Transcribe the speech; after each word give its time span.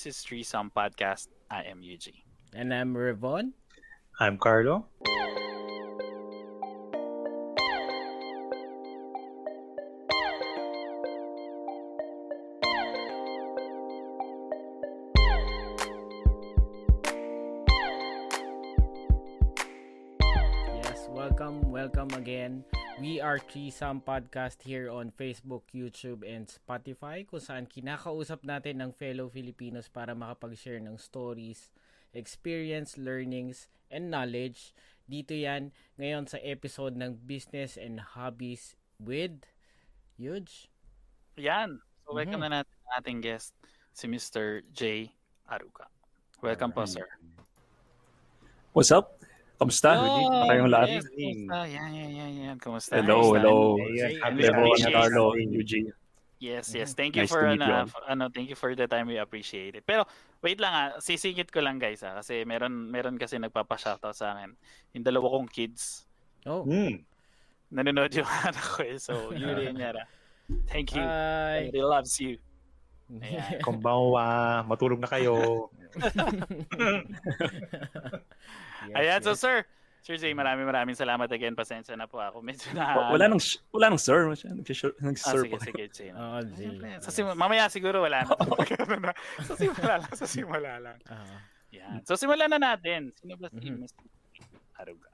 This 0.00 0.16
is 0.16 0.24
Threesome 0.24 0.72
Podcast. 0.74 1.28
I 1.50 1.64
am 1.64 1.84
UG. 1.84 2.24
And 2.56 2.72
I'm 2.72 2.96
Revon. 2.96 3.52
I'm 4.18 4.38
Carlo. 4.38 4.86
Are 23.30 23.38
Threesome 23.38 24.02
Podcast 24.02 24.66
here 24.66 24.90
on 24.90 25.14
Facebook, 25.14 25.62
YouTube, 25.70 26.26
and 26.26 26.50
Spotify 26.50 27.22
kung 27.22 27.38
saan 27.38 27.70
kinakausap 27.70 28.42
natin 28.42 28.82
ng 28.82 28.90
fellow 28.90 29.30
Filipinos 29.30 29.86
para 29.86 30.18
makapag-share 30.18 30.82
ng 30.82 30.98
stories, 30.98 31.70
experience, 32.10 32.98
learnings, 32.98 33.70
and 33.86 34.10
knowledge. 34.10 34.74
Dito 35.06 35.30
yan 35.30 35.70
ngayon 35.94 36.26
sa 36.26 36.42
episode 36.42 36.98
ng 36.98 37.22
Business 37.22 37.78
and 37.78 38.02
Hobbies 38.18 38.74
with 38.98 39.46
Huge. 40.18 40.66
Yan. 41.38 41.78
So 42.02 42.10
welcome 42.10 42.42
Mhm. 42.42 42.50
na 42.50 42.66
natin 42.66 42.74
ang 42.82 42.92
ating 42.98 43.18
guest, 43.22 43.54
si 43.94 44.10
Mr. 44.10 44.66
J. 44.74 45.06
Aruga. 45.46 45.86
Welcome 46.42 46.74
po, 46.74 46.82
sir. 46.82 47.06
What's 48.74 48.90
up? 48.90 49.19
Kamusta? 49.60 49.92
Oh, 49.92 50.48
Kayong 50.48 50.72
lahat? 50.72 50.88
yes, 50.88 51.04
kumusta? 51.12 51.56
Yan, 51.68 51.90
yan, 51.92 52.10
yan, 52.16 52.30
yan. 52.32 52.56
Kumusta? 52.56 52.96
Hello, 52.96 53.36
hello. 53.36 53.76
Happy 54.24 54.48
appreciate 54.48 54.96
Carlo. 54.96 55.36
Eugene. 55.36 55.92
Yes, 56.40 56.72
yes. 56.72 56.96
Thank 56.96 57.20
you 57.20 57.28
Nice 57.28 57.32
for 57.36 57.44
ano, 57.44 57.84
f- 57.84 58.00
ano, 58.08 58.32
thank 58.32 58.48
you 58.48 58.56
for 58.56 58.72
the 58.72 58.88
time 58.88 59.04
we 59.12 59.20
appreciate 59.20 59.76
it. 59.76 59.84
Pero 59.84 60.08
wait 60.40 60.56
lang 60.56 60.72
ah, 60.72 60.88
sisingit 60.96 61.52
ko 61.52 61.60
lang 61.60 61.76
guys 61.76 62.00
ah 62.00 62.16
kasi 62.16 62.48
meron 62.48 62.88
meron 62.88 63.20
kasi 63.20 63.36
nagpapa-shoutout 63.36 64.16
sa 64.16 64.32
akin. 64.32 64.56
Yung 64.96 65.04
dalawa 65.04 65.28
kong 65.36 65.52
kids. 65.52 66.08
Oh, 66.48 66.64
Hmm. 66.64 67.04
Nanonood 67.68 68.16
yung 68.16 68.24
anak 68.48 68.64
ko 68.64 68.80
eh. 68.80 68.96
So, 68.96 69.36
Yuri 69.36 69.68
and 69.68 69.76
Yara. 69.76 70.08
Thank 70.72 70.96
you. 70.96 71.04
hi. 71.04 71.68
Everybody 71.68 71.84
loves 71.84 72.16
you. 72.16 72.40
Ayan. 73.10 73.58
Konbanwa, 73.66 74.62
matulog 74.62 75.02
na 75.02 75.10
kayo. 75.10 75.66
Yes, 78.80 78.96
Ayan, 78.96 79.20
so 79.20 79.36
yes. 79.36 79.40
sir, 79.44 79.56
Sir 80.00 80.16
Jay, 80.16 80.32
maraming 80.32 80.64
maraming 80.64 80.96
salamat 80.96 81.28
again. 81.28 81.52
Pasensya 81.52 81.92
na 81.92 82.08
po 82.08 82.16
ako. 82.16 82.40
Medyo 82.40 82.72
na... 82.72 82.96
Wa- 82.96 83.12
Wala 83.12 83.28
nang 83.28 83.42
wala 83.76 83.92
nang 83.92 84.00
sir, 84.00 84.24
Nag-sir- 84.32 84.96
Ah, 85.04 85.12
sige, 85.36 85.52
po. 85.52 85.60
sige, 85.60 85.84
Jay. 85.92 86.08
Oo, 86.16 86.40
Jay. 86.56 86.80
Sa 87.04 87.12
sim- 87.12 87.36
mamaya 87.36 87.68
siguro 87.68 88.00
wala 88.00 88.24
na. 88.24 88.32
Sa 89.44 89.52
simula 89.60 90.00
lang, 90.00 90.12
sa 90.16 90.24
simula 90.24 90.72
lang. 90.80 90.96
Ah. 91.12 91.44
Yan. 91.76 92.00
So 92.08 92.16
simulan 92.16 92.48
na 92.48 92.56
natin. 92.56 93.12
Sino 93.20 93.36
ba 93.36 93.52
si 93.52 93.68
Mhm. 93.68 93.84
Mr. 93.84 94.00
Aruga? 94.80 95.10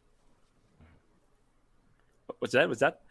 What's 2.39 2.55
that? 2.55 2.71
What's 2.71 2.81
that? 2.87 3.03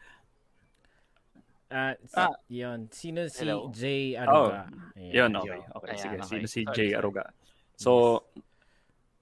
Ah, 1.69 1.97
si, 1.97 2.15
Ah. 2.15 2.35
yun. 2.47 2.79
Sino 2.93 3.25
si 3.25 3.41
Hello. 3.41 3.73
Jay 3.73 4.13
Aruga? 4.13 4.69
Yun, 4.95 5.31
okay. 5.33 5.59
Okay, 5.65 5.89
Ayan, 5.89 5.97
sige. 5.97 6.15
okay. 6.15 6.29
Sino 6.29 6.45
si 6.45 6.61
Jay. 6.71 6.89
Aruga? 6.93 7.23
So, 7.75 8.21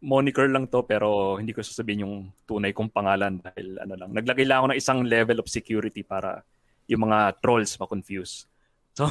moniker 0.04 0.52
lang 0.52 0.68
to 0.68 0.84
pero 0.84 1.40
hindi 1.40 1.56
ko 1.56 1.64
sasabihin 1.64 2.04
yung 2.04 2.16
tunay 2.44 2.76
kong 2.76 2.92
pangalan 2.92 3.40
dahil 3.40 3.80
ano 3.80 3.96
lang. 3.96 4.12
Naglagay 4.12 4.44
lang 4.44 4.60
ako 4.60 4.68
ng 4.76 4.80
isang 4.80 5.00
level 5.08 5.40
of 5.40 5.48
security 5.48 6.04
para 6.04 6.44
yung 6.92 7.08
mga 7.08 7.40
trolls 7.40 7.76
ma-confuse. 7.80 8.46
So, 8.94 9.10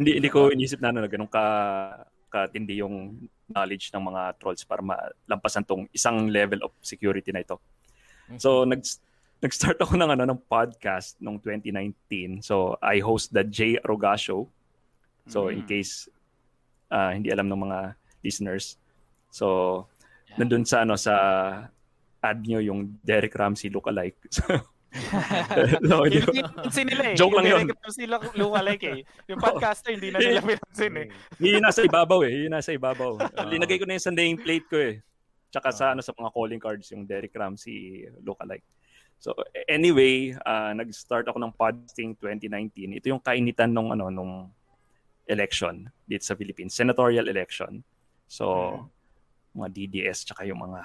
hindi 0.00 0.16
hindi 0.16 0.32
ko 0.32 0.48
inisip 0.48 0.80
na 0.80 0.88
ano, 0.88 1.04
na 1.04 1.10
ganun 1.12 1.28
ka 1.28 1.44
katindi 2.32 2.80
yung 2.80 3.28
knowledge 3.52 3.92
ng 3.92 4.00
mga 4.00 4.40
trolls 4.40 4.64
para 4.64 4.80
malampasan 4.80 5.68
tong 5.68 5.84
isang 5.92 6.32
level 6.32 6.64
of 6.64 6.72
security 6.80 7.28
na 7.28 7.44
ito. 7.44 7.60
So 8.40 8.64
nag 8.64 8.80
nag-start 9.38 9.78
ako 9.78 9.94
ng 9.94 10.10
ano 10.10 10.24
ng 10.26 10.40
podcast 10.44 11.14
noong 11.18 11.38
2019. 11.38 12.42
So 12.42 12.74
I 12.78 12.98
host 12.98 13.30
the 13.30 13.42
J 13.42 13.78
Aruga 13.78 14.18
Show. 14.18 14.50
So 15.26 15.48
in 15.48 15.62
Mm. 15.62 15.68
case 15.68 16.10
ah, 16.88 17.12
hindi 17.12 17.30
alam 17.30 17.46
ng 17.46 17.60
mga 17.60 17.78
listeners. 18.20 18.74
So 19.30 19.86
Yeah. 20.28 20.44
nandun 20.44 20.64
sa 20.64 20.82
ano 20.82 20.92
sa 20.92 21.14
ad 22.18 22.44
nyo 22.44 22.60
yung 22.60 22.98
Derek 23.00 23.32
Ramsey 23.32 23.70
lookalike. 23.70 24.18
no, 25.84 26.02
hindi 26.04 26.20
Hindi 26.20 26.42
pinansin 26.42 26.86
nila 26.88 27.02
eh. 27.12 27.16
Joke 27.16 27.34
lang 27.38 27.44
Yung 27.46 27.60
yun. 27.60 27.66
direct 27.70 27.92
sila 27.94 28.16
lookalike 28.34 28.84
eh. 28.84 28.98
Yung 29.24 29.38
podcaster, 29.38 29.92
hindi 29.94 30.10
na 30.10 30.18
nila 30.18 30.42
pinansin 30.50 30.92
eh. 30.96 31.06
Yung 31.38 31.62
nasa 31.62 31.80
ibabaw 31.80 32.20
eh. 32.24 32.44
Yung 32.44 32.52
nasa 32.52 32.72
ibabaw. 32.72 33.16
Linagay 33.46 33.78
ko 33.78 33.86
na 33.86 33.96
yun 33.96 34.04
sa 34.04 34.10
nameplate 34.10 34.66
ko 34.66 34.76
eh. 34.76 34.94
Tsaka 35.48 35.68
sa 35.72 35.84
ano 35.92 36.04
sa 36.04 36.12
mga 36.12 36.28
calling 36.28 36.60
cards 36.60 36.88
yung 36.92 37.06
Derek 37.06 37.32
Ramsey 37.32 38.04
lookalike. 38.20 38.64
So 39.18 39.34
anyway, 39.66 40.30
ah, 40.46 40.70
nag-start 40.70 41.26
ako 41.26 41.42
ng 41.42 41.52
podcasting 41.58 42.14
2019. 42.14 42.98
Ito 43.02 43.06
yung 43.10 43.22
kainitan 43.22 43.74
nung 43.74 43.90
ano 43.90 44.08
nung 44.14 44.46
election 45.26 45.90
dito 46.06 46.24
sa 46.24 46.38
Philippines, 46.38 46.72
senatorial 46.72 47.26
election. 47.26 47.82
So 48.30 48.86
mga 49.52 49.68
DDS 49.74 50.24
tsaka 50.30 50.46
yung 50.46 50.62
mga 50.62 50.80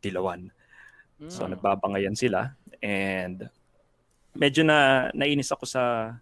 Tilawan. 0.00 0.48
So 1.30 1.46
Mm. 1.46 1.54
nagbabangayan 1.56 2.16
sila 2.18 2.58
and 2.82 3.46
medyo 4.34 4.66
na 4.66 5.08
nainis 5.14 5.50
ako 5.54 5.62
sa 5.62 6.14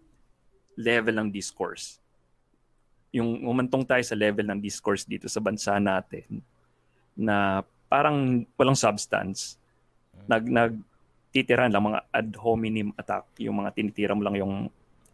level 0.76 1.16
ng 1.16 1.28
discourse. 1.32 1.96
Yung 3.12 3.44
umantong 3.44 3.84
tayo 3.88 4.04
sa 4.04 4.16
level 4.16 4.44
ng 4.48 4.60
discourse 4.60 5.04
dito 5.04 5.28
sa 5.28 5.40
bansa 5.40 5.76
natin 5.80 6.44
na 7.16 7.60
parang 7.88 8.44
walang 8.56 8.76
substance. 8.76 9.60
Nag 10.28 10.48
nag 10.48 10.72
titiran 11.32 11.72
lang 11.72 11.84
mga 11.88 12.00
ad 12.12 12.30
hominem 12.36 12.92
attack, 12.94 13.26
yung 13.40 13.64
mga 13.64 13.72
tinitira 13.72 14.12
mo 14.12 14.22
lang 14.22 14.36
yung 14.36 14.54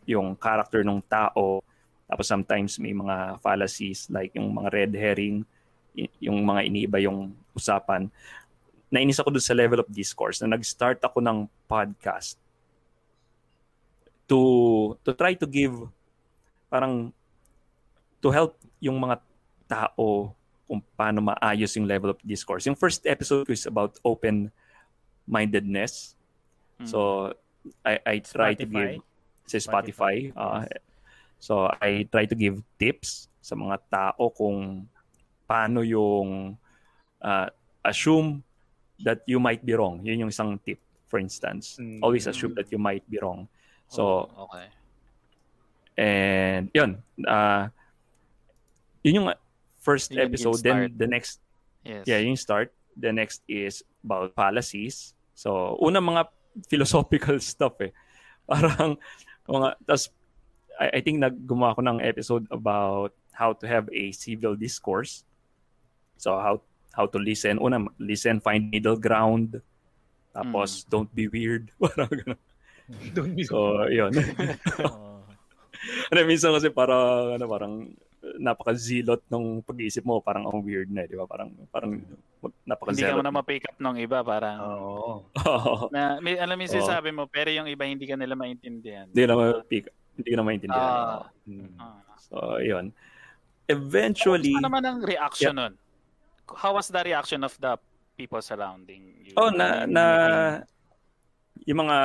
yung 0.09 0.35
character 0.35 0.83
ng 0.83 0.99
tao. 1.07 1.63
Tapos 2.09 2.27
sometimes 2.27 2.81
may 2.81 2.93
mga 2.97 3.39
fallacies 3.39 4.09
like 4.11 4.35
yung 4.35 4.51
mga 4.51 4.69
red 4.73 4.93
herring, 4.97 5.47
yung 6.19 6.43
mga 6.43 6.61
iniiba 6.67 6.99
yung 7.01 7.33
usapan 7.55 8.11
nainis 8.89 9.21
ako 9.21 9.37
dun 9.37 9.45
sa 9.45 9.57
level 9.57 9.85
of 9.85 9.89
discourse 9.93 10.41
na 10.41 10.57
nag-start 10.57 11.01
ako 11.05 11.21
ng 11.21 11.45
podcast 11.69 12.41
to 14.29 14.41
to 15.05 15.13
try 15.13 15.37
to 15.37 15.45
give 15.49 15.77
parang 16.73 17.13
to 18.21 18.29
help 18.33 18.57
yung 18.81 18.97
mga 18.97 19.21
tao 19.69 20.33
kung 20.69 20.81
paano 20.97 21.33
maayos 21.33 21.73
yung 21.81 21.89
level 21.89 22.13
of 22.13 22.21
discourse. 22.21 22.69
Yung 22.69 22.77
first 22.77 23.09
episode 23.09 23.49
ko 23.49 23.57
is 23.57 23.65
about 23.65 23.97
open 24.05 24.53
mindedness. 25.29 26.17
Mm. 26.81 26.89
So 26.89 26.99
I 27.85 28.01
I 28.01 28.17
try 28.25 28.57
to 28.57 28.65
give 28.65 29.05
Spotify? 29.05 29.05
sa 29.45 29.59
Spotify. 29.61 30.15
ah, 30.37 30.65
so 31.37 31.69
I 31.81 32.09
try 32.09 32.25
to 32.25 32.37
give 32.37 32.61
tips 32.81 33.29
sa 33.45 33.53
mga 33.53 33.77
tao 33.89 34.33
kung 34.33 34.89
paano 35.45 35.85
yung 35.85 36.57
ah, 37.21 37.49
assume 37.85 38.41
that 39.05 39.23
you 39.29 39.39
might 39.39 39.61
be 39.63 39.77
wrong. 39.77 40.01
Yun 40.03 40.27
yung 40.27 40.33
isang 40.33 40.59
tip, 40.65 40.81
for 41.07 41.21
instance. 41.21 41.77
Mm. 41.79 42.01
Always 42.03 42.27
assume 42.27 42.57
that 42.57 42.67
you 42.73 42.81
might 42.81 43.05
be 43.07 43.21
wrong. 43.23 43.47
So, 43.89 44.29
Oh, 44.37 44.49
okay. 44.51 44.69
and 45.97 46.69
yun. 46.75 47.01
ah 47.27 47.71
yun 49.03 49.23
yung 49.25 49.29
first 49.81 50.11
Yun 50.13 50.29
episode. 50.29 50.61
Then 50.61 50.93
the 50.93 51.07
next, 51.07 51.41
Yes. 51.87 52.05
yeah, 52.05 52.21
yung 52.21 52.37
start. 52.37 52.75
The 52.99 53.15
next 53.15 53.41
is 53.49 53.81
about 54.05 54.35
fallacies. 54.35 55.15
So, 55.39 55.79
una 55.79 56.03
mga 56.03 56.27
philosophical 56.67 57.39
stuff 57.55 57.79
eh. 57.79 57.95
Parang, 58.43 58.99
mga, 59.47 59.79
tas, 59.87 60.11
I, 60.75 60.99
I 60.99 61.01
think 61.07 61.23
naggumawa 61.23 61.79
ako 61.79 61.83
ng 61.87 62.03
episode 62.03 62.51
about 62.51 63.15
how 63.31 63.55
to 63.55 63.71
have 63.71 63.87
a 63.95 64.11
civil 64.11 64.59
discourse. 64.59 65.23
So, 66.19 66.35
how 66.43 66.67
how 66.91 67.07
to 67.07 67.19
listen. 67.23 67.63
Una, 67.63 67.87
listen, 68.03 68.43
find 68.43 68.67
middle 68.75 68.99
ground. 68.99 69.63
Tapos, 70.35 70.83
don't 70.91 71.11
be 71.15 71.31
weird. 71.31 71.71
Parang 71.79 72.11
ganun. 72.11 72.41
So, 73.47 73.87
yun. 73.87 74.11
Ano, 76.11 76.27
minsan 76.27 76.51
kasi 76.51 76.75
parang, 76.75 77.39
ano, 77.39 77.47
parang 77.47 77.95
napaka-zilot 78.37 79.25
ng 79.33 79.65
pag-iisip 79.65 80.05
mo. 80.05 80.21
Parang 80.21 80.45
ang 80.45 80.61
weird 80.61 80.93
na, 80.93 81.07
eh, 81.07 81.09
di 81.09 81.17
ba? 81.17 81.25
Parang, 81.25 81.49
parang 81.73 81.97
Hindi 81.97 82.53
napaka-zilot. 82.69 83.17
ka 83.17 83.19
mo 83.19 83.25
na 83.25 83.35
ma-pick 83.35 83.65
up 83.65 83.79
ng 83.81 83.97
iba 84.05 84.19
parang 84.21 84.59
Oo. 84.61 85.13
na 85.95 86.21
may, 86.21 86.37
alam 86.37 86.55
mo 86.55 86.63
yung 86.69 86.75
sinasabi 86.77 87.11
mo 87.11 87.25
pero 87.25 87.49
yung 87.49 87.67
iba 87.67 87.89
hindi 87.89 88.05
ka 88.05 88.15
nila 88.15 88.37
maintindihan. 88.37 89.09
Hindi 89.09 89.21
ka 89.25 89.29
na 89.33 89.37
ma-pick. 89.37 89.85
Hindi 90.19 90.29
ka 90.29 90.37
na 90.37 90.45
maintindihan. 90.45 90.93
Mm. 91.49 91.71
Ah. 91.81 92.03
So, 92.21 92.61
yun. 92.61 92.93
Eventually, 93.69 94.57
Ano 94.57 94.69
naman 94.69 94.85
ang 94.85 95.01
reaction 95.01 95.57
nun? 95.57 95.75
How 96.49 96.73
was 96.73 96.89
the 96.89 97.01
reaction 97.05 97.45
of 97.45 97.53
the 97.61 97.77
people 98.17 98.41
surrounding 98.41 99.21
you? 99.25 99.37
oh, 99.37 99.53
na, 99.53 99.85
na, 99.85 100.05
yung 101.69 101.85
mga 101.85 101.99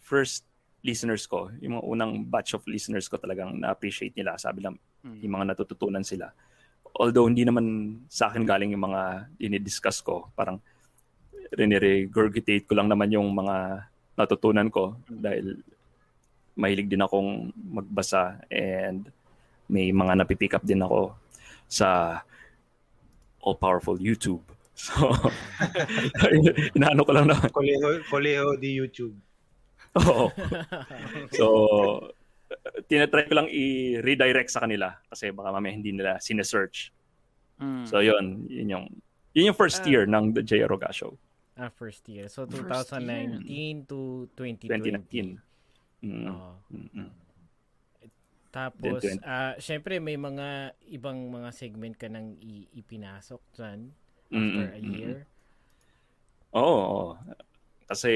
first 0.00 0.48
listeners 0.82 1.28
ko, 1.30 1.48
yung 1.62 1.78
mga 1.78 1.84
unang 1.86 2.12
batch 2.26 2.58
of 2.58 2.66
listeners 2.66 3.06
ko 3.06 3.16
talagang 3.16 3.54
na-appreciate 3.54 4.16
nila. 4.18 4.34
Sabi 4.34 4.66
lang, 4.66 4.76
Mm. 5.02 5.18
yung 5.18 5.34
mga 5.34 5.46
natututunan 5.54 6.06
sila. 6.06 6.30
although 6.92 7.24
hindi 7.24 7.42
naman 7.42 7.96
sa 8.06 8.28
akin 8.28 8.44
galing 8.44 8.76
yung 8.76 8.84
mga 8.84 9.32
dinidiscuss 9.40 10.04
ko, 10.04 10.28
parang 10.36 10.60
rinire-regurgitate 11.56 12.68
ko 12.68 12.76
lang 12.76 12.92
naman 12.92 13.08
yung 13.08 13.32
mga 13.32 13.88
natutunan 14.12 14.68
ko 14.68 15.00
dahil 15.08 15.56
mahilig 16.52 16.92
din 16.92 17.00
akong 17.00 17.48
magbasa 17.56 18.44
and 18.52 19.08
may 19.72 19.88
mga 19.88 20.20
napipick 20.20 20.52
up 20.52 20.60
din 20.68 20.84
ako 20.84 21.16
sa 21.64 22.20
all-powerful 23.40 23.96
YouTube. 23.96 24.44
So, 24.82 24.98
inaano 26.76 27.04
ko 27.04 27.12
lang 27.12 27.28
naman. 27.28 27.52
Koleho, 27.52 28.02
Koleho 28.08 28.56
di 28.56 28.72
YouTube. 28.72 29.14
Oo. 30.00 30.32
So, 31.38 31.46
tinatry 32.86 33.26
ko 33.26 33.34
lang 33.34 33.48
i-redirect 33.48 34.50
sa 34.50 34.62
kanila 34.62 34.96
kasi 35.06 35.30
baka 35.30 35.48
mamaya 35.50 35.72
hindi 35.72 35.92
nila 35.92 36.18
sinesearch. 36.18 36.92
Mm. 37.58 37.84
So, 37.86 38.00
yun. 38.00 38.46
Yun 38.46 38.68
yung, 38.68 38.86
yun 39.32 39.48
yung 39.50 39.58
first 39.58 39.82
Ah. 39.82 39.88
year 39.88 40.04
ng 40.04 40.32
The 40.32 40.42
J. 40.42 40.66
Aroga 40.66 40.90
Show. 40.90 41.14
Ah, 41.52 41.68
first 41.68 42.08
year. 42.08 42.26
So, 42.26 42.48
First 42.48 42.90
2019 42.90 43.84
to 43.86 44.26
2020. 44.34 44.98
2019. 45.04 45.38
Mm. 46.02 46.32
Mm-mm. 46.72 47.08
Tapos, 48.52 49.00
Then 49.00 49.16
20. 49.16 49.24
ah 49.24 49.54
syempre 49.56 49.96
may 49.96 50.20
mga 50.20 50.76
ibang 50.92 51.16
mga 51.32 51.48
segment 51.56 51.96
ka 51.96 52.04
nang 52.04 52.36
i- 52.36 52.68
ipinasok 52.76 53.40
dyan 53.56 53.88
after 54.28 54.66
Mm-mm. 54.68 54.76
a 54.76 54.80
year. 54.82 55.14
Oo. 56.52 56.60
oo. 56.60 57.04
Kasi 57.88 58.12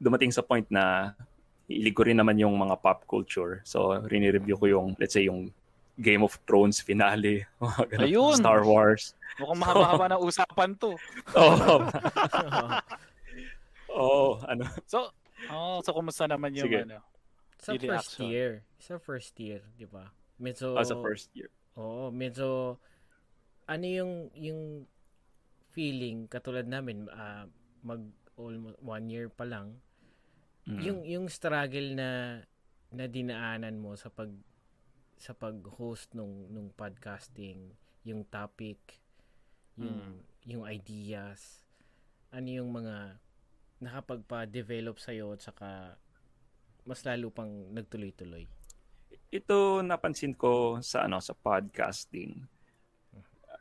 dumating 0.00 0.32
sa 0.32 0.40
point 0.40 0.64
na 0.72 1.12
ilig 1.66 1.94
ko 1.94 2.06
rin 2.06 2.18
naman 2.18 2.38
yung 2.38 2.54
mga 2.54 2.78
pop 2.78 3.06
culture. 3.10 3.62
So, 3.66 3.98
rini-review 4.06 4.56
ko 4.56 4.66
yung, 4.70 4.86
let's 4.98 5.14
say, 5.14 5.26
yung 5.26 5.50
Game 5.98 6.22
of 6.22 6.38
Thrones 6.46 6.78
finale. 6.78 7.48
mga 7.62 7.82
ganun, 7.90 8.06
Ayun! 8.06 8.36
Star 8.38 8.62
Wars. 8.62 9.16
Mukhang 9.40 9.60
mahaba-haba 9.60 10.06
ng 10.14 10.22
usapan 10.22 10.70
to. 10.78 10.94
Oo. 11.40 11.74
Oo, 13.96 14.26
ano. 14.44 14.64
So, 14.84 15.10
oh, 15.48 15.80
so 15.80 15.96
kumusta 15.96 16.28
naman 16.28 16.52
yung 16.54 16.68
Sige. 16.68 16.84
ano? 16.84 17.00
sa 17.56 17.72
first 17.72 17.82
reaction. 17.82 18.26
year. 18.30 18.50
Sa 18.78 18.94
first 19.00 19.34
year, 19.40 19.64
di 19.74 19.88
ba? 19.88 20.12
Medyo, 20.36 20.76
As 20.76 20.92
a 20.92 20.98
first 21.00 21.32
year. 21.32 21.48
Oo, 21.74 22.12
medyo, 22.12 22.78
ano 23.66 23.84
yung, 23.84 24.30
yung 24.36 24.60
feeling, 25.72 26.28
katulad 26.28 26.68
namin, 26.68 27.08
ah, 27.10 27.48
mag 27.82 28.04
almost 28.36 28.76
one 28.84 29.08
year 29.08 29.26
pa 29.32 29.48
lang, 29.48 29.80
Mm. 30.66 30.82
yung 30.82 31.00
yung 31.06 31.26
struggle 31.30 31.94
na 31.94 32.42
na 32.90 33.06
dinaanan 33.06 33.78
mo 33.78 33.94
sa 33.94 34.10
pag 34.10 34.34
sa 35.16 35.32
pag-host 35.32 36.12
nung 36.12 36.50
nung 36.50 36.74
podcasting, 36.74 37.72
yung 38.02 38.26
topic, 38.26 38.78
yung 39.78 40.20
yung 40.44 40.64
ideas, 40.66 41.62
ano 42.34 42.50
yung 42.50 42.70
mga 42.74 43.16
nakapagpa-develop 43.80 44.96
sa 44.98 45.12
at 45.12 45.40
saka 45.40 45.68
mas 46.86 47.02
lalo 47.02 47.28
pang 47.30 47.50
nagtuloy-tuloy. 47.74 48.46
ito 49.26 49.82
napansin 49.82 50.32
ko 50.32 50.78
sa 50.80 51.04
ano 51.04 51.18
sa 51.18 51.34
podcasting. 51.34 52.46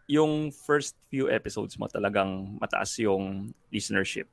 Yung 0.05 0.53
first 0.53 0.93
few 1.09 1.25
episodes 1.29 1.73
mo 1.81 1.89
talagang 1.89 2.57
mataas 2.61 2.93
yung 3.01 3.49
listenership. 3.73 4.29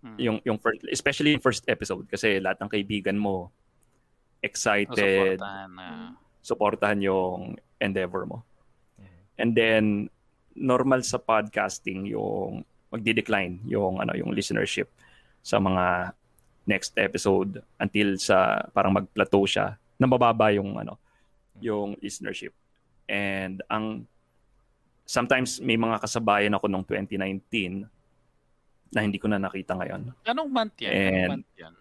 Hmm. 0.00 0.16
Yung 0.16 0.36
yung 0.48 0.56
first, 0.56 0.80
especially 0.88 1.36
yung 1.36 1.44
first 1.44 1.64
episode 1.68 2.08
kasi 2.08 2.40
lahat 2.40 2.56
ng 2.64 2.72
kaibigan 2.72 3.20
mo 3.20 3.52
excited, 4.40 5.36
Suportahan 5.36 5.70
na. 5.76 5.88
supportahan 6.40 7.00
yung 7.04 7.60
endeavor 7.76 8.24
mo. 8.24 8.40
And 9.36 9.52
then 9.52 10.08
normal 10.56 11.04
sa 11.04 11.20
podcasting 11.20 12.08
yung 12.08 12.64
magdi-decline 12.90 13.62
yung 13.70 14.02
ano 14.02 14.12
yung 14.18 14.34
listenership 14.34 14.90
sa 15.40 15.62
mga 15.62 16.12
next 16.68 16.92
episode 16.98 17.62
until 17.80 18.18
sa 18.20 18.66
parang 18.74 18.92
mag-plateau 18.92 19.46
siya 19.48 19.78
na 19.96 20.06
mababa 20.08 20.52
yung 20.52 20.76
ano 20.76 20.96
yung 21.60 21.96
listenership. 22.00 22.56
And 23.04 23.60
ang 23.68 24.08
sometimes 25.04 25.60
may 25.60 25.76
mga 25.76 26.00
kasabayan 26.00 26.56
ako 26.56 26.66
nung 26.70 26.84
2019 26.86 27.99
na 28.90 29.00
hindi 29.00 29.16
ko 29.16 29.26
na 29.26 29.38
nakita 29.38 29.74
ngayon. 29.74 30.10
Anong 30.24 30.48
month 30.48 30.74
yan? 30.78 30.90
Anong 30.90 31.14
And- 31.14 31.30
month 31.30 31.48
yan? 31.54 31.72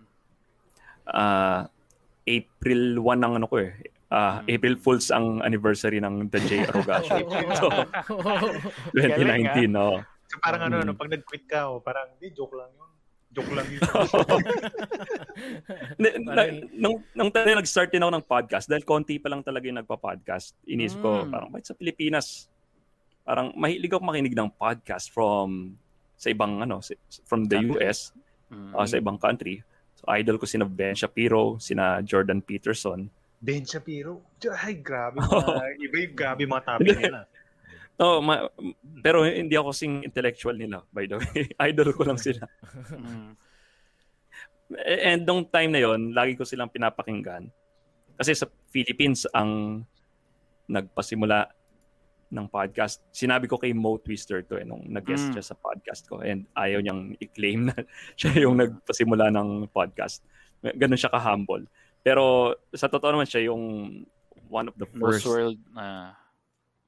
Ah, 1.05 1.65
April 2.23 3.01
1 3.01 3.19
ang 3.19 3.35
ano 3.35 3.45
ko 3.45 3.57
eh. 3.57 3.73
Ah, 4.07 4.41
Hmm. 4.41 4.47
April 4.47 4.75
Fools 4.75 5.09
ang 5.09 5.39
anniversary 5.39 5.97
ng 5.97 6.29
The 6.29 6.39
J. 6.41 6.49
Aruga 6.65 7.01
Show. 7.01 7.25
so, 7.55 7.65
Galing, 8.93 9.45
2019, 9.53 9.69
no. 9.69 10.01
So 10.25 10.37
parang 10.39 10.61
ano, 10.63 10.79
Mm. 10.79 10.83
no, 10.83 10.93
pag 10.93 11.09
nag-quit 11.09 11.45
ka, 11.45 11.67
oh, 11.67 11.79
parang, 11.79 12.07
di, 12.17 12.29
joke 12.29 12.53
lang 12.53 12.69
yun. 12.71 12.89
Joke 13.31 13.51
lang 13.51 13.65
yun. 13.65 13.81
Na, 16.01 16.07
na, 16.19 16.41
nung, 16.71 17.01
nung 17.11 17.29
tayo 17.29 17.51
nag-start 17.51 17.89
din 17.89 17.99
ako 17.99 18.11
ng 18.11 18.25
podcast, 18.25 18.65
dahil 18.65 18.83
konti 18.83 19.17
pa 19.17 19.27
lang 19.27 19.41
talaga 19.41 19.65
yung 19.65 19.77
nagpa-podcast, 19.77 20.53
inisip 20.65 20.99
ko, 20.99 21.23
Mm. 21.23 21.29
parang, 21.29 21.47
bakit 21.49 21.65
sa 21.65 21.73
Pilipinas, 21.73 22.47
parang 23.21 23.53
mahilig 23.53 23.89
ako 23.89 24.01
makinig 24.03 24.33
ng 24.33 24.49
podcast 24.51 25.09
from 25.09 25.77
sa 26.19 26.27
ibang, 26.27 26.59
ano, 26.59 26.83
from 27.23 27.47
the. 27.47 27.63
US, 27.79 28.11
Mm. 28.49 28.73
uh, 28.73 28.81
sa 28.81 28.97
ibang 28.97 29.21
country. 29.21 29.61
So, 29.93 30.09
idol 30.09 30.41
ko 30.41 30.49
sina 30.49 30.65
Ben 30.65 30.97
Shapiro, 30.97 31.61
sina 31.61 32.01
Jordan 32.01 32.41
Peterson. 32.41 33.05
Ben 33.37 33.61
Shapiro. 33.61 34.25
Ay, 34.57 34.81
grabe 34.81 35.21
mga, 35.21 35.77
iba 35.77 35.95
yung 36.01 36.15
grabe 36.17 36.43
mga 36.43 36.63
topic 36.65 36.97
nila. 36.97 37.21
Oh, 37.99 38.23
ma- 38.23 38.47
pero 39.03 39.27
hindi 39.27 39.59
ako 39.59 39.75
sing 39.75 40.07
intellectual 40.07 40.55
nila, 40.55 40.79
by 40.87 41.03
the 41.03 41.19
way. 41.19 41.51
idol 41.67 41.91
ko 41.91 42.07
lang 42.07 42.15
sila. 42.15 42.47
Mm. 42.95 43.35
And 44.87 45.21
nung 45.27 45.43
time 45.43 45.75
na 45.75 45.83
yon, 45.83 46.15
lagi 46.15 46.39
ko 46.39 46.47
silang 46.47 46.71
pinapakinggan. 46.71 47.51
Kasi 48.15 48.31
sa 48.39 48.47
Philippines 48.71 49.27
ang 49.35 49.83
nagpasimula 50.71 51.51
ng 52.29 52.45
podcast. 52.47 53.01
Sinabi 53.09 53.49
ko 53.49 53.57
kay 53.57 53.73
Mo 53.73 53.97
Twister 53.97 54.45
to 54.45 54.57
eh, 54.57 54.65
nung 54.65 54.85
nag-guest 54.85 55.29
Mm. 55.29 55.33
siya 55.37 55.45
sa 55.45 55.55
podcast 55.57 56.05
ko. 56.05 56.21
And 56.21 56.45
ayaw 56.53 56.79
niyang 56.79 57.17
i-claim 57.17 57.69
na 57.69 57.75
siya 58.19 58.45
yung 58.45 58.57
nagpasimula 58.57 59.33
ng 59.33 59.67
podcast. 59.73 60.21
Ganun 60.61 60.99
siya 60.99 61.09
ka-humble. 61.09 61.65
Pero 61.99 62.55
sa 62.71 62.85
totoo 62.87 63.17
naman 63.17 63.25
siya 63.25 63.49
yung 63.49 63.63
one 64.47 64.69
of 64.69 64.75
the 64.77 64.85
Most 64.93 65.21
first 65.21 65.25
world 65.25 65.57
na 65.73 66.13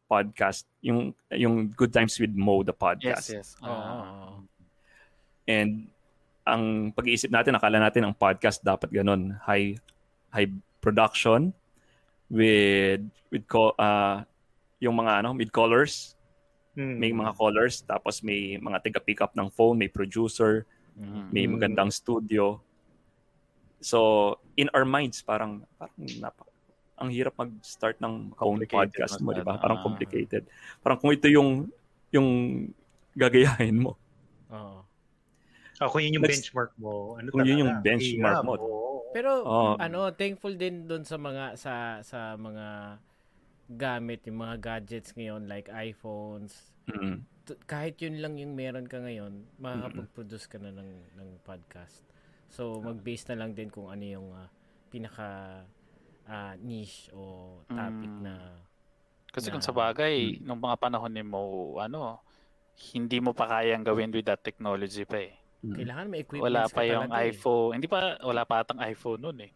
podcast. 0.06 0.68
Yung, 0.84 1.16
yung 1.32 1.72
Good 1.72 1.92
Times 1.92 2.20
with 2.20 2.34
Mo, 2.34 2.62
the 2.62 2.74
yes, 2.74 2.82
podcast. 2.82 3.28
yes. 3.32 3.50
Oo. 3.62 3.70
Ah. 3.70 4.38
And 5.50 5.90
ang 6.42 6.90
pag-iisip 6.92 7.30
natin, 7.30 7.54
akala 7.56 7.78
natin 7.78 8.06
ang 8.06 8.14
podcast 8.14 8.62
dapat 8.62 8.90
ganun, 8.90 9.38
high 9.46 9.78
high 10.32 10.50
production 10.82 11.54
with 12.32 13.04
with 13.30 13.44
co- 13.46 13.76
uh, 13.78 14.24
yung 14.82 14.98
mga 14.98 15.22
ano, 15.22 15.32
mid 15.32 15.54
colors, 15.54 16.18
Hmm. 16.74 16.98
may 16.98 17.12
mga 17.12 17.36
colors, 17.36 17.84
tapos 17.84 18.24
may 18.24 18.56
mga 18.56 18.80
taga 18.82 19.00
pick 19.00 19.20
up 19.20 19.36
ng 19.36 19.52
phone, 19.52 19.76
may 19.76 19.88
producer, 19.88 20.64
Mm. 20.92 21.28
may 21.30 21.44
Mm. 21.44 21.52
magandang 21.56 21.92
studio. 21.92 22.60
So, 23.80 24.00
in 24.56 24.70
our 24.72 24.84
minds, 24.84 25.20
parang 25.20 25.66
parang 25.76 25.96
napa, 26.18 26.46
ang 26.96 27.10
hirap 27.10 27.34
mag-start 27.36 27.98
ng 27.98 28.32
own 28.38 28.62
podcast 28.64 29.18
mo, 29.20 29.34
di 29.34 29.42
ba? 29.42 29.58
Parang 29.58 29.82
Ah. 29.82 29.84
complicated. 29.84 30.46
Parang 30.80 30.96
kung 30.96 31.12
ito 31.12 31.26
yung 31.28 31.68
yung 32.12 32.30
gagayahin 33.16 33.80
mo. 33.80 33.96
Oo. 34.52 34.84
Ah, 35.76 35.88
kung 35.90 36.04
yun 36.04 36.20
yung 36.20 36.26
Next- 36.28 36.46
benchmark 36.46 36.72
mo, 36.78 37.18
ano 37.18 37.28
Kung 37.34 37.42
yun 37.42 37.66
yung 37.66 37.74
benchmark 37.82 38.44
mo. 38.46 38.54
oo. 38.54 38.80
Pero 39.12 39.44
Oo. 39.44 39.70
ano, 39.76 40.08
thankful 40.14 40.54
din 40.54 40.86
doon 40.86 41.04
sa 41.04 41.18
mga 41.18 41.58
sa 41.58 41.74
sa 42.00 42.38
mga 42.38 42.96
gamit, 43.68 44.26
yung 44.26 44.40
mga 44.40 44.56
gadgets 44.60 45.14
ngayon 45.14 45.46
like 45.46 45.68
iPhones. 45.68 46.74
Mm. 46.88 47.24
T- 47.42 47.62
kahit 47.66 47.98
yun 47.98 48.20
lang 48.20 48.38
yung 48.38 48.54
meron 48.54 48.86
ka 48.86 48.98
ngayon, 48.98 49.46
makakapag-produce 49.58 50.46
ka 50.46 50.58
na 50.58 50.70
ng 50.70 50.92
ng 51.16 51.30
podcast. 51.42 52.04
So 52.50 52.80
mag-base 52.80 53.32
na 53.32 53.44
lang 53.44 53.52
din 53.54 53.70
kung 53.70 53.88
ano 53.88 54.04
yung 54.04 54.28
ah, 54.32 54.50
pinaka 54.88 55.62
ah, 56.26 56.54
niche 56.58 57.08
o 57.12 57.60
topic 57.66 58.12
Mm. 58.12 58.22
na 58.22 58.34
Kasi 59.32 59.48
kung 59.48 59.64
Na- 59.64 59.68
sa 59.68 59.72
bagay, 59.72 60.44
nung 60.44 60.60
mga 60.60 60.76
panahon 60.76 61.08
ni 61.08 61.24
Mo, 61.24 61.40
ano, 61.80 62.20
hindi 62.92 63.24
mo 63.24 63.32
pa 63.32 63.48
kayang 63.48 63.80
gawin 63.82 64.12
with 64.12 64.26
that 64.26 64.44
technology 64.44 65.08
pa 65.08 65.22
eh. 65.22 65.32
Mm. 65.62 65.76
kailangan 65.78 66.06
may 66.10 66.20
equipments 66.26 66.48
Wala 66.50 66.64
pa 66.68 66.82
yung 66.84 67.06
talaga, 67.08 67.22
eh. 67.22 67.30
iPhone. 67.30 67.72
Hindi 67.78 67.88
pa, 67.88 68.00
wala 68.20 68.42
pa 68.44 68.56
atang 68.60 68.82
iPhone 68.82 69.22
nun 69.22 69.40
eh. 69.40 69.52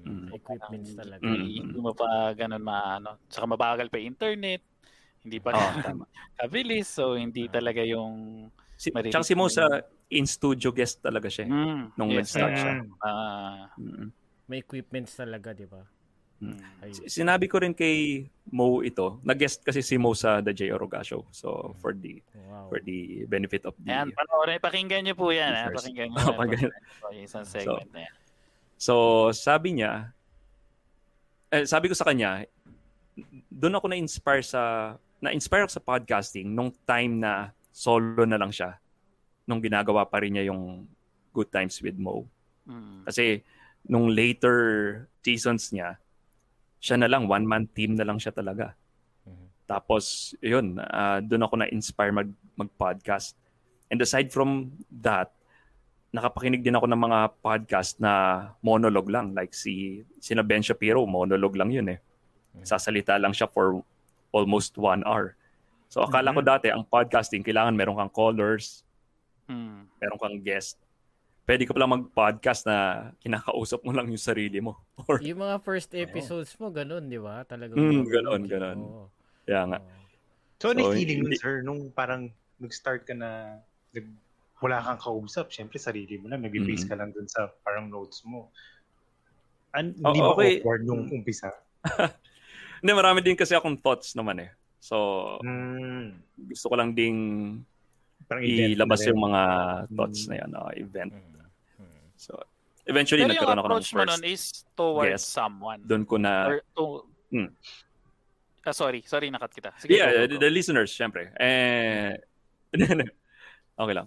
Mm, 0.00 0.08
Mm. 0.08 0.28
Equipments 0.32 0.90
talaga. 0.94 1.22
Mm. 1.22 1.44
Hindi 1.44 1.78
mo 1.78 1.92
pa 1.92 2.06
ganun 2.32 2.60
maano. 2.60 3.10
Tsaka 3.26 3.44
mabagal 3.46 3.86
pa 3.86 3.98
internet. 3.98 4.62
Hindi 5.18 5.38
pa 5.38 5.50
Oo, 5.50 5.58
tama. 5.84 6.04
kabilis. 6.34 6.86
So, 6.86 7.14
hindi 7.14 7.46
Ah. 7.46 7.52
talaga 7.54 7.82
yung... 7.82 8.46
Si, 8.74 8.88
tsaka 8.90 9.22
si 9.22 9.34
Mo 9.34 9.46
sa 9.46 9.66
in-studio 10.08 10.70
guest 10.70 11.00
talaga 11.00 11.26
siya. 11.26 11.44
eh. 11.44 11.50
Mm, 11.50 11.82
Nung 11.94 12.10
yes, 12.10 12.30
nag-start 12.30 12.54
siya. 12.54 12.74
Mm. 12.76 12.86
ah, 13.00 13.62
Mm. 13.74 14.08
May 14.46 14.58
equipments 14.58 15.12
talaga, 15.12 15.52
di 15.52 15.66
ba? 15.66 15.82
Mm. 16.38 16.62
S- 16.86 17.04
Sinabi 17.10 17.44
ko 17.44 17.58
rin 17.58 17.74
kay 17.74 18.24
Mo 18.48 18.80
ito. 18.80 19.18
Nag-guest 19.20 19.60
kasi 19.60 19.82
si 19.82 19.98
Mo 19.98 20.14
sa 20.14 20.38
The 20.38 20.54
J. 20.54 20.70
Oroga 20.70 21.02
Show. 21.02 21.26
So, 21.30 21.74
for 21.76 21.92
the 21.92 22.22
Wow. 22.46 22.70
for 22.70 22.78
the 22.78 23.26
benefit 23.26 23.66
of 23.66 23.74
the... 23.76 23.90
Ayan, 23.90 24.08
panoorin, 24.10 24.56
pakinggan 24.56 25.02
niyo 25.02 25.12
po 25.12 25.28
yan. 25.28 25.50
Ha? 25.50 25.68
Listeners. 25.68 25.82
Pakinggan 25.82 26.08
niyo. 26.08 26.22
Oh, 26.22 26.34
pakinggan. 26.40 26.70
Yung 27.10 27.24
isang 27.26 27.44
segment 27.44 27.90
na 27.90 28.00
yan. 28.06 28.14
So, 28.78 29.28
sabi 29.34 29.82
niya, 29.82 30.14
eh, 31.50 31.66
sabi 31.66 31.90
ko 31.90 31.94
sa 31.98 32.06
kanya, 32.06 32.46
doon 33.50 33.74
ako 33.74 33.90
na-inspire 33.90 34.46
sa, 34.46 34.94
na-inspire 35.18 35.66
ako 35.66 35.72
sa 35.74 35.84
podcasting 35.84 36.54
nung 36.54 36.70
time 36.86 37.18
na 37.18 37.50
solo 37.74 38.22
na 38.22 38.38
lang 38.38 38.54
siya. 38.54 38.78
Nung 39.50 39.58
ginagawa 39.58 40.06
pa 40.06 40.22
rin 40.22 40.38
niya 40.38 40.54
yung 40.54 40.86
Good 41.34 41.50
Times 41.50 41.82
with 41.82 41.98
Mo. 41.98 42.22
Mm. 42.70 43.02
Kasi 43.02 43.42
nung 43.90 44.14
later 44.14 44.56
seasons 45.26 45.74
niya, 45.74 45.98
siya 46.78 46.96
na 46.96 47.10
lang, 47.10 47.26
one-man 47.26 47.66
team 47.74 47.98
na 47.98 48.06
lang 48.06 48.16
siya 48.16 48.30
talaga. 48.30 48.72
Mhm. 49.26 49.46
Tapos, 49.66 50.32
yun, 50.38 50.78
ah, 50.78 51.18
doon 51.18 51.44
ako 51.44 51.54
na-inspire 51.58 52.14
mag, 52.14 52.30
mag-podcast. 52.54 53.34
And 53.90 53.98
aside 54.00 54.30
from 54.30 54.78
that, 55.02 55.34
nakapakinig 56.08 56.64
din 56.64 56.72
ako 56.72 56.86
ng 56.86 57.00
mga 57.00 57.18
podcast 57.38 57.98
na 57.98 58.12
monologue 58.58 59.08
lang. 59.08 59.32
Like 59.32 59.52
si, 59.52 60.00
sina 60.16 60.40
Ben 60.40 60.60
Shapiro, 60.60 61.04
monologue 61.04 61.54
lang 61.54 61.68
yun 61.68 61.88
eh. 61.88 62.00
Sasalita 62.60 63.14
lang 63.14 63.30
siya 63.30 63.46
for 63.46 63.84
almost 64.30 64.74
one 64.74 65.04
hour. 65.04 65.36
So 65.88 66.00
akala 66.00 66.32
ko 66.32 66.40
Mhm. 66.40 66.48
dati, 66.48 66.66
ang 66.68 66.82
podcasting, 66.82 67.40
kailangan 67.40 67.72
meron 67.72 67.96
kang 67.96 68.12
callers, 68.12 68.84
Mm. 69.46 69.88
meron 69.96 70.18
kang 70.18 70.38
guest. 70.38 70.76
Pwede 71.44 71.64
ka 71.64 71.72
pala 71.72 71.88
mag-podcast 71.88 72.68
na 72.68 72.76
kinakausap 73.18 73.80
mo 73.80 73.92
lang 73.92 74.04
yung 74.04 74.20
sarili 74.20 74.60
mo. 74.60 74.76
Or, 75.08 75.16
Yung 75.18 75.40
mga 75.40 75.56
first 75.60 75.88
episodes 75.94 76.52
mo, 76.60 76.68
ganun, 76.68 77.08
di 77.08 77.16
ba? 77.16 77.40
Talagang 77.44 77.80
Mm, 77.80 78.04
ganun, 78.04 78.42
ganun. 78.44 78.78
Oo. 78.80 79.06
kaya 79.44 79.64
nga. 79.64 79.78
So, 80.60 80.72
ano 80.72 80.84
yung 80.84 80.92
So, 80.92 80.96
feeling 81.00 81.20
hindi- 81.24 81.40
sir, 81.40 81.64
nung 81.64 81.88
parang 81.88 82.28
nag-start 82.60 83.08
ka 83.08 83.16
na, 83.16 83.60
nag, 83.96 84.04
wala 84.58 84.82
kang 84.82 84.98
kausap, 84.98 85.48
syempre 85.48 85.78
sarili 85.78 86.18
mo 86.18 86.26
lang, 86.26 86.42
nag-base 86.42 86.82
Mhm. 86.82 86.88
ka 86.88 86.94
lang 86.94 87.10
dun 87.10 87.26
sa 87.26 87.46
parang 87.62 87.86
notes 87.86 88.22
mo. 88.22 88.50
An, 89.70 89.94
Oh, 90.00 90.10
hindi 90.10 90.18
ba 90.18 90.32
okay. 90.32 90.52
awkward 90.58 90.82
nung 90.82 91.06
umpisa? 91.06 91.52
Hindi, 92.78 92.92
marami 92.94 93.18
din 93.20 93.34
kasi 93.34 93.52
akong 93.52 93.74
thoughts 93.76 94.14
naman 94.14 94.38
eh. 94.38 94.50
So, 94.78 94.94
Mm, 95.42 96.14
gusto 96.46 96.70
ko 96.70 96.74
lang 96.78 96.94
ding 96.94 97.18
parang 98.24 98.46
ilabas 98.46 99.02
yung 99.02 99.18
mga 99.20 99.42
thoughts 99.90 100.20
Mm. 100.22 100.28
na 100.28 100.34
yan, 100.36 100.50
uh, 100.54 100.72
event. 100.74 101.12
Mm. 101.12 101.42
Mm. 101.82 102.06
So, 102.14 102.38
eventually, 102.84 103.26
Pero 103.26 103.34
yung 103.34 103.42
nagkaroon 103.42 103.58
ako 103.58 103.66
ng 103.66 103.74
approach 103.74 103.90
mo 103.92 104.02
nun 104.04 104.22
first. 104.22 104.30
is 104.30 104.42
towards 104.72 105.10
guest. 105.10 105.26
someone. 105.28 105.80
Doon 105.82 106.04
ko 106.04 106.16
na, 106.16 106.32
Or 106.46 106.58
to... 106.72 106.84
Mm. 107.34 107.50
Ah, 108.62 108.70
sorry, 108.70 109.00
sorry, 109.02 109.26
nakat 109.28 109.50
kita. 109.52 109.70
Sige, 109.76 109.96
yeah, 109.96 110.06
go, 110.08 110.14
go, 110.14 110.22
the, 110.24 110.36
go. 110.36 110.42
the 110.44 110.50
listeners, 110.50 110.90
syempre. 110.92 111.32
Eh, 111.34 112.14
okay 113.74 113.94
lang. 113.94 114.06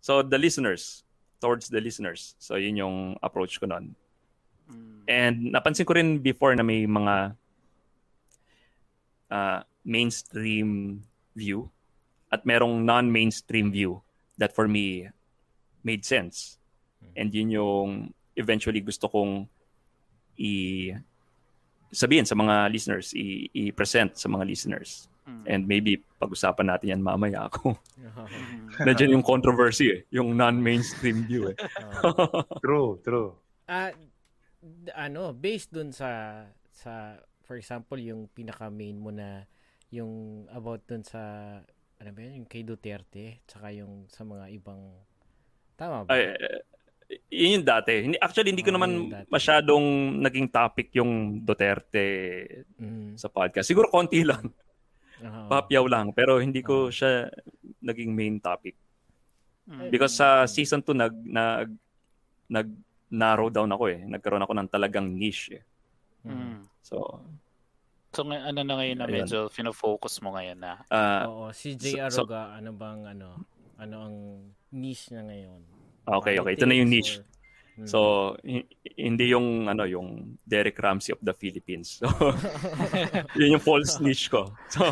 So, 0.00 0.22
the 0.22 0.38
listeners, 0.38 1.04
towards 1.40 1.68
the 1.68 1.80
listeners. 1.80 2.34
So, 2.38 2.56
yun 2.56 2.76
yung 2.76 2.96
approach 3.22 3.60
ko 3.60 3.66
nun. 3.66 3.94
Mm. 4.70 4.98
And 5.08 5.36
napansin 5.54 5.86
ko 5.86 5.94
rin 5.94 6.18
before 6.18 6.54
na 6.54 6.62
may 6.62 6.86
mga 6.86 7.34
uh, 9.30 9.60
mainstream 9.84 11.02
view 11.34 11.70
at 12.32 12.44
merong 12.44 12.84
non-mainstream 12.84 13.72
view 13.72 14.02
that 14.36 14.54
for 14.54 14.68
me 14.68 15.08
made 15.82 16.04
sense. 16.04 16.58
And 17.16 17.32
yun 17.32 17.50
yung 17.50 17.88
eventually 18.36 18.80
gusto 18.80 19.08
kong 19.08 19.48
i 20.38 20.94
sabihin 21.90 22.28
sa 22.28 22.36
mga 22.36 22.70
listeners, 22.70 23.16
i- 23.16 23.48
i-present 23.50 24.14
sa 24.14 24.28
mga 24.28 24.44
listeners. 24.44 25.08
Mm. 25.28 25.44
And 25.44 25.62
maybe 25.68 26.00
pag-usapan 26.16 26.72
natin 26.72 26.96
yan 26.96 27.02
mamaya 27.04 27.52
ako. 27.52 27.76
Nandiyan 28.88 29.20
yung 29.20 29.26
controversy 29.26 29.92
eh, 29.92 30.00
yung 30.08 30.32
non-mainstream 30.32 31.28
view 31.28 31.52
eh. 31.52 31.56
True, 32.64 32.96
true. 33.04 33.36
Ah, 33.68 33.92
d- 34.56 34.94
ano, 34.96 35.36
based 35.36 35.68
dun 35.68 35.92
sa 35.92 36.42
sa 36.72 37.20
for 37.44 37.60
example 37.60 38.00
yung 38.00 38.24
pinaka 38.32 38.72
main 38.72 38.96
mo 38.96 39.12
na 39.12 39.44
yung 39.92 40.44
about 40.48 40.80
dun 40.88 41.04
sa 41.04 41.20
ano 41.98 42.08
ba 42.08 42.18
yun, 42.24 42.40
yung 42.40 42.48
kay 42.48 42.64
Duterte 42.64 43.44
tsaka 43.44 43.68
yung 43.74 44.08
sa 44.08 44.24
mga 44.24 44.48
ibang 44.54 44.80
tama 45.76 46.06
ba? 46.06 46.14
Ay, 46.14 46.32
eh, 46.32 46.64
yun 47.32 47.60
yung 47.60 47.66
dati. 47.66 47.92
Hindi, 48.04 48.16
actually, 48.20 48.52
hindi 48.52 48.62
ko 48.62 48.70
Ah, 48.72 48.76
naman 48.76 48.90
masyadong 49.28 49.84
naging 50.20 50.48
topic 50.48 50.92
yung 50.94 51.40
Duterte 51.40 52.04
Mm. 52.76 53.16
sa 53.16 53.28
podcast. 53.28 53.64
Siguro 53.64 53.88
konti 53.88 54.22
lang. 54.24 54.44
Oo. 55.24 55.48
Papyaw 55.50 55.84
lang. 55.88 56.06
Pero 56.12 56.38
hindi 56.38 56.62
ko 56.62 56.88
Oo. 56.88 56.92
siya 56.92 57.26
naging 57.82 58.14
main 58.14 58.36
topic. 58.38 58.74
Mm. 59.68 59.90
Because 59.90 60.16
sa 60.16 60.46
season 60.46 60.80
2, 60.80 60.94
nag, 60.96 61.14
nag, 61.24 61.68
nag 62.48 62.68
narrow 63.08 63.48
down 63.48 63.68
ako 63.72 63.84
eh. 63.88 64.00
Nagkaroon 64.04 64.44
ako 64.44 64.52
ng 64.56 64.68
talagang 64.68 65.08
niche 65.08 65.60
eh. 65.60 65.64
Mm. 66.28 66.64
So, 66.82 67.20
So, 68.08 68.24
ano 68.24 68.64
na 68.64 68.74
ngayon 68.80 68.96
na 68.98 69.04
Ayun. 69.04 69.28
medyo 69.28 69.38
fino-focus 69.52 70.24
mo 70.24 70.32
ngayon 70.32 70.56
na? 70.56 70.80
ah, 70.88 71.28
Oo, 71.28 71.52
si 71.52 71.76
J. 71.76 72.08
so- 72.08 72.24
Aruga, 72.24 72.56
ano 72.56 72.72
bang 72.72 73.04
ano, 73.04 73.44
ano 73.76 73.96
ang 74.00 74.16
niche 74.72 75.12
niya 75.12 75.22
ngayon? 75.28 75.60
okay, 76.08 76.40
okay. 76.40 76.56
Ito 76.56 76.64
na 76.64 76.76
yung 76.80 76.88
niche. 76.88 77.20
Or- 77.20 77.28
Mm. 77.78 77.86
So, 77.86 77.98
hi- 78.42 78.66
hindi 78.98 79.30
yung 79.30 79.70
ano 79.70 79.86
yung 79.86 80.34
Derek 80.42 80.74
Ramsey 80.82 81.14
of 81.14 81.22
the 81.22 81.30
Philippines. 81.30 82.02
So, 82.02 82.10
yun 83.38 83.54
yung 83.54 83.62
false 83.62 84.02
niche 84.02 84.26
ko. 84.26 84.50
So, 84.66 84.82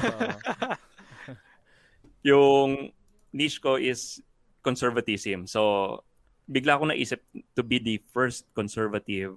yung 2.30 2.94
niche 3.34 3.58
ko 3.58 3.74
is 3.76 4.22
conservatism. 4.62 5.50
So, 5.50 6.02
bigla 6.46 6.78
ko 6.78 6.86
naisip 6.86 7.22
to 7.54 7.62
be 7.66 7.82
the 7.82 7.98
first 8.14 8.46
conservative 8.54 9.34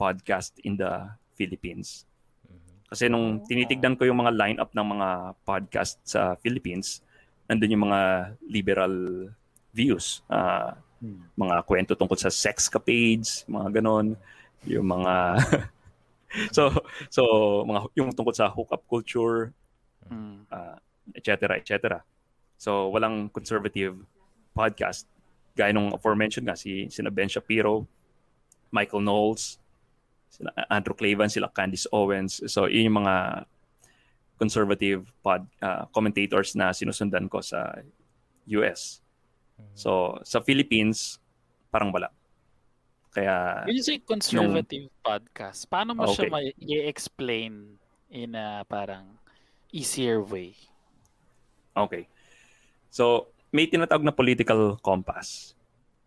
podcast 0.00 0.56
in 0.64 0.80
the 0.80 1.12
Philippines. 1.36 2.08
Kasi 2.88 3.12
nung 3.12 3.44
tinitignan 3.44 4.00
ko 4.00 4.08
yung 4.08 4.24
mga 4.24 4.32
lineup 4.32 4.72
ng 4.72 4.86
mga 4.96 5.08
podcast 5.44 6.00
sa 6.08 6.40
Philippines, 6.40 7.04
nandun 7.44 7.76
yung 7.76 7.84
mga 7.84 8.00
liberal 8.48 8.94
views. 9.76 10.24
ah, 10.32 10.72
Hmm. 10.72 10.87
Mga 11.38 11.56
kwento 11.64 11.92
tungkol 11.94 12.18
sa 12.18 12.30
sexcapades, 12.30 13.46
mga 13.46 13.80
ganon. 13.80 14.18
Yung 14.66 14.86
mga... 14.86 15.14
so, 16.56 16.70
so 17.08 17.22
mga, 17.64 17.80
yung 17.94 18.10
tungkol 18.12 18.34
sa 18.34 18.50
hookup 18.50 18.82
culture, 18.90 19.54
uh, 20.50 20.76
et 21.14 21.24
cetera, 21.24 21.56
et 21.56 21.66
cetera. 21.66 22.02
So, 22.58 22.90
walang 22.90 23.30
conservative 23.30 23.94
podcast. 24.52 25.06
Gaya 25.54 25.70
nung 25.70 25.94
aforementioned 25.94 26.46
nga, 26.50 26.58
si, 26.58 26.90
sina 26.90 27.10
Ben 27.10 27.30
Shapiro, 27.30 27.86
Michael 28.74 29.06
Knowles, 29.06 29.62
sila 30.28 30.52
Andrew 30.68 30.92
Clavan, 30.92 31.30
sila 31.30 31.48
Candice 31.48 31.88
Owens. 31.94 32.42
So, 32.50 32.66
yun 32.66 32.92
yung 32.92 32.98
mga 33.06 33.46
conservative 34.38 35.06
pod, 35.22 35.46
uh, 35.62 35.86
commentators 35.90 36.54
na 36.54 36.70
sinusundan 36.70 37.26
ko 37.26 37.42
sa 37.42 37.78
US. 38.54 39.02
So, 39.78 40.18
sa 40.26 40.42
Philippines, 40.42 41.22
parang 41.70 41.94
wala. 41.94 42.10
Kaya, 43.14 43.64
Yun 43.66 43.78
yung 43.78 44.04
conservative 44.04 44.86
podcast. 45.02 45.66
Paano 45.66 45.94
mo 45.96 46.06
siya 46.10 46.28
Okay. 46.28 46.32
ma-i-explain 46.32 47.78
in 48.12 48.30
a 48.36 48.62
parang 48.68 49.16
easier 49.72 50.20
way? 50.22 50.54
Okay. 51.74 52.06
So, 52.90 53.30
may 53.52 53.66
tinatawag 53.66 54.04
na 54.04 54.12
political 54.12 54.76
compass. 54.82 55.54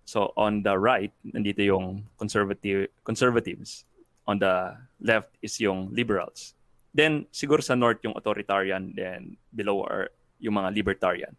So, 0.05 0.36
on 0.36 0.62
the 0.62 0.75
right, 0.75 1.13
nandito 1.24 1.63
yung 1.63 2.03
conservative 2.20 2.91
conservatives. 3.08 3.88
On 4.27 4.38
the 4.38 4.77
left 5.01 5.34
is 5.41 5.58
yung 5.58 5.89
liberals. 5.96 6.53
Then, 6.93 7.25
siguro 7.31 7.63
sa 7.63 7.74
north 7.74 8.03
yung 8.03 8.13
authoritarian, 8.20 8.91
then 8.93 9.39
below 9.55 9.81
are 9.88 10.12
yung 10.43 10.60
mga 10.60 10.75
libertarian. 10.75 11.34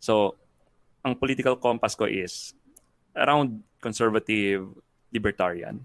So, 0.00 0.40
ang 1.00 1.16
political 1.16 1.56
compass 1.56 1.96
ko 1.96 2.04
is 2.04 2.52
around 3.16 3.64
conservative 3.80 4.68
libertarian. 5.10 5.80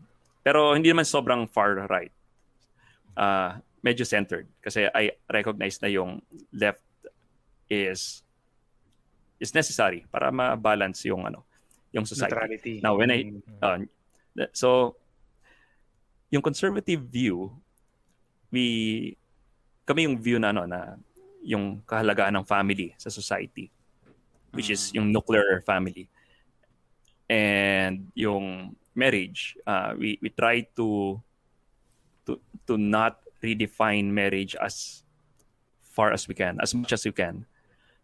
Pero 0.46 0.76
hindi 0.78 0.92
naman 0.94 1.08
sobrang 1.08 1.50
far 1.50 1.88
right. 1.90 2.14
Uh, 3.16 3.58
medyo 3.80 4.04
centered 4.04 4.50
kasi 4.60 4.90
I 4.92 5.14
recognize 5.30 5.80
na 5.80 5.88
yung 5.88 6.20
left 6.52 6.84
is 7.70 8.26
is 9.40 9.54
necessary 9.54 10.04
para 10.10 10.34
ma-balance 10.34 11.06
yung 11.08 11.24
ano 11.24 11.46
yung 11.96 12.04
society. 12.04 12.34
Neutrality. 12.34 12.76
Now, 12.84 12.98
when 13.00 13.10
I- 13.14 13.30
Mm. 13.30 13.88
Uh, 14.36 14.50
so 14.52 15.00
yung 16.28 16.44
conservative 16.44 17.00
view 17.08 17.56
we 18.52 19.16
kami 19.88 20.04
yung 20.10 20.20
view 20.20 20.42
na 20.42 20.52
ano 20.52 20.68
na 20.68 21.00
yung 21.46 21.80
kahalagahan 21.86 22.34
ng 22.36 22.46
family 22.46 22.92
sa 22.98 23.08
society 23.08 23.72
which 24.56 24.72
is 24.72 24.90
yung 24.96 25.12
nuclear 25.12 25.62
family 25.68 26.08
and 27.30 28.08
yung 28.16 28.76
marriage 28.96 29.60
uh, 29.68 29.92
we 30.00 30.16
we 30.24 30.32
try 30.32 30.64
to 30.76 31.20
to 32.26 32.40
to 32.66 32.80
not 32.80 33.20
redefine 33.46 34.10
marriage 34.10 34.58
as 34.58 35.06
far 35.96 36.12
as 36.12 36.28
we 36.28 36.36
can, 36.36 36.60
as 36.60 36.76
much 36.76 36.92
as 36.92 37.08
we 37.08 37.16
can. 37.16 37.48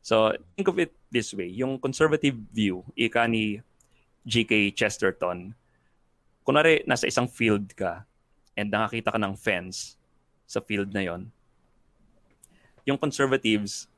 So 0.06 0.32
think 0.56 0.72
of 0.72 0.80
it 0.80 0.96
this 1.12 1.36
way, 1.36 1.52
yung 1.52 1.78
conservative 1.82 2.40
view, 2.56 2.88
ika 2.96 3.28
ni 3.28 3.60
G.K. 4.24 4.72
Chesterton, 4.78 5.52
kunwari 6.48 6.88
nasa 6.88 7.10
isang 7.12 7.28
field 7.28 7.76
ka 7.76 8.08
and 8.56 8.72
nakakita 8.72 9.12
ka 9.12 9.20
ng 9.20 9.36
fence 9.36 10.00
sa 10.48 10.64
field 10.64 10.96
na 10.96 11.04
yon, 11.04 11.28
yung 12.88 12.98
conservatives, 12.98 13.91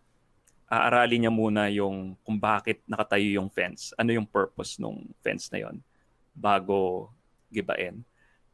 aaralin 0.73 1.27
niya 1.27 1.33
muna 1.33 1.69
yung 1.69 2.17
kung 2.25 2.41
bakit 2.41 2.81
nakatayo 2.89 3.29
yung 3.37 3.49
fence. 3.49 3.93
Ano 3.93 4.09
yung 4.09 4.25
purpose 4.25 4.81
ng 4.81 5.13
fence 5.21 5.53
na 5.53 5.61
yon 5.61 5.77
bago 6.33 7.09
gibain. 7.53 8.01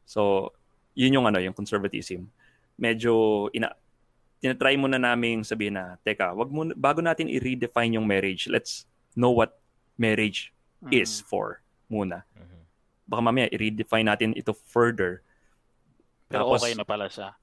So, 0.04 0.52
yun 0.92 1.16
yung 1.16 1.26
ano, 1.30 1.40
yung 1.40 1.56
conservatism. 1.56 2.28
Medyo 2.76 3.48
ina 3.56 3.72
tinatry 4.40 4.76
muna 4.80 4.96
namin 4.96 5.44
sabihin 5.44 5.76
na, 5.76 5.96
teka, 6.04 6.32
wag 6.32 6.48
mo 6.48 6.68
bago 6.76 7.00
natin 7.04 7.28
i-redefine 7.28 8.00
yung 8.00 8.08
marriage, 8.08 8.48
let's 8.48 8.88
know 9.16 9.32
what 9.32 9.60
marriage 9.96 10.52
Mm. 10.80 10.96
is 10.96 11.20
for 11.20 11.60
muna. 11.92 12.24
Mhm. 12.32 12.60
Baka 13.04 13.20
mamaya 13.20 13.52
i-redefine 13.52 14.08
natin 14.08 14.32
ito 14.32 14.56
further. 14.56 15.20
Pero 16.32 16.48
Tapos- 16.48 16.64
okay 16.64 16.72
na 16.72 16.88
pala 16.88 17.12
siya. 17.12 17.36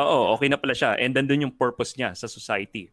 Oo, 0.00 0.32
okay 0.32 0.48
na 0.48 0.56
pala 0.56 0.72
siya. 0.72 0.96
And 0.96 1.12
nandun 1.12 1.44
yung 1.44 1.52
purpose 1.52 1.92
niya 1.92 2.16
sa 2.16 2.24
society. 2.24 2.88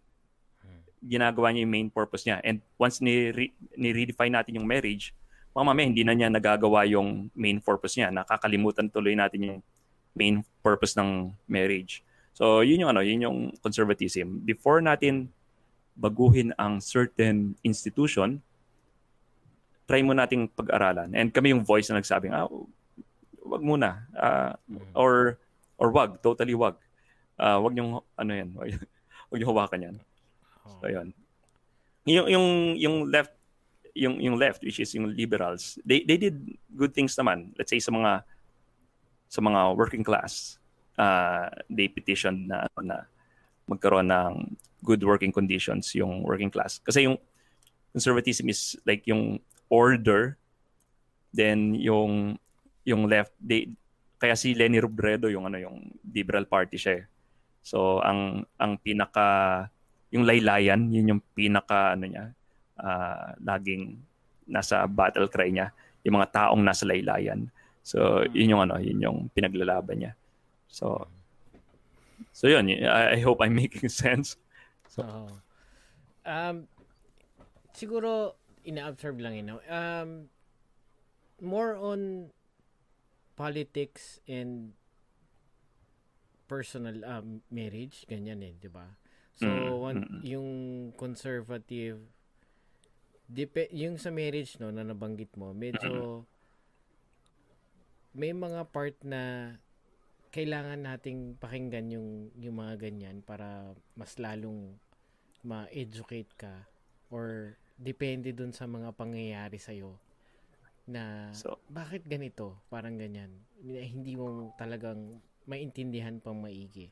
Ginagawa 1.00 1.51
niya 1.51 1.63
yung 1.63 1.74
main 1.74 1.89
purpose 1.89 2.27
niya. 2.27 2.44
And 2.44 2.60
once 2.75 3.00
ni- 3.00 3.56
ni-redefine 3.75 4.34
natin 4.34 4.60
yung 4.60 4.68
marriage, 4.68 5.15
mamaya 5.56 5.84
hindi 5.84 6.03
na 6.08 6.15
niya 6.15 6.32
nagagawa 6.32 6.88
yung 6.88 7.27
main 7.36 7.60
purpose 7.60 8.00
niya. 8.00 8.12
Nakakalimutan 8.12 8.88
tuloy 8.88 9.15
natin 9.15 9.39
yung 9.44 9.60
main 10.15 10.44
purpose 10.63 10.96
ng 10.96 11.34
marriage. 11.48 12.03
So, 12.36 12.63
yun 12.63 12.88
yung 12.88 12.91
ano, 12.96 13.03
yun 13.03 13.20
yung 13.24 13.38
conservatism. 13.60 14.39
Before 14.44 14.79
natin 14.79 15.27
baguhin 16.00 16.56
ang 16.56 16.79
certain 16.79 17.60
institution, 17.63 18.39
try 19.84 20.00
mo 20.00 20.15
nating 20.15 20.48
pag-aralan. 20.56 21.12
And 21.12 21.34
kami 21.34 21.51
yung 21.51 21.68
voice 21.68 21.91
na 21.91 22.00
nagsabing, 22.00 22.32
ah, 22.32 22.48
wag 23.44 23.63
muna. 23.65 24.06
Mhm. 24.70 24.94
or 24.96 25.36
or 25.79 25.89
wag, 25.91 26.22
totally 26.22 26.53
wag. 26.56 26.77
Ah, 27.36 27.60
wag 27.60 27.75
yung 27.75 28.00
ano 28.15 28.32
yan, 28.32 28.53
wag, 28.58 28.79
wag 29.34 29.39
yung 29.41 29.51
hawakan 29.51 29.86
yan. 29.91 29.96
So, 30.78 30.86
ayun. 30.86 31.10
Yung 32.06 32.28
yung 32.30 32.48
yung 32.78 32.96
left 33.10 33.34
yung 33.98 34.16
yung 34.22 34.36
left 34.38 34.62
which 34.64 34.80
is 34.80 34.94
yung 34.94 35.12
liberals, 35.12 35.78
they 35.82 36.06
they 36.06 36.16
did 36.16 36.38
good 36.78 36.94
things 36.94 37.18
naman. 37.18 37.52
Let's 37.58 37.74
say 37.74 37.82
sa 37.82 37.92
mga 37.92 38.24
sa 39.30 39.40
mga 39.42 39.78
working 39.78 40.06
class, 40.06 40.58
uh, 40.98 41.50
they 41.70 41.90
petitioned 41.90 42.50
na 42.50 42.66
na 42.80 43.06
magkaroon 43.70 44.10
ng 44.10 44.58
good 44.82 45.04
working 45.04 45.34
conditions 45.34 45.94
yung 45.94 46.26
working 46.26 46.50
class. 46.50 46.82
Kasi 46.82 47.06
yung 47.06 47.18
conservatism 47.94 48.50
is 48.50 48.78
like 48.86 49.06
yung 49.06 49.42
order 49.70 50.38
then 51.30 51.78
yung 51.78 52.38
yung 52.86 53.06
left 53.06 53.34
they 53.38 53.70
kaya 54.18 54.34
si 54.34 54.58
Lenny 54.58 54.82
Robredo 54.82 55.30
yung 55.30 55.46
ano 55.46 55.62
yung 55.62 55.94
liberal 56.10 56.50
party 56.50 56.76
siya 56.76 56.94
eh. 57.02 57.06
So 57.62 58.02
ang 58.02 58.44
ang 58.58 58.82
pinaka 58.82 59.70
yung 60.10 60.25
laylayan, 60.25 60.89
yun 60.89 61.16
yung 61.16 61.22
pinaka 61.34 61.94
ano 61.94 62.06
niya, 62.10 62.25
ah, 62.80 63.34
laging 63.42 63.98
nasa 64.50 64.86
battle 64.89 65.30
cry 65.30 65.54
niya, 65.54 65.70
yung 66.01 66.18
mga 66.18 66.32
taong 66.34 66.62
nasa 66.66 66.86
laylayan. 66.89 67.50
So 67.86 68.25
yun 68.34 68.58
yung 68.58 68.62
ano, 68.66 68.82
yun 68.82 69.00
yung 69.01 69.18
pinaglalaban 69.34 70.01
niya. 70.01 70.13
So 70.70 71.06
So 72.34 72.48
yun, 72.48 72.70
I, 72.70 73.16
I 73.16 73.20
hope 73.20 73.42
I'm 73.42 73.56
making 73.56 73.89
sense. 74.04 74.38
So- 74.88 75.04
Oo. 75.04 75.28
Um, 76.30 76.68
siguro, 77.74 78.38
ina-observe 78.68 79.18
lang 79.20 79.33
yun. 79.40 79.48
no? 79.55 79.57
Um, 79.66 80.29
more 81.42 81.74
on 81.74 82.29
politics 83.33 84.20
and 84.27 84.75
personal 86.46 87.01
um, 87.07 87.42
marriage, 87.50 88.03
ganyan 88.05 88.44
eh, 88.44 88.53
di 88.60 88.68
ba? 88.68 89.00
So, 89.40 89.48
Mm, 89.48 89.72
one, 89.80 89.98
mm, 90.04 90.10
mm. 90.12 90.22
yung 90.28 90.50
conservative, 91.00 92.04
dep- 93.24 93.72
yung 93.72 93.96
sa 93.96 94.12
marriage 94.12 94.60
no, 94.60 94.68
na 94.68 94.84
nabanggit 94.84 95.32
mo, 95.40 95.56
medyo 95.56 96.28
may 98.12 98.36
mga 98.36 98.68
part 98.68 99.00
na 99.08 99.56
kailangan 100.30 100.84
nating 100.84 101.40
pakinggan 101.40 101.88
yung 101.90 102.10
yung 102.38 102.60
mga 102.60 102.90
ganyan 102.90 103.24
para 103.24 103.72
mas 103.96 104.20
lalong 104.20 104.75
ma-educate 105.42 106.30
ka 106.36 106.68
or 107.10 107.56
depende 107.80 108.36
dun 108.36 108.52
sa 108.52 108.68
mga 108.68 108.92
pangyayari 108.94 109.56
sa 109.56 109.72
na 110.90 111.32
So, 111.32 111.62
bakit 111.70 112.04
ganito? 112.10 112.60
Parang 112.68 112.98
ganyan. 112.98 113.30
Hindi 113.64 114.18
mo 114.20 114.52
talagang 114.58 115.22
maintindihan 115.48 116.20
pang 116.20 116.38
maigi. 116.44 116.92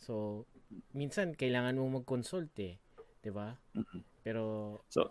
So 0.00 0.44
minsan 0.96 1.36
kailangan 1.36 1.78
mo 1.78 2.00
mag-consult 2.00 2.52
eh 2.60 2.80
'di 3.22 3.30
ba 3.30 3.54
pero 4.22 4.76
So, 4.88 5.10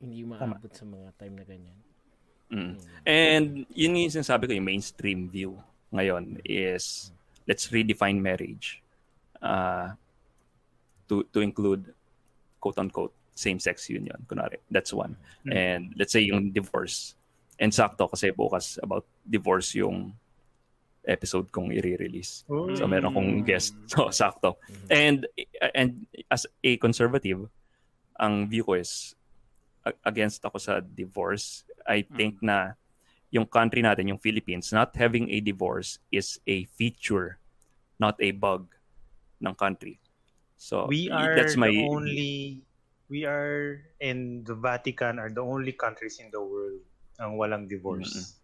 hindi 0.00 0.24
maabot 0.24 0.72
sa 0.72 0.84
mga 0.84 1.08
time 1.16 1.34
na 1.40 1.44
ganyan 1.44 1.78
mm. 1.78 1.92
Mm. 2.56 2.74
And 3.02 3.66
yun 3.74 3.98
yung 3.98 4.14
sinasabi 4.14 4.46
ko, 4.46 4.54
yung 4.54 4.70
mainstream 4.70 5.26
view 5.26 5.58
ngayon 5.90 6.38
is 6.46 7.10
let's 7.46 7.70
redefine 7.74 8.22
marriage 8.22 8.82
uh, 9.42 9.94
to 11.10 11.26
to 11.34 11.42
include 11.42 11.90
quote 12.62 12.78
unquote 12.78 13.14
same-sex 13.36 13.92
union. 13.92 14.16
Kunwari, 14.26 14.56
that's 14.72 14.92
one. 14.96 15.14
Mm. 15.44 15.52
And 15.52 15.82
let's 15.94 16.10
say 16.12 16.24
yung 16.24 16.50
divorce. 16.50 17.14
And 17.60 17.70
sakto 17.70 18.08
kasi 18.08 18.32
bukas 18.32 18.80
about 18.82 19.04
divorce 19.28 19.76
yung 19.76 20.16
episode 21.06 21.48
kong 21.54 21.70
i-release. 21.70 22.42
So 22.74 22.84
meron 22.84 23.10
akong 23.10 23.30
guest. 23.46 23.78
So 23.90 24.10
sakto. 24.10 24.58
Mhm. 24.66 24.88
And 24.90 25.18
and 25.72 25.90
as 26.28 26.44
a 26.62 26.76
conservative, 26.76 27.46
ang 28.18 28.50
view 28.50 28.66
ko 28.66 28.74
is 28.74 29.14
against 30.02 30.42
ako 30.42 30.58
sa 30.58 30.82
divorce. 30.82 31.62
I 31.86 32.02
think 32.02 32.42
na 32.42 32.74
yung 33.30 33.46
country 33.46 33.82
natin, 33.82 34.10
yung 34.10 34.18
Philippines, 34.18 34.74
not 34.74 34.94
having 34.98 35.30
a 35.30 35.38
divorce 35.38 35.98
is 36.10 36.42
a 36.46 36.66
feature, 36.74 37.38
not 37.98 38.18
a 38.18 38.34
bug 38.34 38.74
ng 39.38 39.54
country. 39.54 40.02
So 40.56 40.88
we 40.88 41.06
are 41.12 41.36
that's 41.36 41.54
my 41.54 41.70
the 41.70 41.86
only 41.86 42.34
we 43.12 43.22
are 43.28 43.86
in 44.00 44.42
the 44.42 44.56
Vatican 44.56 45.20
are 45.22 45.30
the 45.30 45.44
only 45.44 45.70
countries 45.76 46.18
in 46.18 46.32
the 46.34 46.40
world 46.42 46.80
ang 47.20 47.36
walang 47.36 47.68
divorce. 47.68 48.40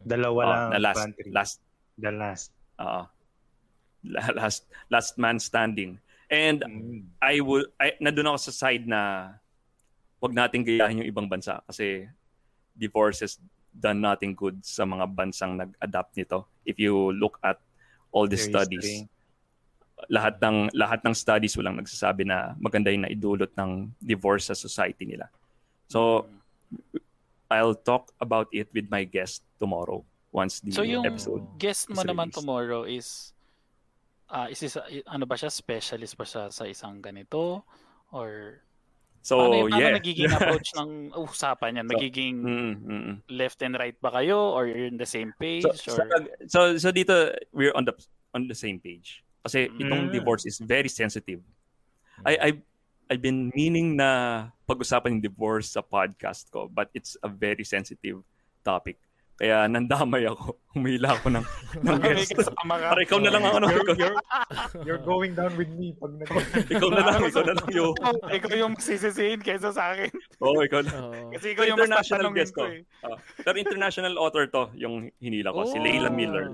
Dalawa 0.00 0.40
Oh, 0.42 0.50
lang 0.50 0.82
last 0.82 0.98
country. 0.98 1.30
last 1.30 1.56
the 1.96 2.12
last. 2.12 2.52
uh, 2.78 3.04
last 4.36 4.68
last 4.92 5.16
man 5.18 5.40
standing. 5.40 5.98
And 6.26 6.62
Mm. 6.62 7.06
I 7.22 7.38
would 7.40 7.70
I 7.78 7.94
nandun 8.02 8.26
ako 8.26 8.50
sa 8.50 8.52
side 8.52 8.84
na 8.86 9.32
wag 10.18 10.34
nating 10.34 10.66
gayahin 10.66 11.02
yung 11.02 11.10
ibang 11.10 11.28
bansa 11.30 11.62
kasi 11.64 12.06
divorce 12.74 13.22
has 13.22 13.38
done 13.70 14.00
nothing 14.00 14.32
good 14.34 14.58
sa 14.64 14.82
mga 14.88 15.04
bansang 15.12 15.54
nag-adapt 15.56 16.16
nito. 16.16 16.48
If 16.64 16.80
you 16.80 17.12
look 17.14 17.38
at 17.44 17.60
all 18.10 18.26
the 18.26 18.34
Their 18.36 18.48
studies, 18.48 18.84
history. 19.06 19.12
lahat 20.12 20.40
ng 20.40 20.72
lahat 20.76 21.00
ng 21.04 21.14
studies 21.16 21.56
walang 21.56 21.78
nagsasabi 21.80 22.24
na 22.26 22.52
maganda 22.60 22.92
yung 22.92 23.04
naidulot 23.08 23.52
ng 23.56 23.92
divorce 24.00 24.48
sa 24.50 24.56
society 24.56 25.04
nila. 25.08 25.28
So 25.88 26.26
I'll 27.46 27.78
talk 27.78 28.10
about 28.18 28.50
it 28.50 28.66
with 28.74 28.90
my 28.90 29.06
guest 29.06 29.46
tomorrow 29.62 30.02
once 30.36 30.60
the 30.60 30.68
So 30.70 30.84
yung 30.84 31.02
episode. 31.02 31.40
guest 31.56 31.88
mo 31.88 31.96
is 31.96 32.04
naman 32.04 32.28
released. 32.28 32.36
tomorrow 32.36 32.80
is 32.84 33.08
ah 34.28 34.46
is 34.46 34.60
isa, 34.60 34.84
ano 35.06 35.24
ba 35.24 35.34
siya 35.34 35.48
specialist 35.48 36.12
ba 36.14 36.22
siya 36.22 36.50
sa 36.50 36.68
isang 36.68 37.00
ganito 37.00 37.64
or 38.12 38.60
So 39.22 39.42
yung- 39.42 39.72
paano 39.72 39.80
yeah. 39.82 39.96
nagiging 39.96 40.30
approach 40.38 40.70
ng 40.76 41.10
usapan 41.16 41.74
niyan? 41.74 41.86
So, 41.86 41.90
Magiging 41.90 42.34
Mm, 42.38 42.54
mm, 42.76 43.02
mm. 43.02 43.16
left 43.32 43.58
and 43.60 43.74
right 43.74 43.96
ba 43.96 44.12
kayo 44.12 44.52
or 44.52 44.68
you're 44.68 44.86
in 44.86 44.94
the 44.94 45.08
same 45.08 45.32
page 45.34 45.66
So, 45.74 45.96
or 45.96 46.06
so, 46.46 46.58
so 46.76 46.92
dito 46.92 47.32
we're 47.50 47.74
on 47.74 47.82
the 47.82 47.96
on 48.30 48.46
the 48.46 48.54
same 48.54 48.78
page. 48.78 49.24
Kasi 49.40 49.66
itong 49.72 50.10
Mm. 50.10 50.14
divorce 50.14 50.44
is 50.44 50.58
very 50.58 50.86
sensitive. 50.86 51.40
I 52.22 52.34
I 52.36 52.50
I've 53.06 53.22
been 53.22 53.50
meaning 53.50 53.94
na 53.94 54.10
pag-usapan 54.66 55.18
yung 55.18 55.24
divorce 55.24 55.74
sa 55.74 55.82
podcast 55.82 56.50
ko, 56.50 56.66
but 56.66 56.90
it's 56.90 57.14
a 57.18 57.30
very 57.30 57.62
sensitive 57.62 58.22
topic. 58.62 58.98
Kaya 59.36 59.68
nandamay 59.68 60.24
ako. 60.24 60.56
Humila 60.76 61.12
ako 61.12 61.28
ng, 61.28 61.44
ng 61.84 61.96
guest. 62.00 62.32
Para 62.56 63.00
ikaw 63.04 63.20
na 63.20 63.28
lang 63.32 63.44
ang 63.44 63.60
ano. 63.60 63.68
You're, 63.68 63.92
you're, 63.96 64.16
you're 64.84 65.02
going 65.12 65.36
down 65.36 65.52
with 65.56 65.68
me 65.76 65.92
pag 65.96 66.12
nag 66.16 66.28
ikaw 66.72 66.88
na 66.88 67.02
lang. 67.04 67.20
Ikaw 67.20 67.42
na 67.44 67.54
lang 67.56 67.68
yung... 67.72 67.92
Oh, 68.00 68.16
ikaw 68.32 68.52
yung 68.56 68.72
masisisihin 68.76 69.40
kaysa 69.44 69.76
sa 69.76 69.92
akin. 69.92 70.08
Oo, 70.40 70.60
ikaw 70.64 70.80
na. 70.80 70.92
Oo. 71.04 71.36
Kasi 71.36 71.52
ikaw 71.52 71.64
yung 71.68 71.76
mas 71.76 71.88
International 71.92 72.32
guest 72.32 72.52
ko 72.56 72.64
eh. 72.64 72.80
Ah, 73.04 73.16
pero 73.40 73.56
international 73.60 74.14
author 74.16 74.48
to, 74.48 74.72
yung 74.72 75.12
hinila 75.20 75.52
ko. 75.52 75.68
Si 75.68 75.76
Leila 75.80 76.08
Oh. 76.08 76.16
Miller. 76.16 76.46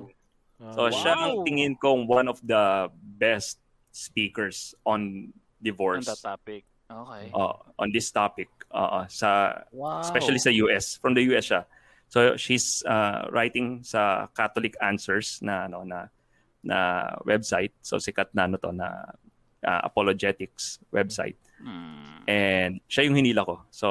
So 0.75 0.87
Ah, 0.87 0.95
siya 0.95 1.15
ang 1.19 1.43
Wow! 1.43 1.47
tingin 1.47 1.75
kong 1.79 2.07
one 2.07 2.27
of 2.27 2.39
the 2.43 2.87
best 3.19 3.59
speakers 3.91 4.75
on 4.87 5.31
On 5.31 5.35
divorce. 5.63 6.07
that 6.07 6.23
topic. 6.23 6.63
Okay. 6.93 7.33
uh, 7.33 7.57
on 7.81 7.89
this 7.89 8.13
topic 8.13 8.53
uh, 8.69 9.09
sa 9.09 9.65
wow. 9.73 10.05
especially 10.05 10.37
sa 10.37 10.53
US 10.61 11.01
from 11.01 11.17
the 11.17 11.25
US 11.33 11.49
siya 11.49 11.65
so 12.13 12.37
she's 12.37 12.85
uh, 12.85 13.25
writing 13.33 13.81
sa 13.81 14.29
Catholic 14.37 14.77
Answers 14.79 15.41
na 15.41 15.65
ano 15.65 15.81
na 15.83 16.13
na 16.61 16.79
website 17.25 17.73
so 17.81 17.97
sikat 17.97 18.29
na 18.37 18.45
ano 18.45 18.61
to 18.61 18.69
na 18.71 19.17
uh, 19.65 19.81
apologetics 19.83 20.77
website 20.93 21.41
Mm. 21.63 22.27
and 22.27 22.73
siya 22.91 23.07
yung 23.07 23.15
hinila 23.15 23.47
ko 23.47 23.63
so 23.71 23.89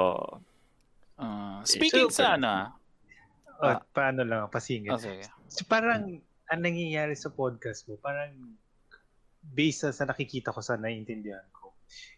Ah, 1.16 1.62
speaking 1.64 2.10
So, 2.10 2.20
sa 2.20 2.36
ano, 2.36 2.50
ah, 2.50 2.68
Oh, 3.62 3.78
Ah. 3.78 3.80
paano 3.94 4.26
lang, 4.26 4.50
pasingit. 4.50 4.90
oh, 4.90 4.98
sige. 4.98 5.22
So, 5.48 5.64
parang, 5.70 6.18
ang 6.50 6.60
nangyayari 6.60 7.14
sa 7.14 7.30
podcast 7.30 7.86
mo, 7.86 7.96
parang, 7.96 8.58
based 9.46 9.86
sa, 9.86 9.94
sa 9.94 10.04
nakikita 10.04 10.50
ko 10.50 10.60
sa 10.60 10.76
naiintindihan 10.76 11.46
ko, 11.54 11.72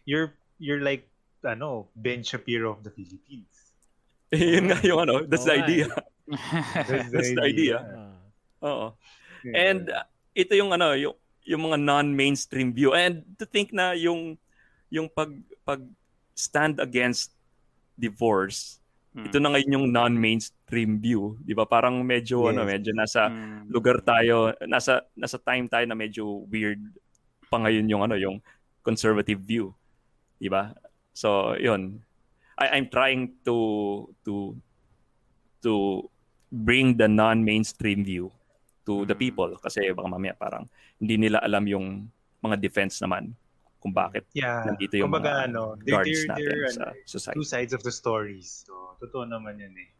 you're, 0.08 0.32
you're 0.56 0.80
like, 0.80 1.04
ano, 1.44 1.86
Ben 1.94 2.24
Shapiro 2.24 2.72
of 2.72 2.80
the 2.80 2.90
Philippines. 2.90 3.53
yun 4.54 4.64
nga 4.68 4.78
yung 4.82 5.00
ano 5.02 5.14
that's 5.24 5.44
the 5.44 5.54
idea 5.54 5.86
That's 6.88 7.12
That's 7.12 7.32
the 7.36 7.44
idea. 7.44 7.76
Ah. 7.84 8.16
oo 8.64 8.86
and 9.44 9.92
uh, 9.92 10.08
ito 10.32 10.56
yung 10.56 10.72
ano 10.72 10.96
yung 10.96 11.12
yung 11.44 11.68
mga 11.68 11.76
non-mainstream 11.76 12.72
view 12.72 12.96
and 12.96 13.20
to 13.36 13.44
think 13.44 13.70
na 13.70 13.92
yung 13.92 14.40
yung 14.88 15.06
pag 15.06 15.28
pag 15.62 15.84
stand 16.32 16.80
against 16.80 17.36
divorce 17.94 18.80
Mm. 19.14 19.30
ito 19.30 19.38
na 19.38 19.48
ngayon 19.54 19.74
yung 19.78 19.86
non-mainstream 19.94 20.98
view, 20.98 21.38
'di 21.38 21.54
ba? 21.54 21.62
Parang 21.62 22.02
medyo 22.02 22.42
Yes. 22.42 22.50
ano, 22.50 22.60
medyo 22.66 22.90
nasa 22.90 23.30
Mm. 23.30 23.70
lugar 23.70 24.02
tayo, 24.02 24.50
nasa 24.66 25.06
nasa 25.14 25.38
time 25.38 25.70
tayo 25.70 25.86
na 25.86 25.94
medyo 25.94 26.42
weird 26.50 26.82
pa 27.46 27.62
ngayon 27.62 27.86
yung 27.86 28.02
ano, 28.02 28.18
yung 28.18 28.42
conservative 28.82 29.38
view, 29.38 29.70
'di 30.42 30.50
ba? 30.50 30.74
So, 31.14 31.54
'yun. 31.54 32.02
I 32.54 32.78
I'm 32.78 32.86
trying 32.88 33.34
to 33.44 33.56
to 34.22 34.54
to 35.62 35.72
bring 36.50 36.94
the 36.94 37.10
non-mainstream 37.10 38.04
view 38.04 38.30
to 38.84 39.02
the 39.08 39.16
Mm. 39.16 39.22
people 39.26 39.50
kasi 39.58 39.90
baka 39.90 40.06
mamaya 40.06 40.36
parang 40.36 40.68
hindi 41.00 41.16
nila 41.18 41.40
alam 41.40 41.64
yung 41.66 42.06
mga 42.44 42.60
defense 42.60 43.00
naman 43.00 43.32
kung 43.80 43.92
bakit 43.92 44.24
yeah. 44.32 44.64
nandito 44.64 44.96
yung 44.96 45.12
Kumbaga, 45.12 45.44
mga 45.44 45.52
ano, 45.52 45.62
they're, 45.82 45.92
guards 46.00 46.08
they're, 46.08 46.30
natin 46.30 46.44
they're, 46.48 46.72
sa 46.72 46.84
ano, 46.88 47.04
society. 47.04 47.36
two 47.36 47.44
sides 47.44 47.72
of 47.76 47.80
the 47.84 47.92
stories. 47.92 48.64
So, 48.64 48.96
totoo 48.96 49.28
naman 49.28 49.60
yan 49.60 49.76
eh. 49.76 49.92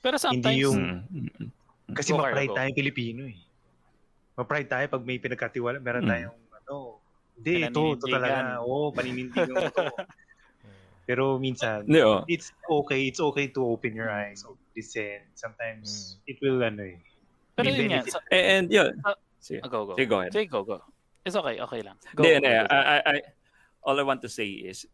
Pero 0.00 0.16
sometimes, 0.16 0.48
Hindi 0.48 0.64
yung- 0.64 1.04
Mm, 1.12 1.28
mm, 1.28 1.30
mm. 1.36 1.50
Kasi 1.92 2.16
Go, 2.16 2.24
ma-pride 2.24 2.72
Pilipino 2.72 3.28
eh. 3.28 3.36
Ma-pride 4.32 4.68
tayo 4.68 4.84
pag 4.88 5.02
may 5.04 5.20
pinagkatiwala. 5.20 5.76
Meron 5.76 6.08
Mm. 6.08 6.12
tayong, 6.12 6.38
ano, 6.56 6.74
hindi, 7.36 7.52
ito, 7.68 7.82
ito 8.00 8.06
talaga. 8.08 8.64
Oo, 8.64 8.92
paninindigan 8.96 9.52
mo 9.52 9.68
to. 9.76 9.84
Pero 11.08 11.40
minsan, 11.40 11.88
Hindi, 11.88 12.04
oh. 12.04 12.20
it's 12.28 12.52
okay. 12.68 13.08
It's 13.08 13.16
okay 13.16 13.48
to 13.48 13.64
open 13.64 13.96
your 13.96 14.12
eyes, 14.12 14.44
listen. 14.76 15.24
Sometimes, 15.32 16.20
it 16.28 16.36
will, 16.44 16.60
ano 16.60 16.84
eh. 16.84 17.00
pero 17.56 17.72
yun 17.72 17.88
nga, 17.88 18.04
sa- 18.04 18.20
And, 18.28 18.44
and 18.44 18.66
yun. 18.68 18.92
Sige. 19.40 19.64
ah, 19.64 19.72
go, 19.72 19.88
go. 19.88 19.96
Sige, 19.96 20.04
go 20.04 20.20
ahead. 20.20 20.32
Sige, 20.36 20.46
go, 20.52 20.60
go. 20.62 20.84
It's 21.24 21.32
okay, 21.34 21.56
okay 21.58 21.80
lang. 21.80 21.96
Go, 22.12 22.22
Hindi, 22.28 22.44
go, 22.44 22.52
hindi. 22.52 22.68
go. 22.68 22.76
I, 22.76 22.76
I, 22.76 22.98
I, 23.00 23.16
all 23.82 23.96
I 23.96 24.04
want 24.04 24.20
to 24.20 24.28
say 24.28 24.68
is, 24.68 24.84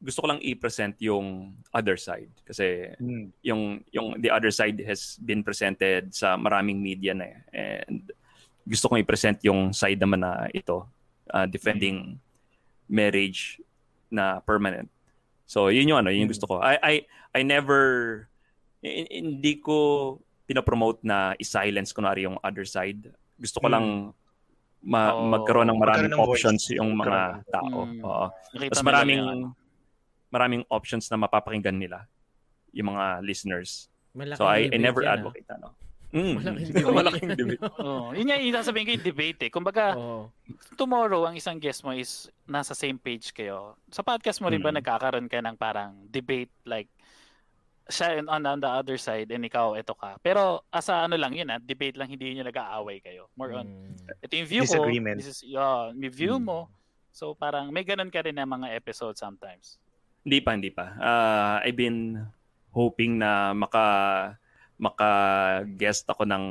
gusto 0.00 0.24
ko 0.24 0.32
lang 0.32 0.40
i-present 0.40 0.96
yung 1.04 1.52
other 1.74 2.00
side. 2.00 2.32
Kasi 2.48 2.96
Hmm. 2.96 3.28
yung, 3.44 3.84
yung 3.92 4.16
the 4.24 4.32
other 4.32 4.48
side 4.48 4.80
has 4.88 5.20
been 5.20 5.44
presented 5.44 6.16
sa 6.16 6.40
maraming 6.40 6.80
media 6.80 7.12
na 7.12 7.28
eh. 7.28 7.38
And 7.52 8.08
gusto 8.64 8.88
kong 8.88 9.04
i-present 9.04 9.44
yung 9.44 9.76
side 9.76 10.00
naman 10.00 10.24
na 10.24 10.48
ito, 10.48 10.88
uh, 11.28 11.44
defending 11.44 12.16
marriage 12.88 13.60
na 14.08 14.40
permanent. 14.40 14.88
So, 15.48 15.72
yun 15.72 15.88
yung 15.88 15.98
ano, 15.98 16.12
yun 16.12 16.28
yung 16.28 16.30
Mm. 16.30 16.36
gusto 16.36 16.46
ko. 16.46 16.60
I, 16.60 16.76
I, 16.76 16.94
I 17.32 17.40
never, 17.40 17.80
hi- 18.78 19.08
hindi 19.08 19.56
ko 19.56 19.76
pinopromote 20.44 21.00
na 21.02 21.32
i-silence 21.34 21.90
kunwari 21.90 22.22
yung 22.22 22.36
other 22.40 22.62
side. 22.62 23.08
Gusto 23.34 23.58
ko 23.58 23.66
Mm. 23.66 23.72
lang 23.72 23.86
ma- 24.78 25.10
Oh, 25.10 25.24
magkaroon 25.26 25.66
ng 25.66 25.74
maraming 25.74 26.06
magkaroon 26.06 26.12
ng 26.12 26.20
voice. 26.22 26.36
options 26.38 26.62
yung 26.70 26.92
mga 26.94 27.18
tao. 27.48 27.78
Mm. 27.82 28.00
Oo. 28.00 28.26
Nakita 28.52 28.68
Mas 28.68 28.76
nila 28.76 28.86
maraming 28.86 29.18
yung 29.18 29.42
maraming 30.28 30.62
options 30.68 31.08
na 31.08 31.16
mapapakinggan 31.16 31.72
nila 31.74 32.04
yung 32.70 32.92
mga 32.92 33.24
listeners. 33.24 33.88
Malaking 34.12 34.36
So 34.36 34.44
I, 34.44 34.68
I 34.68 34.76
never 34.76 35.00
yan, 35.00 35.08
ah. 35.08 35.16
advocate 35.16 35.48
ano. 35.48 35.72
Mm. 36.08 36.40
Malaking 36.40 36.72
Malaking 36.96 37.30
debate. 37.36 37.60
Oo. 37.84 38.16
yun 38.16 38.32
yung 38.32 38.56
sasabihin 38.56 38.84
ko 38.84 38.92
yung 38.96 39.06
debate 39.06 39.40
eh. 39.44 39.50
Kumbaga, 39.52 39.92
Oo. 39.92 40.32
tomorrow, 40.74 41.28
ang 41.28 41.36
isang 41.36 41.60
guest 41.60 41.84
mo 41.84 41.92
is 41.92 42.26
nasa 42.44 42.72
same 42.72 42.96
page 42.96 43.28
kayo. 43.30 43.76
Sa 43.88 44.00
podcast 44.00 44.40
mo 44.40 44.48
rin 44.48 44.58
ba 44.58 44.72
Mm. 44.72 44.80
nagkakaroon 44.80 45.28
ka 45.28 45.36
ng 45.38 45.56
parang 45.56 45.92
debate 46.08 46.48
like 46.64 46.88
siya 47.88 48.20
on, 48.22 48.44
on 48.44 48.60
the 48.60 48.68
other 48.68 48.96
side 48.96 49.28
and 49.28 49.40
ikaw 49.42 49.72
ito 49.72 49.92
ka. 49.92 50.16
Pero 50.18 50.60
asa 50.68 51.04
ano 51.04 51.16
lang 51.16 51.32
yun 51.32 51.48
ah, 51.48 51.56
debate 51.56 51.96
lang 51.96 52.08
hindi 52.08 52.32
yung 52.32 52.44
nag-aaway 52.44 53.00
kayo. 53.00 53.28
More 53.32 53.52
on, 53.54 53.68
Mm. 53.68 53.92
ito 54.22 54.32
yung 54.34 54.48
view 54.48 54.62
Disagreement. 54.64 55.16
ko, 55.16 55.20
this 55.20 55.30
is, 55.30 55.40
yeah, 55.42 55.92
may 55.92 56.08
view 56.08 56.36
Mm. 56.36 56.44
mo. 56.44 56.58
So 57.12 57.32
parang 57.32 57.68
may 57.68 57.84
ganun 57.84 58.08
ka 58.08 58.20
rin 58.20 58.36
na 58.36 58.44
mga 58.44 58.72
episode 58.72 59.16
sometimes. 59.16 59.76
Hindi 60.20 60.40
pa, 60.40 60.50
hindi 60.52 60.68
pa. 60.68 60.84
Uh, 60.96 61.56
I've 61.64 61.76
been 61.76 62.20
hoping 62.70 63.16
na 63.18 63.52
maka 63.52 63.84
maka-guest 64.78 66.06
ako 66.06 66.22
ng 66.24 66.44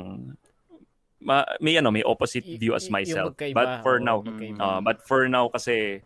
ma, 1.18 1.42
may 1.58 1.76
ano, 1.76 1.90
may 1.90 2.04
opposite 2.04 2.46
Y- 2.46 2.56
view 2.56 2.72
as 2.72 2.86
myself. 2.88 3.34
But 3.34 3.82
for 3.82 3.98
now, 3.98 4.22
uh, 4.56 4.80
but 4.80 5.02
for 5.02 5.26
now 5.26 5.48
kasi 5.48 6.00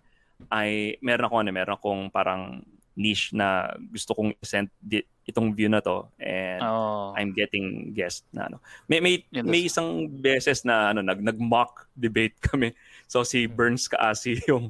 ay 0.50 0.96
meron 0.98 1.28
ako 1.28 1.35
ano, 1.38 1.50
meron 1.50 1.76
akong 1.76 2.02
parang 2.08 2.62
niche 2.92 3.32
na 3.32 3.72
gusto 3.88 4.12
kong 4.12 4.37
present 4.37 4.68
di, 4.76 5.00
itong 5.24 5.54
view 5.54 5.64
na 5.66 5.80
to 5.80 6.12
and 6.20 6.61
Oh. 6.61 7.14
I'm 7.16 7.32
getting 7.32 7.92
guest 7.92 8.26
na 8.30 8.48
ano. 8.48 8.61
May 8.85 9.00
may 9.00 9.14
Yun, 9.30 9.48
may 9.48 9.64
isang 9.64 10.08
beses 10.11 10.61
na 10.62 10.92
ano 10.92 11.00
nag 11.00 11.20
nag-mock 11.20 11.88
debate 11.92 12.37
kami. 12.48 12.72
So 13.06 13.22
si 13.22 13.44
Hmm. 13.44 13.54
Burns 13.54 13.87
Kaasi 13.87 14.40
yung 14.50 14.68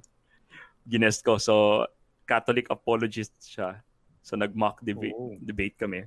ginest 0.84 1.22
ko. 1.22 1.34
So 1.38 1.86
Catholic 2.22 2.70
apologist 2.70 3.34
siya. 3.42 3.82
So 4.22 4.34
nag-mock 4.34 4.82
debate 4.82 5.14
Oh. 5.14 5.34
debate 5.38 5.74
kami. 5.74 6.06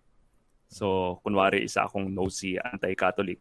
So 0.69 1.17
kunwari 1.23 1.63
isa 1.65 1.85
akong 1.85 2.11
nosy 2.11 2.57
anti-Catholic. 2.59 3.39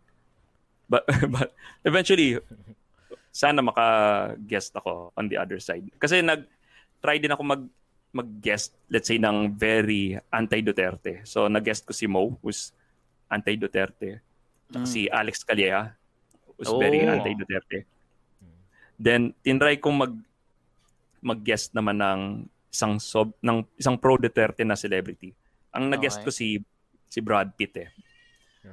But 0.86 1.08
but 1.34 1.50
eventually 1.82 2.38
sana 3.34 3.58
maka-guest 3.64 4.78
ako 4.78 5.10
on 5.18 5.26
the 5.26 5.34
other 5.40 5.58
side. 5.58 5.88
Kasi 5.98 6.22
nag 6.22 6.46
try 7.02 7.18
din 7.18 7.32
ako 7.34 7.42
mag 7.42 7.62
mag-guest 8.14 8.70
let's 8.86 9.10
say 9.10 9.18
ng 9.18 9.50
very 9.58 10.14
anti-Duterte. 10.30 11.26
So 11.26 11.50
nag-guest 11.50 11.82
ko 11.82 11.90
si 11.90 12.06
Mo 12.06 12.38
who's 12.38 12.70
anti-Duterte. 13.26 14.22
Mm. 14.70 14.86
Si 14.86 15.10
Alex 15.10 15.42
Calleja 15.42 15.90
who's 16.54 16.70
Oh. 16.70 16.78
very 16.78 17.02
anti-Duterte. 17.02 17.82
Then 18.94 19.34
tinry 19.42 19.82
kong 19.82 19.98
mag 19.98 20.14
mag-guest 21.24 21.74
naman 21.74 21.98
ng 21.98 22.20
isang 22.70 23.02
sob 23.02 23.34
ng 23.42 23.66
isang 23.74 23.98
pro 23.98 24.14
Duterte 24.14 24.62
na 24.62 24.78
celebrity. 24.78 25.34
Ang 25.74 25.90
nag-guest 25.90 26.22
Okay. 26.22 26.26
ko 26.26 26.30
si 26.30 26.48
si 27.14 27.22
Brad 27.22 27.54
Pitt 27.54 27.78
eh. 27.78 27.88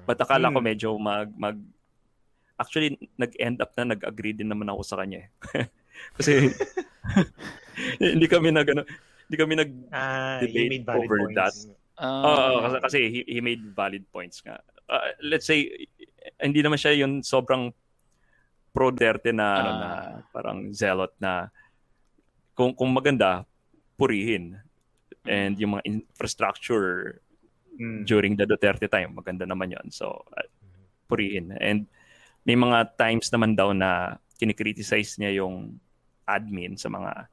But 0.02 0.18
akala 0.18 0.50
ko 0.50 0.58
Hmm. 0.58 0.66
medyo 0.66 0.90
mag 0.98 1.30
mag 1.38 1.62
Actually 2.58 2.94
nag-end 3.16 3.58
up 3.58 3.74
na 3.74 3.94
nag-agree 3.94 4.34
din 4.34 4.46
naman 4.46 4.70
ako 4.70 4.82
sa 4.84 4.98
kanya 4.98 5.26
eh. 5.26 5.30
Kasi 6.18 6.46
hindi 8.14 8.26
kami 8.26 8.50
nag 8.50 8.68
ano, 8.68 8.82
hindi 9.26 9.36
kami 9.36 9.54
nag 9.56 9.72
Ah, 9.90 10.38
Debate 10.40 10.54
you 10.56 10.70
made 10.72 10.86
valid 10.86 11.02
over 11.02 11.18
points. 11.22 11.38
that. 11.38 11.54
Ah. 11.98 12.22
Oo, 12.22 12.46
kasi, 12.62 12.78
kasi 12.82 13.00
he, 13.10 13.20
he 13.28 13.40
made 13.40 13.62
valid 13.68 14.06
points 14.10 14.42
nga. 14.42 14.58
Uh, 14.86 15.10
let's 15.22 15.46
say 15.46 15.70
hindi 16.38 16.62
naman 16.62 16.78
siya 16.78 16.98
yung 16.98 17.22
sobrang 17.22 17.74
pro 18.72 18.90
Duterte 18.90 19.34
na 19.34 19.48
ano 19.52 19.70
Ah. 19.70 19.78
na 19.78 19.90
parang 20.30 20.70
zealot 20.70 21.12
na 21.18 21.50
kung 22.54 22.74
kung 22.74 22.94
maganda 22.94 23.42
purihin. 23.96 24.58
And 25.24 25.54
yung 25.58 25.78
mga 25.78 25.86
infrastructure 25.88 27.22
Mm. 27.72 28.04
during 28.04 28.36
the 28.36 28.44
Duterte 28.44 28.92
time, 28.92 29.16
maganda 29.16 29.48
naman 29.48 29.72
yon 29.72 29.88
So, 29.90 30.28
uh, 30.36 30.48
purihin. 31.08 31.56
And 31.56 31.88
may 32.44 32.54
mga 32.54 33.00
times 33.00 33.32
naman 33.32 33.56
daw 33.56 33.72
na 33.72 34.20
kinikriticize 34.36 35.16
niya 35.18 35.40
yung 35.40 35.80
admin 36.28 36.76
sa 36.76 36.92
mga 36.92 37.32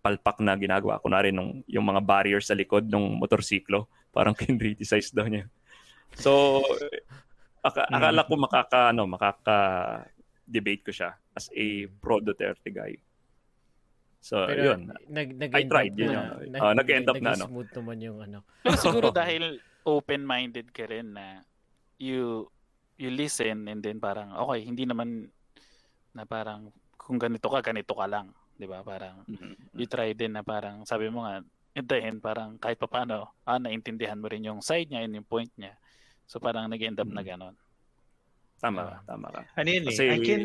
palpak 0.00 0.40
na 0.40 0.56
ginagawa. 0.56 1.00
Kunwari 1.00 1.32
nung, 1.32 1.64
yung 1.68 1.84
mga 1.84 2.00
barriers 2.04 2.48
sa 2.48 2.56
likod 2.56 2.88
ng 2.88 3.16
motorsiklo, 3.20 3.88
parang 4.12 4.36
kinriticize 4.40 5.12
daw 5.12 5.24
niya. 5.24 5.48
So, 6.16 6.60
aka, 7.64 7.88
Mm. 7.88 7.94
akala 7.96 8.20
ko 8.26 8.32
makaka, 8.36 8.80
ano, 8.92 9.04
makaka 9.08 9.58
debate 10.44 10.82
ko 10.82 10.92
siya 10.92 11.14
as 11.32 11.48
a 11.54 11.88
pro 12.02 12.18
Duterte 12.18 12.68
guy. 12.68 12.98
So, 14.20 14.44
Pero 14.44 14.76
yun. 14.76 14.92
nag, 15.08 15.28
nag 15.32 15.50
I 15.56 15.64
tried, 15.64 15.96
yun 15.96 16.12
yun. 16.12 16.26
Ah, 16.60 16.76
nag-end 16.76 17.08
up 17.08 17.16
na, 17.16 17.32
ano. 17.32 17.48
smooth 17.48 17.72
naman 17.72 17.96
yung 18.04 18.18
ano. 18.20 18.38
Pero 18.60 18.76
siguro 18.76 19.08
dahil 19.08 19.56
open-minded 19.84 20.70
ka 20.72 20.86
rin 20.88 21.14
na 21.16 21.42
you 22.00 22.48
you 23.00 23.08
listen 23.12 23.68
and 23.68 23.80
then 23.80 24.00
parang 24.00 24.32
okay, 24.36 24.64
hindi 24.64 24.84
naman 24.84 25.28
na 26.12 26.24
parang 26.28 26.72
kung 27.00 27.16
ganito 27.16 27.48
ka, 27.48 27.64
ganito 27.64 27.96
ka 27.96 28.06
lang, 28.08 28.32
'di 28.60 28.66
ba? 28.68 28.84
Parang 28.84 29.24
Mhm. 29.24 29.76
you 29.80 29.86
try 29.88 30.12
din 30.12 30.36
na 30.36 30.44
parang 30.44 30.84
sabi 30.84 31.08
mo 31.08 31.24
nga 31.24 31.40
at 31.70 31.86
the 31.86 31.98
end 32.02 32.18
parang 32.20 32.58
kahit 32.58 32.76
papaano 32.76 33.30
ah, 33.46 33.56
naintindihan 33.62 34.18
mo 34.18 34.26
rin 34.26 34.44
yung 34.44 34.60
side 34.60 34.90
niya 34.90 35.06
and 35.06 35.14
yung 35.16 35.28
point 35.28 35.50
niya. 35.56 35.78
So 36.28 36.38
parang 36.38 36.68
nag-end 36.68 36.98
up 37.00 37.08
na 37.08 37.24
Mm. 37.24 37.30
ganon. 37.30 37.56
Tama 38.60 38.80
ka, 38.84 38.96
tama 39.08 39.28
ka. 39.32 39.42
Ano 39.56 39.68
yun 39.72 39.84
eh, 39.88 39.88
Kasi, 39.88 40.04
I 40.06 40.18
can, 40.20 40.42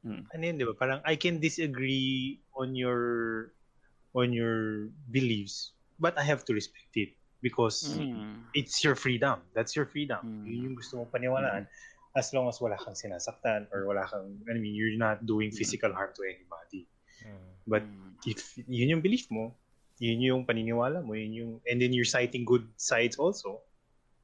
Mm. 0.00 0.24
ano 0.32 0.42
yun, 0.48 0.56
di 0.56 0.64
ba? 0.64 0.72
Parang 0.72 1.00
I 1.04 1.12
can 1.12 1.36
disagree 1.44 2.40
on 2.56 2.72
your 2.72 3.00
on 4.16 4.32
your 4.32 4.88
beliefs, 5.12 5.76
but 6.00 6.16
I 6.16 6.24
have 6.24 6.40
to 6.48 6.56
respect 6.56 6.96
it 6.96 7.19
because 7.40 7.96
Mm. 7.96 8.44
it's 8.52 8.84
your 8.84 8.94
freedom. 8.94 9.40
That's 9.52 9.72
your 9.74 9.88
freedom. 9.88 10.20
Mm. 10.20 10.44
Yun 10.46 10.60
yung 10.72 10.76
gusto 10.76 11.00
mong 11.00 11.10
paniwalaan. 11.12 11.64
As 12.12 12.34
long 12.34 12.50
as 12.50 12.58
wala 12.58 12.74
kang 12.76 12.98
sinasaktan 12.98 13.70
or 13.70 13.86
wala 13.86 14.02
kang, 14.04 14.42
I 14.50 14.58
mean, 14.58 14.74
you're 14.74 14.98
not 14.98 15.24
doing 15.24 15.54
physical 15.54 15.94
harm 15.94 16.10
to 16.16 16.22
anybody. 16.26 16.90
But 17.64 17.84
Mm. 17.84 18.16
if 18.26 18.56
yun 18.66 18.98
yung 18.98 19.02
belief 19.04 19.30
mo, 19.30 19.54
yun 20.00 20.20
yung 20.20 20.40
paniniwala 20.42 21.04
mo, 21.04 21.12
yun 21.12 21.32
yung, 21.32 21.52
and 21.68 21.76
then 21.78 21.92
you're 21.92 22.08
citing 22.08 22.42
good 22.42 22.64
sides 22.74 23.20
also, 23.20 23.60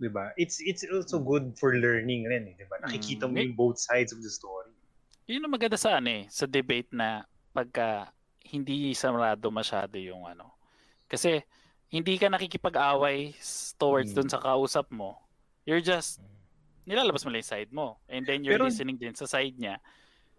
di 0.00 0.08
ba? 0.08 0.32
It's 0.34 0.58
it's 0.60 0.82
also 0.88 1.20
good 1.20 1.52
for 1.56 1.76
learning 1.76 2.24
rin, 2.26 2.48
eh, 2.48 2.54
di 2.56 2.64
ba? 2.64 2.80
Nakikita 2.80 3.28
mo 3.28 3.36
Mm. 3.38 3.52
yung 3.52 3.56
both 3.56 3.78
sides 3.78 4.10
of 4.12 4.20
the 4.24 4.32
story. 4.32 4.72
Yun 5.28 5.44
ang 5.46 5.52
maganda 5.52 5.76
sa 5.76 6.00
ano 6.00 6.10
eh, 6.10 6.24
sa 6.32 6.48
debate 6.48 6.90
na 6.96 7.22
pagka 7.52 8.08
hindi 8.46 8.94
sarado 8.94 9.50
masyado 9.52 9.98
yung 10.00 10.24
ano. 10.24 10.54
Kasi 11.06 11.42
hindi 11.88 12.18
ka 12.18 12.26
nakikipag-away 12.28 13.34
towards 13.74 14.10
Mm. 14.10 14.16
dun 14.16 14.28
sa 14.28 14.38
kausap 14.38 14.90
mo. 14.90 15.20
You're 15.64 15.82
just 15.82 16.18
nilalabas 16.86 17.26
mo 17.26 17.34
lang 17.34 17.42
yung 17.42 17.50
side 17.50 17.70
mo. 17.70 17.98
And 18.06 18.22
then 18.22 18.46
you're 18.46 18.54
Pero- 18.54 18.70
listening 18.70 18.94
din 18.96 19.14
sa 19.14 19.26
side 19.26 19.58
niya 19.58 19.82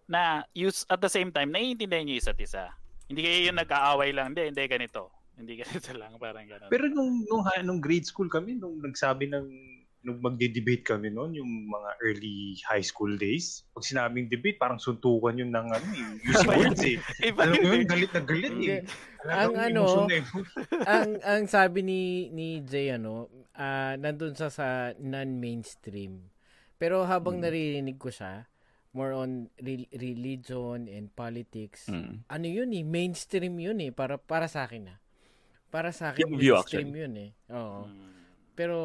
na 0.08 0.48
use 0.52 0.88
at 0.88 0.96
the 0.98 1.12
same 1.12 1.28
time 1.28 1.52
naiintindihan 1.52 2.08
niyo 2.08 2.16
isa't 2.16 2.40
isa. 2.40 2.72
Hindi 3.04 3.20
kayo 3.20 3.52
yung 3.52 3.60
nag-aaway 3.60 4.12
lang, 4.12 4.32
hindi, 4.32 4.48
hindi 4.48 4.64
ganito. 4.64 5.12
Hindi 5.36 5.56
ganito 5.62 5.92
lang, 5.92 6.16
parang 6.16 6.44
ganun. 6.44 6.68
Pero 6.68 6.88
nung, 6.88 7.24
nung, 7.24 7.44
nung 7.62 7.80
grade 7.80 8.04
school 8.04 8.28
kami, 8.28 8.56
nung 8.56 8.80
nagsabi 8.80 9.28
ng, 9.28 9.44
nung 10.08 10.18
magde-debate 10.18 10.80
kami 10.82 11.08
noon, 11.08 11.36
yung 11.36 11.68
mga 11.68 11.90
early 12.00 12.56
high 12.64 12.80
school 12.80 13.12
days, 13.14 13.68
pag 13.70 13.84
sinabing 13.84 14.26
debate, 14.26 14.56
parang 14.56 14.76
suntukan 14.76 15.36
yun 15.36 15.52
ng 15.52 15.68
ano, 15.68 15.86
eh, 15.92 16.08
using 16.32 16.48
words 16.48 16.82
eh. 16.82 16.96
Iba 17.22 17.44
Alam 17.44 17.54
mo 17.54 17.68
yun 17.68 17.76
eh. 17.76 17.86
galit 17.86 18.10
na 18.10 18.22
galit 18.22 18.54
eh. 18.56 18.80
Ang 19.22 19.54
ano, 19.54 19.82
na 20.06 20.16
ang 20.96 21.10
ang 21.20 21.44
sabi 21.44 21.82
ni 21.82 22.00
ni 22.30 22.62
Jay 22.62 22.88
ano, 22.90 23.28
ah 23.52 23.92
nandun 23.94 24.32
sa 24.32 24.48
sa 24.48 24.96
non-mainstream. 24.96 26.24
Pero 26.74 27.02
habang 27.02 27.36
Mm. 27.36 27.42
naririnig 27.42 27.98
ko 27.98 28.08
siya, 28.08 28.46
more 28.90 29.12
on 29.12 29.50
re- 29.58 29.90
religion 29.92 30.86
and 30.86 31.10
politics. 31.12 31.86
Mm. 31.86 32.22
Ano 32.24 32.46
yun 32.46 32.70
eh, 32.70 32.82
mainstream 32.82 33.58
yun 33.58 33.78
eh 33.78 33.90
para 33.90 34.16
para 34.16 34.46
sa 34.46 34.64
akin 34.64 34.88
ah. 34.88 34.98
Para 35.68 35.92
sa 35.92 36.14
akin 36.14 36.24
Yung 36.24 36.38
view, 36.38 36.54
mainstream 36.56 36.90
yun 36.90 37.14
eh. 37.18 37.30
Oo. 37.50 37.84
Mm. 37.84 38.10
Pero 38.54 38.78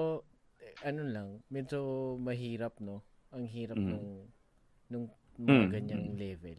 ano 0.81 1.01
lang, 1.05 1.29
medyo 1.47 1.79
mahirap 2.17 2.79
no. 2.81 3.05
Ang 3.29 3.45
hirap 3.49 3.77
Mm. 3.77 3.89
nung 3.89 4.07
nung 4.89 5.05
mga 5.37 5.65
Mm, 5.65 5.71
ganyang 5.73 6.05
mm. 6.09 6.15
level. 6.17 6.57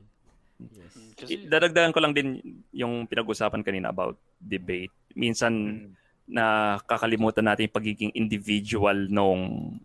Yes. 0.71 0.95
Kasi, 1.19 1.47
Dadagdagan 1.47 1.91
ko 1.95 1.99
lang 1.99 2.15
din 2.15 2.39
yung 2.71 3.07
pinag-usapan 3.07 3.63
kanina 3.63 3.91
about 3.91 4.19
debate. 4.39 4.91
Minsan 5.15 5.53
Mm. 5.55 5.91
na 6.25 6.45
kakalimutan 6.87 7.47
natin 7.47 7.67
yung 7.67 7.77
pagiging 7.77 8.13
individual 8.15 9.07
nung 9.11 9.77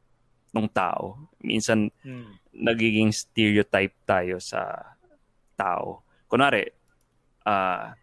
nung 0.50 0.70
tao. 0.70 1.30
Minsan 1.42 1.94
Mm. 2.02 2.26
nagiging 2.54 3.10
stereotype 3.14 3.94
tayo 4.06 4.42
sa 4.42 4.94
tao. 5.54 6.02
Kunwari, 6.26 6.66
ah 7.46 7.94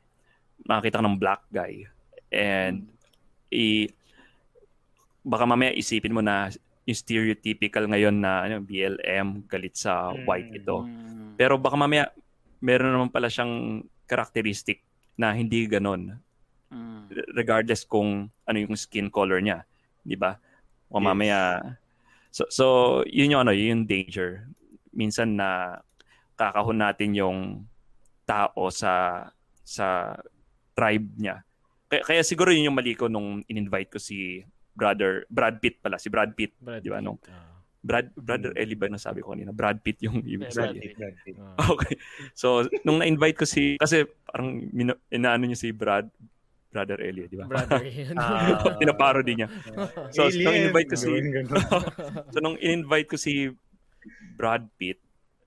makakita 0.66 0.98
ka 0.98 1.06
ng 1.06 1.18
black 1.20 1.42
guy 1.50 1.86
and 2.32 2.90
i 3.54 3.86
baka 5.26 5.42
mamaya 5.42 5.74
isipin 5.74 6.14
mo 6.14 6.22
na 6.22 6.54
yung 6.86 6.94
stereotypical 6.94 7.82
ngayon 7.90 8.14
na 8.22 8.46
ano, 8.46 8.62
BLM 8.62 9.42
galit 9.50 9.74
sa 9.74 10.14
white 10.22 10.54
ito. 10.54 10.86
Mm. 10.86 11.34
Pero 11.34 11.58
baka 11.58 11.74
mamaya 11.74 12.14
meron 12.62 12.94
naman 12.94 13.10
pala 13.10 13.26
siyang 13.26 13.82
characteristic 14.06 14.86
na 15.18 15.34
hindi 15.34 15.66
ganon 15.66 16.22
Mm. 16.66 17.06
regardless 17.38 17.86
kung 17.86 18.26
ano 18.42 18.56
yung 18.58 18.74
skin 18.74 19.06
color 19.06 19.38
niya, 19.38 19.62
'di 20.02 20.18
ba? 20.18 20.34
O 20.90 20.98
mamaya 20.98 21.62
So 22.34 22.44
so 22.52 22.66
yun 23.08 23.32
yung 23.32 23.48
ano, 23.48 23.54
yun 23.56 23.70
yung 23.72 23.86
danger. 23.88 24.44
Minsan 24.92 25.40
na 25.40 25.80
kakahon 26.36 26.76
natin 26.76 27.16
yung 27.16 27.64
tao 28.28 28.68
sa 28.68 29.24
sa 29.64 30.18
tribe 30.76 31.08
niya. 31.16 31.40
Kaya, 31.88 32.02
kaya 32.04 32.22
siguro 32.26 32.52
yun 32.52 32.68
yung 32.68 32.76
mali 32.76 32.92
ko 32.92 33.08
nung 33.08 33.40
in-invite 33.48 33.88
ko 33.88 33.96
si 33.96 34.44
brother 34.76 35.24
Brad 35.26 35.56
Pitt 35.58 35.80
pala, 35.80 35.96
si 35.96 36.06
Brad 36.06 36.36
Pitt. 36.36 36.52
Brad 36.60 36.84
Di 36.84 36.88
ba, 36.88 37.00
Pitt, 37.00 37.06
no? 37.06 37.16
ah. 37.26 37.56
Brad 37.80 38.10
brother 38.12 38.50
Eli 38.52 38.74
ba 38.74 38.86
nasabi 38.86 39.22
ko 39.22 39.30
kanina? 39.30 39.50
Brad 39.50 39.80
Pitt 39.80 40.02
yung 40.02 40.20
ibig 40.20 40.50
Brad 40.50 40.74
sabihin. 40.74 40.82
Pitt. 40.82 40.96
Brad 40.96 41.16
Pitt. 41.22 41.36
Ah. 41.38 41.56
Okay. 41.72 41.94
So, 42.32 42.46
nung 42.82 43.00
na-invite 43.00 43.36
ko 43.36 43.46
si, 43.46 43.74
kasi 43.76 44.04
parang 44.22 44.68
mino, 44.68 45.00
inaano 45.08 45.46
niya 45.46 45.56
si 45.56 45.70
Brad, 45.70 46.06
Brother 46.66 47.00
Elio, 47.00 47.24
di 47.24 47.40
ba? 47.40 47.48
Brother. 47.48 47.80
Ah. 48.20 48.76
Pinaparody 48.76 49.32
niya. 49.32 49.48
So, 50.12 50.28
Alien, 50.28 50.44
nung 50.44 50.58
invite 50.66 50.88
ko 50.90 50.96
si, 50.98 51.08
so, 52.32 52.38
nung 52.38 52.58
in-invite 52.58 53.08
ko 53.08 53.16
si 53.16 53.48
Brad 54.36 54.66
Pitt, 54.76 55.00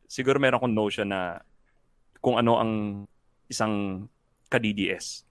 siguro 0.10 0.42
meron 0.42 0.58
akong 0.58 0.74
notion 0.74 1.06
na 1.06 1.38
kung 2.18 2.36
ano 2.36 2.58
ang 2.58 2.72
isang 3.46 4.08
ka-DDS. 4.48 5.22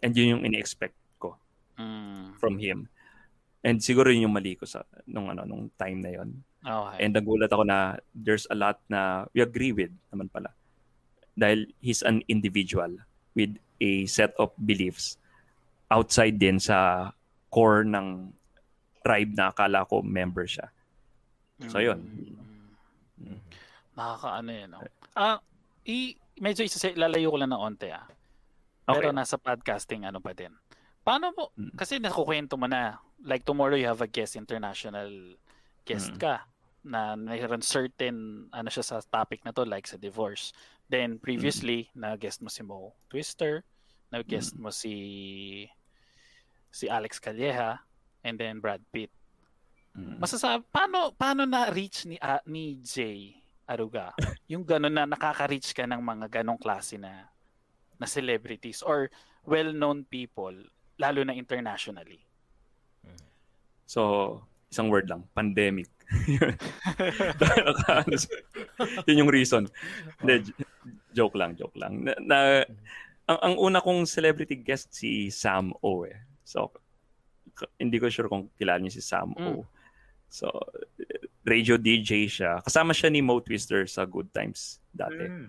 And 0.00 0.10
yun 0.12 0.34
yung 0.34 0.44
ini-expect 0.44 0.96
ko 1.16 1.38
Mm. 1.78 2.34
from 2.34 2.58
him. 2.58 2.90
And 3.66 3.82
siguro 3.82 4.14
yun 4.14 4.30
yung 4.30 4.36
mali 4.36 4.54
ko 4.54 4.64
sa 4.64 4.86
nung 5.06 5.28
ano 5.30 5.42
nung 5.42 5.70
time 5.74 5.98
na 5.98 6.10
yon. 6.14 6.30
Okay. 6.62 6.96
And 7.02 7.10
nagulat 7.14 7.50
ako 7.50 7.66
na 7.66 7.98
there's 8.14 8.46
a 8.50 8.56
lot 8.58 8.78
na 8.86 9.26
we 9.34 9.42
agree 9.42 9.74
with 9.74 9.90
naman 10.14 10.30
pala. 10.30 10.54
Dahil 11.34 11.70
he's 11.82 12.02
an 12.02 12.22
individual 12.30 12.90
with 13.34 13.58
a 13.82 14.06
set 14.06 14.34
of 14.38 14.50
beliefs 14.58 15.18
outside 15.90 16.38
din 16.38 16.58
sa 16.58 17.10
core 17.50 17.86
ng 17.86 18.30
tribe 19.02 19.32
na 19.34 19.50
akala 19.50 19.86
ko 19.86 20.02
member 20.02 20.44
siya. 20.44 20.68
So, 21.66 21.82
yun. 21.82 21.98
Mm. 23.18 23.40
Nakakaano 23.98 24.50
yan. 24.54 24.70
No? 24.70 24.80
Ah, 25.18 25.42
i 25.90 26.14
medyo 26.38 26.62
isa 26.62 26.78
lalayo 26.94 27.34
ko 27.34 27.38
lang 27.42 27.50
ng 27.50 27.58
onte 27.58 27.90
ah. 27.90 28.06
Pero 28.86 29.10
Okay. 29.10 29.16
nasa 29.18 29.36
podcasting 29.36 30.06
ano 30.06 30.22
pa 30.22 30.32
din. 30.32 30.54
Paano 31.08 31.32
mo 31.32 31.48
Mm. 31.56 31.72
kasi 31.72 31.96
nakukwento 31.96 32.60
mo 32.60 32.68
na 32.68 33.00
like 33.24 33.40
tomorrow 33.48 33.80
you 33.80 33.88
have 33.88 34.04
a 34.04 34.10
guest 34.10 34.36
international 34.36 35.08
guest 35.88 36.12
Mm. 36.12 36.20
ka 36.20 36.44
na 36.84 37.16
mayroon 37.16 37.64
certain 37.64 38.44
ano 38.52 38.68
siya 38.68 38.84
sa 38.84 39.00
topic 39.00 39.40
na 39.40 39.56
to 39.56 39.64
like 39.64 39.88
sa 39.88 39.96
divorce. 39.96 40.52
Then 40.92 41.16
previously 41.16 41.88
na 41.96 42.12
guest 42.20 42.44
mo 42.44 42.52
si 42.52 42.60
Mo 42.60 42.92
Twister, 43.08 43.64
na 44.12 44.20
guest 44.20 44.52
mo 44.60 44.68
si 44.68 45.64
si 46.68 46.84
Alex 46.92 47.16
Calleja 47.16 47.80
and 48.20 48.36
then 48.36 48.60
Brad 48.60 48.84
Pitt. 48.92 49.08
Mm. 49.96 50.20
Masasabi, 50.20 50.62
paano, 50.68 51.16
paano 51.16 51.48
na-reach 51.48 52.04
ni, 52.04 52.20
ah, 52.20 52.44
ni 52.44 52.76
Jay 52.84 53.32
Aruga? 53.64 54.12
yung 54.52 54.62
gano'n 54.62 54.92
na 54.92 55.08
nakaka-reach 55.08 55.72
ka 55.72 55.88
ng 55.88 56.04
mga 56.04 56.40
ganong 56.40 56.60
klase 56.60 57.00
na, 57.00 57.26
na 57.96 58.04
celebrities 58.06 58.84
or 58.84 59.08
well-known 59.48 60.04
people, 60.06 60.52
lalo 60.98 61.22
na 61.22 61.34
internationally. 61.34 62.20
So, 63.88 64.42
isang 64.68 64.92
word 64.92 65.08
lang, 65.08 65.24
pandemic. 65.32 65.88
Yun 69.08 69.24
yung 69.24 69.32
reason. 69.32 69.64
Hindi, 70.20 70.52
joke 71.16 71.38
lang, 71.40 71.56
joke 71.56 71.76
lang. 71.80 72.04
Na, 72.04 72.12
na- 72.20 72.68
ang, 73.28 73.38
ang 73.40 73.54
una 73.56 73.80
kong 73.80 74.04
celebrity 74.08 74.56
guest 74.60 74.92
si 74.92 75.28
Sam 75.32 75.72
O 75.84 76.04
eh. 76.04 76.16
So, 76.44 76.72
hindi 77.76 78.00
ko 78.00 78.08
sure 78.08 78.28
kung 78.28 78.48
kilala 78.56 78.80
niyo 78.80 78.92
si 78.96 79.04
Sam 79.04 79.32
O. 79.36 79.64
So, 80.28 80.48
eh, 81.00 81.28
radio 81.44 81.76
DJ 81.80 82.28
siya. 82.28 82.60
Kasama 82.60 82.92
siya 82.92 83.08
ni 83.08 83.24
Mo 83.24 83.40
Twister 83.40 83.88
sa 83.88 84.04
Good 84.04 84.32
Times 84.32 84.80
dati. 84.92 85.24
Mm. 85.24 85.48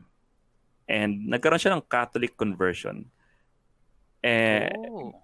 And 0.89 1.11
nagkaroon 1.27 1.59
siya 1.59 1.75
ng 1.75 1.87
Catholic 1.87 2.35
conversion. 2.39 3.03
Eh, 4.23 4.71
oh. 4.91 5.15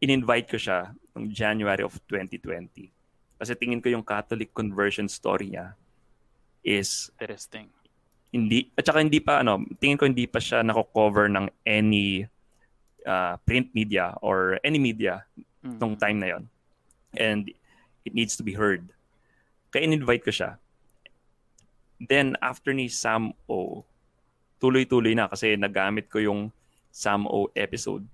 In-invite 0.00 0.48
ko 0.48 0.56
siya 0.56 0.90
noong 1.12 1.28
January 1.28 1.84
of 1.84 1.94
2020. 2.08 2.88
Kasi 3.36 3.52
tingin 3.56 3.80
ko 3.80 3.88
yung 3.88 4.04
Catholic 4.04 4.52
conversion 4.52 5.08
story 5.08 5.52
niya 5.52 5.72
is 6.60 7.08
Interesting. 7.16 7.68
hindi 8.30 8.68
at 8.76 8.84
saka 8.84 9.00
hindi 9.00 9.18
pa 9.18 9.40
ano, 9.40 9.60
tingin 9.76 9.96
ko 9.96 10.04
hindi 10.04 10.28
pa 10.28 10.38
siya 10.38 10.60
nako-cover 10.60 11.26
ng 11.28 11.48
any 11.64 12.28
uh, 13.02 13.34
print 13.42 13.72
media 13.72 14.12
or 14.20 14.60
any 14.62 14.78
media 14.78 15.24
Mm. 15.60 15.76
nung 15.76 15.92
time 15.92 16.16
na 16.16 16.28
yon. 16.32 16.48
And 17.12 17.52
it 18.00 18.16
needs 18.16 18.32
to 18.40 18.42
be 18.42 18.56
heard. 18.56 18.96
Kaya 19.68 19.84
in-invite 19.84 20.24
ko 20.24 20.32
siya. 20.32 20.56
Then 22.00 22.32
after 22.40 22.72
ni 22.72 22.88
Sam 22.88 23.36
O, 23.44 23.84
tuloy-tuloy 24.56 25.12
na 25.12 25.28
kasi 25.28 25.52
nagamit 25.60 26.08
ko 26.08 26.16
yung 26.16 26.48
Sam 26.88 27.28
O 27.28 27.52
episode. 27.52 28.08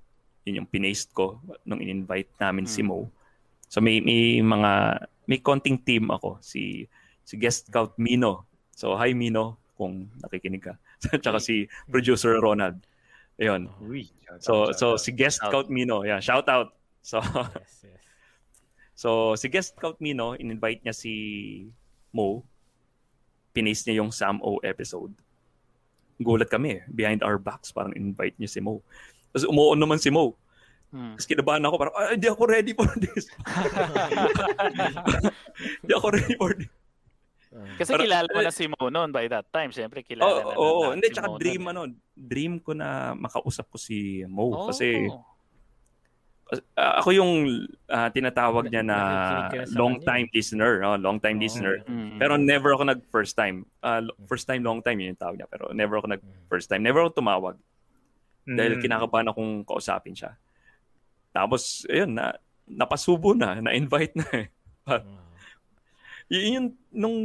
Yun 0.46 0.62
yung 0.62 0.70
pinaste 0.70 1.10
ko 1.12 1.42
nung 1.66 1.82
in-invite 1.82 2.30
namin 2.38 2.64
si 2.64 2.80
Hmm. 2.80 2.88
Mo. 2.94 2.98
So 3.66 3.82
may 3.82 3.98
may 3.98 4.38
mga 4.40 5.02
may 5.26 5.42
konting 5.42 5.82
team 5.82 6.08
ako 6.08 6.38
si 6.38 6.86
si 7.26 7.34
guest 7.34 7.66
scout 7.68 7.98
Mino. 7.98 8.46
So 8.72 8.94
hi 8.94 9.10
Mino 9.12 9.58
kung 9.74 10.08
nakikinig 10.22 10.62
ka. 10.62 10.74
Tsaka 11.22 11.42
si 11.42 11.66
producer 11.90 12.38
Ronald. 12.38 12.78
Ayun. 13.36 13.68
Uy. 13.82 14.08
So 14.40 14.70
out, 14.70 14.78
so 14.78 14.86
shout 14.94 15.02
si 15.02 15.10
guest 15.12 15.42
scout 15.42 15.68
Mino, 15.68 16.06
yeah, 16.06 16.22
shout 16.22 16.46
out. 16.46 16.72
So 17.02 17.20
Yes, 17.20 17.84
yes. 17.90 18.06
So, 18.96 19.36
si 19.36 19.52
guest 19.52 19.76
scout 19.76 20.00
Mino, 20.00 20.32
in-invite 20.32 20.80
niya 20.80 20.96
si 20.96 21.12
Mo. 22.16 22.40
Pinaste 23.52 23.92
niya 23.92 24.00
yung 24.00 24.08
Sam 24.08 24.40
O 24.40 24.56
episode. 24.64 25.12
Gulat 26.16 26.48
kami 26.48 26.80
eh. 26.80 26.82
Behind 26.88 27.20
our 27.20 27.36
backs, 27.36 27.76
parang 27.76 27.92
invite 27.92 28.40
niya 28.40 28.48
si 28.48 28.64
Mo. 28.64 28.80
Tapos 29.30 29.46
umuon 29.46 29.76
naman 29.76 29.96
si 29.96 30.08
Mo. 30.08 30.32
Hmm. 30.88 31.12
Tapos 31.12 31.26
kinabahan 31.26 31.60
ako, 31.60 31.74
parang, 31.76 31.94
ay, 31.96 32.14
hindi 32.14 32.26
ako 32.26 32.42
ready 32.46 32.72
for 32.72 32.88
this. 32.96 33.26
Hindi 35.82 35.92
ako 35.92 36.06
ready 36.12 36.34
for 36.36 36.50
this. 36.54 36.70
Ah. 37.48 37.64
Kasi 37.74 37.90
Parang- 37.90 38.04
kilala 38.04 38.26
mo 38.28 38.38
na 38.38 38.52
si 38.52 38.64
Mo 38.66 38.80
noon 38.86 39.08
by 39.10 39.26
that 39.26 39.46
time. 39.48 39.70
Siyempre, 39.72 40.02
kilala 40.02 40.28
Oo, 40.28 40.38
na 40.38 40.54
oo. 40.54 40.80
na 40.84 40.94
hindi, 40.94 41.06
si 41.08 41.10
tsaka 41.10 41.26
Mo 41.26 41.36
dream, 41.40 41.62
noon, 41.62 41.72
ano, 41.72 41.80
dream 42.12 42.52
ko 42.60 42.70
na 42.72 43.12
makausap 43.14 43.66
ko 43.66 43.76
si 43.76 44.22
Mo. 44.26 44.52
eh. 44.52 44.66
Kasi 44.68 44.86
Oh. 45.08 45.24
ah, 46.76 47.00
ako 47.00 47.08
yung 47.10 47.32
ah, 47.88 48.06
tinatawag 48.06 48.68
niya 48.68 48.84
na 48.84 48.98
long 49.72 49.98
time 49.98 50.28
listener. 50.30 50.78
no? 50.78 50.94
long 50.94 51.18
time 51.18 51.34
Oo. 51.34 51.42
listener. 51.42 51.74
Mm. 51.82 52.20
Pero 52.20 52.36
never 52.36 52.70
ako 52.70 52.82
nag 52.86 53.00
first 53.08 53.34
time. 53.34 53.64
Ah, 53.80 53.98
lo- 53.98 54.14
first 54.28 54.44
time, 54.44 54.62
long 54.62 54.78
time 54.78 55.00
yun 55.00 55.10
yung 55.10 55.18
tawag 55.18 55.34
niya. 55.34 55.48
Pero 55.48 55.72
never 55.72 55.96
ako 55.96 56.06
nag 56.12 56.20
first 56.46 56.68
time. 56.68 56.84
Never 56.84 57.02
ako 57.02 57.18
tumawag. 57.18 57.56
Mm. 58.46 58.56
Dahil 58.56 58.72
kinakabahan 58.78 59.28
akong 59.34 59.66
kausapin 59.66 60.14
siya. 60.14 60.38
Tapos, 61.34 61.84
ayun, 61.90 62.14
na, 62.14 62.38
napasubo 62.64 63.34
na. 63.34 63.58
Na-invite 63.60 64.14
na 64.16 64.26
eh. 64.32 64.48
Ah. 64.86 65.02
Y- 66.30 66.46
yun 66.46 66.54
yung, 66.54 66.68
nung 66.94 67.16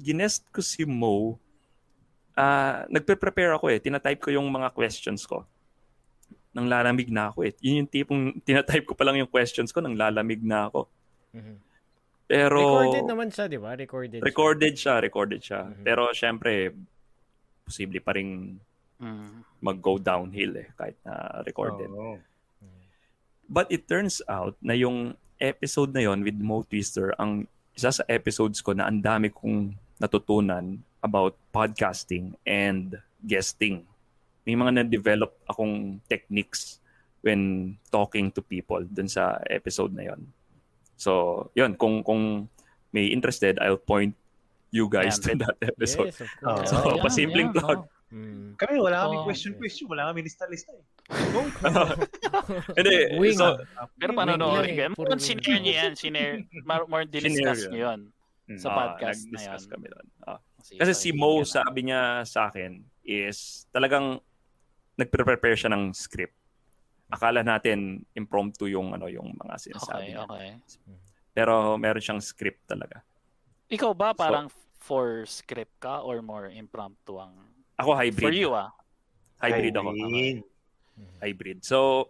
ginest 0.00 0.48
ko 0.48 0.64
si 0.64 0.88
Mo, 0.88 1.36
ah 2.32 2.88
nagpe-prepare 2.88 3.52
ako 3.52 3.68
eh. 3.68 3.76
Tinatype 3.84 4.16
ko 4.16 4.32
yung 4.32 4.48
mga 4.48 4.72
questions 4.72 5.28
ko. 5.28 5.44
Nang 6.56 6.72
lalamig 6.72 7.12
na 7.12 7.28
ako 7.28 7.44
eh. 7.44 7.52
Yun 7.60 7.84
yung 7.84 7.90
tipong 7.92 8.22
tinatype 8.48 8.88
ko 8.88 8.96
pa 8.96 9.04
lang 9.04 9.20
yung 9.20 9.28
questions 9.28 9.68
ko 9.76 9.84
nang 9.84 9.92
lalamig 9.92 10.40
na 10.40 10.72
ako. 10.72 10.88
Mhm. 11.36 11.54
Pero... 12.24 12.60
Recorded 12.64 13.04
naman 13.04 13.28
siya, 13.28 13.44
di 13.44 13.60
ba? 13.60 13.76
Recorded. 13.76 14.20
siya. 14.20 14.24
Recorded 14.24 14.72
siya, 14.72 14.94
recorded 15.04 15.40
siya. 15.44 15.60
Mhm. 15.68 15.84
Pero 15.84 16.02
syempre, 16.16 16.72
posible 17.68 18.00
pa 18.00 18.16
rin 18.16 18.56
Mm. 19.02 19.42
mag-go 19.58 19.98
downhill 19.98 20.62
eh, 20.62 20.70
kahit 20.78 20.94
na 21.02 21.42
recorded. 21.42 21.90
Oo. 21.90 22.22
But 23.50 23.66
it 23.68 23.90
turns 23.90 24.22
out 24.30 24.54
na 24.62 24.72
yung 24.72 25.18
episode 25.36 25.90
na 25.90 26.06
yon 26.06 26.22
with 26.22 26.38
Mo 26.38 26.62
Twister, 26.62 27.10
ang 27.18 27.50
isa 27.74 27.90
sa 27.90 28.04
episodes 28.06 28.62
ko 28.62 28.72
na 28.72 28.86
ang 28.86 29.02
dami 29.02 29.28
kong 29.28 29.74
natutunan 29.98 30.78
about 31.02 31.34
podcasting 31.50 32.38
and 32.46 32.94
guesting. 33.20 33.82
May 34.46 34.54
mga 34.54 34.82
na-develop 34.82 35.34
akong 35.46 35.98
techniques 36.06 36.78
when 37.22 37.74
talking 37.90 38.30
to 38.30 38.42
people 38.42 38.82
dun 38.86 39.10
sa 39.10 39.38
episode 39.50 39.94
na 39.94 40.14
yon. 40.14 40.22
So, 40.94 41.50
yun, 41.54 41.74
kung 41.74 42.02
kung 42.06 42.46
may 42.94 43.10
interested, 43.10 43.58
I'll 43.58 43.78
point 43.80 44.14
you 44.70 44.86
guys 44.86 45.18
Yan, 45.18 45.26
to 45.26 45.30
that 45.46 45.58
episode. 45.60 46.14
Yes, 46.14 46.22
of 46.22 46.30
course. 46.38 46.70
So, 46.70 46.76
Yeah, 46.86 47.02
pasimpleng 47.02 47.50
yeah, 47.50 47.58
plug. 47.58 47.80
oh. 47.82 47.91
Mm. 48.12 48.60
Kami, 48.60 48.76
wala 48.76 49.08
kaming 49.08 49.24
Oh, 49.24 49.26
question-question. 49.26 49.88
Wala 49.88 50.12
kaming 50.12 50.28
lista-lista 50.28 50.68
eh. 50.76 50.84
Hindi, 52.78 52.96
Wing. 53.20 53.40
so, 53.40 53.56
Pero 53.96 54.12
panonoorin 54.12 54.72
ka. 54.76 54.84
Puro 54.92 55.16
sinare 55.16 55.56
niyo 55.64 55.72
yan. 55.72 55.92
Sinare, 55.96 56.44
more, 56.68 56.84
more 56.84 57.04
discuss 57.08 57.64
yun. 57.64 57.70
niyo 57.72 57.80
yun. 57.88 58.00
Sa 58.60 58.68
ah, 58.68 58.76
podcast 58.76 59.24
na 59.32 59.40
yan. 59.40 59.60
kami 59.64 59.86
doon. 59.88 60.06
Ah. 60.28 60.38
Sige, 60.60 60.78
Kasi 60.84 60.92
so, 60.92 61.00
si 61.00 61.10
Mo, 61.16 61.40
na. 61.40 61.48
sabi 61.48 61.80
niya 61.88 62.20
sa 62.28 62.52
akin, 62.52 62.84
is 63.00 63.64
talagang 63.72 64.20
nagpre-prepare 65.00 65.56
siya 65.56 65.72
ng 65.72 65.96
script. 65.96 66.36
Akala 67.08 67.40
natin 67.40 68.04
impromptu 68.12 68.68
yung 68.68 68.92
ano 68.92 69.08
yung 69.08 69.32
mga 69.36 69.56
sinasabi 69.56 70.04
Okay, 70.04 70.08
niya. 70.12 70.24
okay. 70.28 70.48
Pero 71.32 71.80
meron 71.80 72.00
siyang 72.04 72.20
script 72.20 72.68
talaga. 72.68 73.00
Ikaw 73.72 73.92
ba 73.96 74.12
parang 74.12 74.52
for 74.76 75.24
script 75.24 75.80
ka 75.80 76.04
or 76.04 76.20
more 76.20 76.52
impromptu 76.52 77.16
ang 77.16 77.32
Ako 77.76 77.90
hybrid. 77.94 78.22
for 78.22 78.32
you 78.32 78.52
ah? 78.52 78.70
Hybrid 79.38 79.74
ako. 79.74 79.90
Irene. 79.92 80.40
Hybrid. 81.18 81.58
So, 81.62 82.08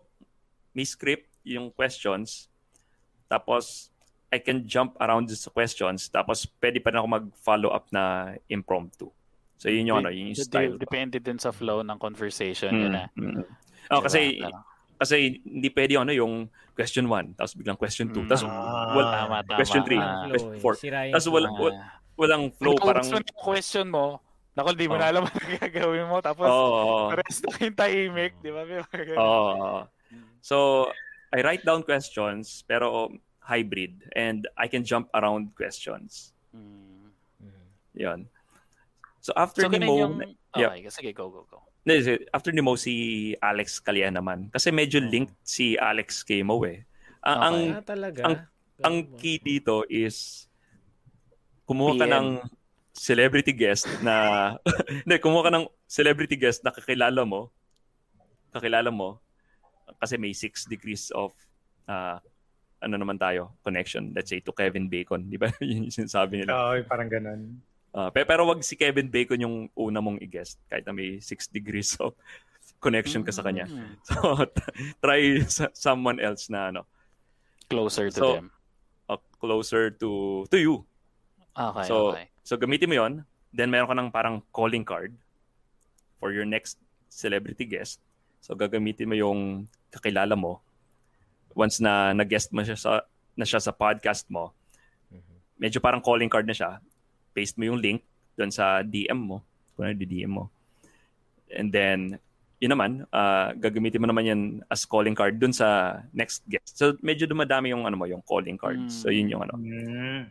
may 0.73 0.85
script 0.85 1.31
yung 1.43 1.71
questions. 1.71 2.49
Tapos, 3.27 3.89
I 4.29 4.39
can 4.39 4.65
jump 4.65 4.97
around 4.99 5.29
sa 5.31 5.49
questions. 5.49 6.09
Tapos, 6.09 6.45
pwede 6.61 6.77
pa 6.79 6.91
rin 6.91 6.99
ako 6.99 7.09
mag-follow 7.11 7.71
up 7.71 7.89
na 7.89 8.05
impromptu. 8.47 9.09
So, 9.57 9.69
yun 9.69 9.87
yung 9.87 9.99
ano, 10.01 10.11
yun 10.11 10.33
yung 10.33 10.39
style. 10.39 10.75
Depende 10.77 11.17
din 11.17 11.39
sa 11.39 11.53
flow 11.53 11.81
ng 11.81 11.97
conversation 11.97 12.73
Mm, 12.73 12.83
yun 12.83 12.95
ah. 12.95 13.07
mm. 13.15 13.45
Oh, 13.89 13.99
Diba? 13.99 14.05
kasi 14.09 14.21
kasi 14.97 15.15
hindi 15.43 15.67
pwede 15.69 15.99
ano 15.99 16.11
yung 16.11 16.47
question 16.73 17.07
1 17.07 17.35
tapos 17.35 17.55
biglang 17.55 17.75
question 17.75 18.07
2 18.09 18.23
Mm. 18.23 18.29
tapos 18.31 18.43
Ah. 18.47 18.95
wal- 18.95 19.11
Tama, 19.13 19.37
tama. 19.43 19.59
question 19.59 19.83
three. 19.83 19.99
Ah. 19.99 20.27
Question 20.27 20.59
four. 20.59 20.75
Sirain 20.79 21.11
Tapos 21.11 21.27
wala- 21.29 21.51
wala- 21.53 21.79
walang 22.15 22.45
flow 22.55 22.75
parang 22.77 23.07
question 23.35 23.87
mo, 23.87 24.23
naku, 24.53 24.69
di 24.73 24.87
mo 24.87 24.95
Oh. 24.95 25.01
na 25.01 25.09
alam 25.09 25.25
ano 25.29 25.37
gagawin 25.57 26.07
mo. 26.07 26.19
Tapos, 26.19 26.47
oo. 26.47 27.13
rest 27.13 27.45
na 27.45 27.57
yung 27.61 27.75
tahimik, 27.75 28.33
di 28.39 28.51
ba? 28.51 28.63
Oo. 29.17 29.89
Mm. 30.11 30.29
So, 30.41 30.89
I 31.33 31.41
write 31.41 31.63
down 31.63 31.81
questions 31.81 32.61
pero 32.63 33.09
hybrid 33.41 34.05
and 34.13 34.45
I 34.55 34.69
can 34.69 34.83
jump 34.83 35.09
around 35.13 35.51
questions. 35.53 36.37
Mm. 36.53 37.09
'Yon. 37.93 38.21
So 39.19 39.33
after 39.35 39.65
So, 39.65 39.69
ni 39.69 39.81
Mo, 39.81 39.95
yung... 39.97 40.15
yeah. 40.53 40.73
Okay, 40.73 40.91
sige, 40.91 41.11
go, 41.13 41.29
go, 41.29 41.47
go. 41.47 41.59
After 42.31 42.51
ni 42.51 42.61
Mo 42.61 42.75
si 42.75 42.95
Alex 43.39 43.79
Calia 43.79 44.09
naman 44.09 44.49
kasi 44.49 44.69
medyo 44.69 44.99
Oh. 44.99 45.07
linked 45.07 45.37
si 45.41 45.75
Alex 45.75 46.21
kay 46.23 46.43
Mo 46.43 46.61
eh. 46.63 46.85
Ang 47.23 47.39
ang 47.39 47.57
Okay. 47.57 47.73
Ah, 47.73 47.85
talaga? 47.87 48.21
ang- 48.23 48.43
ang 48.83 48.97
Ganun 49.01 49.17
key 49.17 49.39
dito 49.39 49.87
is 49.87 50.49
kumuha 51.65 51.95
ka 51.95 52.05
PM. 52.05 52.13
ng 52.13 52.27
celebrity 52.93 53.53
guest 53.53 53.89
na 54.01 54.15
hindi 55.05 55.17
kumuha 55.19 55.49
ka 55.49 55.53
ng 55.53 55.67
celebrity 55.89 56.37
guest 56.37 56.61
na 56.61 56.71
kakilala 56.71 57.25
mo 57.25 57.49
kakilala 58.49 58.93
mo 58.93 59.17
kasi 59.97 60.17
may 60.17 60.33
six 60.33 60.65
degrees 60.65 61.09
of 61.11 61.33
ah, 61.85 62.21
ano 62.79 62.95
naman 62.97 63.17
tayo 63.17 63.57
connection 63.63 64.13
let's 64.13 64.29
say 64.29 64.39
to 64.39 64.53
Kevin 64.53 64.87
Bacon 64.87 65.25
di 65.25 65.41
ba 65.41 65.49
yun 65.65 65.89
yung 65.89 65.95
sinasabi 65.95 66.45
nila 66.45 66.53
Oo, 66.53 66.85
parang 66.85 67.09
ganun. 67.09 67.61
Ah, 67.93 68.09
pe- 68.09 68.25
pero 68.25 68.45
wag 68.45 68.61
si 68.61 68.73
Kevin 68.73 69.09
Bacon 69.09 69.41
yung 69.41 69.57
una 69.73 70.01
mong 70.01 70.21
i-guest 70.21 70.57
kahit 70.67 70.85
na 70.85 70.93
may 70.93 71.21
six 71.21 71.45
degrees 71.47 71.97
of 72.05 72.13
connection 72.79 73.25
ka 73.25 73.33
sa 73.33 73.43
kanya 73.43 73.65
Mm. 73.69 73.97
so 74.05 74.15
try 74.99 75.41
someone 75.73 76.21
else 76.21 76.49
na 76.49 76.69
ano 76.69 76.85
Closer 77.69 78.13
to 78.13 78.21
So, 78.21 78.27
them. 78.37 78.47
uh, 79.09 79.21
closer 79.41 79.89
to 79.97 80.45
to 80.49 80.57
you 80.57 80.85
Okay, 81.53 81.85
So, 81.85 82.17
okay. 82.17 82.32
So 82.43 82.59
gamitin 82.59 82.91
mo 82.91 82.97
'yon. 82.99 83.13
Then 83.53 83.69
meron 83.69 83.89
ka 83.89 83.97
ng 83.97 84.11
parang 84.11 84.37
calling 84.51 84.83
card 84.83 85.13
for 86.17 86.33
your 86.33 86.47
next 86.47 86.79
celebrity 87.13 87.69
guest. 87.69 88.01
So 88.41 88.57
gagamitin 88.57 89.07
mo 89.07 89.17
yung 89.17 89.69
kakilala 89.93 90.33
mo. 90.35 90.65
Once 91.53 91.79
na 91.79 92.17
nag-guest 92.17 92.51
mo 92.51 92.65
siya 92.65 92.79
sa 92.79 93.05
na 93.37 93.45
siya 93.45 93.61
sa 93.61 93.73
podcast 93.73 94.25
mo, 94.33 94.57
Mhm. 95.13 95.37
medyo 95.61 95.79
parang 95.85 96.01
calling 96.01 96.33
card 96.33 96.49
na 96.49 96.57
siya. 96.57 96.81
Paste 97.37 97.57
mo 97.61 97.69
yung 97.69 97.81
link 97.81 98.01
doon 98.37 98.49
sa 98.49 98.81
DM 98.81 99.21
mo. 99.21 99.45
Kung 99.77 99.89
ano 99.89 99.97
DM 99.97 100.33
mo. 100.33 100.49
And 101.53 101.69
then 101.69 102.17
yun 102.63 102.73
naman, 102.73 103.05
ah, 103.11 103.51
gagamitin 103.59 103.99
mo 103.99 104.07
naman 104.07 104.25
yan 104.25 104.41
as 104.71 104.87
calling 104.87 105.19
card 105.19 105.37
dun 105.43 105.51
sa 105.53 105.99
next 106.15 106.47
guest. 106.47 106.79
So 106.79 106.95
medyo 107.03 107.27
dumadami 107.27 107.75
yung 107.75 107.85
ano 107.85 107.99
mo, 107.99 108.07
yung 108.07 108.23
calling 108.25 108.57
cards. 108.57 109.03
So 109.03 109.11
yun 109.11 109.29
yung 109.29 109.43
ano. 109.45 109.59
Mm. 109.59 110.31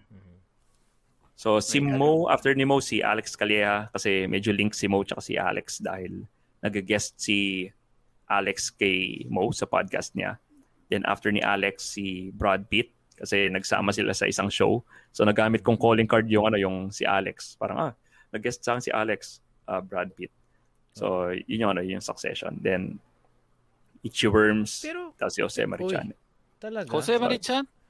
So 1.42 1.58
si 1.58 1.82
May 1.82 1.98
Mo, 1.98 2.30
after 2.30 2.54
ni 2.54 2.70
Mo, 2.70 2.78
si 2.86 3.02
Alex 3.02 3.34
Calleja 3.34 3.90
kasi 3.90 4.30
medyo 4.30 4.54
link 4.54 4.78
si 4.78 4.86
Mo 4.86 5.02
tsaka 5.02 5.26
si 5.26 5.42
Alex 5.42 5.82
dahil 5.82 6.22
nag-guest 6.62 7.18
si 7.18 7.66
Alex 8.30 8.70
kay 8.70 9.26
Mo 9.26 9.50
sa 9.50 9.66
podcast 9.66 10.14
niya. 10.14 10.38
Then 10.94 11.02
after 11.10 11.34
ni 11.34 11.42
Alex, 11.42 11.98
si 11.98 12.30
Brad 12.30 12.70
Pitt 12.70 12.94
kasi 13.18 13.50
nagsama 13.50 13.90
sila 13.90 14.14
sa 14.14 14.30
isang 14.30 14.54
show. 14.54 14.86
So 15.10 15.26
nagamit 15.26 15.66
kong 15.66 15.82
calling 15.82 16.06
card 16.06 16.30
yung 16.30 16.46
ano 16.46 16.62
yung 16.62 16.94
si 16.94 17.10
Alex. 17.10 17.58
Parang 17.58 17.90
ah, 17.90 17.94
nag-guest 18.30 18.62
sa 18.62 18.78
si 18.78 18.94
Alex, 18.94 19.42
ah, 19.66 19.82
Brad 19.82 20.14
Pitt. 20.14 20.30
So 20.94 21.34
yun 21.34 21.66
yung 21.66 21.72
ano, 21.74 21.82
yung 21.82 22.06
succession. 22.06 22.62
Then 22.62 23.02
Itchy 24.06 24.30
Worms, 24.30 24.86
Pero, 24.86 25.18
tapos 25.18 25.34
si 25.34 25.42
Jose 25.42 25.66
Marichan. 25.66 26.14
talaga? 26.62 26.86
Jose 26.94 27.18
Marichan? 27.18 27.66
Ayos 27.66 27.81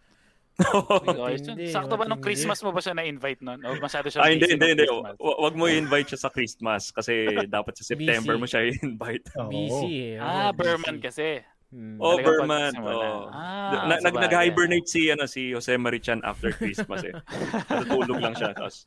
yun. 1.07 1.17
Matindi, 1.17 1.67
Sakto 1.67 1.95
ba 1.95 2.05
nung. 2.05 2.19
Christmas 2.19 2.59
mo 2.59 2.69
ba 2.69 2.79
siya 2.79 2.93
na-invite 2.93 3.41
nun? 3.41 3.59
O 3.61 3.75
masyado 3.77 4.07
siya 4.07 4.21
Ay, 4.21 4.35
hindi, 4.35 4.45
busy 4.45 4.53
hindi, 4.53 4.61
nung 4.61 4.71
hindi. 4.71 4.85
Christmas? 4.85 5.15
Wa- 5.17 5.39
Wag 5.41 5.53
mo 5.55 5.63
i-invite 5.65 6.07
siya 6.09 6.19
sa 6.19 6.29
Christmas 6.29 6.81
kasi 6.89 7.13
dapat 7.49 7.73
sa 7.75 7.83
September 7.83 8.35
Busy. 8.35 8.41
mo 8.41 8.45
siya 8.45 8.61
i-invite. 8.65 9.25
Busy 9.53 9.93
eh. 10.13 10.19
Ah, 10.19 10.51
Berman 10.51 10.97
kasi. 10.99 11.41
Hmm. 11.71 11.95
Oh, 11.97 12.19
Berman. 12.19 12.75
Oh. 12.77 13.31
Ah, 13.31 13.87
Na, 13.87 13.95
nag, 14.03 14.11
nag-hibernate 14.11 14.83
si, 14.85 15.07
ano, 15.07 15.23
si 15.23 15.55
Jose 15.55 15.71
Marichan 15.79 16.19
after 16.21 16.51
Christmas 16.51 16.99
eh. 17.01 17.15
Natutulog 17.71 18.19
lang 18.19 18.35
siya. 18.35 18.51
Tapos, 18.51 18.83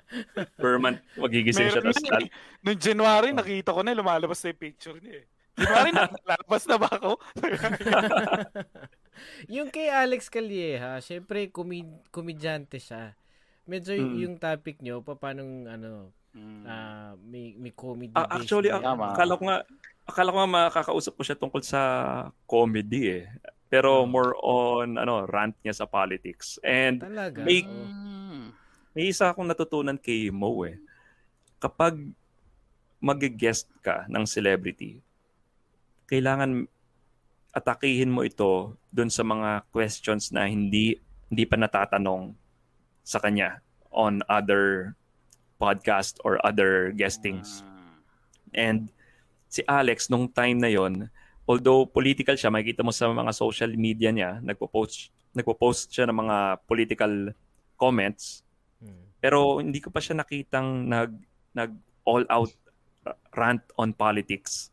Berman, 0.60 1.00
magigising 1.16 1.72
siya. 1.72 1.80
Tapos, 1.80 1.96
na 2.04 2.20
eh. 2.20 2.28
Noong 2.60 2.76
January, 2.76 3.32
nakita 3.32 3.72
ko 3.72 3.80
na 3.80 3.96
lumalabas 3.96 4.36
na 4.44 4.52
yung 4.52 4.60
picture 4.60 5.00
niya 5.00 5.16
eh. 5.16 5.26
January, 5.56 5.90
lalabas 6.28 6.62
na 6.68 6.76
ba 6.76 6.88
ako? 6.92 7.10
Yung 9.46 9.68
kay 9.68 9.88
Alex 9.88 10.28
Calleja, 10.28 10.98
syempre 10.98 11.48
komid 11.48 11.86
komedyante 12.08 12.78
siya. 12.78 13.14
Medyo 13.64 13.96
Mm. 13.96 14.14
yung 14.20 14.34
topic 14.36 14.80
nyo, 14.80 15.00
paano 15.00 15.40
ano, 15.64 16.12
Mm. 16.34 16.62
ah, 16.66 17.14
may 17.16 17.54
may 17.54 17.70
comedy 17.70 18.10
based 18.10 18.28
actually, 18.28 18.68
ak- 18.68 18.82
akala 18.82 19.38
ko 19.38 19.42
nga, 19.46 19.58
akala 20.04 20.28
ko 20.28 20.36
nga 20.36 20.50
makakausap 20.50 21.12
ko 21.14 21.22
siya 21.22 21.38
tungkol 21.38 21.62
sa 21.62 21.80
comedy 22.44 23.22
eh. 23.22 23.26
Pero 23.70 24.02
Ah. 24.02 24.06
more 24.06 24.34
on, 24.38 24.98
ano, 24.98 25.24
rant 25.24 25.54
niya 25.62 25.74
sa 25.74 25.86
politics. 25.86 26.58
And 26.60 27.00
Talaga. 27.00 27.40
may-. 27.40 27.64
Mm. 27.64 28.50
may 28.94 29.10
isa 29.10 29.26
akong 29.26 29.46
natutunan 29.46 29.98
kay 29.98 30.30
Mo 30.30 30.62
eh. 30.62 30.78
Kapag 31.58 31.98
mag-guest 32.98 33.66
ka 33.80 34.06
ng 34.06 34.22
celebrity, 34.24 35.02
kailangan 36.06 36.68
atakihin 37.54 38.10
mo 38.10 38.26
ito 38.26 38.74
dun 38.90 39.08
sa 39.08 39.22
mga 39.22 39.62
questions 39.70 40.34
na 40.34 40.50
hindi 40.50 40.98
hindi 41.30 41.44
pa 41.46 41.54
natatanong 41.54 42.34
sa 43.06 43.22
kanya 43.22 43.62
on 43.94 44.20
other 44.26 44.92
podcast 45.56 46.18
or 46.26 46.42
other 46.42 46.90
guestings. 46.92 47.62
Mm. 47.62 47.70
And 48.54 48.80
si 49.46 49.62
Alex 49.70 50.10
nung 50.10 50.26
time 50.26 50.58
na 50.58 50.70
yon, 50.70 51.06
although 51.46 51.86
political 51.86 52.34
siya, 52.34 52.50
makikita 52.50 52.82
mo 52.82 52.90
sa 52.90 53.06
mga 53.06 53.32
social 53.32 53.70
media 53.78 54.10
niya, 54.10 54.42
nagpo-post 54.42 55.14
nagpo-post 55.34 55.90
siya 55.90 56.06
ng 56.10 56.18
mga 56.26 56.36
political 56.66 57.34
comments, 57.74 58.46
Hmm. 58.78 59.06
pero 59.18 59.58
hindi 59.58 59.80
ko 59.80 59.88
pa 59.90 59.98
siya 60.02 60.18
nakitang 60.18 60.86
nag 60.86 61.10
nag 61.56 61.72
all 62.04 62.26
out 62.28 62.52
rant 63.34 63.62
on 63.80 63.90
politics 63.96 64.70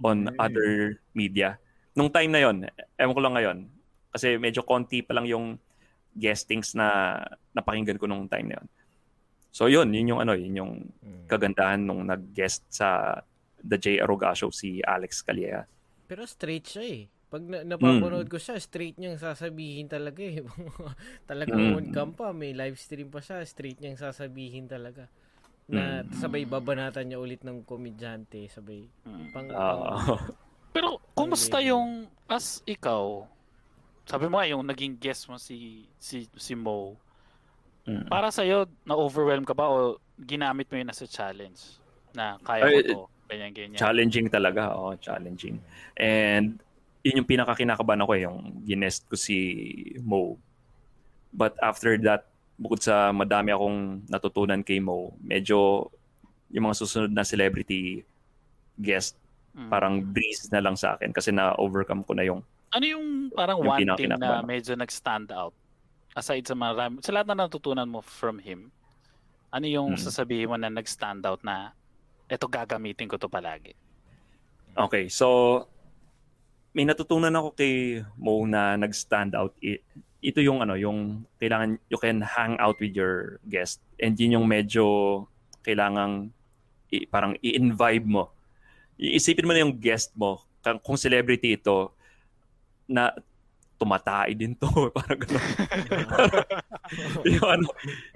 on 0.00 0.30
Mm. 0.30 0.36
other 0.38 0.70
media. 1.12 1.58
Nung 1.98 2.14
time 2.14 2.30
na 2.30 2.38
yon, 2.38 2.56
ewan 2.94 3.10
ko 3.10 3.20
lang 3.20 3.34
ngayon, 3.34 3.58
kasi 4.14 4.38
medyo 4.38 4.62
konti 4.62 5.02
pa 5.02 5.18
lang 5.18 5.26
yung 5.26 5.58
guestings 6.14 6.78
na 6.78 7.18
napakinggan 7.50 7.98
ko 7.98 8.06
nung 8.06 8.30
time 8.30 8.54
na 8.54 8.62
yon. 8.62 8.66
So 9.50 9.66
yun, 9.66 9.90
yun 9.90 10.14
yung 10.14 10.20
ano, 10.22 10.38
yun 10.38 10.54
yung 10.54 10.72
Hmm. 11.02 11.26
kagandahan 11.26 11.82
nung 11.82 12.06
nag-guest 12.06 12.70
sa 12.70 13.18
The 13.58 13.74
J. 13.74 13.86
Aruga 13.98 14.30
Show 14.30 14.54
si 14.54 14.78
Alex 14.78 15.26
Calleja. 15.26 15.66
Pero 16.06 16.22
straight 16.22 16.70
siya 16.70 16.84
eh. 16.86 17.02
Pag 17.28 17.42
na- 17.44 17.66
napapanood 17.66 18.24
Mm. 18.24 18.32
ko 18.32 18.38
siya, 18.38 18.56
straight 18.56 18.96
niyang 18.96 19.18
sasabihin 19.18 19.90
talaga 19.90 20.22
eh. 20.22 20.40
Talagang 21.28 21.60
Mm. 21.60 21.76
on 21.76 21.86
cam 21.90 22.10
pa, 22.14 22.30
may 22.30 22.54
live 22.54 22.78
stream 22.78 23.10
pa 23.10 23.18
siya, 23.18 23.42
straight 23.44 23.76
niyang 23.76 23.98
sasabihin 23.98 24.64
talaga. 24.64 25.10
Na 25.68 26.00
Mm. 26.00 26.14
sabay 26.14 26.48
babanatan 26.48 27.04
niya 27.04 27.20
ulit 27.20 27.44
ng 27.44 27.66
komedyante, 27.66 28.46
sabay 28.48 28.86
Mm. 29.04 29.26
pang, 29.34 29.46
Ah, 29.50 29.66
pang 29.66 29.82
Pero 30.72 31.02
kumusta 31.18 31.58
yung 31.58 32.06
as 32.30 32.62
ikaw? 32.64 33.26
Sabi 34.08 34.24
mo 34.30 34.40
nga 34.40 34.48
yung 34.48 34.64
naging 34.64 34.96
guest 34.96 35.28
mo 35.28 35.36
si 35.36 35.84
si 35.98 36.30
si 36.38 36.54
Mo. 36.54 36.96
mm. 37.84 38.08
Para 38.08 38.30
sa 38.32 38.46
na 38.86 38.94
overwhelm 38.94 39.44
ka 39.44 39.52
ba 39.52 39.68
o 39.68 39.98
ginamit 40.16 40.70
mo 40.70 40.78
yun 40.80 40.90
as 40.90 41.02
a 41.02 41.08
challenge 41.08 41.78
na 42.16 42.40
kaya 42.40 42.64
Ay, 42.64 42.82
ko 42.82 42.82
to, 42.82 43.00
ganyan 43.28 43.52
ganyan. 43.52 43.78
challenging 43.78 44.26
talaga, 44.32 44.72
oh, 44.72 44.96
challenging. 44.96 45.60
And 45.94 46.56
yun 47.04 47.22
yung 47.22 47.28
pinakakinakabahan 47.28 48.02
ako 48.02 48.12
eh, 48.16 48.22
yung 48.26 48.64
ginest 48.64 49.06
ko 49.06 49.14
si 49.14 49.36
Mo. 50.02 50.40
But 51.30 51.54
after 51.60 51.94
that, 52.08 52.26
bukod 52.58 52.82
sa 52.82 53.14
madami 53.14 53.54
akong 53.54 54.08
natutunan 54.08 54.64
kay 54.64 54.80
Mo, 54.82 55.14
medyo 55.22 55.88
yung 56.50 56.64
mga 56.66 56.78
susunod 56.80 57.12
na 57.12 57.22
celebrity 57.22 58.02
guest, 58.80 59.14
Mm. 59.58 59.68
parang 59.68 59.98
breeze 59.98 60.46
na 60.54 60.62
lang 60.62 60.78
sa 60.78 60.94
akin 60.94 61.10
kasi 61.10 61.34
na-overcome 61.34 62.06
ko 62.06 62.14
na 62.14 62.22
yung 62.22 62.46
ano 62.70 62.84
yung 62.86 63.34
parang 63.34 63.58
yung 63.58 63.66
one 63.66 63.90
thing 63.98 64.14
na 64.14 64.38
medyo 64.40 64.78
nag-stand 64.78 65.34
out 65.34 65.50
aside 66.14 66.46
sa 66.46 66.54
marami 66.54 67.02
sa 67.02 67.10
lahat 67.10 67.26
na 67.34 67.46
natutunan 67.46 67.90
mo 67.90 67.98
from 67.98 68.38
him? 68.38 68.70
Ano 69.50 69.66
yung 69.66 69.98
Mm. 69.98 70.00
sasabihin 70.00 70.46
mo 70.46 70.54
na 70.54 70.70
nag-stand 70.70 71.26
out 71.26 71.42
na 71.42 71.74
eto 72.30 72.46
gagamitin 72.46 73.10
ko 73.10 73.18
to 73.18 73.26
palagi? 73.26 73.74
Okay, 74.78 75.10
so 75.10 75.66
may 76.70 76.86
natutunan 76.86 77.34
ako 77.34 77.58
kay 77.58 78.04
Mo 78.14 78.46
na 78.46 78.78
nag-stand 78.78 79.34
out. 79.34 79.56
Ito 80.22 80.38
yung 80.38 80.62
ano, 80.62 80.78
yung 80.78 81.26
kailangan 81.42 81.82
you 81.90 81.98
can 81.98 82.22
hang 82.22 82.54
out 82.62 82.78
with 82.78 82.94
your 82.94 83.42
guest 83.48 83.82
and 83.98 84.14
yun 84.14 84.38
yung 84.38 84.46
medyo 84.46 85.26
kailangang 85.66 86.30
i- 86.94 87.08
parang 87.10 87.34
i-invite 87.40 88.06
mo. 88.06 88.30
Iisipin 88.98 89.46
mo 89.46 89.54
na 89.54 89.62
yung 89.62 89.78
guest 89.78 90.10
mo, 90.12 90.42
kung 90.60 90.82
kung 90.82 90.98
celebrity 90.98 91.54
ito, 91.54 91.94
na 92.84 93.14
tumatay 93.78 94.34
din 94.34 94.58
to. 94.58 94.66
parang 94.96 95.22
gano'n. 95.22 95.38
yung, 97.38 97.46
ano, 97.46 97.66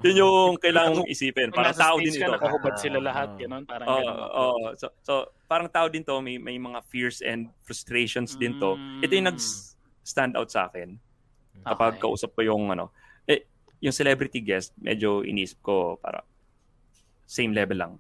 yun 0.02 0.16
yung 0.18 0.58
kailangang 0.58 1.06
isipin. 1.06 1.54
Parang 1.54 1.70
tao 1.72 2.02
din 2.02 2.10
ito. 2.10 2.26
nakahubad 2.26 2.74
sila 2.74 2.98
Ah. 2.98 3.04
lahat, 3.06 3.28
ganun, 3.38 3.62
parang 3.62 3.86
ganun. 3.86 4.18
oo. 4.26 4.46
So, 4.74 4.86
so, 5.06 5.12
parang 5.46 5.70
tao 5.70 5.86
din 5.86 6.02
to, 6.02 6.18
may, 6.18 6.34
may 6.36 6.58
mga 6.58 6.82
fears 6.90 7.22
and 7.22 7.46
frustrations 7.62 8.34
din 8.34 8.58
to. 8.58 8.74
Ito 9.00 9.12
yung 9.14 9.30
Mm. 9.30 9.38
nag-stand 9.38 10.34
out 10.34 10.50
sa 10.50 10.66
akin 10.66 10.98
kapag 11.62 11.94
Okay. 11.94 12.10
kausap 12.10 12.34
ko 12.34 12.42
yung 12.42 12.74
ano. 12.74 12.90
Eh, 13.30 13.46
yung 13.78 13.94
celebrity 13.94 14.42
guest, 14.42 14.74
medyo 14.74 15.22
inisip 15.22 15.62
ko 15.62 15.94
para 16.02 16.26
same 17.22 17.54
level 17.54 17.78
lang. 17.78 17.92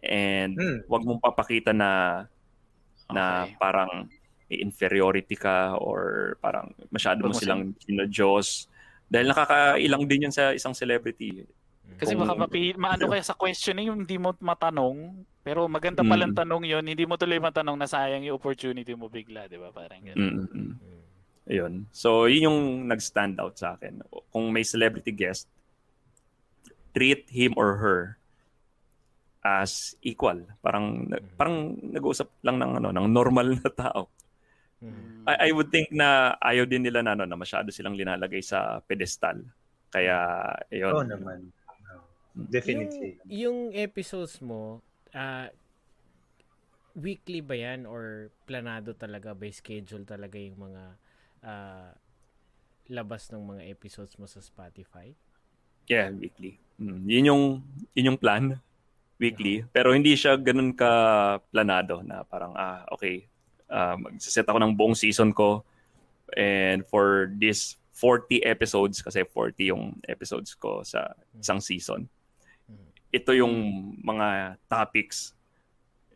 And 0.00 0.56
Hmm. 0.56 0.78
wag 0.88 1.04
mong 1.04 1.20
papakita 1.20 1.76
na 1.76 2.24
na 3.10 3.44
Okay. 3.44 3.56
parang 3.58 4.08
may 4.48 4.58
inferiority 4.58 5.34
ka 5.34 5.76
or 5.76 6.34
parang 6.40 6.72
masyado 6.90 7.22
mo 7.22 7.34
silang 7.34 7.74
Diyos. 8.08 8.66
Dahil 9.06 9.30
nakakailang 9.30 10.06
din 10.06 10.30
yun 10.30 10.34
sa 10.34 10.54
isang 10.54 10.74
celebrity. 10.74 11.42
Kasi 11.98 12.14
Kung- 12.14 12.22
baka 12.22 12.46
mapi, 12.46 12.72
maano 12.78 13.10
kaya 13.10 13.20
sa 13.20 13.34
questioning 13.34 13.90
yung 13.90 14.06
hindi 14.06 14.14
mo 14.14 14.30
matanong, 14.38 15.26
pero 15.42 15.66
maganda 15.66 16.06
palang 16.06 16.30
Mm. 16.32 16.38
tanong 16.38 16.62
yon 16.64 16.84
hindi 16.86 17.02
mo 17.02 17.18
tuloy 17.18 17.42
matanong 17.42 17.74
na 17.74 17.90
sayang 17.90 18.22
yung 18.22 18.38
opportunity 18.38 18.94
mo 18.94 19.10
bigla, 19.10 19.50
di 19.50 19.58
ba? 19.58 19.74
Parang 19.74 19.98
ganun. 20.06 20.46
Mm-mm. 20.46 20.70
Ayun. 21.50 21.82
So, 21.90 22.30
yun 22.30 22.46
yung 22.46 22.60
nag-stand 22.86 23.42
out 23.42 23.58
sa 23.58 23.74
akin. 23.74 24.06
Kung 24.30 24.54
may 24.54 24.62
celebrity 24.62 25.10
guest, 25.10 25.50
treat 26.94 27.26
him 27.26 27.58
or 27.58 27.82
her 27.82 28.19
as 29.40 29.96
equal. 30.04 30.44
Parang 30.60 31.08
parang 31.36 31.72
nag-uusap 31.80 32.28
lang 32.44 32.60
ng 32.60 32.72
ano, 32.80 32.88
ng 32.92 33.08
normal 33.08 33.56
na 33.56 33.70
tao. 33.72 34.12
Mm. 34.80 35.28
I, 35.28 35.48
I 35.48 35.50
would 35.52 35.68
think 35.68 35.92
na 35.92 36.36
ayaw 36.40 36.64
din 36.64 36.84
nila 36.84 37.04
na 37.04 37.12
ano, 37.16 37.24
na 37.28 37.36
masyado 37.36 37.68
silang 37.72 37.96
linalagay 37.96 38.40
sa 38.40 38.80
pedestal. 38.84 39.40
Kaya 39.92 40.16
ayun. 40.72 40.92
Oo 40.92 41.04
naman. 41.04 41.52
No. 41.84 42.04
Definitely. 42.48 43.20
Yung, 43.28 43.72
yung 43.72 43.76
episodes 43.76 44.40
mo, 44.40 44.80
ah, 45.12 45.52
weekly 46.96 47.40
ba 47.40 47.54
yan 47.56 47.86
or 47.86 48.34
planado 48.44 48.92
talaga 48.96 49.36
by 49.36 49.52
schedule 49.52 50.04
talaga 50.04 50.36
yung 50.36 50.58
mga 50.58 50.84
ah, 51.44 51.92
labas 52.90 53.30
ng 53.30 53.40
mga 53.40 53.62
episodes 53.70 54.16
mo 54.20 54.26
sa 54.28 54.42
Spotify? 54.42 55.12
Yeah, 55.90 56.12
weekly. 56.14 56.58
Mm, 56.80 57.02
yun 57.04 57.24
yung 57.28 57.42
yun 57.92 58.08
yung 58.14 58.20
plan 58.20 58.56
weekly, 59.20 59.62
pero 59.68 59.92
hindi 59.92 60.16
siya 60.16 60.40
ganun 60.40 60.72
ka 60.72 60.90
planado 61.52 62.00
na 62.00 62.24
parang 62.24 62.56
ah 62.56 62.88
okay, 62.88 63.28
uh, 63.68 63.94
magse-set 64.00 64.48
ako 64.48 64.58
ng 64.58 64.72
buong 64.72 64.96
season 64.96 65.36
ko 65.36 65.60
and 66.32 66.88
for 66.88 67.28
this 67.36 67.76
40 67.92 68.40
episodes 68.48 69.04
kasi 69.04 69.28
40 69.28 69.76
yung 69.76 69.84
episodes 70.08 70.56
ko 70.56 70.80
sa 70.80 71.12
isang 71.36 71.60
season. 71.60 72.08
Ito 73.12 73.36
yung 73.36 73.52
mga 74.00 74.56
topics. 74.70 75.36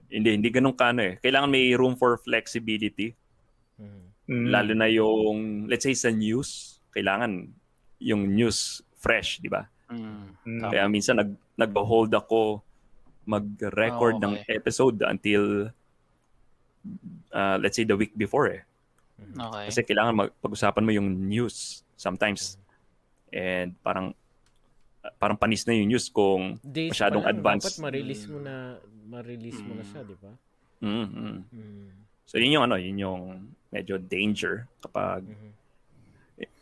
Hindi 0.08 0.40
hindi 0.40 0.48
ganun 0.48 0.72
ka 0.72 0.96
ano 0.96 1.04
eh. 1.04 1.14
Kailangan 1.20 1.52
may 1.52 1.76
room 1.76 2.00
for 2.00 2.16
flexibility. 2.16 3.12
Mm. 4.24 4.48
lalo 4.48 4.72
na 4.72 4.88
yung 4.88 5.68
let's 5.68 5.84
say 5.84 5.92
sa 5.92 6.08
news, 6.08 6.80
kailangan 6.96 7.44
yung 8.00 8.32
news 8.32 8.80
fresh, 8.96 9.36
di 9.44 9.52
ba? 9.52 9.68
Mm. 9.92 10.64
Kaya 10.64 10.88
minsan 10.88 11.20
nag 11.20 11.36
nag-hold 11.60 12.08
ako 12.16 12.64
mag-record 13.24 14.16
Oh, 14.16 14.22
ng 14.22 14.34
okay. 14.38 14.54
episode 14.54 15.00
until 15.02 15.68
uh, 17.32 17.56
let's 17.58 17.76
say 17.76 17.84
the 17.84 17.96
week 17.96 18.12
before 18.14 18.48
eh. 18.48 18.62
Okay. 19.16 19.64
Kasi 19.70 19.80
kailangan 19.84 20.12
mag- 20.14 20.36
pag-usapan 20.38 20.84
mo 20.84 20.92
yung 20.92 21.08
news 21.08 21.82
sometimes. 21.96 22.58
and 23.34 23.74
parang 23.82 24.14
parang 25.18 25.34
panis 25.34 25.66
na 25.66 25.74
yung 25.74 25.90
news 25.90 26.06
kung 26.06 26.54
Days 26.62 26.94
masyadong 26.94 27.18
pa 27.20 27.28
lang, 27.28 27.34
advanced. 27.34 27.66
Dapat 27.74 27.82
ma-release 27.82 28.24
mo 28.30 28.38
na 28.38 28.54
ma-release 29.04 29.58
mo 29.58 29.74
na 29.74 29.82
siya, 29.82 30.00
di 30.00 30.16
ba? 30.16 30.30
Mm, 30.78 31.06
mm. 31.10 31.38
Mm. 31.50 31.88
So 32.24 32.38
yun 32.38 32.54
yung 32.54 32.64
ano, 32.64 32.76
yun 32.78 32.96
yung 32.96 33.22
medyo 33.68 33.98
danger 33.98 34.70
kapag 34.78 35.26
Mhm. 35.26 35.50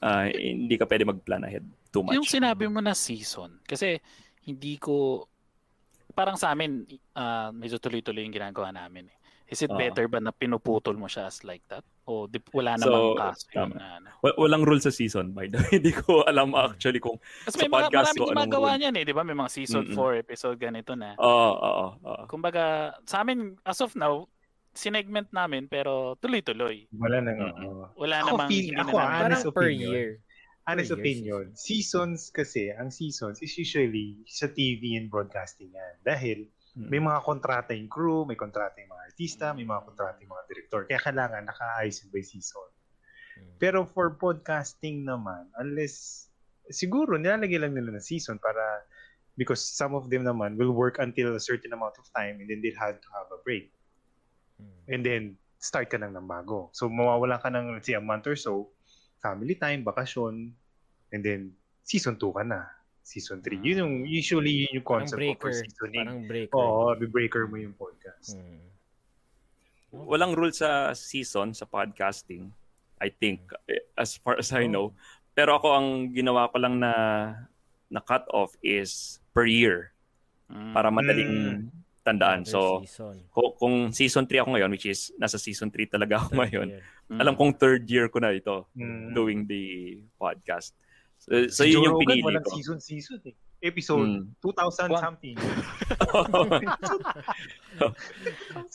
ah, 0.00 0.26
hindi 0.26 0.74
ka 0.74 0.88
pwede 0.88 1.04
mag-plan 1.04 1.44
ahead 1.44 1.62
too 1.92 2.00
much. 2.00 2.16
Yung 2.16 2.24
sinabi 2.24 2.66
mo 2.66 2.80
na 2.80 2.96
season, 2.96 3.60
kasi 3.62 4.00
hindi 4.42 4.80
ko, 4.80 5.28
parang 6.12 6.36
sa 6.36 6.50
amin, 6.50 6.84
ah, 7.12 7.50
medyo 7.50 7.76
tuloy-tuloy 7.76 8.22
yung 8.22 8.32
ginagawa 8.32 8.70
namin. 8.70 9.08
eh. 9.08 9.16
Is 9.46 9.60
it 9.60 9.68
Oo. 9.68 9.76
better 9.76 10.06
ba 10.06 10.16
na 10.16 10.32
pinuputol 10.32 10.96
mo 10.96 11.04
siya 11.04 11.28
as 11.28 11.44
like 11.44 11.60
that? 11.68 11.84
O 12.02 12.24
di, 12.24 12.40
wala 12.50 12.72
So, 12.76 12.88
namang 12.88 13.20
kaso 13.20 13.44
yun 13.52 13.70
na 13.72 13.86
ano? 14.00 14.08
Wa- 14.20 14.38
Walang 14.38 14.64
rule 14.64 14.80
sa 14.80 14.88
season, 14.88 15.30
by 15.30 15.44
the 15.44 15.60
way. 15.60 15.68
Hindi 15.76 15.92
ko 15.92 16.24
alam 16.24 16.56
actually 16.56 16.98
kung 16.98 17.20
Kasi 17.44 17.56
Sa 17.56 17.60
may 17.60 17.68
mga, 17.68 17.92
podcast 17.92 18.16
ko, 18.16 18.32
anong 18.32 18.48
rule? 18.48 18.80
niyan 18.80 18.94
eh, 18.96 19.04
di 19.04 19.12
ba? 19.12 19.22
May 19.22 19.36
mga 19.36 19.52
season 19.52 19.84
Mm-mm. 19.84 19.98
4 20.16 20.24
episode 20.24 20.56
ganito 20.56 20.96
na. 20.96 21.12
Oo, 21.20 21.52
oo, 21.52 21.86
oo. 22.00 22.22
Kumbaga, 22.26 22.96
sa 23.04 23.20
amin, 23.20 23.60
as 23.60 23.76
of 23.84 23.92
now, 23.92 24.24
sinegment 24.72 25.28
namin 25.30 25.68
pero 25.68 26.16
tuloy-tuloy. 26.16 26.88
Wala 26.96 27.20
nang, 27.20 27.38
oo. 27.44 27.92
Wala 27.94 28.24
Ako 28.24 28.28
namang 28.34 28.48
feel- 28.48 28.72
hindi 28.72 28.80
ako, 28.80 28.96
na 28.96 29.04
namin. 29.04 29.20
Parang 29.20 29.42
per 29.52 29.68
year. 29.68 30.08
Honest 30.62 30.94
opinion, 30.94 31.58
seasons 31.58 32.30
kasi, 32.30 32.70
ang 32.70 32.94
seasons 32.94 33.42
is 33.42 33.50
usually 33.58 34.22
sa 34.30 34.46
TV 34.46 34.94
and 34.94 35.10
broadcasting 35.10 35.74
yan. 35.74 35.94
Dahil 36.06 36.46
Mm. 36.72 36.88
may 36.88 37.00
mga 37.04 37.20
kontrata 37.20 37.76
yung 37.76 37.90
crew, 37.90 38.24
may 38.24 38.38
kontrata 38.38 38.80
yung 38.80 38.88
mga 38.88 39.04
artista, 39.12 39.46
may 39.52 39.68
mga 39.68 39.84
kontrata 39.84 40.16
yung 40.24 40.32
mga 40.32 40.44
director. 40.48 40.80
Kaya 40.88 41.00
kailangan 41.04 41.44
naka-ayos 41.44 42.00
yun 42.00 42.08
by 42.08 42.24
season. 42.24 42.68
Mm. 43.36 43.56
Pero 43.60 43.78
for 43.84 44.16
podcasting 44.16 45.04
naman, 45.04 45.52
unless, 45.60 46.28
siguro 46.72 47.20
nilalagay 47.20 47.60
lang 47.60 47.76
nila 47.76 47.92
na 47.92 48.00
season 48.00 48.40
para 48.40 48.88
because 49.36 49.60
some 49.60 49.92
of 49.92 50.08
them 50.08 50.24
naman 50.24 50.56
will 50.56 50.72
work 50.72 50.96
until 50.96 51.36
a 51.36 51.42
certain 51.42 51.72
amount 51.76 51.96
of 52.00 52.08
time 52.16 52.40
and 52.40 52.48
then 52.48 52.64
they'll 52.64 52.80
have 52.80 52.96
to 53.00 53.10
have 53.12 53.28
a 53.36 53.40
break. 53.44 53.68
Mm. 54.56 54.80
And 54.88 55.00
then, 55.04 55.22
start 55.60 55.92
ka 55.92 56.00
nang 56.00 56.16
ng 56.16 56.24
bago. 56.24 56.72
So, 56.72 56.88
mawawala 56.88 57.36
ka 57.36 57.52
ng, 57.52 57.76
let's 57.76 57.84
say, 57.84 58.00
a 58.00 58.02
month 58.02 58.24
or 58.24 58.36
so, 58.36 58.72
family 59.23 59.55
time, 59.55 59.87
bakasyon, 59.87 60.51
and 61.14 61.23
then, 61.23 61.55
season 61.87 62.18
2 62.18 62.35
ka 62.35 62.43
na. 62.43 62.66
Season 63.03 63.39
3. 63.39 63.59
Yun 63.62 63.77
yung, 63.83 63.95
usually, 64.05 64.66
yun 64.66 64.83
yung 64.83 64.87
Parang 64.87 65.07
concept 65.07 65.18
breaker. 65.18 65.39
for 65.39 65.51
seasoning. 65.55 66.03
Parang 66.07 66.20
breaker. 66.27 66.55
Oo, 66.59 66.95
breaker 67.07 67.45
mo 67.47 67.57
yung 67.57 67.75
podcast. 67.75 68.35
Mm. 68.35 68.62
Walang 69.93 70.33
rule 70.33 70.55
sa 70.55 70.97
season 70.97 71.53
sa 71.53 71.68
podcasting. 71.68 72.49
I 73.03 73.11
think 73.11 73.43
as 73.99 74.14
far 74.16 74.39
as 74.39 74.55
I 74.55 74.64
know. 74.64 74.95
Pero 75.35 75.59
ako 75.59 75.68
ang 75.75 75.89
ginawa 76.14 76.49
ko 76.49 76.57
lang 76.62 76.79
na 76.81 76.93
na 77.91 78.01
cut 78.01 78.25
off 78.33 78.55
is 78.64 79.20
per 79.35 79.45
year 79.45 79.91
Mm. 80.49 80.73
para 80.77 80.89
madaling 80.93 81.35
tandaan. 82.03 82.42
Another 82.42 82.50
So 82.50 82.61
season. 82.82 83.14
kung, 83.30 83.50
kung 83.57 83.74
season 83.90 84.24
3 84.26 84.42
ako 84.42 84.48
ngayon 84.53 84.70
which 84.70 84.86
is 84.86 85.14
nasa 85.16 85.38
season 85.38 85.70
3 85.70 85.86
talaga 85.88 86.18
ako 86.18 86.28
Third 86.28 86.40
ngayon. 86.42 86.68
Mm. 87.09 87.18
Alam 87.18 87.34
kong 87.34 87.53
third 87.55 87.82
year 87.86 88.07
ko 88.07 88.18
na 88.18 88.30
ito 88.30 88.66
Mm. 88.74 89.12
doing 89.12 89.40
the 89.44 89.64
podcast. 90.16 90.74
So, 91.22 91.30
so 91.46 91.62
yun 91.62 91.78
Joe 91.78 91.84
yung 91.84 91.94
Rogan, 91.94 92.07
pinili 92.11 92.22
walang 92.26 92.42
ko. 92.42 92.50
season, 92.59 92.78
season 92.78 93.22
eh. 93.24 93.34
Episode 93.62 94.26
Mm. 94.26 94.34
2000 94.42 94.90
One. 94.90 94.98
something. 94.98 95.36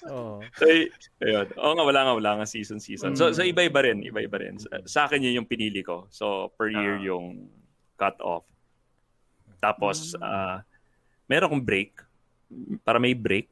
Oo. 0.08 0.40
So, 0.56 0.66
ayun. 1.20 1.48
Oo 1.60 1.72
nga, 1.76 1.84
wala 1.84 2.00
nga, 2.08 2.14
wala 2.16 2.32
nga 2.40 2.48
season 2.48 2.80
season. 2.80 3.12
So, 3.14 3.28
Mm. 3.28 3.34
so 3.36 3.42
iba-iba 3.44 3.80
rin, 3.84 4.00
iba-iba 4.00 4.38
rin. 4.40 4.56
Sa, 4.56 4.70
sa 4.88 5.00
akin 5.06 5.20
yun 5.20 5.44
yung 5.44 5.50
pinili 5.50 5.84
ko. 5.84 6.08
So, 6.08 6.56
per 6.56 6.72
year 6.72 6.98
Ah. 6.98 7.04
yung 7.04 7.52
cut 8.00 8.16
off. 8.24 8.48
Tapos, 9.60 10.16
Mm. 10.16 10.24
ah 10.24 10.58
meron 11.28 11.52
akong 11.52 11.66
break. 11.68 12.00
Para 12.82 12.98
may 12.98 13.14
break. 13.14 13.50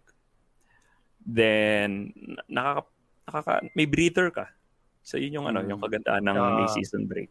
Then, 1.21 2.13
nakaka, 2.45 2.85
nakaka, 3.25 3.53
may 3.73 3.85
breather 3.85 4.29
ka. 4.29 4.45
So, 5.01 5.17
yun 5.17 5.41
yung 5.41 5.47
ano, 5.49 5.61
Mm. 5.61 5.69
yung 5.73 5.81
kagandahan 5.81 6.23
ng 6.23 6.37
Ah. 6.37 6.55
may 6.57 6.67
season 6.69 7.05
break. 7.05 7.29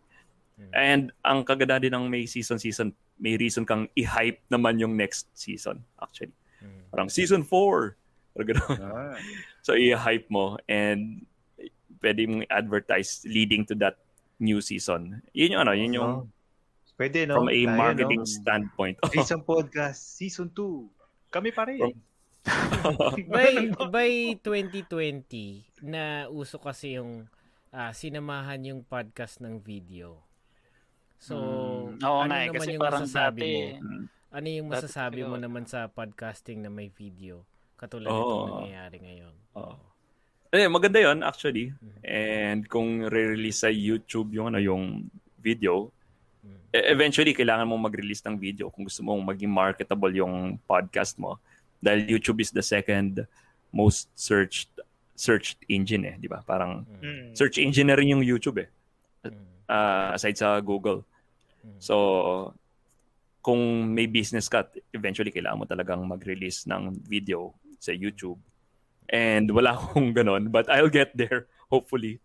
Mm. 0.54 0.70
And 0.74 1.02
ang 1.22 1.42
kagandahan 1.42 1.82
din 1.82 1.94
ng 1.94 2.06
may 2.06 2.26
season 2.26 2.58
season, 2.58 2.94
may 3.18 3.34
reason 3.34 3.62
kang 3.62 3.86
i-hype 3.94 4.42
naman 4.50 4.78
yung 4.78 4.94
next 4.94 5.30
season, 5.34 5.82
actually. 5.98 6.34
Mm. 6.58 6.90
Parang 6.90 7.08
season 7.10 7.42
4. 7.42 7.94
Parang 8.34 8.48
ganun. 8.50 8.78
Ah. 8.82 9.14
So, 9.64 9.72
i-hype 9.72 10.28
mo 10.28 10.60
and 10.68 11.24
pwede 12.04 12.28
mong 12.28 12.44
advertise 12.52 13.24
leading 13.24 13.64
to 13.64 13.72
that 13.72 13.96
new 14.36 14.60
season. 14.60 15.24
Yun 15.32 15.56
yung 15.56 15.62
ano, 15.64 15.72
yun 15.72 15.96
yung 15.96 16.12
Oh. 16.20 16.28
Pwede, 16.94 17.26
no? 17.26 17.40
from 17.42 17.48
a 17.50 17.58
Tayo, 17.58 17.74
marketing 17.74 18.22
no? 18.22 18.28
standpoint. 18.28 18.94
Season 19.10 19.42
podcast, 19.42 19.98
season 20.14 20.46
2. 20.46 20.86
Kami 21.34 21.50
pa 21.50 21.66
rin. 21.66 21.82
From- 21.82 21.98
by 23.34 23.72
by 23.88 24.12
2020 24.38 25.64
na 25.82 26.28
uso 26.30 26.60
kasi 26.60 27.00
yung 27.00 27.26
ah, 27.74 27.90
sinamahan 27.90 28.62
yung 28.62 28.80
podcast 28.86 29.42
ng 29.42 29.58
video. 29.58 30.22
So, 31.18 31.34
Mm. 31.90 32.04
Oo 32.04 32.18
ano 32.22 32.30
nga 32.30 32.38
eh, 32.38 32.46
naman 32.46 32.56
kasi 32.60 32.70
yung 32.70 32.82
parang 32.84 33.02
masasabi 33.02 33.40
dati, 33.40 33.50
mo? 33.50 33.96
Ano 34.34 34.46
yung 34.50 34.68
Dati 34.68 34.74
masasabi 34.78 35.20
mo 35.22 35.34
talaga, 35.34 35.44
naman 35.46 35.64
sa 35.64 35.80
podcasting 35.88 36.58
na 36.62 36.70
may 36.70 36.90
video? 36.92 37.42
Katulad 37.74 38.12
Oo. 38.12 38.18
nitong 38.20 38.46
nangyayari 38.62 38.96
ngayon. 39.02 39.34
Oo. 39.58 39.74
Eh, 40.54 40.70
maganda 40.70 41.02
yon 41.02 41.26
actually. 41.26 41.74
Mhm. 41.74 41.98
And 42.06 42.60
kung 42.70 43.02
re-release 43.10 43.66
sa 43.66 43.70
YouTube 43.72 44.30
yung 44.38 44.54
ano 44.54 44.62
yung 44.62 45.10
video, 45.42 45.90
eventually 46.74 47.30
kailangan 47.30 47.70
mong 47.70 47.86
mag-release 47.86 48.24
ng 48.26 48.34
video 48.34 48.66
kung 48.66 48.82
gusto 48.82 49.06
mong 49.06 49.22
maging 49.22 49.52
marketable 49.52 50.10
yung 50.10 50.58
podcast 50.66 51.14
mo. 51.22 51.38
Dahil 51.78 52.18
YouTube 52.18 52.42
is 52.42 52.50
the 52.50 52.64
second 52.64 53.22
most 53.70 54.10
searched 54.18 54.70
searched 55.14 55.62
engine 55.70 56.02
eh, 56.10 56.14
di 56.18 56.26
ba? 56.26 56.42
Parang 56.42 56.82
Mm. 56.98 57.38
Search 57.38 57.62
engine 57.62 57.86
na 57.86 57.94
rin 57.94 58.10
yung 58.10 58.22
YouTube 58.26 58.66
eh. 58.66 58.68
Ah, 59.70 60.12
aside 60.12 60.36
sa 60.36 60.58
Google. 60.60 61.06
Mm. 61.62 61.78
So, 61.78 61.94
kung 63.40 63.92
may 63.94 64.10
business 64.10 64.50
ka, 64.50 64.66
eventually 64.90 65.30
kailangan 65.30 65.60
mo 65.60 65.66
talagang 65.68 66.02
mag-release 66.04 66.66
ng 66.66 66.96
video 67.06 67.54
sa 67.78 67.94
YouTube. 67.94 68.40
And 69.08 69.48
wala 69.52 69.72
akong 69.76 70.12
ganon, 70.16 70.50
but 70.50 70.66
I'll 70.66 70.92
get 70.92 71.14
there, 71.14 71.46
hopefully. 71.70 72.18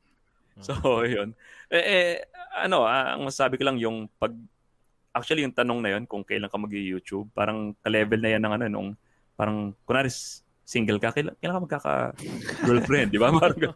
So, 0.60 0.76
yun. 1.08 1.40
Eh, 1.72 1.80
eh, 1.80 2.16
ano, 2.54 2.86
ah, 2.86 3.16
ang 3.16 3.30
masasabi 3.30 3.58
ko 3.60 3.64
lang 3.68 3.78
yung 3.78 4.10
pag, 4.18 4.34
actually 5.14 5.46
yung 5.46 5.56
tanong 5.56 5.80
na 5.82 5.98
yun, 5.98 6.04
kung 6.10 6.26
kailan 6.26 6.50
ka 6.50 6.58
mag-YouTube, 6.58 7.30
parang 7.34 7.74
ka-level 7.82 8.20
na 8.20 8.30
yan 8.36 8.42
ng 8.46 8.54
ano, 8.54 8.66
nung, 8.70 8.90
parang, 9.38 9.74
kunwari, 9.86 10.10
single 10.70 11.02
ka, 11.02 11.10
kailan, 11.10 11.34
kailan 11.42 11.58
ka 11.58 11.66
magkaka-girlfriend, 11.66 13.10
di 13.10 13.18
ba? 13.18 13.34
Parang, 13.42 13.74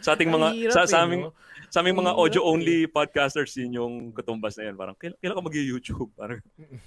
sa 0.00 0.16
ating 0.16 0.32
mga, 0.32 0.48
hirap 0.56 0.72
sa, 0.72 0.80
eh, 0.80 0.88
sa 0.88 0.98
aming, 1.04 1.28
no? 1.28 1.36
sa 1.68 1.84
aming 1.84 2.00
mga 2.00 2.12
hirap 2.16 2.22
audio-only 2.24 2.78
podcasters, 2.88 3.52
yun 3.60 3.76
yung 3.76 3.94
katumbas 4.16 4.56
na 4.56 4.72
yan. 4.72 4.76
Parang, 4.80 4.96
kailan, 4.96 5.20
kailan 5.20 5.36
ka 5.36 5.44
mag-YouTube? 5.44 6.08
Parang, 6.16 6.40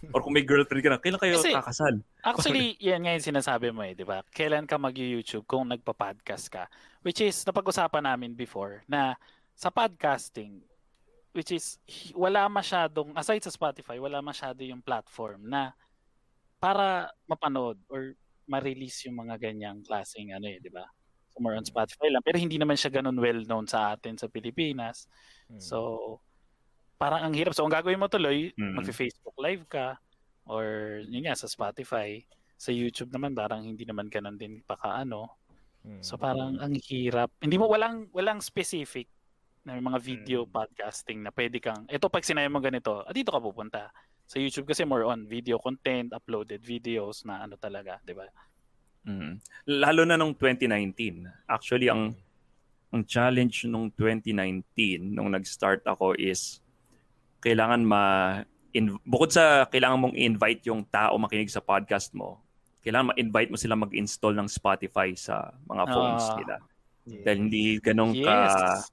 or 0.10 0.26
kung 0.26 0.34
may 0.34 0.42
girlfriend 0.42 0.82
ka 0.82 0.90
na, 0.90 0.98
kailan 0.98 1.22
kayo 1.22 1.38
Kasi- 1.38 1.54
kakasal? 1.54 1.96
Actually, 2.26 2.74
yan 2.82 3.06
nga 3.06 3.14
yung 3.14 3.30
sinasabi 3.30 3.70
mo 3.70 3.86
eh, 3.86 3.94
di 3.94 4.02
ba? 4.02 4.26
Kailan 4.34 4.66
ka 4.66 4.82
mag-YouTube 4.82 5.46
kung 5.46 5.70
nagpa-podcast 5.70 6.50
ka? 6.50 6.66
Which 7.06 7.22
is, 7.22 7.38
napag-usapan 7.46 8.10
namin 8.10 8.34
before, 8.34 8.82
na 8.90 9.14
sa 9.54 9.70
podcasting, 9.70 10.66
which 11.34 11.52
is, 11.52 11.82
wala 12.14 12.46
masyadong, 12.46 13.12
aside 13.18 13.42
sa 13.42 13.52
Spotify, 13.52 13.98
wala 13.98 14.22
masyado 14.22 14.62
yung 14.62 14.86
platform 14.86 15.50
na 15.50 15.74
para 16.62 17.10
mapanood 17.26 17.82
or 17.90 18.14
ma-release 18.46 19.10
yung 19.10 19.20
mga 19.20 19.42
ganyang 19.42 19.82
klaseng 19.84 20.32
ano 20.32 20.48
eh, 20.48 20.62
di 20.62 20.70
ba? 20.70 20.86
So, 21.34 21.42
more 21.42 21.58
on 21.58 21.66
Spotify 21.66 22.14
lang. 22.14 22.22
Pero 22.22 22.38
hindi 22.38 22.62
naman 22.62 22.78
siya 22.78 22.94
ganun 22.94 23.18
well-known 23.18 23.66
sa 23.66 23.98
atin 23.98 24.16
sa 24.16 24.30
Pilipinas. 24.30 25.10
Mm. 25.50 25.58
So, 25.60 25.78
parang 27.02 27.26
ang 27.26 27.34
hirap. 27.34 27.58
So, 27.58 27.66
ang 27.66 27.74
gagawin 27.74 27.98
mo 27.98 28.06
tuloy, 28.06 28.54
Mm. 28.54 28.78
mag-Facebook 28.78 29.34
live 29.42 29.66
ka 29.66 29.98
or 30.46 31.00
yun 31.10 31.26
nga, 31.26 31.34
sa 31.34 31.50
Spotify. 31.50 32.22
Sa 32.62 32.70
YouTube 32.70 33.10
naman, 33.10 33.34
parang 33.34 33.66
hindi 33.66 33.84
naman 33.84 34.08
ganun 34.14 34.38
din 34.38 34.62
pakaano. 34.62 35.34
Mm. 35.82 36.06
So, 36.06 36.16
parang 36.22 36.62
ang 36.62 36.78
hirap. 36.78 37.34
Hindi 37.42 37.58
mo, 37.58 37.66
walang, 37.66 38.14
walang 38.14 38.38
specific 38.40 39.10
na 39.64 39.74
may 39.74 39.84
mga 39.84 40.00
video 40.00 40.40
Mm. 40.44 40.52
podcasting 40.52 41.20
na 41.24 41.32
pwede 41.32 41.58
kang, 41.58 41.88
ito 41.88 42.06
pag 42.08 42.24
sinabi 42.24 42.52
mo 42.52 42.60
ganito, 42.60 43.02
ah, 43.02 43.12
dito 43.12 43.32
ka 43.32 43.40
pupunta. 43.40 43.90
Sa 44.24 44.40
YouTube 44.40 44.68
kasi 44.68 44.84
more 44.84 45.04
on 45.04 45.24
video 45.24 45.56
content, 45.58 46.12
uploaded 46.12 46.60
videos 46.60 47.24
na 47.24 47.44
ano 47.44 47.56
talaga, 47.56 48.00
di 48.04 48.12
ba? 48.12 48.28
Mm. 49.04 49.40
Lalo 49.68 50.02
na 50.04 50.16
nung 50.16 50.32
2019. 50.34 51.28
Actually, 51.46 51.88
ang 51.88 52.16
ang 52.94 53.04
challenge 53.04 53.66
nung 53.66 53.90
2019 53.90 54.64
nung 55.12 55.28
nag-start 55.28 55.82
ako 55.84 56.14
is 56.14 56.62
kailangan 57.42 57.82
ma 57.82 58.04
in, 58.72 58.96
bukod 59.04 59.28
sa 59.28 59.66
kailangan 59.66 59.98
mong 60.00 60.16
invite 60.16 60.62
yung 60.64 60.86
tao 60.86 61.18
makinig 61.18 61.50
sa 61.50 61.60
podcast 61.60 62.14
mo, 62.14 62.40
kailangan 62.80 63.12
ma-invite 63.12 63.50
mo 63.50 63.58
sila 63.58 63.76
mag-install 63.76 64.38
ng 64.38 64.48
Spotify 64.48 65.12
sa 65.16 65.52
mga 65.66 65.84
phones 65.90 66.24
Ah. 66.24 66.36
nila. 66.38 66.56
Yeah. 67.04 67.24
Dahil 67.26 67.38
hindi 67.42 67.64
ganun 67.80 68.14
ka 68.16 68.36
Yes. 68.46 68.88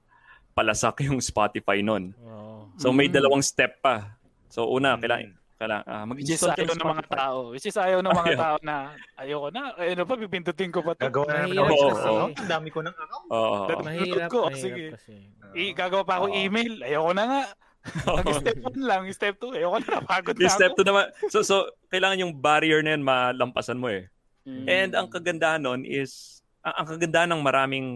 Palasak 0.51 1.01
yung 1.07 1.19
Spotify. 1.19 1.79
Oo. 1.81 2.71
So 2.77 2.89
may 2.89 3.07
Mm. 3.07 3.15
dalawang 3.15 3.43
step 3.43 3.79
pa. 3.79 4.15
So 4.47 4.67
una, 4.67 4.95
Mm. 4.95 5.01
kailangan, 5.01 5.29
kailangan 5.55 5.85
ah, 5.85 6.03
mag-install 6.03 6.51
sa 6.51 6.73
ng 6.73 6.91
mga 6.91 7.05
tao. 7.07 7.37
Which 7.53 7.65
is 7.65 7.77
ayaw 7.77 7.99
ng 8.01 8.11
mga 8.11 8.29
Ayaw. 8.33 8.39
tao 8.39 8.57
na 8.61 8.75
ayoko 9.15 9.47
na. 9.49 9.61
Eh, 9.77 9.93
ano 9.93 10.03
pa, 10.03 10.13
pipindutin 10.17 10.71
ko 10.71 10.81
pa 10.81 10.91
to. 10.93 11.05
Gagawa 11.05 11.25
na 11.27 11.45
naman 11.45 11.69
ako. 11.69 12.13
Ang 12.33 12.49
dami 12.49 12.69
ko 12.69 12.79
ng 12.81 12.95
account. 12.95 13.27
Oo. 13.29 13.55
That- 13.69 13.85
Mahirap, 13.85 14.27
ko, 14.27 14.39
mahirap 14.49 14.57
sige. 14.57 14.85
kasi. 14.97 15.13
I, 15.51 15.63
gagawa 15.71 16.03
pa 16.03 16.17
ako 16.17 16.27
Oo. 16.31 16.35
email. 16.35 16.73
Ayoko 16.81 17.11
na 17.13 17.23
nga. 17.23 17.41
Pag 17.81 18.25
step 18.41 18.57
1 18.61 18.77
lang, 18.81 19.01
step 19.09 19.35
2, 19.37 19.57
ayoko 19.57 19.77
na. 19.79 19.89
Napagod 20.01 20.35
na 20.35 20.49
step 20.49 20.71
ako. 20.73 20.81
2 20.81 20.89
naman. 20.89 21.05
So, 21.29 21.37
so, 21.41 21.55
kailangan 21.87 22.21
yung 22.21 22.33
barrier 22.35 22.81
na 22.81 22.93
yun 22.93 23.03
malampasan 23.03 23.77
mo 23.77 23.89
eh. 23.89 24.09
Mm. 24.41 24.65
And 24.65 24.91
ang 24.97 25.07
kagandahan 25.07 25.61
nun 25.61 25.85
is, 25.85 26.41
ang, 26.61 26.73
ang 26.81 26.87
kagandahan 26.89 27.29
ng 27.29 27.41
maraming 27.41 27.87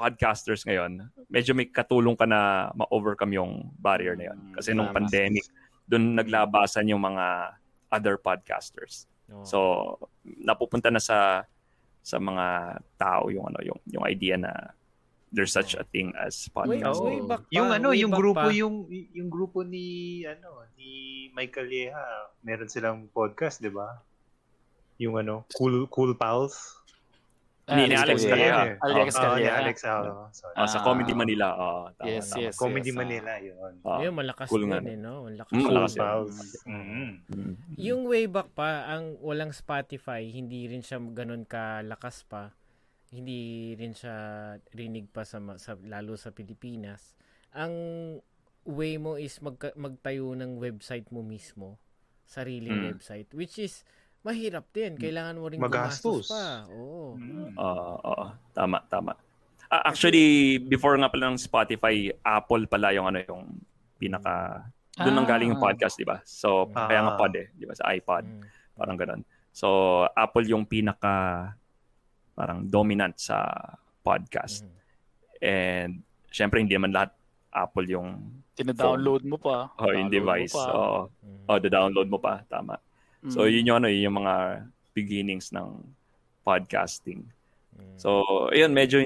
podcasters 0.00 0.64
ngayon, 0.64 1.04
medyo 1.28 1.52
may 1.52 1.68
katulong 1.68 2.16
ka 2.16 2.24
na 2.24 2.72
ma-overcome 2.72 3.36
yung 3.36 3.52
barrier 3.76 4.16
na 4.16 4.32
yun. 4.32 4.38
Kasi 4.56 4.72
nung 4.72 4.96
pandemic, 4.96 5.44
doon 5.84 6.16
naglabasan 6.16 6.88
yung 6.88 7.04
mga 7.04 7.52
other 7.92 8.16
podcasters. 8.16 9.04
Oo. 9.28 9.44
So, 9.44 9.58
napupunta 10.24 10.88
na 10.88 11.02
sa 11.02 11.44
sa 12.00 12.16
mga 12.16 12.80
tao 12.96 13.28
yung 13.28 13.44
ano 13.44 13.60
yung 13.60 13.76
yung 13.84 14.04
idea 14.08 14.40
na 14.40 14.72
there's 15.30 15.52
such 15.52 15.76
a 15.76 15.84
thing 15.92 16.10
as 16.16 16.48
podcast. 16.48 16.96
way 16.98 17.20
back 17.22 17.44
pa, 17.44 17.52
Yung 17.52 17.68
ano, 17.70 17.92
way 17.92 18.00
yung 18.00 18.10
back 18.10 18.20
grupo 18.24 18.46
pa. 18.48 18.50
yung 18.50 18.74
yung 18.88 19.28
grupo 19.30 19.62
ni 19.62 19.86
ano, 20.24 20.64
ni 20.80 20.90
Michael 21.30 21.68
Yeha, 21.70 22.06
meron 22.42 22.66
silang 22.66 23.06
podcast, 23.12 23.60
'di 23.60 23.70
ba? 23.70 24.00
Yung 24.98 25.14
ano, 25.16 25.46
Cool 25.54 25.86
Cool 25.92 26.16
Pals. 26.16 26.79
Ni- 27.72 27.86
ni 27.86 27.94
Alex 27.94 28.18
Calleja. 28.22 28.76
Alex 28.76 29.08
Oh, 29.10 29.20
Calleja. 29.20 29.50
Alex, 29.56 29.76
oh, 29.84 30.28
sorry. 30.30 30.54
Ah, 30.54 30.66
sa 30.66 30.78
Ah. 30.78 30.82
Comedy 30.82 31.12
Manila. 31.12 31.46
Oh, 31.52 31.84
tama, 31.92 32.06
Yes, 32.06 32.26
tama. 32.28 32.42
yes. 32.42 32.54
Comedy 32.54 32.90
ah. 32.90 32.96
Manila, 32.96 33.32
yun. 33.38 33.72
Ah, 33.82 33.98
Ayun, 33.98 34.14
malakas 34.14 34.46
cool 34.46 34.64
din 34.64 34.86
eh, 34.86 34.96
no? 34.96 35.24
Malakas. 35.24 35.52
Mm, 35.52 35.64
malakas 35.64 35.92
yun. 35.92 36.00
Pals. 36.00 36.36
Mm. 36.64 37.10
Yung 37.76 38.00
way 38.04 38.24
back 38.24 38.48
pa, 38.50 38.68
ang 38.88 39.14
walang 39.18 39.52
Spotify, 39.52 40.26
hindi 40.26 40.66
rin 40.66 40.80
siya 40.80 40.98
ganun 40.98 41.44
kalakas 41.44 42.22
pa. 42.22 42.50
Hindi 43.08 43.40
rin 43.74 43.90
siya 43.90 44.14
rinig 44.70 45.08
pa 45.08 45.22
sa, 45.22 45.38
sa 45.56 45.74
lalo 45.80 46.14
sa 46.14 46.30
Pilipinas. 46.30 47.18
Ang 47.52 47.74
way 48.62 48.96
mo 48.96 49.14
is 49.14 49.38
magka- 49.38 49.74
magtayo 49.74 50.30
ng 50.32 50.56
website 50.56 51.10
mo 51.10 51.20
mismo. 51.20 51.82
Sariling 52.24 52.70
Mm. 52.76 52.86
website. 52.88 53.26
Which 53.32 53.58
is, 53.58 53.82
mahirap 54.20 54.68
din. 54.70 54.94
Kailangan 54.94 55.34
mo 55.34 55.46
rin 55.46 55.58
Magastos. 55.58 56.28
gumastos 56.28 56.30
pa. 56.30 56.68
Oo. 56.70 57.16
Mm. 57.16 57.52
Oo, 57.54 57.86
oo. 58.00 58.24
Tama, 58.52 58.78
tama. 58.86 59.12
Ah, 59.66 59.86
actually, 59.86 60.58
before 60.58 60.98
nga 60.98 61.06
pala 61.06 61.30
ng 61.30 61.38
Spotify, 61.38 61.94
Apple 62.20 62.66
pala 62.66 62.90
yung 62.90 63.06
ano 63.06 63.22
yung 63.22 63.44
pinaka 63.96 64.66
doon 64.92 65.14
nang 65.14 65.24
galing 65.24 65.48
yung 65.48 65.62
Ah. 65.62 65.66
podcast, 65.66 65.94
'di 65.94 66.04
ba? 66.04 66.18
So, 66.22 66.68
Ah. 66.72 66.90
kaya 66.90 67.00
nga 67.00 67.14
pod 67.14 67.32
eh, 67.32 67.48
'di 67.54 67.64
ba? 67.64 67.72
Sa 67.72 67.86
iPod, 67.88 68.24
Mm. 68.26 68.42
parang 68.74 68.96
ganun. 68.96 69.20
So, 69.50 69.66
Apple 70.10 70.46
yung 70.46 70.64
pinaka 70.64 71.54
parang 72.34 72.64
dominant 72.64 73.14
sa 73.14 73.46
podcast. 74.00 74.64
Mm. 74.64 74.76
And 75.40 75.90
syempre 76.28 76.58
hindi 76.58 76.72
naman 76.72 76.90
lahat 76.90 77.12
Apple 77.50 77.86
yung 77.86 78.08
Tinadownload 78.54 79.24
mo 79.24 79.36
pa. 79.36 79.72
oh, 79.74 79.88
yung 79.88 80.08
Download 80.08 80.12
mo 80.12 80.16
device. 80.36 80.52
pa. 80.52 80.64
Oo. 80.68 81.00
Mm. 81.20 81.44
Oh, 81.46 81.58
the-download 81.58 82.08
mo 82.08 82.18
pa, 82.18 82.34
tama. 82.46 82.74
So, 83.28 83.44
Mm. 83.44 83.52
yun 83.52 83.68
yung 83.68 83.78
ano, 83.84 83.88
yun 83.92 84.06
yung 84.08 84.18
mga 84.24 84.36
beginnings 84.96 85.52
ng 85.52 85.84
podcasting. 86.40 87.28
Mm. 87.76 87.96
So, 88.00 88.24
ayun, 88.48 88.72
medyo 88.72 89.04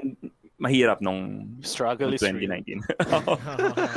mahirap 0.54 1.02
nung 1.02 1.50
struggle 1.66 2.14
is 2.14 2.22
real. 2.22 2.38
2019. 2.38 2.78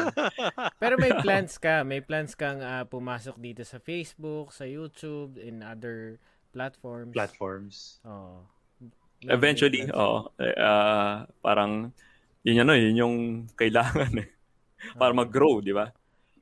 Pero 0.82 0.98
may 0.98 1.14
plans 1.22 1.62
ka, 1.62 1.86
may 1.86 2.02
plans 2.02 2.34
kang 2.34 2.66
ah, 2.66 2.82
pumasok 2.82 3.38
dito 3.38 3.62
sa 3.62 3.78
Facebook, 3.78 4.50
sa 4.50 4.66
YouTube, 4.66 5.38
in 5.38 5.62
other 5.62 6.18
platforms. 6.50 7.14
Platforms. 7.14 7.76
Oo. 8.10 8.42
Eventually, 9.26 9.86
oh, 9.94 10.30
uh, 10.38 11.26
parang 11.42 11.90
yun 12.46 12.62
ano, 12.62 12.74
yun 12.78 12.96
yung 12.98 13.16
kailangan 13.54 14.14
eh. 14.22 14.30
Para 14.94 15.10
mag-grow, 15.14 15.62
di 15.62 15.74
ba? 15.74 15.90